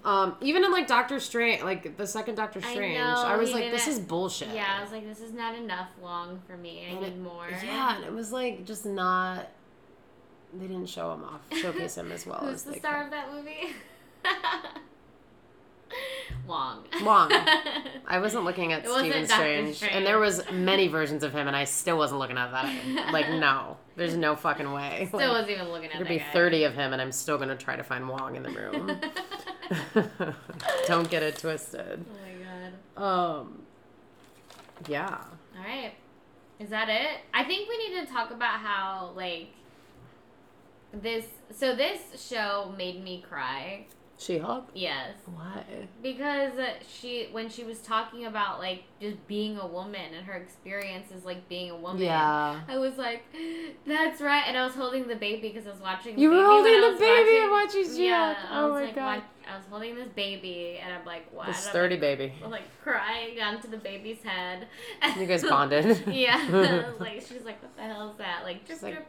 Um, 0.03 0.35
even 0.41 0.63
in 0.63 0.71
like 0.71 0.87
Doctor 0.87 1.19
Strange, 1.19 1.61
like 1.63 1.95
the 1.97 2.07
second 2.07 2.35
Doctor 2.35 2.59
I 2.63 2.71
Strange, 2.71 2.97
know, 2.97 3.03
I, 3.15 3.37
was 3.37 3.51
like, 3.53 3.69
this 3.71 3.87
is 3.87 3.99
bullshit. 3.99 4.49
Yeah, 4.49 4.77
I 4.79 4.81
was 4.81 4.91
like, 4.91 5.05
this 5.07 5.21
is 5.21 5.31
not 5.31 5.53
enough 5.55 5.89
Wong 6.01 6.39
for 6.47 6.57
me. 6.57 6.85
I 6.87 6.91
And 6.91 7.01
need 7.01 7.07
it- 7.09 7.19
more. 7.19 7.47
Yeah, 7.63 7.95
and 7.97 8.03
it 8.05 8.11
was 8.11 8.31
like 8.31 8.65
just 8.65 8.85
not. 8.85 9.47
They 10.53 10.67
didn't 10.67 10.87
show 10.89 11.13
him 11.13 11.23
off, 11.23 11.41
showcase 11.57 11.95
him 11.97 12.11
as 12.11 12.25
well 12.25 12.39
Who's 12.41 12.55
as 12.55 12.63
the 12.63 12.73
star 12.73 13.03
of 13.05 13.11
that 13.11 13.31
movie? 13.31 13.73
Wong. 16.47 16.83
Wong. 17.03 17.29
I 18.07 18.19
wasn't 18.19 18.45
looking 18.45 18.71
at 18.73 18.87
Stephen 18.87 19.27
Strange, 19.27 19.75
Strange. 19.75 19.93
and 19.93 20.05
there 20.05 20.19
was 20.19 20.41
many 20.51 20.87
versions 20.87 21.23
of 21.23 21.33
him, 21.33 21.47
and 21.47 21.55
I 21.55 21.65
still 21.65 21.97
wasn't 21.97 22.19
looking 22.19 22.37
at 22.37 22.51
that. 22.51 23.11
Like, 23.13 23.29
no, 23.29 23.77
there's 23.97 24.15
no 24.15 24.35
fucking 24.35 24.71
way. 24.71 25.05
Still 25.07 25.19
Like, 25.19 25.29
wasn't 25.29 25.51
even 25.51 25.67
looking 25.69 25.89
at 25.91 25.97
There'd 25.97 26.07
be 26.07 26.17
guy. 26.17 26.25
30 26.33 26.63
of 26.63 26.73
him, 26.73 26.93
and 26.93 27.01
I'm 27.01 27.11
still 27.11 27.37
going 27.37 27.49
to 27.49 27.57
try 27.57 27.75
to 27.75 27.83
find 27.83 28.07
Wong 28.09 28.35
in 28.35 28.43
the 28.43 28.49
room. 28.51 28.99
Don't 30.87 31.09
get 31.09 31.23
it 31.23 31.37
twisted. 31.37 32.03
Oh 32.05 32.13
my 32.23 33.03
god. 33.03 33.39
Um, 33.41 33.61
yeah. 34.87 35.23
All 35.57 35.63
right. 35.63 35.93
Is 36.59 36.69
that 36.69 36.89
it? 36.89 37.19
I 37.33 37.43
think 37.43 37.67
we 37.69 37.77
need 37.89 38.05
to 38.05 38.11
talk 38.11 38.31
about 38.31 38.59
how 38.59 39.11
like 39.15 39.47
this 40.93 41.25
so 41.51 41.75
this 41.75 41.99
show 42.29 42.73
made 42.77 43.03
me 43.03 43.23
cry. 43.27 43.85
She 44.17 44.37
Hulk. 44.37 44.69
Yes. 44.75 45.15
Why? 45.33 45.63
Because 46.03 46.51
she 46.87 47.29
when 47.31 47.49
she 47.49 47.63
was 47.63 47.79
talking 47.79 48.25
about 48.27 48.59
like 48.59 48.83
just 49.01 49.25
being 49.27 49.57
a 49.57 49.65
woman 49.65 50.13
and 50.15 50.23
her 50.27 50.33
experiences 50.33 51.25
like 51.25 51.49
being 51.49 51.71
a 51.71 51.75
woman. 51.75 52.03
Yeah. 52.03 52.59
I 52.67 52.77
was 52.77 52.97
like, 52.99 53.23
that's 53.87 54.21
right, 54.21 54.43
and 54.45 54.55
I 54.55 54.63
was 54.63 54.75
holding 54.75 55.07
the 55.07 55.15
baby 55.15 55.49
because 55.49 55.65
I 55.65 55.71
was 55.71 55.79
watching. 55.81 56.19
You 56.19 56.29
the 56.29 56.35
were 56.35 56.45
holding 56.45 56.81
the 56.81 56.97
baby 56.99 57.37
and 57.39 57.49
watching- 57.51 57.81
watching 57.87 58.03
Yeah. 58.03 58.35
I 58.47 58.59
Oh 58.61 58.69
my 58.69 58.83
like, 58.85 58.95
God. 58.95 59.17
wa- 59.17 59.40
I 59.51 59.57
was 59.57 59.65
holding 59.69 59.95
this 59.95 60.07
baby, 60.15 60.79
and 60.83 60.93
I'm 60.93 61.05
like, 61.05 61.31
what? 61.33 61.45
The 61.47 61.51
I'm, 61.51 61.57
sturdy 61.57 61.95
like, 61.95 62.01
baby. 62.01 62.33
I'm 62.43 62.51
like 62.51 62.63
crying 62.83 63.35
down 63.35 63.61
to 63.61 63.67
the 63.67 63.77
baby's 63.77 64.23
head. 64.23 64.67
You 65.19 65.25
guys 65.25 65.43
bonded. 65.49 66.03
yeah, 66.07 66.91
like 66.99 67.21
she's 67.21 67.43
like, 67.43 67.61
what 67.61 67.75
the 67.75 67.83
hell 67.83 68.11
is 68.11 68.17
that? 68.17 68.43
Like, 68.43 68.65
just 68.67 68.81
like- 68.83 69.05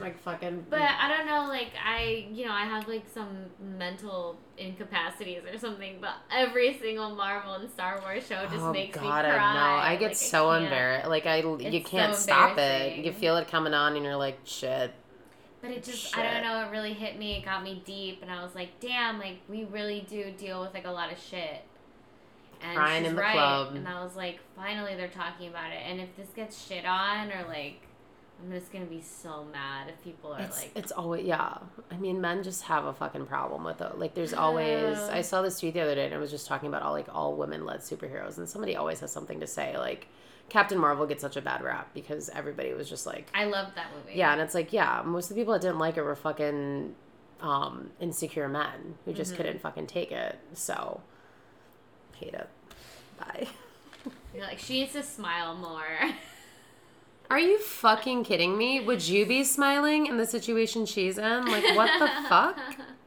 like 0.00 0.18
fucking. 0.20 0.66
But 0.70 0.80
I 0.82 1.08
don't 1.08 1.26
know, 1.26 1.48
like 1.48 1.70
I, 1.84 2.28
you 2.32 2.46
know, 2.46 2.52
I 2.52 2.64
have 2.64 2.86
like 2.88 3.04
some 3.12 3.46
mental 3.78 4.36
incapacities 4.56 5.42
or 5.52 5.58
something. 5.58 5.98
But 6.00 6.14
every 6.30 6.78
single 6.78 7.14
Marvel 7.14 7.54
and 7.54 7.70
Star 7.70 8.00
Wars 8.00 8.26
show 8.26 8.42
just 8.44 8.56
oh 8.62 8.72
makes 8.72 8.96
God, 8.96 9.24
me 9.24 9.30
I 9.30 9.34
cry. 9.34 9.54
know. 9.54 9.76
I 9.82 9.96
get 9.96 10.08
Like, 10.08 10.16
so 10.16 10.52
embarrassed. 10.52 11.08
Like 11.08 11.26
I, 11.26 11.38
you 11.38 11.82
can't 11.82 12.14
so 12.14 12.20
stop 12.20 12.58
it. 12.58 13.04
You 13.04 13.12
feel 13.12 13.36
it 13.36 13.48
coming 13.48 13.74
on, 13.74 13.96
and 13.96 14.04
you're 14.04 14.16
like, 14.16 14.38
shit. 14.44 14.92
But 15.60 15.72
it 15.72 15.82
just, 15.82 16.16
I 16.16 16.22
don't 16.22 16.42
know, 16.44 16.64
it 16.66 16.70
really 16.70 16.92
hit 16.92 17.18
me. 17.18 17.36
It 17.36 17.44
got 17.44 17.64
me 17.64 17.82
deep, 17.84 18.22
and 18.22 18.30
I 18.30 18.42
was 18.42 18.54
like, 18.54 18.78
damn, 18.80 19.18
like 19.18 19.38
we 19.48 19.64
really 19.64 20.06
do 20.08 20.30
deal 20.36 20.60
with 20.60 20.72
like 20.72 20.86
a 20.86 20.90
lot 20.90 21.12
of 21.12 21.18
shit. 21.18 21.62
And 22.60 22.76
Crying 22.76 23.04
in 23.04 23.14
the 23.14 23.22
right. 23.22 23.32
club. 23.32 23.74
And 23.74 23.86
I 23.86 24.02
was 24.02 24.16
like, 24.16 24.40
finally 24.56 24.96
they're 24.96 25.08
talking 25.08 25.48
about 25.48 25.72
it. 25.72 25.80
And 25.84 26.00
if 26.00 26.16
this 26.16 26.28
gets 26.34 26.66
shit 26.66 26.84
on, 26.84 27.30
or 27.30 27.44
like, 27.48 27.80
I'm 28.40 28.52
just 28.52 28.72
gonna 28.72 28.84
be 28.84 29.00
so 29.00 29.44
mad 29.52 29.88
if 29.88 30.02
people 30.04 30.32
are 30.32 30.40
It's 30.40 30.62
like, 30.62 30.72
it's 30.76 30.92
always 30.92 31.26
yeah. 31.26 31.58
I 31.90 31.96
mean, 31.96 32.20
men 32.20 32.44
just 32.44 32.62
have 32.64 32.84
a 32.84 32.92
fucking 32.92 33.26
problem 33.26 33.64
with 33.64 33.80
it. 33.80 33.98
Like, 33.98 34.14
there's 34.14 34.34
always. 34.34 34.96
I 35.10 35.22
saw 35.22 35.42
this 35.42 35.58
tweet 35.58 35.74
the 35.74 35.80
other 35.80 35.96
day, 35.96 36.04
and 36.04 36.14
it 36.14 36.18
was 36.18 36.30
just 36.30 36.46
talking 36.46 36.68
about 36.68 36.82
all 36.82 36.92
like 36.92 37.08
all 37.12 37.34
women 37.34 37.64
led 37.64 37.80
superheroes, 37.80 38.38
and 38.38 38.48
somebody 38.48 38.76
always 38.76 39.00
has 39.00 39.10
something 39.10 39.40
to 39.40 39.46
say. 39.46 39.76
Like, 39.76 40.06
Captain 40.48 40.78
Marvel 40.78 41.06
gets 41.06 41.20
such 41.20 41.36
a 41.36 41.42
bad 41.42 41.62
rap 41.62 41.90
because 41.94 42.28
everybody 42.30 42.72
was 42.72 42.88
just 42.88 43.06
like, 43.06 43.28
I 43.34 43.44
loved 43.44 43.76
that 43.76 43.88
movie. 43.94 44.16
yeah, 44.18 44.32
and 44.32 44.40
it's 44.40 44.54
like, 44.54 44.72
yeah, 44.72 45.02
most 45.04 45.30
of 45.30 45.36
the 45.36 45.40
people 45.42 45.52
that 45.52 45.60
didn't 45.62 45.78
like 45.78 45.96
it 45.96 46.02
were 46.02 46.16
fucking 46.16 46.94
um, 47.40 47.90
insecure 48.00 48.48
men 48.48 48.96
who 49.04 49.12
just 49.12 49.32
Mhm. 49.34 49.36
couldn't 49.36 49.60
fucking 49.60 49.86
take 49.86 50.10
it. 50.10 50.38
So, 50.54 51.02
hate 52.16 52.34
it. 52.34 52.48
Bye. 53.18 53.48
You're 54.34 54.44
like, 54.44 54.58
she 54.58 54.80
needs 54.80 54.92
to 54.94 55.02
smile 55.02 55.54
more. 55.54 55.84
Are 57.30 57.38
you 57.38 57.58
fucking 57.58 58.24
kidding 58.24 58.56
me? 58.56 58.80
Would 58.80 59.06
you 59.06 59.26
be 59.26 59.44
smiling 59.44 60.06
in 60.06 60.16
the 60.16 60.24
situation 60.26 60.86
she's 60.86 61.18
in? 61.18 61.44
Like, 61.44 61.76
what 61.76 61.90
the 61.98 62.08
fuck? 62.28 62.56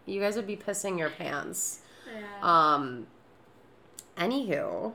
You 0.06 0.20
guys 0.22 0.36
would 0.36 0.46
be 0.48 0.56
pissing 0.58 1.00
your 1.00 1.10
pants. 1.10 1.80
Yeah. 2.14 2.22
Um. 2.42 3.08
Anywho, 4.18 4.94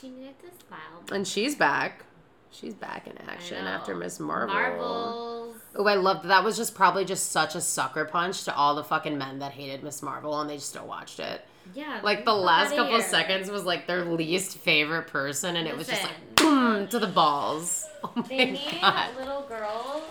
she 0.00 0.08
needed 0.08 0.34
to 0.40 0.66
smile. 0.66 1.02
and 1.12 1.26
she's 1.26 1.54
back. 1.54 2.04
She's 2.50 2.74
back 2.74 3.06
in 3.06 3.18
action 3.28 3.66
after 3.66 3.94
Miss 3.94 4.18
Marvel. 4.18 4.54
Marvels. 4.54 5.56
Oh, 5.74 5.86
I 5.86 5.94
love 5.94 6.22
that. 6.22 6.42
was 6.42 6.56
just 6.56 6.74
probably 6.74 7.04
just 7.04 7.30
such 7.30 7.54
a 7.54 7.60
sucker 7.60 8.06
punch 8.06 8.44
to 8.44 8.56
all 8.56 8.74
the 8.74 8.84
fucking 8.84 9.18
men 9.18 9.40
that 9.40 9.52
hated 9.52 9.82
Miss 9.82 10.02
Marvel, 10.02 10.40
and 10.40 10.48
they 10.48 10.54
just 10.56 10.70
still 10.70 10.86
watched 10.86 11.20
it. 11.20 11.42
Yeah. 11.74 12.00
Like 12.02 12.24
the 12.24 12.32
last 12.32 12.74
couple 12.74 13.00
seconds 13.02 13.50
was 13.50 13.64
like 13.64 13.86
their 13.86 14.04
least 14.06 14.56
favorite 14.58 15.08
person, 15.08 15.56
and 15.56 15.68
it 15.68 15.76
was 15.76 15.86
just 15.88 16.02
like 16.02 16.36
boom 16.36 16.88
to 16.88 16.98
the 16.98 17.08
balls. 17.08 17.84
Oh 18.04 18.12
my 18.14 18.22
They 18.28 18.50
need 18.52 18.78
god, 18.80 19.16
little 19.16 19.42
girls 19.48 20.02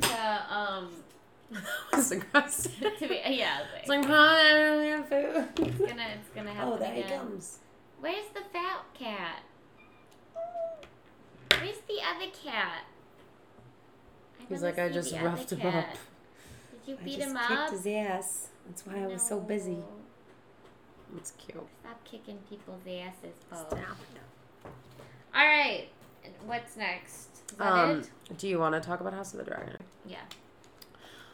to 0.00 0.42
um 0.50 0.88
it's 1.92 2.10
aggressive. 2.10 2.72
to 2.98 3.08
be 3.08 3.20
yeah. 3.26 3.58
It's 3.78 3.88
Like, 3.88 4.00
like, 4.00 4.08
"Huh, 4.08 4.14
I 4.16 4.52
don't 4.52 4.86
have 4.86 5.08
food. 5.08 5.68
it's 5.68 5.78
gonna 5.78 6.06
it's 6.14 6.28
gonna 6.34 6.52
happen 6.52 6.72
Oh, 6.72 6.76
there 6.78 6.94
he 6.94 7.02
comes. 7.02 7.58
Where's 8.00 8.26
the 8.34 8.40
fat 8.52 8.84
cat? 8.94 9.42
Where's 11.50 11.78
the 11.88 11.98
other 12.14 12.30
cat? 12.44 12.84
He's 14.48 14.62
like, 14.62 14.78
I 14.78 14.88
just 14.90 15.12
roughed 15.20 15.52
him 15.52 15.60
cat. 15.60 15.74
up. 15.92 15.98
Did 16.84 16.90
you 16.92 16.98
beat 17.04 17.14
I 17.16 17.18
just 17.18 17.30
him 17.30 17.36
kicked 17.38 17.50
up? 17.60 17.70
his 17.70 17.86
ass. 17.86 18.48
That's 18.66 18.86
why 18.86 19.02
I 19.02 19.06
was 19.06 19.22
so 19.22 19.40
busy. 19.40 19.72
No. 19.72 19.84
It's 21.16 21.32
cute. 21.32 21.66
Stop 21.82 22.04
kicking 22.04 22.38
people's 22.48 22.82
asses, 22.86 23.34
Bo. 23.50 23.56
Stop. 23.68 23.80
All 25.34 25.46
right. 25.46 25.86
What's 26.44 26.76
next? 26.76 27.28
Is 27.50 27.56
that 27.58 27.72
Um, 27.72 27.90
it? 28.00 28.38
do 28.38 28.48
you 28.48 28.58
want 28.58 28.74
to 28.74 28.80
talk 28.80 29.00
about 29.00 29.14
House 29.14 29.32
of 29.32 29.38
the 29.38 29.44
Dragon? 29.44 29.78
Yeah. 30.04 30.18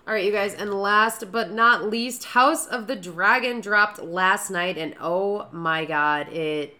All 0.07 0.14
right, 0.14 0.24
you 0.24 0.32
guys, 0.32 0.55
and 0.55 0.74
last 0.74 1.30
but 1.30 1.53
not 1.53 1.88
least, 1.88 2.24
House 2.24 2.66
of 2.66 2.88
the 2.88 2.96
Dragon 2.96 3.61
dropped 3.61 4.03
last 4.03 4.50
night, 4.50 4.76
and 4.76 4.94
oh 5.00 5.46
my 5.53 5.84
god, 5.84 6.28
it. 6.32 6.76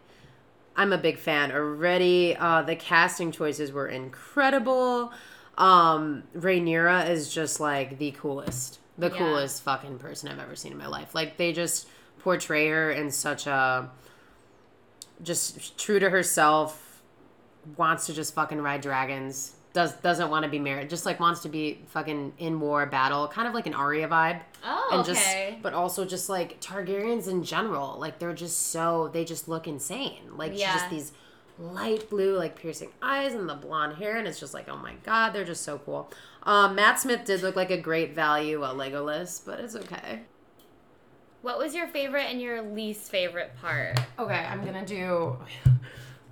I'm 0.75 0.93
a 0.93 0.99
big 0.99 1.19
fan 1.19 1.53
already. 1.53 2.35
Uh, 2.35 2.63
the 2.63 2.75
casting 2.75 3.31
choices 3.31 3.71
were 3.73 3.87
incredible. 3.89 5.13
Um, 5.59 6.25
Rhaenyra 6.35 7.11
is 7.11 7.33
just 7.33 7.61
like 7.61 7.99
the 7.99 8.11
coolest, 8.13 8.81
the 8.97 9.11
Yeah. 9.11 9.19
coolest 9.19 9.63
fucking 9.63 9.99
person 9.99 10.31
I've 10.31 10.39
ever 10.39 10.57
seen 10.57 10.73
in 10.73 10.79
my 10.79 10.87
life. 10.87 11.15
Like 11.15 11.37
they 11.37 11.53
just 11.53 11.89
portray 12.21 12.69
her 12.69 12.91
in 12.91 13.11
such 13.11 13.47
a, 13.47 13.91
just 15.23 15.79
true 15.79 15.99
to 15.99 16.09
herself, 16.09 17.03
wants 17.77 18.07
to 18.07 18.15
just 18.15 18.35
fucking 18.35 18.61
ride 18.63 18.81
dragons. 18.81 19.53
Does 19.75 19.95
doesn't 19.95 20.29
want 20.29 20.45
to 20.45 20.51
be 20.51 20.59
married, 20.59 20.91
just 20.91 21.07
like 21.07 21.19
wants 21.19 21.41
to 21.43 21.49
be 21.49 21.81
fucking 21.89 22.35
in 22.39 22.61
war 22.61 22.85
battle, 22.87 23.27
kind 23.29 23.49
of 23.49 23.55
like 23.55 23.67
an 23.67 23.73
Arya 23.75 24.07
vibe 24.09 24.41
Oh, 24.65 24.89
and 24.93 25.01
okay. 25.01 25.13
just 25.53 25.63
but 25.63 25.73
also 25.73 26.05
just 26.05 26.29
like 26.29 26.61
Targaryens 26.61 27.27
in 27.27 27.43
general, 27.43 27.97
like 27.99 28.19
they're 28.19 28.35
just 28.35 28.69
so 28.71 29.09
they 29.13 29.25
just 29.25 29.49
look 29.49 29.67
insane. 29.67 30.37
Like 30.37 30.53
Yeah. 30.59 30.75
just 30.75 30.91
these 30.91 31.13
light 31.59 32.11
blue, 32.11 32.37
like 32.37 32.57
piercing 32.57 32.91
eyes 33.01 33.33
and 33.35 33.49
the 33.49 33.55
blonde 33.55 33.97
hair, 33.97 34.17
and 34.19 34.29
it's 34.29 34.39
just 34.41 34.53
like, 34.53 34.69
oh 34.69 34.77
my 34.77 34.95
god, 35.05 35.31
they're 35.33 35.45
just 35.45 35.63
so 35.63 35.79
cool. 35.79 36.11
Um, 36.43 36.75
Matt 36.75 37.01
Smith 37.01 37.25
did 37.25 37.41
look 37.43 37.57
like 37.57 37.71
a 37.71 37.79
great 37.81 38.15
value 38.15 38.63
at 38.65 38.73
Legolas, 38.73 39.41
but 39.45 39.59
it's 39.61 39.75
okay. 39.77 40.21
what 41.41 41.57
was 41.59 41.75
your 41.75 41.87
favorite 41.89 42.25
and 42.25 42.41
your 42.43 42.61
least 42.63 43.11
favorite 43.11 43.53
part? 43.61 43.99
Okay, 44.19 44.35
I'm 44.35 44.65
gonna 44.65 44.85
do. 44.85 45.37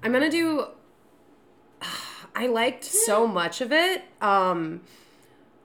I'm 0.03 0.13
gonna 0.13 0.31
do. 0.31 0.67
I 2.35 2.47
liked 2.47 2.85
so 2.85 3.27
much 3.27 3.61
of 3.61 3.73
it. 3.73 4.03
Um, 4.21 4.81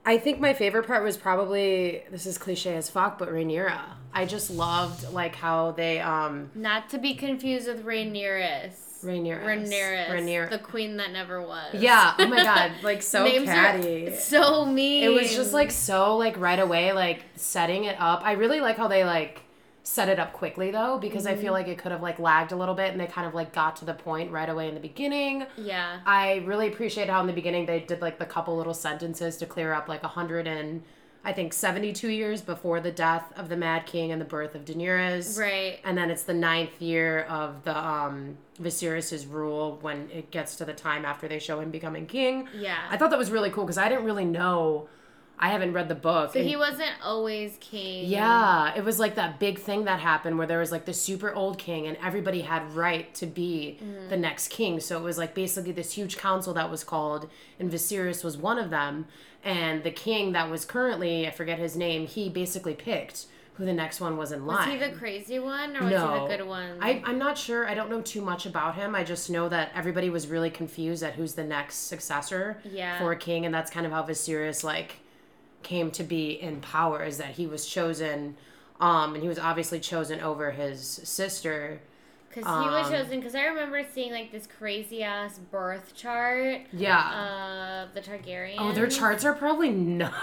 I 0.04 0.18
think 0.18 0.40
my 0.40 0.52
favorite 0.54 0.86
part 0.86 1.02
was 1.02 1.16
probably 1.16 2.02
this 2.10 2.26
is 2.26 2.38
cliche 2.38 2.74
as 2.76 2.88
fuck, 2.90 3.18
but 3.18 3.28
Rhaenyra. 3.28 3.78
I 4.12 4.24
just 4.24 4.50
loved 4.50 5.12
like 5.12 5.34
how 5.34 5.72
they 5.72 6.00
um 6.00 6.50
Not 6.54 6.88
to 6.90 6.98
be 6.98 7.14
confused 7.14 7.66
with 7.68 7.84
Rhaenyra. 7.84 8.70
Rhaenyra 9.04 9.44
Rhaenyra, 9.44 10.08
Rhaenyra. 10.08 10.50
the 10.50 10.58
queen 10.58 10.96
that 10.96 11.12
never 11.12 11.40
was. 11.40 11.74
yeah. 11.74 12.14
Oh 12.18 12.26
my 12.26 12.36
god. 12.42 12.72
Like 12.82 13.02
so 13.02 13.24
Names 13.24 13.44
catty. 13.46 14.14
so 14.16 14.64
mean. 14.64 15.04
It 15.04 15.08
was 15.08 15.34
just 15.34 15.52
like 15.52 15.70
so 15.70 16.16
like 16.16 16.36
right 16.38 16.58
away 16.58 16.92
like 16.92 17.22
setting 17.36 17.84
it 17.84 17.96
up. 18.00 18.22
I 18.24 18.32
really 18.32 18.60
like 18.60 18.76
how 18.76 18.88
they 18.88 19.04
like 19.04 19.42
set 19.88 20.08
it 20.08 20.18
up 20.18 20.32
quickly 20.32 20.72
though 20.72 20.98
because 20.98 21.28
I 21.28 21.36
feel 21.36 21.52
like 21.52 21.68
it 21.68 21.78
could 21.78 21.92
have 21.92 22.02
like 22.02 22.18
lagged 22.18 22.50
a 22.50 22.56
little 22.56 22.74
bit 22.74 22.90
and 22.90 23.00
they 23.00 23.06
kind 23.06 23.24
of 23.24 23.34
like 23.34 23.52
got 23.52 23.76
to 23.76 23.84
the 23.84 23.94
point 23.94 24.32
right 24.32 24.48
away 24.48 24.66
in 24.68 24.74
the 24.74 24.80
beginning. 24.80 25.46
yeah. 25.56 26.00
I 26.04 26.42
really 26.44 26.66
appreciate 26.66 27.08
how 27.08 27.20
in 27.20 27.28
the 27.28 27.32
beginning 27.32 27.66
they 27.66 27.78
did 27.78 28.00
like 28.00 28.18
the 28.18 28.26
couple 28.26 28.56
little 28.56 28.74
sentences 28.74 29.36
to 29.36 29.46
clear 29.46 29.72
up 29.72 29.88
like 29.88 30.02
a 30.02 30.08
hundred 30.08 30.48
and 30.48 30.82
I 31.24 31.32
think 31.32 31.52
seventy 31.52 31.92
two 31.92 32.08
years 32.08 32.40
before 32.42 32.80
the 32.80 32.90
death 32.90 33.32
of 33.36 33.48
the 33.48 33.56
Mad 33.56 33.86
King 33.86 34.10
and 34.10 34.20
the 34.20 34.24
birth 34.24 34.56
of 34.56 34.64
Daenerys. 34.64 35.38
Right. 35.38 35.78
And 35.84 35.96
then 35.96 36.10
it's 36.10 36.24
the 36.24 36.34
ninth 36.34 36.82
year 36.82 37.20
of 37.22 37.62
the 37.62 37.78
um 37.78 38.38
Viserys's 38.60 39.24
rule 39.24 39.78
when 39.82 40.10
it 40.12 40.32
gets 40.32 40.56
to 40.56 40.64
the 40.64 40.72
time 40.74 41.04
after 41.04 41.28
they 41.28 41.38
show 41.38 41.60
him 41.60 41.70
becoming 41.70 42.06
king. 42.06 42.48
Yeah. 42.56 42.76
I 42.90 42.96
thought 42.96 43.10
that 43.10 43.18
was 43.20 43.30
really 43.30 43.50
cool 43.50 43.64
because 43.64 43.78
I 43.78 43.88
didn't 43.88 44.04
really 44.04 44.24
know. 44.24 44.88
I 45.38 45.48
haven't 45.50 45.72
read 45.74 45.88
the 45.88 45.94
book. 45.94 46.32
so 46.32 46.38
and- 46.38 46.48
he 46.48 46.56
wasn't 46.56 46.92
always 47.04 47.58
king. 47.60 48.06
yeah, 48.08 48.74
it 48.74 48.84
was 48.84 48.98
like 48.98 49.16
that 49.16 49.38
big 49.38 49.58
thing 49.58 49.84
that 49.84 50.00
happened 50.00 50.38
where 50.38 50.46
there 50.46 50.58
was 50.60 50.72
like 50.72 50.86
the 50.86 50.94
super 50.94 51.34
old 51.34 51.58
king 51.58 51.86
and 51.86 51.96
everybody 52.02 52.40
had 52.42 52.72
right 52.74 53.14
to 53.16 53.26
be 53.26 53.78
Mm-hmm. 53.82 54.08
the 54.08 54.16
next 54.16 54.48
king. 54.48 54.80
So 54.80 54.96
it 54.98 55.02
was 55.02 55.18
like 55.18 55.34
basically 55.34 55.72
this 55.72 55.92
huge 55.92 56.16
council 56.16 56.54
that 56.54 56.70
was 56.70 56.84
called 56.84 57.28
and 57.60 57.70
Viserys 57.70 58.24
was 58.24 58.36
one 58.38 58.58
of 58.58 58.70
them 58.70 59.06
and 59.44 59.84
the 59.84 59.90
king 59.90 60.32
that 60.32 60.50
was 60.50 60.64
currently 60.64 61.26
I 61.26 61.30
forget 61.30 61.58
his 61.58 61.76
name, 61.76 62.06
he 62.06 62.28
basically 62.28 62.74
picked 62.74 63.26
who 63.54 63.64
the 63.64 63.72
next 63.72 64.00
one 64.00 64.16
was 64.18 64.32
in 64.32 64.44
line. 64.46 64.68
Was 64.70 64.80
he 64.80 64.90
the 64.90 64.96
crazy 64.96 65.38
one 65.38 65.76
or 65.76 65.82
was 65.82 65.90
no, 65.90 66.14
he 66.14 66.20
the 66.28 66.36
good 66.36 66.46
one? 66.46 66.76
I, 66.80 67.02
I'm 67.06 67.18
not 67.18 67.38
sure. 67.38 67.66
I 67.66 67.72
don't 67.74 67.88
know 67.88 68.02
too 68.02 68.20
much 68.20 68.44
about 68.44 68.74
him. 68.74 68.94
I 68.94 69.02
just 69.02 69.30
know 69.30 69.48
that 69.48 69.72
everybody 69.74 70.10
was 70.10 70.26
really 70.28 70.50
confused 70.50 71.02
at 71.02 71.14
who's 71.14 71.34
the 71.34 71.44
next 71.44 71.88
successor 71.88 72.58
Yeah. 72.64 72.98
for 72.98 73.12
a 73.12 73.16
king, 73.16 73.46
and 73.46 73.54
that's 73.54 73.70
kind 73.70 73.86
of 73.86 73.92
how 73.92 74.02
Viserys 74.02 74.62
like 74.62 74.96
came 75.66 75.90
to 75.90 76.04
be 76.04 76.30
in 76.30 76.60
power 76.60 77.04
is 77.04 77.18
that 77.18 77.32
he 77.40 77.46
was 77.46 77.66
chosen 77.66 78.36
um 78.80 79.14
and 79.14 79.22
he 79.22 79.28
was 79.28 79.38
obviously 79.38 79.80
chosen 79.80 80.20
over 80.20 80.50
his 80.52 80.80
sister 81.04 81.80
Because 82.28 82.44
he 82.44 82.68
was 82.70 82.86
Um, 82.86 82.92
chosen. 82.92 83.18
Because 83.20 83.34
I 83.34 83.44
remember 83.46 83.82
seeing 83.94 84.12
like 84.12 84.30
this 84.30 84.46
crazy 84.58 85.02
ass 85.02 85.38
birth 85.50 85.94
chart 85.94 86.60
yeah 86.72 87.82
of 87.84 87.94
the 87.94 88.00
Targaryen. 88.00 88.56
oh 88.58 88.72
their 88.72 88.86
charts 88.88 89.24
are 89.24 89.32
probably 89.34 89.70
not 89.70 90.14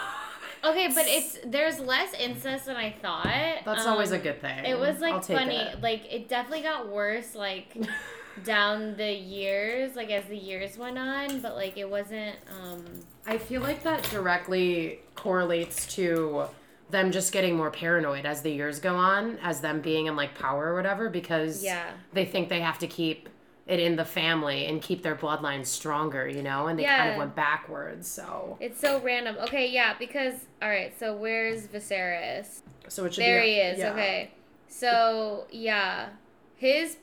Okay, 0.65 0.87
but 0.87 1.03
it's 1.05 1.37
there's 1.45 1.77
less 1.81 2.13
incest 2.13 2.67
than 2.67 2.77
I 2.77 2.91
thought. 3.01 3.25
that's 3.65 3.85
Um, 3.85 3.91
always 3.91 4.11
a 4.11 4.17
good 4.17 4.39
thing 4.39 4.63
It 4.63 4.79
was 4.79 5.01
like 5.01 5.21
funny. 5.25 5.57
it. 5.57 5.81
Like 5.81 6.03
it 6.09 6.29
definitely 6.29 6.61
got 6.63 6.87
worse. 6.87 7.35
Like 7.35 7.75
down 8.43 8.95
the 8.97 9.11
years, 9.13 9.95
like 9.95 10.09
as 10.11 10.25
the 10.25 10.38
years 10.38 10.77
went 10.77 10.97
on, 10.97 11.39
but 11.41 11.55
like 11.55 11.77
it 11.77 11.89
wasn't. 11.89 12.36
um 12.61 12.84
I 13.25 13.38
feel 13.38 13.61
like 13.61 13.84
that 13.84 14.03
directly 14.11 14.99
correlates 15.15 15.86
to 15.95 16.45
them 16.89 17.11
just 17.11 17.31
getting 17.31 17.55
more 17.55 17.71
paranoid 17.71 18.25
as 18.25 18.41
the 18.41 18.51
years 18.51 18.79
go 18.79 18.95
on, 18.95 19.38
as 19.41 19.61
them 19.61 19.81
being 19.81 20.07
in 20.07 20.15
like 20.15 20.36
power 20.36 20.67
or 20.67 20.75
whatever, 20.75 21.09
because 21.09 21.63
Yeah. 21.63 21.91
they 22.11 22.25
think 22.25 22.49
they 22.49 22.59
have 22.61 22.79
to 22.79 22.88
keep 22.88 23.29
it 23.65 23.79
in 23.79 23.95
the 23.95 24.03
family 24.03 24.65
and 24.65 24.81
keep 24.81 25.01
their 25.03 25.15
bloodline 25.15 25.65
stronger, 25.65 26.27
you 26.27 26.43
know, 26.43 26.67
and 26.67 26.77
they 26.77 26.84
kind 26.84 27.11
of 27.11 27.17
went 27.17 27.34
backwards. 27.34 28.09
So, 28.09 28.57
It's 28.59 28.79
so 28.79 28.99
random. 28.99 29.38
Okay, 29.43 29.69
yeah, 29.71 29.93
because 29.97 30.34
all 30.61 30.67
right. 30.69 30.93
So 30.99 31.15
where's 31.15 31.65
Viserys? 31.67 32.61
so 32.89 33.05
it 33.05 33.13
should 33.13 33.23
There 33.23 33.41
be, 33.41 33.53
he 33.53 33.59
is. 33.59 33.79
yeah. 33.79 33.91
Okay. 33.93 34.31
So 34.67 35.47
yeah, 35.49 36.09
his 36.57 36.97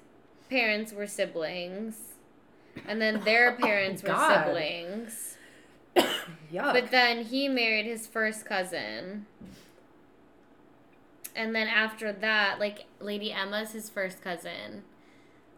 parents 0.50 0.92
were 0.92 1.06
siblings, 1.06 1.96
and 2.86 3.00
then 3.00 3.22
their 3.24 3.52
parents 3.62 4.02
were 4.02 4.10
Oh 4.10 4.14
God. 4.14 4.46
siblings. 4.46 5.36
Yeah. 6.52 6.72
But 6.72 6.90
then 6.90 7.24
he 7.26 7.46
married 7.48 7.86
his 7.86 8.08
first 8.08 8.44
cousin. 8.44 9.26
And 11.36 11.54
then 11.54 11.68
after 11.68 12.12
that, 12.12 12.58
like 12.58 12.86
Lady 13.00 13.30
Aemma's 13.30 13.70
his 13.72 13.88
first 13.88 14.20
cousin. 14.20 14.82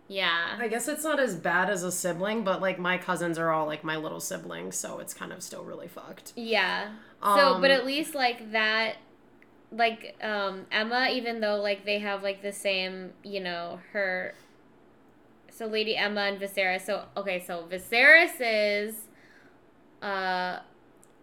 Yeah. 0.07 0.57
I 0.61 0.68
guess 0.68 0.88
it's 0.88 1.03
not 1.05 1.18
as 1.18 1.34
bad 1.34 1.70
as 1.70 1.82
a 1.82 1.90
sibling, 1.90 2.45
but 2.45 2.61
like 2.61 2.78
my 2.78 2.99
cousins 2.99 3.38
are 3.38 3.51
all 3.51 3.66
like 3.66 3.82
my 3.84 3.97
little 3.97 4.20
siblings, 4.20 4.76
so 4.76 4.99
it's 4.99 5.14
kind 5.14 5.32
of 5.32 5.43
still 5.43 5.64
really 5.64 5.88
fucked. 5.88 6.34
Yeah. 6.36 6.93
So, 7.22 7.59
but 7.59 7.70
Um, 7.70 7.78
at 7.78 7.86
least 7.86 8.14
like 8.14 8.53
that 8.53 8.97
like 9.70 10.14
um 10.22 10.66
Aemma 10.70 11.11
even 11.11 11.40
though 11.40 11.57
like 11.57 11.86
they 11.86 12.01
have 12.01 12.22
like 12.22 12.43
the 12.43 12.53
same, 12.53 13.12
you 13.22 13.40
know, 13.40 13.80
her 13.95 14.34
so 15.53 15.67
Lady 15.67 15.95
Aemma 15.97 16.31
and 16.33 16.41
Viserys. 16.41 16.83
So 16.87 17.05
okay, 17.17 17.43
so 17.47 17.67
Viserys's 17.71 18.95
uh 20.03 20.59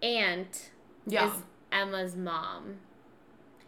aunt 0.01 0.69
Yeah. 1.05 1.27
is 1.35 1.43
Aemma's 1.73 2.15
mom. 2.15 2.77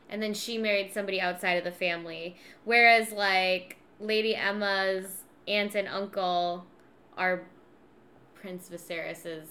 And 0.10 0.22
then 0.22 0.34
she 0.34 0.58
married 0.58 0.94
somebody 0.94 1.20
outside 1.22 1.54
of 1.58 1.64
the 1.64 1.72
family. 1.72 2.38
Whereas 2.64 3.12
like 3.12 3.78
Lady 4.00 4.36
Aemma's 4.36 5.24
aunt 5.48 5.76
and 5.76 5.88
uncle 5.88 6.66
are 7.18 7.44
Prince 8.36 8.70
Viserys's 8.70 9.48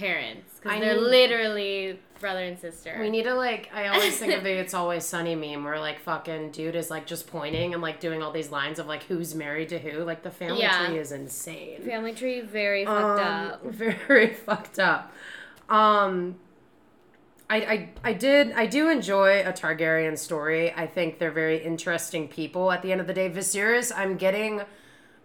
parents 0.00 0.58
because 0.62 0.80
they're 0.80 1.00
literally 1.00 1.98
brother 2.20 2.44
and 2.44 2.58
sister. 2.58 2.98
We 3.00 3.08
need 3.10 3.22
to 3.24 3.34
like. 3.34 3.70
I 3.72 3.88
always 3.88 4.18
think 4.18 4.32
of 4.34 4.42
the 4.44 4.50
"It's 4.60 4.74
Always 4.74 5.04
Sunny" 5.04 5.34
meme 5.34 5.64
where 5.64 5.78
like 5.78 6.00
fucking 6.00 6.50
dude 6.50 6.74
is 6.74 6.90
like 6.90 7.06
just 7.06 7.26
pointing 7.26 7.72
and 7.74 7.82
like 7.82 8.00
doing 8.00 8.22
all 8.22 8.32
these 8.32 8.50
lines 8.50 8.78
of 8.78 8.86
like 8.86 9.04
who's 9.04 9.34
married 9.34 9.68
to 9.70 9.78
who. 9.78 10.02
Like 10.04 10.22
the 10.22 10.30
family 10.30 10.60
Yeah. 10.62 10.86
tree 10.86 10.98
is 10.98 11.12
insane. 11.12 11.82
Family 11.82 12.12
tree 12.14 12.40
very 12.40 12.84
fucked 12.84 13.20
Um, 13.20 13.50
up. 13.52 13.64
Very 14.08 14.34
fucked 14.34 14.78
up. 14.78 15.12
Um, 15.68 16.36
I, 17.48 17.56
I 17.56 17.88
I 18.04 18.12
did 18.12 18.52
I 18.52 18.66
do 18.66 18.88
enjoy 18.88 19.40
a 19.40 19.52
Targaryen 19.52 20.16
story. 20.16 20.72
I 20.72 20.86
think 20.86 21.18
they're 21.18 21.30
very 21.32 21.58
interesting 21.62 22.28
people. 22.28 22.70
At 22.70 22.82
the 22.82 22.92
end 22.92 23.00
of 23.00 23.06
the 23.06 23.14
day, 23.14 23.28
Viserys, 23.28 23.90
I'm 23.94 24.16
getting, 24.16 24.62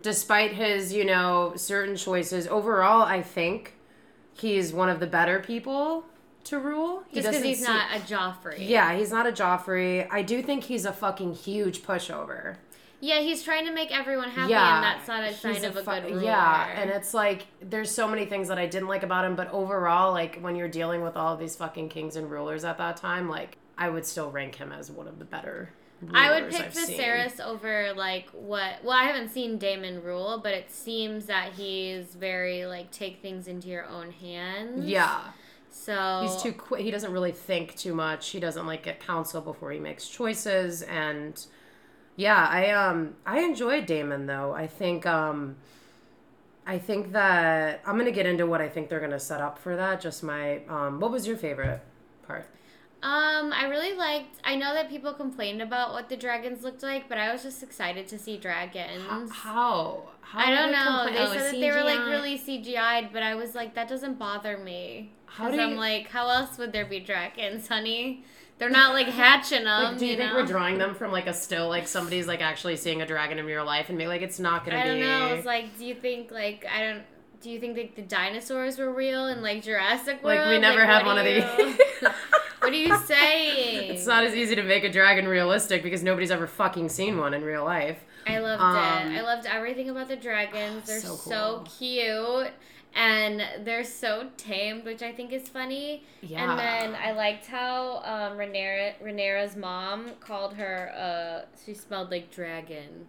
despite 0.01 0.53
his 0.53 0.91
you 0.93 1.05
know 1.05 1.53
certain 1.55 1.95
choices, 1.95 2.47
overall, 2.47 3.03
I 3.03 3.21
think 3.21 3.74
he's 4.37 4.73
one 4.73 4.89
of 4.89 4.99
the 4.99 5.07
better 5.07 5.39
people 5.39 6.05
to 6.45 6.59
rule. 6.59 7.03
He 7.07 7.15
Just 7.21 7.29
because 7.29 7.43
he's 7.43 7.65
seem- 7.65 7.73
not 7.73 7.87
a 7.95 7.99
Joffrey. 7.99 8.67
Yeah, 8.69 8.95
he's 8.95 9.11
not 9.11 9.25
a 9.27 9.31
Joffrey. 9.31 10.07
I 10.11 10.21
do 10.21 10.41
think 10.43 10.65
he's 10.65 10.85
a 10.85 10.93
fucking 10.93 11.33
huge 11.33 11.81
pushover. 11.81 12.57
Yeah, 13.01 13.19
he's 13.19 13.43
trying 13.43 13.65
to 13.65 13.71
make 13.73 13.95
everyone 13.95 14.29
happy, 14.29 14.51
yeah, 14.51 14.75
and 14.75 14.83
that's 14.83 15.07
not 15.07 15.23
a 15.23 15.33
sign 15.33 15.63
of 15.65 15.75
a 15.75 15.83
fu- 15.83 15.91
good 15.91 16.05
ruler. 16.15 16.23
Yeah, 16.23 16.65
and 16.81 16.89
it's 16.89 17.13
like 17.13 17.45
there's 17.61 17.91
so 17.91 18.07
many 18.07 18.25
things 18.25 18.47
that 18.47 18.57
I 18.57 18.65
didn't 18.67 18.87
like 18.87 19.03
about 19.03 19.25
him, 19.25 19.35
but 19.35 19.51
overall, 19.51 20.11
like 20.13 20.39
when 20.39 20.55
you're 20.55 20.69
dealing 20.69 21.03
with 21.03 21.15
all 21.17 21.33
of 21.33 21.39
these 21.39 21.55
fucking 21.55 21.89
kings 21.89 22.15
and 22.15 22.31
rulers 22.31 22.63
at 22.63 22.77
that 22.77 22.97
time, 22.97 23.29
like 23.29 23.57
I 23.77 23.89
would 23.89 24.05
still 24.05 24.31
rank 24.31 24.55
him 24.55 24.71
as 24.71 24.89
one 24.89 25.07
of 25.07 25.19
the 25.19 25.25
better. 25.25 25.71
I 26.13 26.29
would 26.31 26.49
pick 26.49 26.61
I've 26.61 26.75
seen. 26.75 26.99
Viserys 26.99 27.39
over 27.39 27.93
like 27.95 28.29
what? 28.31 28.83
Well, 28.83 28.97
I 28.97 29.03
haven't 29.05 29.29
seen 29.29 29.57
Daemon 29.57 30.03
rule, 30.03 30.39
but 30.43 30.53
it 30.53 30.71
seems 30.71 31.25
that 31.27 31.53
he's 31.53 32.15
very 32.15 32.65
like 32.65 32.91
take 32.91 33.21
things 33.21 33.47
into 33.47 33.67
your 33.69 33.85
own 33.85 34.11
hands. 34.11 34.85
Yeah, 34.85 35.31
So 35.69 36.21
he's 36.23 36.41
too 36.41 36.53
quick. 36.53 36.81
He 36.81 36.91
doesn't 36.91 37.11
really 37.11 37.31
think 37.31 37.75
too 37.75 37.93
much. 37.95 38.29
He 38.29 38.39
doesn't 38.39 38.65
like 38.65 38.83
get 38.83 38.99
counsel 38.99 39.41
before 39.41 39.71
he 39.71 39.79
makes 39.79 40.07
choices, 40.07 40.81
and 40.83 41.43
yeah, 42.15 42.47
I 42.49 42.71
um 42.71 43.15
I 43.25 43.39
enjoyed 43.41 43.85
Daemon 43.85 44.25
though. 44.25 44.53
I 44.53 44.67
think 44.67 45.05
um. 45.05 45.57
I 46.67 46.79
think 46.79 47.11
that 47.11 47.81
I'm 47.85 47.97
gonna 47.97 48.11
get 48.11 48.25
into 48.25 48.47
what 48.47 48.59
I 48.61 48.67
think 48.69 48.89
they're 48.89 48.99
gonna 48.99 49.19
set 49.19 49.39
up 49.41 49.59
for 49.59 49.75
that. 49.75 50.01
Just 50.01 50.23
my 50.23 50.61
um, 50.67 50.99
what 50.99 51.11
was 51.11 51.27
your 51.27 51.37
favorite 51.37 51.81
part? 52.27 52.47
Um, 53.05 53.53
I 53.53 53.67
really 53.69 53.93
liked. 53.93 54.39
I 54.43 54.55
know 54.55 54.73
that 54.73 54.89
people 54.89 55.13
complained 55.13 55.61
about 55.61 55.93
what 55.93 56.09
the 56.09 56.17
dragons 56.17 56.63
looked 56.63 56.81
like, 56.81 57.07
but 57.07 57.19
I 57.19 57.31
was 57.31 57.43
just 57.43 57.61
excited 57.61 58.07
to 58.07 58.17
see 58.17 58.35
dragons. 58.37 59.03
How? 59.31 60.01
How? 60.21 60.39
I 60.39 60.49
don't 60.49 60.71
know. 60.71 61.03
complain- 61.03 61.13
They 61.13 61.19
oh, 61.19 61.33
said 61.37 61.53
that 61.53 61.59
they 61.59 61.69
were 61.71 61.83
like 61.83 61.99
really 62.07 62.39
CGI'd, 62.39 63.13
but 63.13 63.21
I 63.21 63.35
was 63.35 63.53
like, 63.53 63.75
that 63.75 63.87
doesn't 63.87 64.17
bother 64.17 64.57
me. 64.57 65.11
How 65.27 65.45
Because 65.45 65.57
do 65.59 65.63
I'm 65.65 65.69
you- 65.73 65.75
like, 65.77 66.07
how 66.09 66.27
else 66.29 66.57
would 66.57 66.71
there 66.71 66.85
be 66.85 66.99
dragons, 66.99 67.67
honey? 67.67 68.23
They're 68.57 68.71
not 68.71 68.93
like 68.93 69.07
hatching 69.07 69.65
them. 69.65 69.83
Like, 69.83 69.97
do 69.99 70.05
you, 70.05 70.13
you 70.13 70.17
think 70.17 70.31
know? 70.33 70.39
we're 70.39 70.45
drawing 70.47 70.79
them 70.79 70.95
from 70.95 71.11
like 71.11 71.27
a 71.27 71.33
still, 71.33 71.69
like 71.69 71.87
somebody's 71.87 72.25
like 72.25 72.41
actually 72.41 72.77
seeing 72.77 73.03
a 73.03 73.05
dragon 73.05 73.37
in 73.37 73.45
real 73.45 73.65
life 73.65 73.89
and 73.89 73.99
be 73.99 74.07
like, 74.07 74.23
it's 74.23 74.39
not 74.39 74.65
gonna 74.65 74.77
I 74.79 74.83
be. 74.83 74.89
don't 74.89 74.99
know. 75.01 75.27
It's 75.35 75.45
like, 75.45 75.77
do 75.77 75.85
you 75.85 75.93
think 75.93 76.31
like 76.31 76.65
I 76.73 76.79
don't? 76.79 77.03
Do 77.41 77.51
you 77.51 77.59
think 77.59 77.77
like 77.77 77.95
the 77.95 78.01
dinosaurs 78.01 78.79
were 78.79 78.91
real 78.91 79.27
in 79.27 79.43
like 79.43 79.61
Jurassic 79.61 80.23
World? 80.23 80.39
Like, 80.39 80.49
we 80.49 80.57
never 80.57 80.85
had 80.85 81.05
what 81.05 81.17
one 81.17 81.17
of 81.19 81.25
these. 81.25 81.77
what 82.65 82.73
are 82.73 82.75
you 82.75 82.97
saying? 83.05 83.91
It's 83.91 84.05
not 84.05 84.23
as 84.23 84.33
easy 84.35 84.55
to 84.55 84.63
make 84.63 84.83
a 84.83 84.91
dragon 84.91 85.27
realistic 85.27 85.83
because 85.83 86.03
nobody's 86.03 86.31
ever 86.31 86.47
fucking 86.47 86.89
seen 86.89 87.17
one 87.17 87.33
in 87.33 87.43
real 87.43 87.63
life. 87.63 88.03
I 88.27 88.39
loved 88.39 88.61
Um, 88.61 89.13
it. 89.13 89.19
I 89.19 89.21
loved 89.21 89.45
everything 89.45 89.89
about 89.89 90.07
the 90.07 90.15
dragons. 90.15 90.85
They're 90.87 90.99
so 90.99 91.15
so, 91.15 91.63
cute. 91.77 92.51
And 92.97 93.43
they're 93.65 93.83
so 93.83 94.29
tamed, 94.37 94.85
which 94.85 95.01
I 95.03 95.11
think 95.11 95.33
is 95.33 95.49
funny. 95.49 96.05
Yeah. 96.21 96.49
And 96.49 96.57
then 96.57 96.95
I 97.01 97.11
liked 97.11 97.45
how 97.45 97.97
um, 98.05 98.37
Rhaenyra's 98.37 99.57
mom 99.57 100.11
called 100.21 100.53
her, 100.53 100.93
uh, 100.95 101.45
she 101.65 101.73
smelled 101.73 102.09
like 102.09 102.31
dragon. 102.31 103.07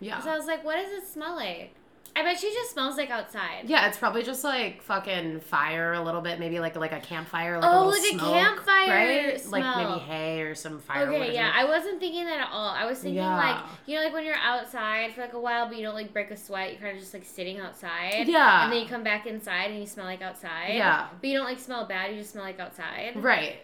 Yeah. 0.00 0.20
So 0.22 0.30
I 0.30 0.36
was 0.38 0.46
like, 0.46 0.64
what 0.64 0.76
does 0.76 0.90
it 0.92 1.06
smell 1.06 1.36
like? 1.36 1.74
I 2.18 2.22
bet 2.24 2.40
she 2.40 2.52
just 2.52 2.72
smells 2.72 2.96
like 2.96 3.10
outside. 3.10 3.64
Yeah, 3.66 3.86
it's 3.86 3.96
probably 3.96 4.22
just 4.24 4.42
like 4.42 4.82
fucking 4.82 5.40
fire 5.40 5.92
a 5.92 6.02
little 6.02 6.20
bit, 6.20 6.38
maybe 6.40 6.58
like 6.58 6.74
like 6.76 6.92
a 6.92 7.00
campfire, 7.00 7.58
like 7.60 7.64
a 7.64 7.72
Oh, 7.72 7.86
little 7.86 8.02
like 8.02 8.12
a 8.14 8.18
campfire 8.18 8.88
right? 9.28 9.40
smell. 9.40 9.60
Like 9.62 9.88
maybe 9.88 10.00
hay 10.00 10.42
or 10.42 10.54
some 10.54 10.80
firewood. 10.80 11.20
Okay, 11.22 11.34
yeah. 11.34 11.52
I 11.54 11.64
wasn't 11.64 12.00
thinking 12.00 12.24
that 12.26 12.40
at 12.40 12.48
all. 12.52 12.70
I 12.70 12.86
was 12.86 12.98
thinking 12.98 13.16
Yeah. 13.18 13.36
like 13.36 13.64
you 13.86 13.96
know, 13.96 14.02
like 14.04 14.12
when 14.12 14.24
you're 14.24 14.34
outside 14.34 15.12
for 15.14 15.20
like 15.20 15.32
a 15.34 15.40
while, 15.40 15.66
but 15.68 15.76
you 15.76 15.82
don't 15.84 15.94
like 15.94 16.12
break 16.12 16.30
a 16.30 16.36
sweat. 16.36 16.72
You're 16.72 16.80
kind 16.80 16.94
of 16.94 17.00
just 17.00 17.14
like 17.14 17.24
sitting 17.24 17.60
outside. 17.60 18.26
Yeah. 18.26 18.64
And 18.64 18.72
then 18.72 18.82
you 18.82 18.88
come 18.88 19.04
back 19.04 19.26
inside 19.26 19.70
and 19.70 19.78
you 19.78 19.86
smell 19.86 20.06
like 20.06 20.20
outside. 20.22 20.74
Yeah. 20.74 21.06
But 21.20 21.28
you 21.30 21.36
don't 21.36 21.46
like 21.46 21.60
smell 21.60 21.86
bad. 21.86 22.10
You 22.12 22.18
just 22.18 22.32
smell 22.32 22.44
like 22.44 22.58
outside. 22.58 23.12
Right. 23.22 23.56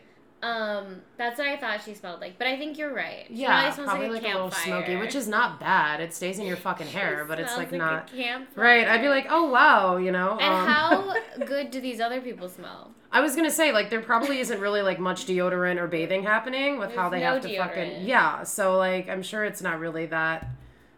Um, 0.45 1.01
that's 1.17 1.39
what 1.39 1.49
I 1.49 1.57
thought 1.57 1.83
she 1.83 1.95
smelled 1.95 2.21
like. 2.21 2.37
But 2.37 2.47
I 2.47 2.59
think 2.59 2.77
you're 2.77 2.93
right. 2.93 3.25
She 3.29 3.37
Yeah, 3.37 3.49
probably 3.49 3.73
smells 3.73 3.89
probably 3.89 4.09
like, 4.11 4.23
like, 4.25 4.33
a 4.33 4.35
a 4.35 4.45
little 4.45 4.51
smoky, 4.51 4.97
which 4.97 5.15
is 5.15 5.27
not 5.27 5.59
bad. 5.59 6.01
It 6.01 6.13
stays 6.13 6.39
in 6.39 6.47
your 6.47 6.59
fucking 6.59 6.87
hair, 6.89 7.25
but 7.27 7.41
it's 7.41 7.55
smells 7.55 7.73
like, 7.73 7.79
not 7.79 8.11
a 8.13 8.17
campfire. 8.17 8.65
right. 8.65 8.87
I'd 8.87 9.01
be 9.01 9.09
like, 9.09 9.27
oh 9.31 9.51
wow, 9.51 9.97
you 9.97 10.13
know. 10.13 10.33
And 10.39 10.55
um, 10.55 10.67
how 10.67 11.15
good 11.47 11.71
do 11.71 11.81
these 11.81 11.99
other 11.99 12.21
people 12.21 12.51
smell? 12.51 12.93
I 13.11 13.21
was 13.21 13.35
gonna 13.35 13.51
say, 13.51 13.73
like, 13.73 13.89
there 13.89 14.03
probably 14.03 14.41
isn't 14.41 14.61
really 14.61 14.83
like 14.83 14.99
much 14.99 15.25
deodorant 15.25 15.79
or 15.81 15.87
bathing 15.87 16.25
happening 16.25 16.79
with 16.79 16.95
how 16.95 17.09
they 17.09 17.21
no 17.21 17.35
have 17.35 17.43
to 17.43 17.57
fucking 17.57 18.05
yeah. 18.05 18.43
So 18.43 18.77
like, 18.77 19.09
I'm 19.09 19.23
sure 19.23 19.45
it's 19.45 19.63
not 19.63 19.81
really 19.81 20.07
that 20.07 20.47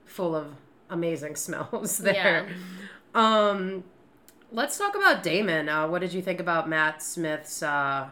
full 0.06 0.34
of 0.34 0.48
amazing 0.90 1.36
smells 1.46 1.98
there. 1.98 2.48
Um, 3.14 3.84
let's 4.50 4.76
talk 4.76 4.96
about 4.96 5.22
Daemon. 5.22 5.68
Uh, 5.68 5.86
what 5.86 6.00
did 6.00 6.12
you 6.12 6.20
think 6.22 6.40
about 6.40 6.68
Matt 6.68 7.02
Smith's 7.02 7.62
uh, 7.62 8.08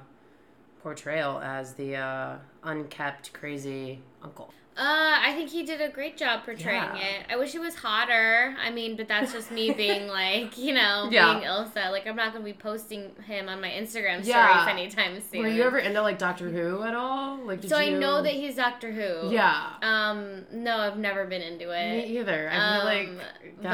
portrayal 0.84 1.40
as 1.40 1.72
the 1.72 1.96
uh, 1.96 2.36
unkept, 2.62 3.32
crazy 3.32 3.98
uncle? 4.22 4.52
Uh, 4.76 4.80
I 5.22 5.32
think 5.36 5.50
he 5.50 5.62
did 5.64 5.80
a 5.80 5.88
great 5.88 6.16
job 6.16 6.44
portraying 6.44 6.82
Yeah. 6.82 6.96
it. 6.96 7.26
I 7.30 7.36
wish 7.36 7.52
he 7.52 7.60
was 7.60 7.76
hotter. 7.76 8.56
I 8.60 8.70
mean, 8.70 8.96
but 8.96 9.06
that's 9.06 9.32
just 9.32 9.52
me 9.52 9.70
being 9.76 10.08
like, 10.08 10.58
you 10.58 10.74
know, 10.74 11.08
Yeah. 11.12 11.34
being 11.34 11.44
Ilsa. 11.48 11.92
Like, 11.92 12.08
I'm 12.08 12.16
not 12.16 12.32
gonna 12.32 12.44
be 12.44 12.52
posting 12.54 13.12
him 13.24 13.48
on 13.48 13.60
my 13.60 13.68
Instagram 13.70 14.14
stories 14.24 14.26
Yeah. 14.28 14.66
anytime 14.68 15.20
soon. 15.20 15.42
Were 15.42 15.48
you 15.48 15.62
ever 15.62 15.78
into 15.78 16.02
like 16.02 16.18
Doctor 16.18 16.48
Who 16.50 16.82
at 16.82 16.92
all? 16.92 17.36
Like, 17.36 17.60
did 17.60 17.70
So 17.70 17.78
you... 17.78 17.94
I 17.94 17.98
know 18.00 18.20
that 18.22 18.32
he's 18.32 18.56
Doctor 18.56 18.90
Who. 18.90 19.30
Yeah. 19.32 19.74
Um, 19.80 20.44
no, 20.52 20.76
I've 20.78 20.98
never 20.98 21.24
been 21.26 21.42
into 21.42 21.70
it. 21.70 21.90
Me 22.08 22.18
either. 22.18 22.50
I 22.50 22.56
Um, 22.56 22.80
feel 22.80 22.84
like. 23.18 23.28
yeah. 23.62 23.70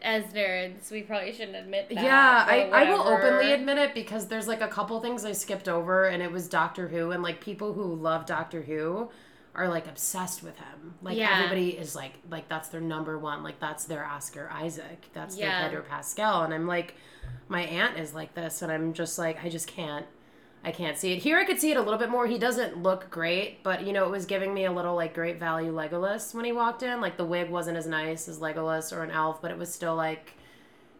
but 0.00 0.04
as 0.04 0.24
nerds, 0.32 0.90
we 0.90 1.02
probably 1.02 1.32
shouldn't 1.32 1.56
admit 1.56 1.88
that. 1.88 2.02
Yeah, 2.02 2.44
I, 2.48 2.62
I 2.72 2.90
will 2.90 3.02
openly 3.06 3.52
admit 3.52 3.78
it 3.78 3.94
because 3.94 4.26
there's 4.26 4.48
like 4.48 4.60
a 4.60 4.66
couple 4.68 4.98
things 5.00 5.24
I 5.24 5.30
skipped 5.32 5.68
over, 5.68 6.06
and 6.06 6.20
it 6.20 6.32
was 6.32 6.48
Doctor 6.48 6.88
Who, 6.88 7.12
and 7.12 7.22
like 7.22 7.40
people 7.40 7.74
who 7.74 7.84
love 7.94 8.26
Doctor 8.26 8.62
Who 8.62 9.08
are 9.54 9.68
like 9.68 9.86
obsessed 9.86 10.42
with 10.42 10.56
him. 10.58 10.94
Like 11.02 11.16
Yeah. 11.16 11.30
everybody 11.36 11.70
is 11.70 11.94
like 11.94 12.14
like 12.30 12.48
that's 12.48 12.68
their 12.68 12.80
number 12.80 13.18
one, 13.18 13.42
like 13.42 13.60
that's 13.60 13.84
their 13.84 14.04
Oscar 14.04 14.50
Isaac, 14.52 15.06
that's 15.12 15.36
Yeah. 15.36 15.68
their 15.68 15.68
Pedro 15.80 15.82
Pascal, 15.90 16.42
and 16.42 16.54
I'm 16.54 16.66
like, 16.66 16.94
my 17.48 17.62
aunt 17.62 17.98
is 17.98 18.14
like 18.14 18.34
this, 18.34 18.62
and 18.62 18.72
I'm 18.72 18.92
just 18.94 19.18
like 19.18 19.44
I 19.44 19.48
just 19.48 19.66
can't. 19.66 20.06
I 20.64 20.70
can't 20.70 20.96
see 20.96 21.12
it. 21.12 21.18
Here 21.18 21.38
I 21.38 21.44
could 21.44 21.58
see 21.60 21.72
it 21.72 21.76
a 21.76 21.82
little 21.82 21.98
bit 21.98 22.08
more. 22.08 22.28
He 22.28 22.38
doesn't 22.38 22.80
look 22.80 23.10
great, 23.10 23.64
but 23.64 23.84
you 23.84 23.92
know, 23.92 24.04
it 24.04 24.10
was 24.12 24.26
giving 24.26 24.54
me 24.54 24.64
a 24.64 24.70
little 24.70 24.94
like 24.94 25.12
great 25.12 25.40
value 25.40 25.72
Legolas 25.74 26.34
when 26.34 26.44
he 26.44 26.52
walked 26.52 26.84
in. 26.84 27.00
Like 27.00 27.16
the 27.16 27.24
wig 27.24 27.50
wasn't 27.50 27.76
as 27.76 27.86
nice 27.88 28.28
as 28.28 28.38
Legolas 28.38 28.96
or 28.96 29.02
an 29.02 29.10
elf, 29.10 29.42
but 29.42 29.50
it 29.50 29.58
was 29.58 29.74
still 29.74 29.96
like 29.96 30.34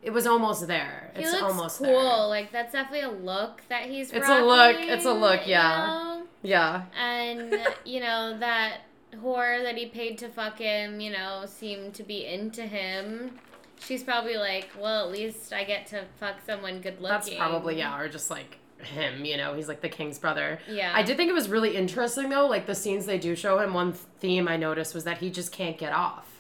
it 0.03 0.13
was 0.13 0.27
almost 0.27 0.67
there. 0.67 1.13
He 1.15 1.23
it's 1.23 1.31
looks 1.31 1.45
almost 1.45 1.79
cool. 1.79 1.87
there. 1.87 2.27
Like 2.27 2.51
that's 2.51 2.73
definitely 2.73 3.03
a 3.07 3.11
look 3.13 3.63
that 3.69 3.89
he's. 3.89 4.11
It's 4.11 4.29
a 4.29 4.45
look. 4.45 4.77
It's 4.81 5.05
a 5.05 5.13
look, 5.13 5.47
you 5.47 5.53
yeah. 5.53 5.87
know? 5.87 6.12
Yeah. 6.43 6.85
And 6.99 7.57
you 7.85 8.01
know 8.01 8.39
that 8.39 8.83
whore 9.17 9.63
that 9.63 9.77
he 9.77 9.87
paid 9.87 10.19
to 10.19 10.29
fuck 10.29 10.59
him, 10.59 11.01
you 11.01 11.11
know, 11.11 11.45
seemed 11.47 11.95
to 11.95 12.03
be 12.03 12.27
into 12.27 12.63
him. 12.63 13.39
She's 13.81 14.05
probably 14.05 14.37
like, 14.37 14.71
well, 14.79 15.05
at 15.05 15.13
least 15.13 15.53
I 15.53 15.65
get 15.65 15.87
to 15.89 16.05
fuck 16.21 16.37
someone 16.47 16.81
good 16.81 17.01
looking. 17.01 17.09
That's 17.09 17.35
probably 17.35 17.79
yeah, 17.79 17.99
or 17.99 18.09
just 18.09 18.31
like 18.31 18.59
him, 18.79 19.25
you 19.25 19.37
know, 19.37 19.55
he's 19.55 19.69
like 19.69 19.81
the 19.81 19.89
king's 19.89 20.19
brother. 20.19 20.59
Yeah. 20.69 20.93
I 20.95 21.03
did 21.03 21.17
think 21.17 21.31
it 21.31 21.35
was 21.35 21.49
really 21.49 21.77
interesting 21.77 22.29
though, 22.29 22.47
like 22.47 22.67
the 22.67 22.75
scenes 22.75 23.07
they 23.07 23.19
do 23.19 23.35
show 23.35 23.59
him, 23.59 23.75
one 23.75 23.93
theme 23.93 24.49
I 24.49 24.57
noticed 24.57 24.95
was 24.95 25.05
that 25.05 25.19
he 25.19 25.31
just 25.31 25.53
can't 25.53 25.79
get 25.79 25.93
off. 25.93 26.32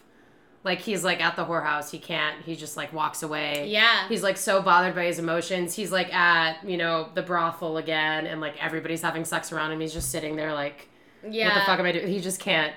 Like 0.64 0.80
he's 0.80 1.02
like 1.02 1.20
at 1.20 1.34
the 1.34 1.44
whorehouse, 1.44 1.90
he 1.90 1.98
can't, 1.98 2.42
he 2.42 2.54
just 2.54 2.76
like 2.76 2.92
walks 2.92 3.22
away. 3.22 3.68
Yeah. 3.68 4.06
He's 4.08 4.22
like 4.22 4.36
so 4.36 4.62
bothered 4.62 4.94
by 4.94 5.06
his 5.06 5.18
emotions. 5.18 5.74
He's 5.74 5.90
like 5.90 6.12
at, 6.14 6.64
you 6.68 6.76
know, 6.76 7.08
the 7.14 7.22
brothel 7.22 7.78
again 7.78 8.26
and 8.26 8.40
like 8.40 8.62
everybody's 8.62 9.02
having 9.02 9.24
sex 9.24 9.50
around 9.52 9.72
him. 9.72 9.80
He's 9.80 9.92
just 9.92 10.10
sitting 10.10 10.36
there 10.36 10.54
like 10.54 10.88
yeah. 11.28 11.48
what 11.48 11.54
the 11.54 11.60
fuck 11.66 11.78
am 11.80 11.86
I 11.86 11.92
doing? 11.92 12.06
He 12.06 12.20
just 12.20 12.38
can't 12.38 12.72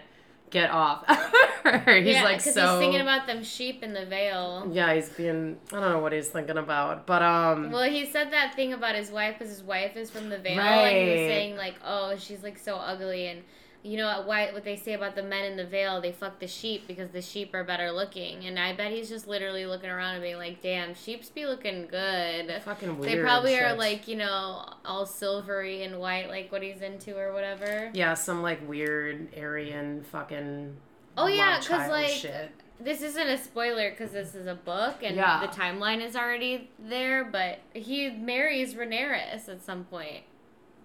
get 0.50 0.72
off. 0.72 1.06
he's 1.08 2.06
yeah, 2.06 2.24
like 2.24 2.42
so 2.42 2.50
he's 2.50 2.80
thinking 2.80 3.02
about 3.02 3.28
them 3.28 3.44
sheep 3.44 3.84
in 3.84 3.94
the 3.94 4.06
Vale. 4.06 4.68
Yeah, 4.72 4.94
he's 4.96 5.10
being 5.10 5.58
I 5.72 5.80
don't 5.80 5.92
know 5.92 6.00
what 6.00 6.14
he's 6.14 6.30
thinking 6.30 6.58
about. 6.58 7.06
But 7.06 7.22
um 7.22 7.72
Well, 7.72 7.90
he 7.90 8.08
said 8.08 8.32
that 8.32 8.56
thing 8.56 8.74
about 8.74 8.96
his 8.96 9.12
wife 9.12 9.38
because 9.38 9.54
his 9.54 9.64
wife 9.64 9.96
is 9.96 10.10
from 10.10 10.30
the 10.30 10.40
Vale, 10.40 10.60
and 10.60 10.98
he 10.98 11.10
was 11.10 11.30
saying 11.30 11.56
like, 11.56 11.76
"Oh, 11.86 12.16
she's 12.18 12.42
like 12.42 12.58
so 12.58 12.78
ugly," 12.78 13.28
and 13.28 13.44
you 13.86 13.98
know 13.98 14.08
what? 14.08 14.28
Why 14.28 14.52
what 14.52 14.64
they 14.64 14.76
say 14.76 14.94
about 14.94 15.16
the 15.16 15.24
men 15.24 15.46
in 15.46 15.58
the 15.58 15.66
Vale? 15.66 16.02
They 16.02 16.12
fuck 16.12 16.40
the 16.40 16.48
sheep 16.48 16.88
because 16.88 17.12
the 17.12 17.22
sheep 17.22 17.54
are 17.54 17.64
better 17.64 17.92
looking, 17.92 18.46
and 18.46 18.60
I 18.60 18.74
bet 18.74 18.92
he's 18.92 19.10
just 19.10 19.28
literally 19.28 19.66
looking 19.66 19.90
around 19.90 20.16
and 20.16 20.24
being 20.24 20.38
like, 20.38 20.62
"Damn, 20.62 20.96
sheeps 20.96 21.30
be 21.30 21.46
looking 21.46 21.88
good." 21.88 22.62
fucking 22.64 22.98
weird. 22.98 23.12
They 23.12 23.22
probably 23.22 23.60
are 23.60 23.76
like 23.76 24.08
you 24.08 24.16
know 24.16 24.66
all 24.84 25.06
silvery 25.06 25.84
and 25.84 26.00
white, 26.00 26.30
like 26.30 26.52
what 26.52 26.64
he's 26.64 26.82
into 26.82 27.16
or 27.16 27.32
whatever. 27.34 27.92
Yeah, 27.94 28.16
some 28.16 28.42
like 28.42 28.68
weird 28.68 29.30
Aryan 29.38 30.04
fucking 30.04 30.76
Oh, 31.18 31.28
yeah, 31.28 31.60
because 31.60 31.90
like, 31.90 32.10
shit. 32.10 32.52
This 32.80 33.02
isn't 33.02 33.28
a 33.28 33.38
spoiler 33.38 33.90
because 33.92 34.12
this 34.12 34.36
is 34.36 34.48
a 34.48 34.56
book 34.56 34.98
and 35.02 35.16
Yeah. 35.16 35.40
the 35.40 35.48
timeline 35.48 36.02
is 36.02 36.16
already 36.16 36.70
there, 36.78 37.24
but 37.24 37.60
he 37.74 38.10
marries 38.10 38.74
Rhaenyra 38.74 39.34
at 39.34 39.64
some 39.64 39.86
point. 39.86 40.24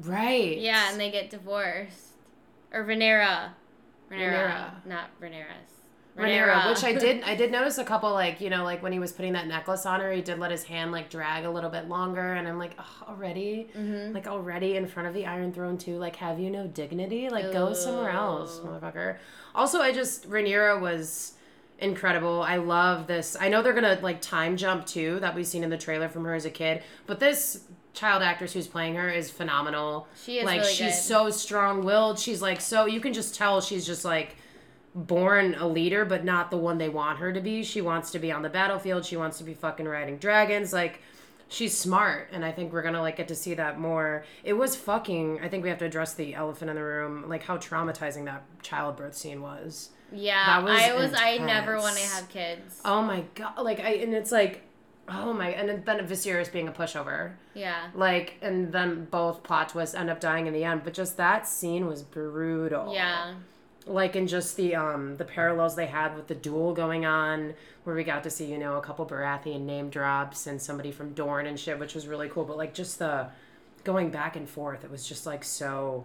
Right. 0.00 0.56
Yeah, 0.58 0.90
and 0.90 1.00
they 1.00 1.10
get 1.10 1.30
divorced. 1.30 2.09
Or. 2.72 2.84
Rhaenyra. 2.84 3.50
Rhaenyra. 4.10 4.86
Not 4.86 5.10
Rhaenyra's. 5.20 5.80
Rhaenyra, 6.16 6.68
which 6.68 6.84
I 6.84 6.92
did 6.92 7.22
I 7.22 7.34
did 7.34 7.52
notice 7.52 7.78
a 7.78 7.84
couple 7.84 8.12
like, 8.12 8.40
you 8.40 8.50
know, 8.50 8.64
like 8.64 8.82
when 8.82 8.92
he 8.92 8.98
was 8.98 9.12
putting 9.12 9.32
that 9.34 9.46
necklace 9.46 9.86
on 9.86 10.00
her, 10.00 10.12
he 10.12 10.20
did 10.20 10.38
let 10.38 10.50
his 10.50 10.64
hand 10.64 10.92
like 10.92 11.08
drag 11.08 11.44
a 11.44 11.50
little 11.50 11.70
bit 11.70 11.88
longer 11.88 12.34
and 12.34 12.46
I'm 12.48 12.58
like, 12.58 12.72
oh, 12.78 13.04
already? 13.08 13.68
Mhm. 13.76 14.12
Like 14.12 14.26
already 14.26 14.76
in 14.76 14.86
front 14.86 15.08
of 15.08 15.14
the 15.14 15.26
Iron 15.26 15.52
Throne 15.52 15.78
too? 15.78 15.96
Like 15.98 16.16
have 16.16 16.38
you 16.40 16.50
no 16.50 16.66
dignity? 16.66 17.28
Like 17.28 17.52
go 17.52 17.72
somewhere 17.72 18.10
else, 18.10 18.58
motherfucker. 18.58 19.16
Also, 19.54 19.80
I 19.80 19.92
just 19.92 20.28
Rhaenyra 20.28 20.80
was 20.80 21.34
incredible. 21.78 22.42
I 22.42 22.56
love 22.56 23.06
this. 23.06 23.36
I 23.40 23.48
know 23.48 23.62
they're 23.62 23.72
gonna 23.72 23.98
like 24.02 24.20
time 24.20 24.56
jump 24.56 24.86
too 24.86 25.20
that 25.20 25.34
we've 25.34 25.46
seen 25.46 25.64
in 25.64 25.70
the 25.70 25.78
trailer 25.78 26.08
from 26.08 26.24
her 26.24 26.34
as 26.34 26.44
a 26.44 26.50
kid, 26.50 26.82
but 27.06 27.20
this 27.20 27.64
child 27.92 28.22
actress 28.22 28.52
who's 28.52 28.66
playing 28.66 28.94
her 28.94 29.08
is 29.08 29.30
phenomenal. 29.30 30.06
She 30.24 30.38
is 30.38 30.44
like 30.44 30.60
really 30.60 30.72
she's 30.72 30.94
good. 30.94 31.02
so 31.02 31.30
strong 31.30 31.84
willed. 31.84 32.18
She's 32.18 32.40
like 32.42 32.60
so 32.60 32.86
you 32.86 33.00
can 33.00 33.12
just 33.12 33.34
tell 33.34 33.60
she's 33.60 33.86
just 33.86 34.04
like 34.04 34.36
born 34.94 35.54
a 35.54 35.66
leader, 35.68 36.04
but 36.04 36.24
not 36.24 36.50
the 36.50 36.56
one 36.56 36.78
they 36.78 36.88
want 36.88 37.18
her 37.18 37.32
to 37.32 37.40
be. 37.40 37.62
She 37.62 37.80
wants 37.80 38.10
to 38.12 38.18
be 38.18 38.32
on 38.32 38.42
the 38.42 38.48
battlefield. 38.48 39.04
She 39.04 39.16
wants 39.16 39.38
to 39.38 39.44
be 39.44 39.54
fucking 39.54 39.86
riding 39.86 40.18
dragons. 40.18 40.72
Like 40.72 41.00
she's 41.48 41.76
smart, 41.76 42.28
and 42.32 42.44
I 42.44 42.52
think 42.52 42.72
we're 42.72 42.82
gonna 42.82 43.00
like 43.00 43.16
get 43.16 43.28
to 43.28 43.34
see 43.34 43.54
that 43.54 43.78
more. 43.78 44.24
It 44.44 44.54
was 44.54 44.76
fucking. 44.76 45.40
I 45.42 45.48
think 45.48 45.62
we 45.62 45.68
have 45.68 45.78
to 45.78 45.84
address 45.84 46.14
the 46.14 46.34
elephant 46.34 46.70
in 46.70 46.76
the 46.76 46.82
room, 46.82 47.28
like 47.28 47.42
how 47.42 47.58
traumatizing 47.58 48.24
that 48.24 48.44
childbirth 48.62 49.14
scene 49.14 49.42
was. 49.42 49.90
Yeah, 50.12 50.60
was 50.60 50.80
I 50.80 50.94
was. 50.94 51.12
I 51.14 51.38
never 51.38 51.78
want 51.78 51.96
to 51.96 52.02
have 52.02 52.28
kids. 52.28 52.80
Oh 52.84 53.02
my 53.02 53.24
god! 53.34 53.58
Like 53.58 53.80
I 53.80 53.94
and 53.94 54.14
it's 54.14 54.32
like, 54.32 54.62
oh 55.10 55.32
my, 55.32 55.50
and 55.50 55.68
then 55.68 56.06
Viserys 56.06 56.52
being 56.52 56.68
a 56.68 56.72
pushover. 56.72 57.32
Yeah. 57.54 57.88
Like, 57.94 58.34
and 58.42 58.72
then 58.72 59.06
both 59.06 59.42
plot 59.42 59.70
twists 59.70 59.94
end 59.94 60.10
up 60.10 60.20
dying 60.20 60.46
in 60.46 60.52
the 60.52 60.64
end. 60.64 60.82
But 60.84 60.94
just 60.94 61.16
that 61.16 61.46
scene 61.46 61.86
was 61.86 62.02
brutal. 62.02 62.94
Yeah. 62.94 63.34
Like, 63.86 64.14
in 64.14 64.26
just 64.26 64.56
the 64.56 64.74
um 64.76 65.16
the 65.16 65.24
parallels 65.24 65.74
they 65.74 65.86
had 65.86 66.14
with 66.14 66.26
the 66.26 66.34
duel 66.34 66.74
going 66.74 67.04
on, 67.04 67.54
where 67.84 67.96
we 67.96 68.04
got 68.04 68.22
to 68.24 68.30
see 68.30 68.46
you 68.46 68.58
know 68.58 68.76
a 68.76 68.80
couple 68.80 69.04
Baratheon 69.06 69.62
name 69.62 69.90
drops 69.90 70.46
and 70.46 70.60
somebody 70.60 70.92
from 70.92 71.12
Dorne 71.12 71.46
and 71.46 71.58
shit, 71.58 71.78
which 71.78 71.94
was 71.94 72.06
really 72.06 72.28
cool. 72.28 72.44
But 72.44 72.56
like 72.56 72.74
just 72.74 72.98
the 72.98 73.28
going 73.84 74.10
back 74.10 74.36
and 74.36 74.48
forth, 74.48 74.84
it 74.84 74.90
was 74.90 75.06
just 75.06 75.26
like 75.26 75.42
so 75.42 76.04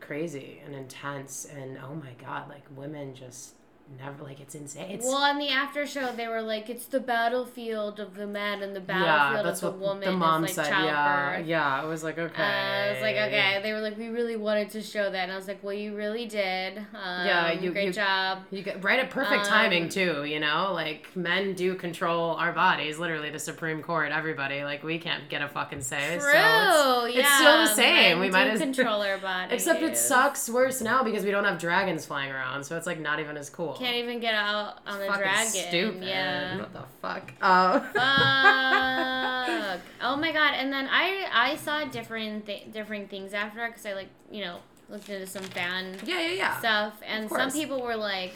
crazy 0.00 0.60
and 0.64 0.74
intense. 0.74 1.44
And 1.44 1.78
oh 1.78 1.94
my 1.94 2.12
god, 2.20 2.48
like 2.48 2.64
women 2.74 3.14
just 3.14 3.54
never 3.98 4.22
like 4.22 4.40
it's 4.40 4.54
insane. 4.54 4.90
It's 4.90 5.04
Well, 5.04 5.16
on 5.16 5.38
the 5.38 5.48
after 5.48 5.86
show, 5.86 6.12
they 6.12 6.28
were 6.28 6.42
like, 6.42 6.70
"It's 6.70 6.86
the 6.86 7.00
battlefield 7.00 7.98
of 8.00 8.14
the 8.14 8.26
man 8.26 8.62
and 8.62 8.74
the 8.74 8.80
yeah, 8.80 8.86
battlefield 8.86 9.46
that's 9.46 9.62
of 9.62 9.72
the 9.74 9.78
what 9.78 9.88
woman." 9.96 10.10
the 10.12 10.16
mom 10.16 10.42
like 10.42 10.50
said. 10.52 10.66
Yeah, 10.66 10.80
childbirth. 10.94 11.46
yeah. 11.46 11.80
I 11.82 11.84
was 11.84 12.04
like, 12.04 12.18
okay. 12.18 12.42
Uh, 12.42 12.46
I 12.46 12.92
was 12.92 13.02
like, 13.02 13.16
okay. 13.16 13.60
They 13.62 13.72
were 13.72 13.80
like, 13.80 13.98
we 13.98 14.08
really 14.08 14.36
wanted 14.36 14.70
to 14.70 14.82
show 14.82 15.10
that, 15.10 15.22
and 15.24 15.32
I 15.32 15.36
was 15.36 15.48
like, 15.48 15.62
well, 15.62 15.74
you 15.74 15.94
really 15.96 16.26
did. 16.26 16.78
Um, 16.78 17.26
Yeah, 17.26 17.52
you- 17.52 17.72
great 17.72 17.86
you- 17.86 17.92
job. 17.92 18.40
You 18.50 18.62
get 18.62 18.82
right 18.84 19.00
at 19.00 19.10
perfect 19.10 19.42
Um, 19.42 19.46
timing 19.46 19.88
too, 19.88 20.24
you 20.24 20.40
know? 20.40 20.70
Like 20.72 21.08
men 21.16 21.54
do 21.54 21.74
control 21.74 22.34
our 22.36 22.52
bodies, 22.52 22.98
literally 22.98 23.30
the 23.30 23.38
Supreme 23.38 23.82
Court, 23.82 24.12
everybody. 24.12 24.62
Like 24.64 24.82
we 24.84 24.98
can't 24.98 25.28
get 25.28 25.42
a 25.42 25.48
fucking 25.48 25.80
say. 25.82 26.16
True. 26.18 26.30
So 26.32 27.04
it's, 27.06 27.16
yeah, 27.16 27.20
it's 27.22 27.34
still 27.36 27.58
the 27.58 27.66
same. 27.74 28.18
men 28.18 28.20
we 28.20 28.30
might 28.30 28.48
as 28.48 28.60
control 28.60 29.02
our 29.02 29.18
bodies. 29.18 29.52
Except 29.54 29.82
it 29.82 29.96
sucks 29.96 30.48
worse 30.48 30.80
now 30.80 31.02
because 31.02 31.24
we 31.24 31.30
don't 31.30 31.44
have 31.44 31.58
dragons 31.58 32.06
flying 32.06 32.30
around, 32.30 32.64
so 32.64 32.76
it's 32.76 32.86
like 32.86 33.00
not 33.00 33.20
even 33.20 33.36
as 33.36 33.50
cool. 33.50 33.76
Can't 33.80 33.96
even 33.96 34.20
get 34.20 34.34
out 34.34 34.78
on 34.86 34.98
the 35.00 35.06
Fucking 35.06 35.22
dragon. 35.22 35.46
Stupid. 35.50 36.04
Yeah. 36.04 36.58
What 36.58 36.72
the 36.72 36.82
fuck? 37.00 37.32
Uh, 37.40 37.80
Fuck. 37.80 37.96
oh 40.02 40.16
my 40.16 40.32
god! 40.32 40.54
And 40.56 40.72
then 40.72 40.88
I 40.90 41.26
I 41.32 41.56
saw 41.56 41.84
different 41.86 42.46
th- 42.46 42.72
different 42.72 43.10
things 43.10 43.32
after 43.34 43.66
because 43.66 43.84
I 43.86 43.94
like 43.94 44.08
you 44.30 44.44
know 44.44 44.58
looked 44.88 45.08
into 45.08 45.26
some 45.26 45.42
fan 45.44 45.96
yeah, 46.04 46.20
yeah, 46.20 46.32
yeah. 46.32 46.58
stuff, 46.58 46.94
and 47.06 47.30
some 47.30 47.50
people 47.52 47.80
were 47.80 47.96
like, 47.96 48.34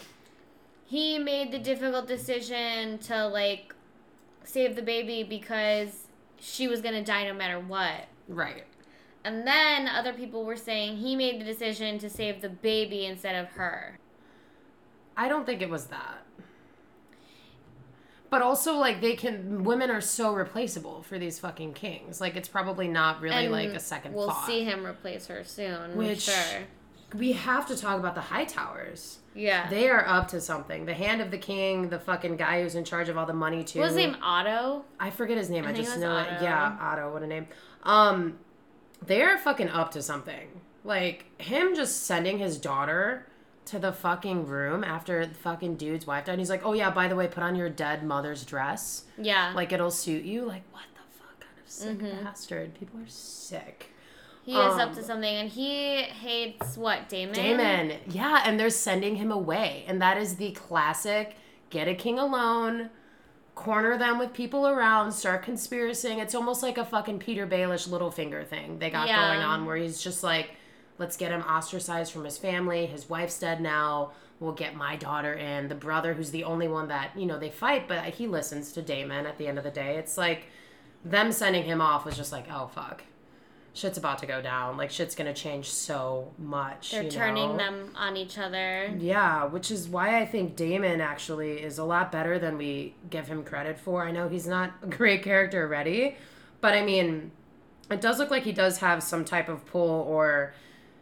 he 0.85 1.19
made 1.19 1.51
the 1.51 1.59
difficult 1.59 2.07
decision 2.07 2.97
to 2.99 3.27
like 3.27 3.73
save 4.43 4.75
the 4.75 4.81
baby 4.81 5.23
because 5.23 6.07
she 6.39 6.67
was 6.67 6.81
gonna 6.81 7.03
die 7.03 7.25
no 7.25 7.33
matter 7.33 7.59
what. 7.59 8.07
right. 8.27 8.63
And 9.23 9.47
then 9.47 9.87
other 9.87 10.13
people 10.13 10.45
were 10.45 10.55
saying 10.55 10.97
he 10.97 11.15
made 11.15 11.41
the 11.41 11.45
decision 11.45 11.97
to 11.97 12.11
save 12.11 12.41
the 12.41 12.49
baby 12.49 13.07
instead 13.07 13.33
of 13.35 13.47
her. 13.53 13.97
I 15.17 15.27
don't 15.29 15.45
think 15.45 15.61
it 15.61 15.69
was 15.69 15.87
that. 15.87 16.23
But 18.29 18.41
also, 18.41 18.75
like, 18.75 19.01
they 19.01 19.15
can. 19.15 19.63
Women 19.63 19.89
are 19.89 20.01
so 20.01 20.33
replaceable 20.33 21.03
for 21.03 21.17
these 21.19 21.39
fucking 21.39 21.73
kings. 21.73 22.19
Like, 22.19 22.35
it's 22.35 22.49
probably 22.49 22.87
not 22.87 23.21
really 23.21 23.45
And 23.45 23.51
like 23.51 23.69
a 23.69 23.75
2nd 23.79 24.11
We'll 24.13 24.29
thought. 24.29 24.45
see 24.47 24.63
him 24.63 24.85
replace 24.85 25.27
her 25.27 25.43
soon. 25.43 25.95
Which- 25.95 26.21
sure. 26.21 26.63
We 27.15 27.31
have 27.33 27.67
to 27.67 27.77
talk 27.77 27.97
about 27.99 28.15
the 28.15 28.21
Hightowers. 28.21 29.17
Yeah. 29.35 29.69
They 29.69 29.87
are 29.89 30.05
up 30.05 30.27
to 30.29 30.41
something. 30.41 30.85
The 30.85 30.93
hand 30.95 31.21
of 31.21 31.31
the 31.31 31.37
king, 31.37 31.87
the 31.89 31.99
fucking 31.99 32.35
guy 32.35 32.61
who's 32.63 32.75
in 32.75 32.83
charge 32.83 33.07
of 33.09 33.17
all 33.17 33.25
the 33.25 33.31
money 33.33 33.63
too. 33.63 33.79
what 33.79 33.85
was 33.85 33.95
his 33.95 34.05
name? 34.07 34.17
Otto. 34.21 34.83
I 34.99 35.11
forget 35.11 35.37
his 35.37 35.49
name. 35.49 35.65
I, 35.65 35.69
I 35.69 35.73
just 35.73 35.95
it 35.95 35.99
know 35.99 36.17
it. 36.17 36.27
Yeah, 36.41 36.75
Otto. 36.81 37.13
What 37.13 37.21
a 37.21 37.27
name. 37.27 37.47
Um, 37.83 38.39
they 39.05 39.21
are 39.21 39.37
fucking 39.37 39.69
up 39.69 39.91
to 39.91 40.01
something. 40.01 40.59
Like 40.83 41.25
him 41.39 41.73
just 41.75 42.03
sending 42.03 42.39
his 42.39 42.57
daughter 42.57 43.27
to 43.65 43.79
the 43.79 43.91
fucking 43.91 44.45
room 44.47 44.83
after 44.83 45.25
the 45.25 45.33
fucking 45.33 45.75
dude's 45.75 46.05
wife 46.05 46.25
died. 46.25 46.33
And 46.33 46.41
he's 46.41 46.49
like, 46.49 46.65
"Oh 46.65 46.73
yeah, 46.73 46.89
by 46.91 47.07
the 47.07 47.15
way, 47.15 47.27
put 47.27 47.43
on 47.43 47.55
your 47.55 47.69
dead 47.69 48.03
mother's 48.03 48.43
dress. 48.45 49.05
Yeah. 49.17 49.53
Like 49.55 49.71
it'll 49.71 49.91
suit 49.91 50.23
you." 50.23 50.45
Like 50.45 50.63
what 50.71 50.83
the 50.93 51.17
fuck 51.17 51.39
kind 51.39 51.59
of 51.63 51.71
sick 51.71 52.23
bastard? 52.23 52.73
People 52.79 52.99
are 52.99 53.07
sick. 53.07 53.91
he 54.43 54.51
is 54.53 54.57
up 54.75 54.89
um, 54.89 54.95
to 54.95 55.03
something, 55.03 55.35
and 55.35 55.49
he 55.49 56.03
hates 56.03 56.77
what 56.77 57.09
Daemon. 57.09 57.33
Daemon, 57.33 57.93
yeah, 58.07 58.43
and 58.45 58.59
they're 58.59 58.69
sending 58.69 59.15
him 59.15 59.31
away, 59.31 59.83
and 59.87 60.01
that 60.01 60.17
is 60.17 60.35
the 60.35 60.51
classic: 60.51 61.35
get 61.71 61.87
a 61.87 61.95
king 61.95 62.19
alone, 62.19 62.91
corner 63.55 63.97
them 63.97 64.19
with 64.19 64.33
people 64.33 64.67
around, 64.67 65.11
start 65.13 65.43
conspiracing. 65.43 66.21
It's 66.21 66.35
almost 66.35 66.61
like 66.61 66.77
a 66.77 66.85
fucking 66.85 67.19
Petyr 67.19 67.49
Baelish 67.49 67.87
Littlefinger 67.89 68.45
thing 68.45 68.77
they 68.79 68.89
got 68.91 69.07
Yeah. 69.07 69.27
going 69.33 69.39
on, 69.43 69.65
where 69.65 69.77
he's 69.77 69.99
just 70.01 70.21
like, 70.23 70.51
let's 70.97 71.17
get 71.17 71.31
him 71.31 71.41
ostracized 71.41 72.11
from 72.11 72.23
his 72.23 72.37
family. 72.37 72.85
His 72.85 73.09
wife's 73.09 73.39
dead 73.39 73.61
now. 73.61 74.11
We'll 74.39 74.53
get 74.53 74.75
my 74.75 74.95
daughter 74.95 75.33
in. 75.33 75.69
The 75.69 75.75
brother, 75.75 76.13
who's 76.13 76.31
the 76.31 76.43
only 76.43 76.67
one 76.67 76.89
that 76.89 77.11
you 77.17 77.25
know 77.25 77.39
they 77.39 77.49
fight, 77.49 77.87
but 77.87 78.03
he 78.05 78.27
listens 78.27 78.71
to 78.73 78.81
Daemon. 78.81 79.25
At 79.25 79.37
the 79.37 79.47
end 79.47 79.57
of 79.57 79.63
the 79.63 79.71
day, 79.71 79.97
it's 79.97 80.17
like 80.17 80.47
them 81.03 81.31
sending 81.31 81.63
him 81.63 81.81
off 81.81 82.05
was 82.05 82.17
just 82.17 82.31
like, 82.31 82.47
oh 82.51 82.67
fuck. 82.67 83.03
Shit's 83.73 83.97
about 83.97 84.19
to 84.19 84.25
go 84.25 84.41
down. 84.41 84.77
Like 84.77 84.89
shit's 84.89 85.15
gonna 85.15 85.33
change 85.33 85.69
so 85.69 86.31
much. 86.37 86.91
They're 86.91 87.09
turning 87.09 87.51
know? 87.51 87.57
them 87.57 87.91
on 87.95 88.15
each 88.15 88.37
other. 88.37 88.93
Yeah, 88.97 89.45
which 89.45 89.69
is 89.69 89.89
why 89.89 90.21
I 90.21 90.25
think 90.25 90.55
Daemon 90.55 91.01
actually 91.01 91.61
is 91.61 91.77
a 91.77 91.83
lot 91.83 92.09
better 92.11 92.39
than 92.39 92.57
we 92.57 92.95
give 93.09 93.27
him 93.27 93.43
credit 93.43 93.77
for. 93.77 94.05
I 94.05 94.11
know 94.11 94.29
he's 94.29 94.47
not 94.47 94.71
a 94.81 94.87
great 94.87 95.23
character 95.23 95.63
already, 95.63 96.15
but 96.61 96.73
I 96.73 96.83
mean, 96.83 97.31
it 97.91 97.99
does 97.99 98.17
look 98.17 98.31
like 98.31 98.43
he 98.43 98.53
does 98.53 98.77
have 98.77 99.03
some 99.03 99.25
type 99.25 99.49
of 99.49 99.65
pull 99.65 100.01
or 100.07 100.53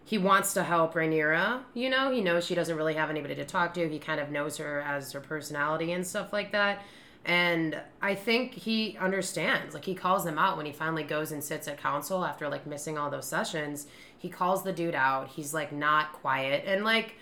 he 0.05 0.17
wants 0.17 0.53
to 0.53 0.63
help 0.63 0.93
Rhaenyra. 0.93 1.61
You 1.73 1.89
know, 1.89 2.11
he 2.11 2.21
knows 2.21 2.45
she 2.45 2.55
doesn't 2.55 2.75
really 2.75 2.95
have 2.95 3.09
anybody 3.09 3.35
to 3.35 3.45
talk 3.45 3.73
to. 3.75 3.87
He 3.87 3.99
kind 3.99 4.19
of 4.19 4.31
knows 4.31 4.57
her 4.57 4.81
as 4.81 5.11
her 5.13 5.21
personality 5.21 5.91
and 5.91 6.05
stuff 6.05 6.33
like 6.33 6.51
that. 6.51 6.81
And 7.25 7.79
I 8.01 8.15
think 8.15 8.53
he 8.53 8.97
understands. 8.99 9.73
Like 9.73 9.85
he 9.85 9.95
calls 9.95 10.25
them 10.25 10.37
out 10.37 10.57
when 10.57 10.65
he 10.65 10.73
finally 10.73 11.03
goes 11.03 11.31
and 11.31 11.41
sits 11.41 11.69
at 11.69 11.77
council 11.77 12.25
after 12.25 12.49
like 12.49 12.67
missing 12.67 12.97
all 12.97 13.09
those 13.09 13.25
sessions. 13.25 13.87
He 14.17 14.27
calls 14.27 14.63
the 14.63 14.73
dude 14.73 14.95
out. 14.95 15.29
He's 15.29 15.53
like 15.53 15.71
not 15.71 16.11
quiet 16.11 16.65
and 16.67 16.83
like 16.83 17.15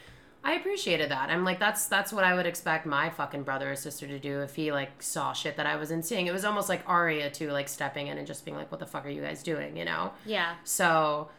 I 0.44 0.54
appreciated 0.54 1.12
that. 1.12 1.30
I'm 1.30 1.44
like 1.44 1.60
that's 1.60 1.86
that's 1.86 2.12
what 2.12 2.24
I 2.24 2.34
would 2.34 2.48
expect 2.48 2.88
my 2.88 3.12
fucking 3.12 3.44
brother 3.44 3.72
or 3.72 3.76
sister 3.76 4.08
to 4.08 4.18
do 4.18 4.42
if 4.42 4.56
he 4.56 4.72
like 4.72 5.02
saw 5.02 5.34
shit 5.34 5.56
that 5.58 5.68
I 5.68 5.76
wasn't 5.76 6.04
seeing. 6.04 6.26
It 6.26 6.34
was 6.34 6.46
almost 6.46 6.68
like 6.68 6.82
Arya 6.88 7.30
too, 7.30 7.52
like 7.52 7.70
stepping 7.70 8.08
in 8.08 8.18
and 8.18 8.26
just 8.26 8.44
being 8.44 8.58
like, 8.58 8.72
"What 8.72 8.80
the 8.80 8.88
fuck 8.88 9.06
are 9.06 9.10
you 9.10 9.22
guys 9.22 9.44
doing?" 9.44 9.78
You 9.78 9.86
know. 9.86 10.14
Yeah. 10.26 10.56
So, 10.64 11.30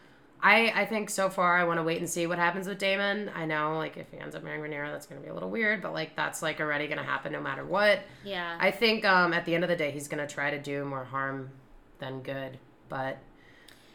I 0.45 0.71
I 0.75 0.85
think 0.85 1.09
so 1.09 1.29
far 1.29 1.55
I 1.57 1.63
want 1.63 1.79
to 1.79 1.83
wait 1.83 1.99
and 1.99 2.09
see 2.09 2.27
what 2.27 2.37
happens 2.37 2.67
with 2.67 2.77
Daemon. 2.77 3.31
I 3.33 3.45
know 3.45 3.77
like 3.77 3.95
if 3.97 4.11
he 4.11 4.17
ends 4.19 4.35
up 4.35 4.43
marrying 4.43 4.61
Rhaenyra, 4.61 4.91
that's 4.91 5.05
gonna 5.05 5.21
be 5.21 5.29
a 5.29 5.33
little 5.33 5.49
weird, 5.49 5.81
but 5.81 5.93
like 5.93 6.15
that's 6.15 6.41
like 6.41 6.59
already 6.59 6.87
gonna 6.87 7.01
happen 7.03 7.31
no 7.31 7.41
matter 7.41 7.63
what. 7.65 8.01
Yeah. 8.23 8.57
I 8.59 8.69
think 8.71 9.05
um 9.05 9.33
at 9.33 9.45
the 9.45 9.55
end 9.55 9.63
of 9.63 9.69
the 9.69 9.75
day 9.77 9.91
he's 9.91 10.07
gonna 10.09 10.27
try 10.27 10.51
to 10.51 10.59
do 10.59 10.83
more 10.85 11.05
harm 11.05 11.51
than 11.99 12.21
good, 12.21 12.59
but 12.89 13.17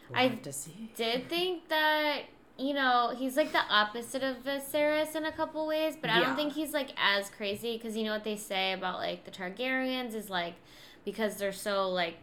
we'll 0.09 0.19
I 0.19 0.29
have 0.29 0.43
to 0.43 0.53
see. 0.53 0.91
did 0.97 1.29
think 1.29 1.69
that 1.69 2.23
you 2.57 2.73
know 2.75 3.15
he's 3.17 3.37
like 3.37 3.53
the 3.53 3.63
opposite 3.71 4.23
of 4.23 4.43
Viserys 4.43 5.15
in 5.15 5.27
a 5.27 5.33
couple 5.33 5.67
ways, 5.67 5.97
but 6.01 6.09
I 6.11 6.19
Yeah. 6.21 6.27
don't 6.29 6.37
think 6.37 6.55
he's 6.55 6.73
like 6.73 6.91
as 6.97 7.29
crazy 7.29 7.77
because 7.77 7.95
you 7.95 8.05
know 8.05 8.13
what 8.13 8.25
they 8.25 8.37
say 8.37 8.73
about 8.73 8.99
like 9.01 9.25
the 9.25 9.31
Targaryens 9.31 10.15
is 10.15 10.31
like 10.31 10.55
because 11.05 11.37
they're 11.37 11.53
so 11.53 11.91
like 11.91 12.17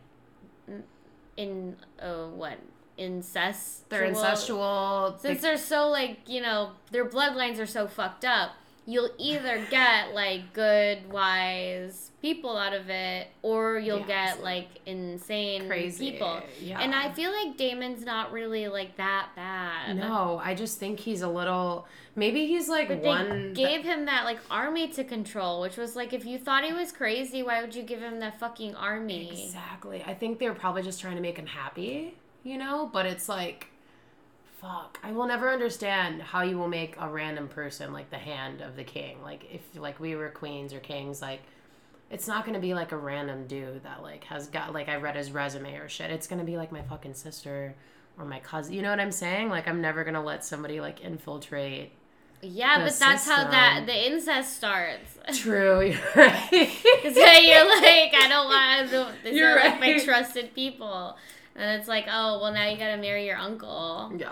in 1.37 1.75
uh, 1.99 2.25
what 2.27 2.57
incest 2.97 3.89
They're 3.89 4.11
incestual. 4.11 5.19
since 5.19 5.41
they- 5.41 5.47
they're 5.49 5.57
so 5.57 5.87
like 5.89 6.19
you 6.27 6.41
know 6.41 6.71
their 6.91 7.05
bloodlines 7.05 7.59
are 7.59 7.65
so 7.65 7.87
fucked 7.87 8.25
up 8.25 8.51
you'll 8.87 9.09
either 9.17 9.65
get 9.71 10.13
like 10.13 10.53
good 10.53 11.11
wise 11.11 12.11
people 12.21 12.57
out 12.57 12.73
of 12.73 12.89
it 12.89 13.27
or 13.43 13.77
you'll 13.77 13.99
Yeah, 13.99 14.33
get 14.35 14.43
like 14.43 14.67
insane 14.85 15.67
crazy. 15.67 16.11
people 16.11 16.41
Yeah. 16.59 16.79
and 16.79 16.95
i 16.95 17.11
feel 17.11 17.31
like 17.31 17.57
daemon's 17.57 18.03
not 18.03 18.31
really 18.31 18.67
like 18.67 18.97
that 18.97 19.29
bad 19.35 19.95
no, 19.97 20.41
I 20.43 20.55
just 20.55 20.79
think 20.79 20.99
he's 20.99 21.21
a 21.21 21.27
little. 21.27 21.87
Maybe 22.15 22.47
he's 22.47 22.67
like 22.69 22.87
but 22.87 23.01
one. 23.01 23.29
they 23.29 23.53
gave 23.53 23.83
him 23.83 24.05
that 24.05 24.23
like 24.25 24.39
army 24.49 24.87
to 24.89 25.03
control 25.03 25.61
which 25.61 25.77
was 25.77 25.95
like 25.95 26.13
if 26.13 26.25
you 26.25 26.37
thought 26.39 26.63
he 26.63 26.73
was 26.73 26.91
crazy 26.91 27.43
why 27.43 27.61
would 27.61 27.75
you 27.75 27.83
give 27.83 27.99
him 27.99 28.19
that 28.21 28.39
fucking 28.39 28.73
army 28.75 29.29
Exactly. 29.45 30.03
I 30.07 30.13
think 30.13 30.39
they're 30.39 30.53
probably 30.55 30.81
just 30.81 30.99
trying 31.01 31.15
to 31.15 31.21
make 31.21 31.37
him 31.37 31.45
happy, 31.45 32.15
you 32.45 32.57
know? 32.57 32.89
But 32.93 33.05
it's 33.05 33.27
like, 33.27 33.67
fuck. 34.61 34.97
I 35.03 35.11
will 35.11 35.27
never 35.27 35.49
understand 35.51 36.21
how 36.21 36.41
you 36.43 36.57
will 36.57 36.69
make 36.69 36.95
a 36.97 37.09
random 37.09 37.49
person 37.49 37.91
like 37.91 38.09
the 38.09 38.17
hand 38.17 38.61
of 38.61 38.77
the 38.77 38.83
king. 38.85 39.21
Like, 39.21 39.45
if 39.51 39.61
like 39.77 39.99
we 39.99 40.15
were 40.15 40.29
queens 40.29 40.73
or 40.73 40.79
kings, 40.79 41.21
like, 41.21 41.41
it's 42.09 42.27
not 42.27 42.45
gonna 42.45 42.59
be 42.59 42.73
like 42.73 42.91
a 42.91 42.97
random 42.97 43.47
dude 43.47 43.83
that 43.83 44.03
like 44.03 44.23
has 44.25 44.47
got 44.47 44.73
like 44.73 44.87
I 44.87 44.95
read 44.97 45.15
his 45.15 45.31
resume 45.31 45.75
or 45.75 45.89
shit. 45.89 46.11
It's 46.11 46.27
gonna 46.27 46.43
be 46.43 46.55
like 46.55 46.71
my 46.71 46.83
fucking 46.83 47.15
sister 47.15 47.75
or 48.17 48.25
my 48.25 48.39
cousin. 48.39 48.73
You 48.73 48.81
know 48.83 48.91
what 48.91 48.99
I'm 48.99 49.11
saying? 49.11 49.49
Like, 49.49 49.67
I'm 49.67 49.81
never 49.81 50.03
gonna 50.03 50.23
let 50.23 50.45
somebody 50.45 50.79
like 50.79 51.01
infiltrate. 51.03 51.91
yeah 52.41 52.77
but 52.83 52.93
that's 52.99 53.27
how 53.27 53.49
that 53.49 53.85
the 53.87 54.07
incest 54.07 54.55
starts 54.57 55.17
True. 55.39 55.81
You're 55.81 55.99
right. 56.15 56.47
Because 56.51 57.15
you're 57.15 57.65
like, 57.65 58.13
I 58.13 58.27
don't 58.29 58.47
want 58.47 58.89
to. 58.91 59.11
These 59.23 59.37
You're 59.37 59.57
are 59.57 59.69
like 59.69 59.79
my 59.79 59.97
trusted 60.03 60.53
people, 60.53 61.17
and 61.55 61.79
it's 61.79 61.87
like, 61.87 62.05
oh, 62.09 62.39
well, 62.41 62.51
now 62.53 62.67
you 62.69 62.77
gotta 62.77 62.97
marry 62.97 63.25
your 63.25 63.37
uncle. 63.37 64.11
Yeah. 64.17 64.31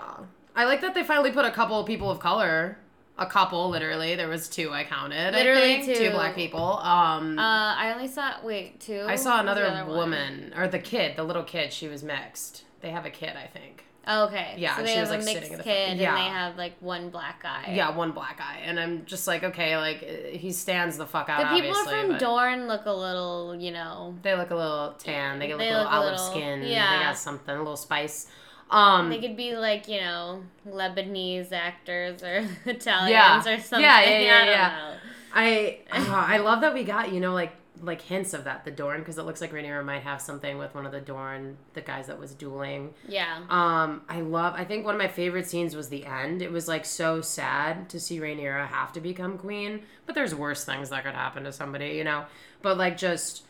I 0.56 0.64
like 0.66 0.80
that 0.82 0.94
they 0.94 1.02
finally 1.02 1.32
put 1.32 1.44
a 1.44 1.50
couple 1.50 1.78
of 1.80 1.86
people 1.86 2.10
of 2.10 2.20
color. 2.20 2.78
A 3.16 3.26
couple, 3.26 3.68
literally. 3.70 4.16
There 4.16 4.28
was 4.28 4.48
two 4.48 4.72
I 4.72 4.82
counted. 4.82 5.34
I 5.34 5.38
Literally 5.38 5.82
think. 5.82 5.86
two. 5.86 5.94
Two 6.06 6.10
black 6.10 6.34
people. 6.34 6.78
Um 6.78 7.38
Uh, 7.38 7.74
I 7.76 7.92
only 7.94 8.08
saw 8.08 8.32
wait 8.42 8.80
two. 8.80 9.04
I 9.06 9.14
saw 9.14 9.38
another 9.40 9.64
other 9.64 9.84
one? 9.84 9.96
woman. 9.96 10.52
Or 10.56 10.66
the 10.66 10.80
kid, 10.80 11.16
the 11.16 11.22
little 11.22 11.44
kid, 11.44 11.72
she 11.72 11.86
was 11.86 12.02
mixed. 12.02 12.64
They 12.80 12.90
have 12.90 13.06
a 13.06 13.10
kid, 13.10 13.34
I 13.36 13.46
think. 13.46 13.83
Okay. 14.06 14.54
Yeah, 14.58 14.76
so 14.76 14.82
they 14.82 14.88
she 14.88 14.94
have 14.98 15.08
was, 15.08 15.10
a 15.10 15.16
like, 15.16 15.24
mixed 15.24 15.42
sitting 15.50 15.56
kid, 15.58 15.64
front. 15.64 15.78
and 15.90 16.00
they 16.00 16.04
have 16.04 16.56
like 16.56 16.74
one 16.80 17.10
black 17.10 17.42
guy. 17.42 17.72
Yeah, 17.74 17.96
one 17.96 18.12
black 18.12 18.38
guy. 18.38 18.60
And 18.64 18.78
I'm 18.78 19.04
just 19.06 19.26
like, 19.26 19.42
okay, 19.44 19.76
like 19.76 20.02
uh, 20.02 20.36
he 20.36 20.52
stands 20.52 20.96
the 20.98 21.06
fuck 21.06 21.28
out. 21.28 21.40
The 21.40 21.60
people 21.60 21.70
obviously, 21.78 22.00
from 22.00 22.10
but 22.12 22.20
Dorne 22.20 22.68
look 22.68 22.86
a 22.86 22.92
little, 22.92 23.56
you 23.58 23.70
know, 23.70 24.14
They 24.22 24.34
look 24.36 24.50
a 24.50 24.54
little 24.56 24.92
tan. 24.98 25.38
They 25.38 25.46
get 25.46 25.58
They 25.58 25.68
a 25.68 25.70
little 25.70 25.84
look 25.84 25.92
a 25.92 25.96
olive 25.96 26.10
little- 26.12 26.30
skin. 26.30 26.62
yeah. 26.62 26.98
They 26.98 27.04
got 27.04 27.18
something, 27.18 27.54
a 27.54 27.58
little 27.58 27.76
spice. 27.76 28.28
Um 28.70 29.10
they 29.10 29.20
could 29.20 29.36
be 29.36 29.56
like, 29.56 29.88
you 29.88 30.00
know, 30.00 30.42
Lebanese 30.68 31.52
actors 31.52 32.22
or 32.22 32.38
Italians 32.66 33.10
Yeah. 33.10 33.38
or 33.40 33.58
something. 33.60 33.80
Yeah, 33.80 34.00
yeah, 34.02 34.18
yeah, 34.18 34.34
I 34.34 34.38
don't 34.38 34.48
yeah. 34.48 34.68
know. 34.78 34.94
I 35.36 35.78
uh, 35.92 36.24
I 36.34 36.38
love 36.38 36.60
that 36.62 36.72
we 36.74 36.84
got 36.84 37.12
you 37.12 37.20
know 37.20 37.32
like 37.34 37.52
like 37.84 38.00
hints 38.00 38.34
of 38.34 38.44
that 38.44 38.64
the 38.64 38.70
Dorne 38.70 39.00
because 39.00 39.18
it 39.18 39.22
looks 39.22 39.40
like 39.40 39.52
Rhaenyra 39.52 39.84
might 39.84 40.02
have 40.02 40.20
something 40.20 40.58
with 40.58 40.74
one 40.74 40.86
of 40.86 40.92
the 40.92 41.00
Dorne 41.00 41.56
the 41.74 41.80
guys 41.80 42.06
that 42.06 42.18
was 42.18 42.34
dueling. 42.34 42.94
Yeah. 43.06 43.40
Um, 43.48 44.02
I 44.08 44.20
love. 44.20 44.54
I 44.56 44.64
think 44.64 44.84
one 44.84 44.94
of 44.94 45.00
my 45.00 45.08
favorite 45.08 45.46
scenes 45.48 45.76
was 45.76 45.88
the 45.88 46.06
end. 46.06 46.42
It 46.42 46.50
was 46.50 46.68
like 46.68 46.84
so 46.84 47.20
sad 47.20 47.88
to 47.90 48.00
see 48.00 48.18
Rhaenyra 48.18 48.66
have 48.68 48.92
to 48.92 49.00
become 49.00 49.38
queen, 49.38 49.82
but 50.06 50.14
there's 50.14 50.34
worse 50.34 50.64
things 50.64 50.90
that 50.90 51.04
could 51.04 51.14
happen 51.14 51.44
to 51.44 51.52
somebody, 51.52 51.90
you 51.90 52.04
know. 52.04 52.24
But 52.62 52.78
like 52.78 52.96
just 52.96 53.44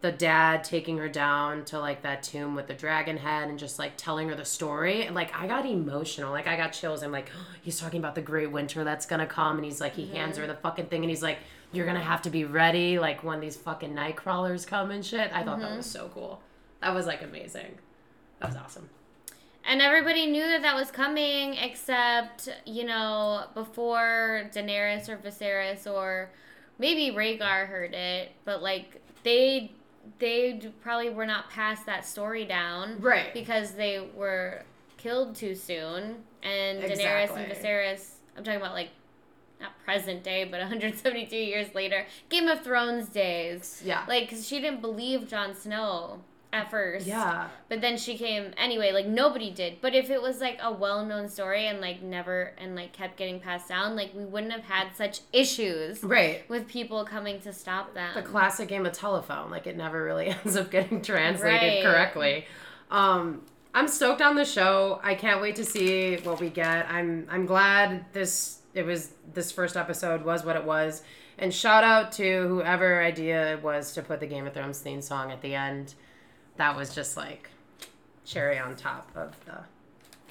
the 0.00 0.12
dad 0.12 0.64
taking 0.64 0.96
her 0.96 1.08
down 1.08 1.64
to 1.66 1.78
like 1.78 2.02
that 2.02 2.22
tomb 2.22 2.54
with 2.54 2.66
the 2.66 2.74
dragon 2.74 3.18
head 3.18 3.48
and 3.48 3.58
just 3.58 3.78
like 3.78 3.92
telling 3.96 4.28
her 4.30 4.34
the 4.34 4.44
story. 4.44 5.04
And 5.04 5.14
like 5.14 5.34
I 5.38 5.46
got 5.46 5.66
emotional. 5.66 6.32
Like 6.32 6.46
I 6.46 6.56
got 6.56 6.72
chills. 6.72 7.02
I'm 7.02 7.12
like, 7.12 7.30
he's 7.62 7.78
talking 7.78 7.98
about 7.98 8.14
the 8.14 8.22
great 8.22 8.50
winter 8.50 8.84
that's 8.84 9.06
gonna 9.06 9.26
come, 9.26 9.56
and 9.56 9.64
he's 9.64 9.80
like, 9.80 9.94
he 9.94 10.06
hands 10.06 10.38
her 10.38 10.46
the 10.46 10.54
fucking 10.54 10.86
thing, 10.86 11.02
and 11.02 11.10
he's 11.10 11.22
like, 11.22 11.38
you're 11.72 11.86
gonna 11.86 12.00
have 12.00 12.22
to 12.22 12.30
be 12.30 12.44
ready, 12.44 12.98
like 12.98 13.22
when 13.22 13.40
these 13.40 13.56
fucking 13.56 13.94
night 13.94 14.16
crawlers 14.16 14.66
come 14.66 14.90
and 14.90 15.04
shit. 15.04 15.30
I 15.32 15.42
thought 15.42 15.60
that 15.60 15.68
mm-hmm. 15.68 15.76
was 15.78 15.86
so 15.86 16.10
cool. 16.12 16.40
That 16.80 16.94
was 16.94 17.06
like 17.06 17.22
amazing. 17.22 17.78
That 18.40 18.48
was 18.48 18.56
awesome. 18.56 18.88
And 19.64 19.82
everybody 19.82 20.26
knew 20.26 20.42
that 20.42 20.62
that 20.62 20.74
was 20.74 20.90
coming, 20.90 21.54
except 21.54 22.48
you 22.64 22.84
know 22.84 23.44
before 23.54 24.48
Daenerys 24.52 25.08
or 25.08 25.16
Viserys 25.16 25.90
or 25.90 26.30
maybe 26.78 27.14
Rhaegar 27.14 27.68
heard 27.68 27.94
it, 27.94 28.32
but 28.44 28.62
like 28.62 29.00
they 29.22 29.70
they 30.18 30.60
probably 30.80 31.10
were 31.10 31.26
not 31.26 31.50
past 31.50 31.86
that 31.86 32.04
story 32.06 32.44
down, 32.44 33.00
Right. 33.00 33.32
Because 33.32 33.72
they 33.72 34.08
were 34.16 34.64
killed 34.96 35.36
too 35.36 35.54
soon, 35.54 36.16
and 36.42 36.82
Daenerys 36.82 37.36
and 37.36 37.52
Viserys. 37.52 38.14
I'm 38.36 38.42
talking 38.42 38.60
about 38.60 38.74
like 38.74 38.90
not 39.60 39.72
present 39.84 40.22
day, 40.22 40.44
but 40.44 40.60
172 40.60 41.36
years 41.36 41.74
later, 41.74 42.06
Game 42.28 42.48
of 42.48 42.62
Thrones 42.62 43.08
days. 43.08 43.82
Yeah. 43.84 44.04
Like, 44.08 44.30
cause 44.30 44.46
she 44.46 44.60
didn't 44.60 44.80
believe 44.80 45.28
Jon 45.28 45.54
Snow 45.54 46.20
at 46.52 46.68
first. 46.68 47.06
Yeah. 47.06 47.46
But 47.68 47.80
then 47.80 47.96
she 47.96 48.18
came 48.18 48.52
anyway, 48.56 48.90
like 48.90 49.06
nobody 49.06 49.50
did. 49.52 49.80
But 49.80 49.94
if 49.94 50.10
it 50.10 50.20
was 50.20 50.40
like 50.40 50.58
a 50.60 50.72
well 50.72 51.04
known 51.06 51.28
story 51.28 51.66
and 51.68 51.80
like 51.80 52.02
never 52.02 52.52
and 52.58 52.74
like 52.74 52.92
kept 52.92 53.16
getting 53.16 53.38
passed 53.38 53.68
down, 53.68 53.94
like 53.94 54.12
we 54.14 54.24
wouldn't 54.24 54.52
have 54.52 54.64
had 54.64 54.88
such 54.96 55.20
issues 55.32 56.02
Right. 56.02 56.48
with 56.48 56.66
people 56.66 57.04
coming 57.04 57.40
to 57.42 57.52
stop 57.52 57.94
them. 57.94 58.10
The 58.14 58.22
classic 58.22 58.68
game 58.68 58.84
of 58.84 58.92
telephone. 58.92 59.50
Like 59.50 59.68
it 59.68 59.76
never 59.76 60.02
really 60.02 60.26
ends 60.44 60.56
up 60.56 60.70
getting 60.72 61.02
translated 61.02 61.60
Right. 61.60 61.82
correctly. 61.84 62.46
Um, 62.90 63.42
I'm 63.72 63.86
stoked 63.86 64.20
on 64.20 64.34
the 64.34 64.44
show. 64.44 64.98
I 65.04 65.14
can't 65.14 65.40
wait 65.40 65.54
to 65.56 65.64
see 65.64 66.16
what 66.16 66.40
we 66.40 66.48
get. 66.50 66.90
I'm 66.90 67.28
I'm 67.30 67.46
glad 67.46 68.06
this 68.12 68.58
it 68.74 68.84
was 68.84 69.10
this 69.34 69.50
first 69.50 69.76
episode 69.76 70.24
was 70.24 70.44
what 70.44 70.56
it 70.56 70.64
was. 70.64 71.02
And 71.38 71.52
shout 71.52 71.84
out 71.84 72.12
to 72.12 72.48
whoever 72.48 73.02
idea 73.02 73.54
it 73.54 73.62
was 73.62 73.94
to 73.94 74.02
put 74.02 74.20
the 74.20 74.26
Game 74.26 74.46
of 74.46 74.52
Thrones 74.52 74.80
theme 74.80 75.00
song 75.00 75.32
at 75.32 75.40
the 75.40 75.54
end. 75.54 75.94
That 76.56 76.76
was 76.76 76.94
just 76.94 77.16
like 77.16 77.50
cherry 78.24 78.58
on 78.58 78.76
top 78.76 79.10
of 79.14 79.34
the 79.46 79.58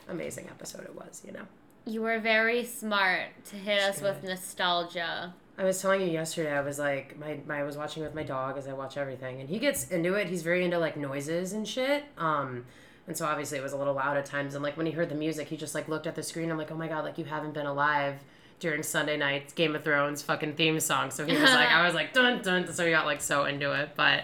amazing 0.07 0.47
episode 0.47 0.83
it 0.83 0.95
was, 0.95 1.23
you 1.25 1.31
know. 1.31 1.45
You 1.85 2.01
were 2.01 2.19
very 2.19 2.63
smart 2.65 3.43
to 3.49 3.55
hit 3.55 3.79
us 3.79 4.01
with 4.01 4.23
nostalgia. 4.23 5.33
I 5.57 5.63
was 5.63 5.81
telling 5.81 6.01
you 6.01 6.07
yesterday. 6.07 6.53
I 6.53 6.61
was 6.61 6.79
like, 6.79 7.17
my, 7.19 7.39
my 7.47 7.59
I 7.59 7.63
was 7.63 7.75
watching 7.75 8.03
with 8.03 8.13
my 8.13 8.23
dog 8.23 8.57
as 8.57 8.67
I 8.67 8.73
watch 8.73 8.95
everything, 8.95 9.41
and 9.41 9.49
he 9.49 9.59
gets 9.59 9.89
into 9.89 10.13
it. 10.13 10.27
He's 10.27 10.43
very 10.43 10.63
into 10.63 10.79
like 10.79 10.95
noises 10.95 11.51
and 11.51 11.67
shit. 11.67 12.03
Um, 12.17 12.65
and 13.09 13.17
so 13.17 13.25
obviously 13.25 13.57
it 13.57 13.61
was 13.61 13.73
a 13.73 13.77
little 13.77 13.95
loud 13.95 14.17
at 14.17 14.25
times. 14.25 14.53
And 14.53 14.63
like 14.63 14.77
when 14.77 14.85
he 14.85 14.91
heard 14.91 15.09
the 15.09 15.15
music, 15.15 15.47
he 15.49 15.57
just 15.57 15.75
like 15.75 15.89
looked 15.89 16.07
at 16.07 16.15
the 16.15 16.23
screen. 16.23 16.49
I'm 16.51 16.57
like, 16.57 16.71
oh 16.71 16.77
my 16.77 16.87
god, 16.87 17.03
like 17.03 17.17
you 17.17 17.25
haven't 17.25 17.53
been 17.53 17.65
alive 17.65 18.15
during 18.59 18.83
Sunday 18.83 19.17
night's 19.17 19.51
Game 19.51 19.75
of 19.75 19.83
Thrones 19.83 20.21
fucking 20.21 20.53
theme 20.55 20.79
song. 20.79 21.11
So 21.11 21.25
he 21.25 21.33
was 21.33 21.49
like, 21.49 21.69
I 21.71 21.85
was 21.85 21.95
like, 21.95 22.13
dun 22.13 22.41
dun. 22.41 22.71
So 22.71 22.85
he 22.85 22.91
got 22.91 23.05
like 23.05 23.21
so 23.21 23.45
into 23.45 23.73
it, 23.73 23.89
but 23.95 24.23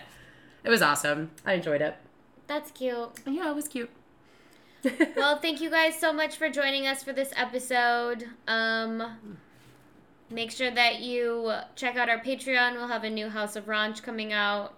it 0.64 0.70
was 0.70 0.82
awesome. 0.82 1.32
I 1.46 1.54
enjoyed 1.54 1.82
it. 1.82 1.96
That's 2.48 2.72
cute. 2.72 3.10
Yeah, 3.26 3.50
it 3.50 3.56
was 3.56 3.68
cute. 3.68 3.90
well, 5.16 5.40
thank 5.40 5.62
you 5.62 5.72
guys 5.72 6.00
so 6.00 6.14
much 6.14 6.38
for 6.38 6.50
joining 6.50 6.86
us 6.86 7.04
for 7.04 7.12
this 7.12 7.34
episode. 7.36 8.28
Um, 8.48 9.18
make 10.30 10.52
sure 10.52 10.70
that 10.70 11.00
you 11.00 11.54
check 11.76 11.96
out 11.96 12.08
our 12.08 12.20
Patreon. 12.20 12.74
We'll 12.74 12.88
have 12.88 13.04
a 13.04 13.10
new 13.10 13.30
House 13.30 13.56
of 13.56 13.68
Ranch 13.68 14.04
coming 14.04 14.32
out. 14.32 14.76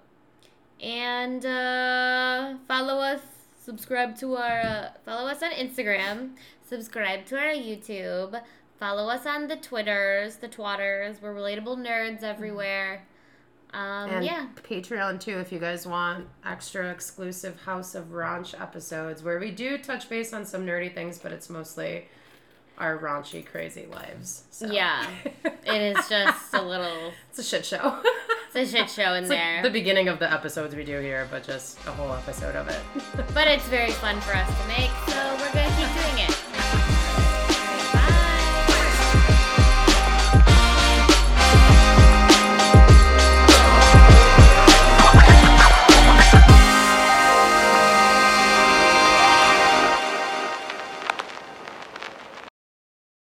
And 0.82 1.46
uh, 1.46 2.56
follow 2.68 3.00
us, 3.00 3.22
subscribe 3.68 4.16
to 4.16 4.38
our, 4.38 4.62
uh, 4.62 4.90
follow 5.04 5.28
us 5.28 5.44
on 5.44 5.52
Instagram, 5.52 6.30
subscribe 6.66 7.26
to 7.26 7.38
our 7.38 7.52
YouTube, 7.52 8.42
follow 8.80 9.10
us 9.10 9.26
on 9.26 9.50
the 9.50 9.58
Twitters, 9.58 10.38
the 10.38 10.48
Twatters. 10.48 11.22
We're 11.22 11.36
relatable 11.36 11.78
nerds 11.78 12.24
everywhere. 12.24 13.06
Um, 13.74 14.10
and 14.10 14.26
yeah. 14.26 14.48
Patreon 14.64 15.20
too, 15.20 15.40
if 15.40 15.52
you 15.52 15.60
guys 15.60 15.86
want 15.86 16.28
extra 16.46 16.90
exclusive 16.90 17.60
House 17.64 17.94
of 17.94 18.14
Ranch 18.14 18.54
episodes 18.54 19.22
where 19.22 19.38
we 19.38 19.52
do 19.52 19.78
touch 19.78 20.08
base 20.08 20.32
on 20.32 20.46
some 20.46 20.66
nerdy 20.66 20.94
things, 20.94 21.20
but 21.20 21.34
it's 21.34 21.50
mostly 21.50 22.06
our 22.78 22.98
raunchy, 22.98 23.46
crazy 23.46 23.88
lives. 23.92 24.44
So. 24.52 24.68
Yeah. 24.68 25.06
it 25.44 25.98
is 25.98 26.08
just 26.08 26.54
a 26.54 26.62
little. 26.62 27.12
It's 27.30 27.40
a 27.40 27.44
shit 27.44 27.66
show. 27.66 28.02
It's 28.54 28.74
a 28.74 28.78
shit 28.78 28.90
show 28.90 29.14
in 29.14 29.24
it's 29.24 29.30
there. 29.30 29.56
Like 29.56 29.64
the 29.64 29.70
beginning 29.70 30.08
of 30.08 30.20
the 30.20 30.32
episodes 30.32 30.76
we 30.76 30.84
do 30.84 31.00
here, 31.00 31.28
but 31.30 31.44
just 31.44 31.78
a 31.86 31.92
whole 31.92 32.14
episode 32.14 32.56
of 32.56 32.68
it. 32.70 32.80
but 33.34 33.48
it's 33.48 33.68
very 33.68 33.92
fun 33.92 34.20
for 34.22 34.34
us 34.34 34.48
to 34.48 34.68
make, 34.68 34.92
so 35.08 35.36
we're 35.40 35.52
to 35.52 35.76
keep 35.76 35.94
doing 35.94 36.30
it. 36.30 36.47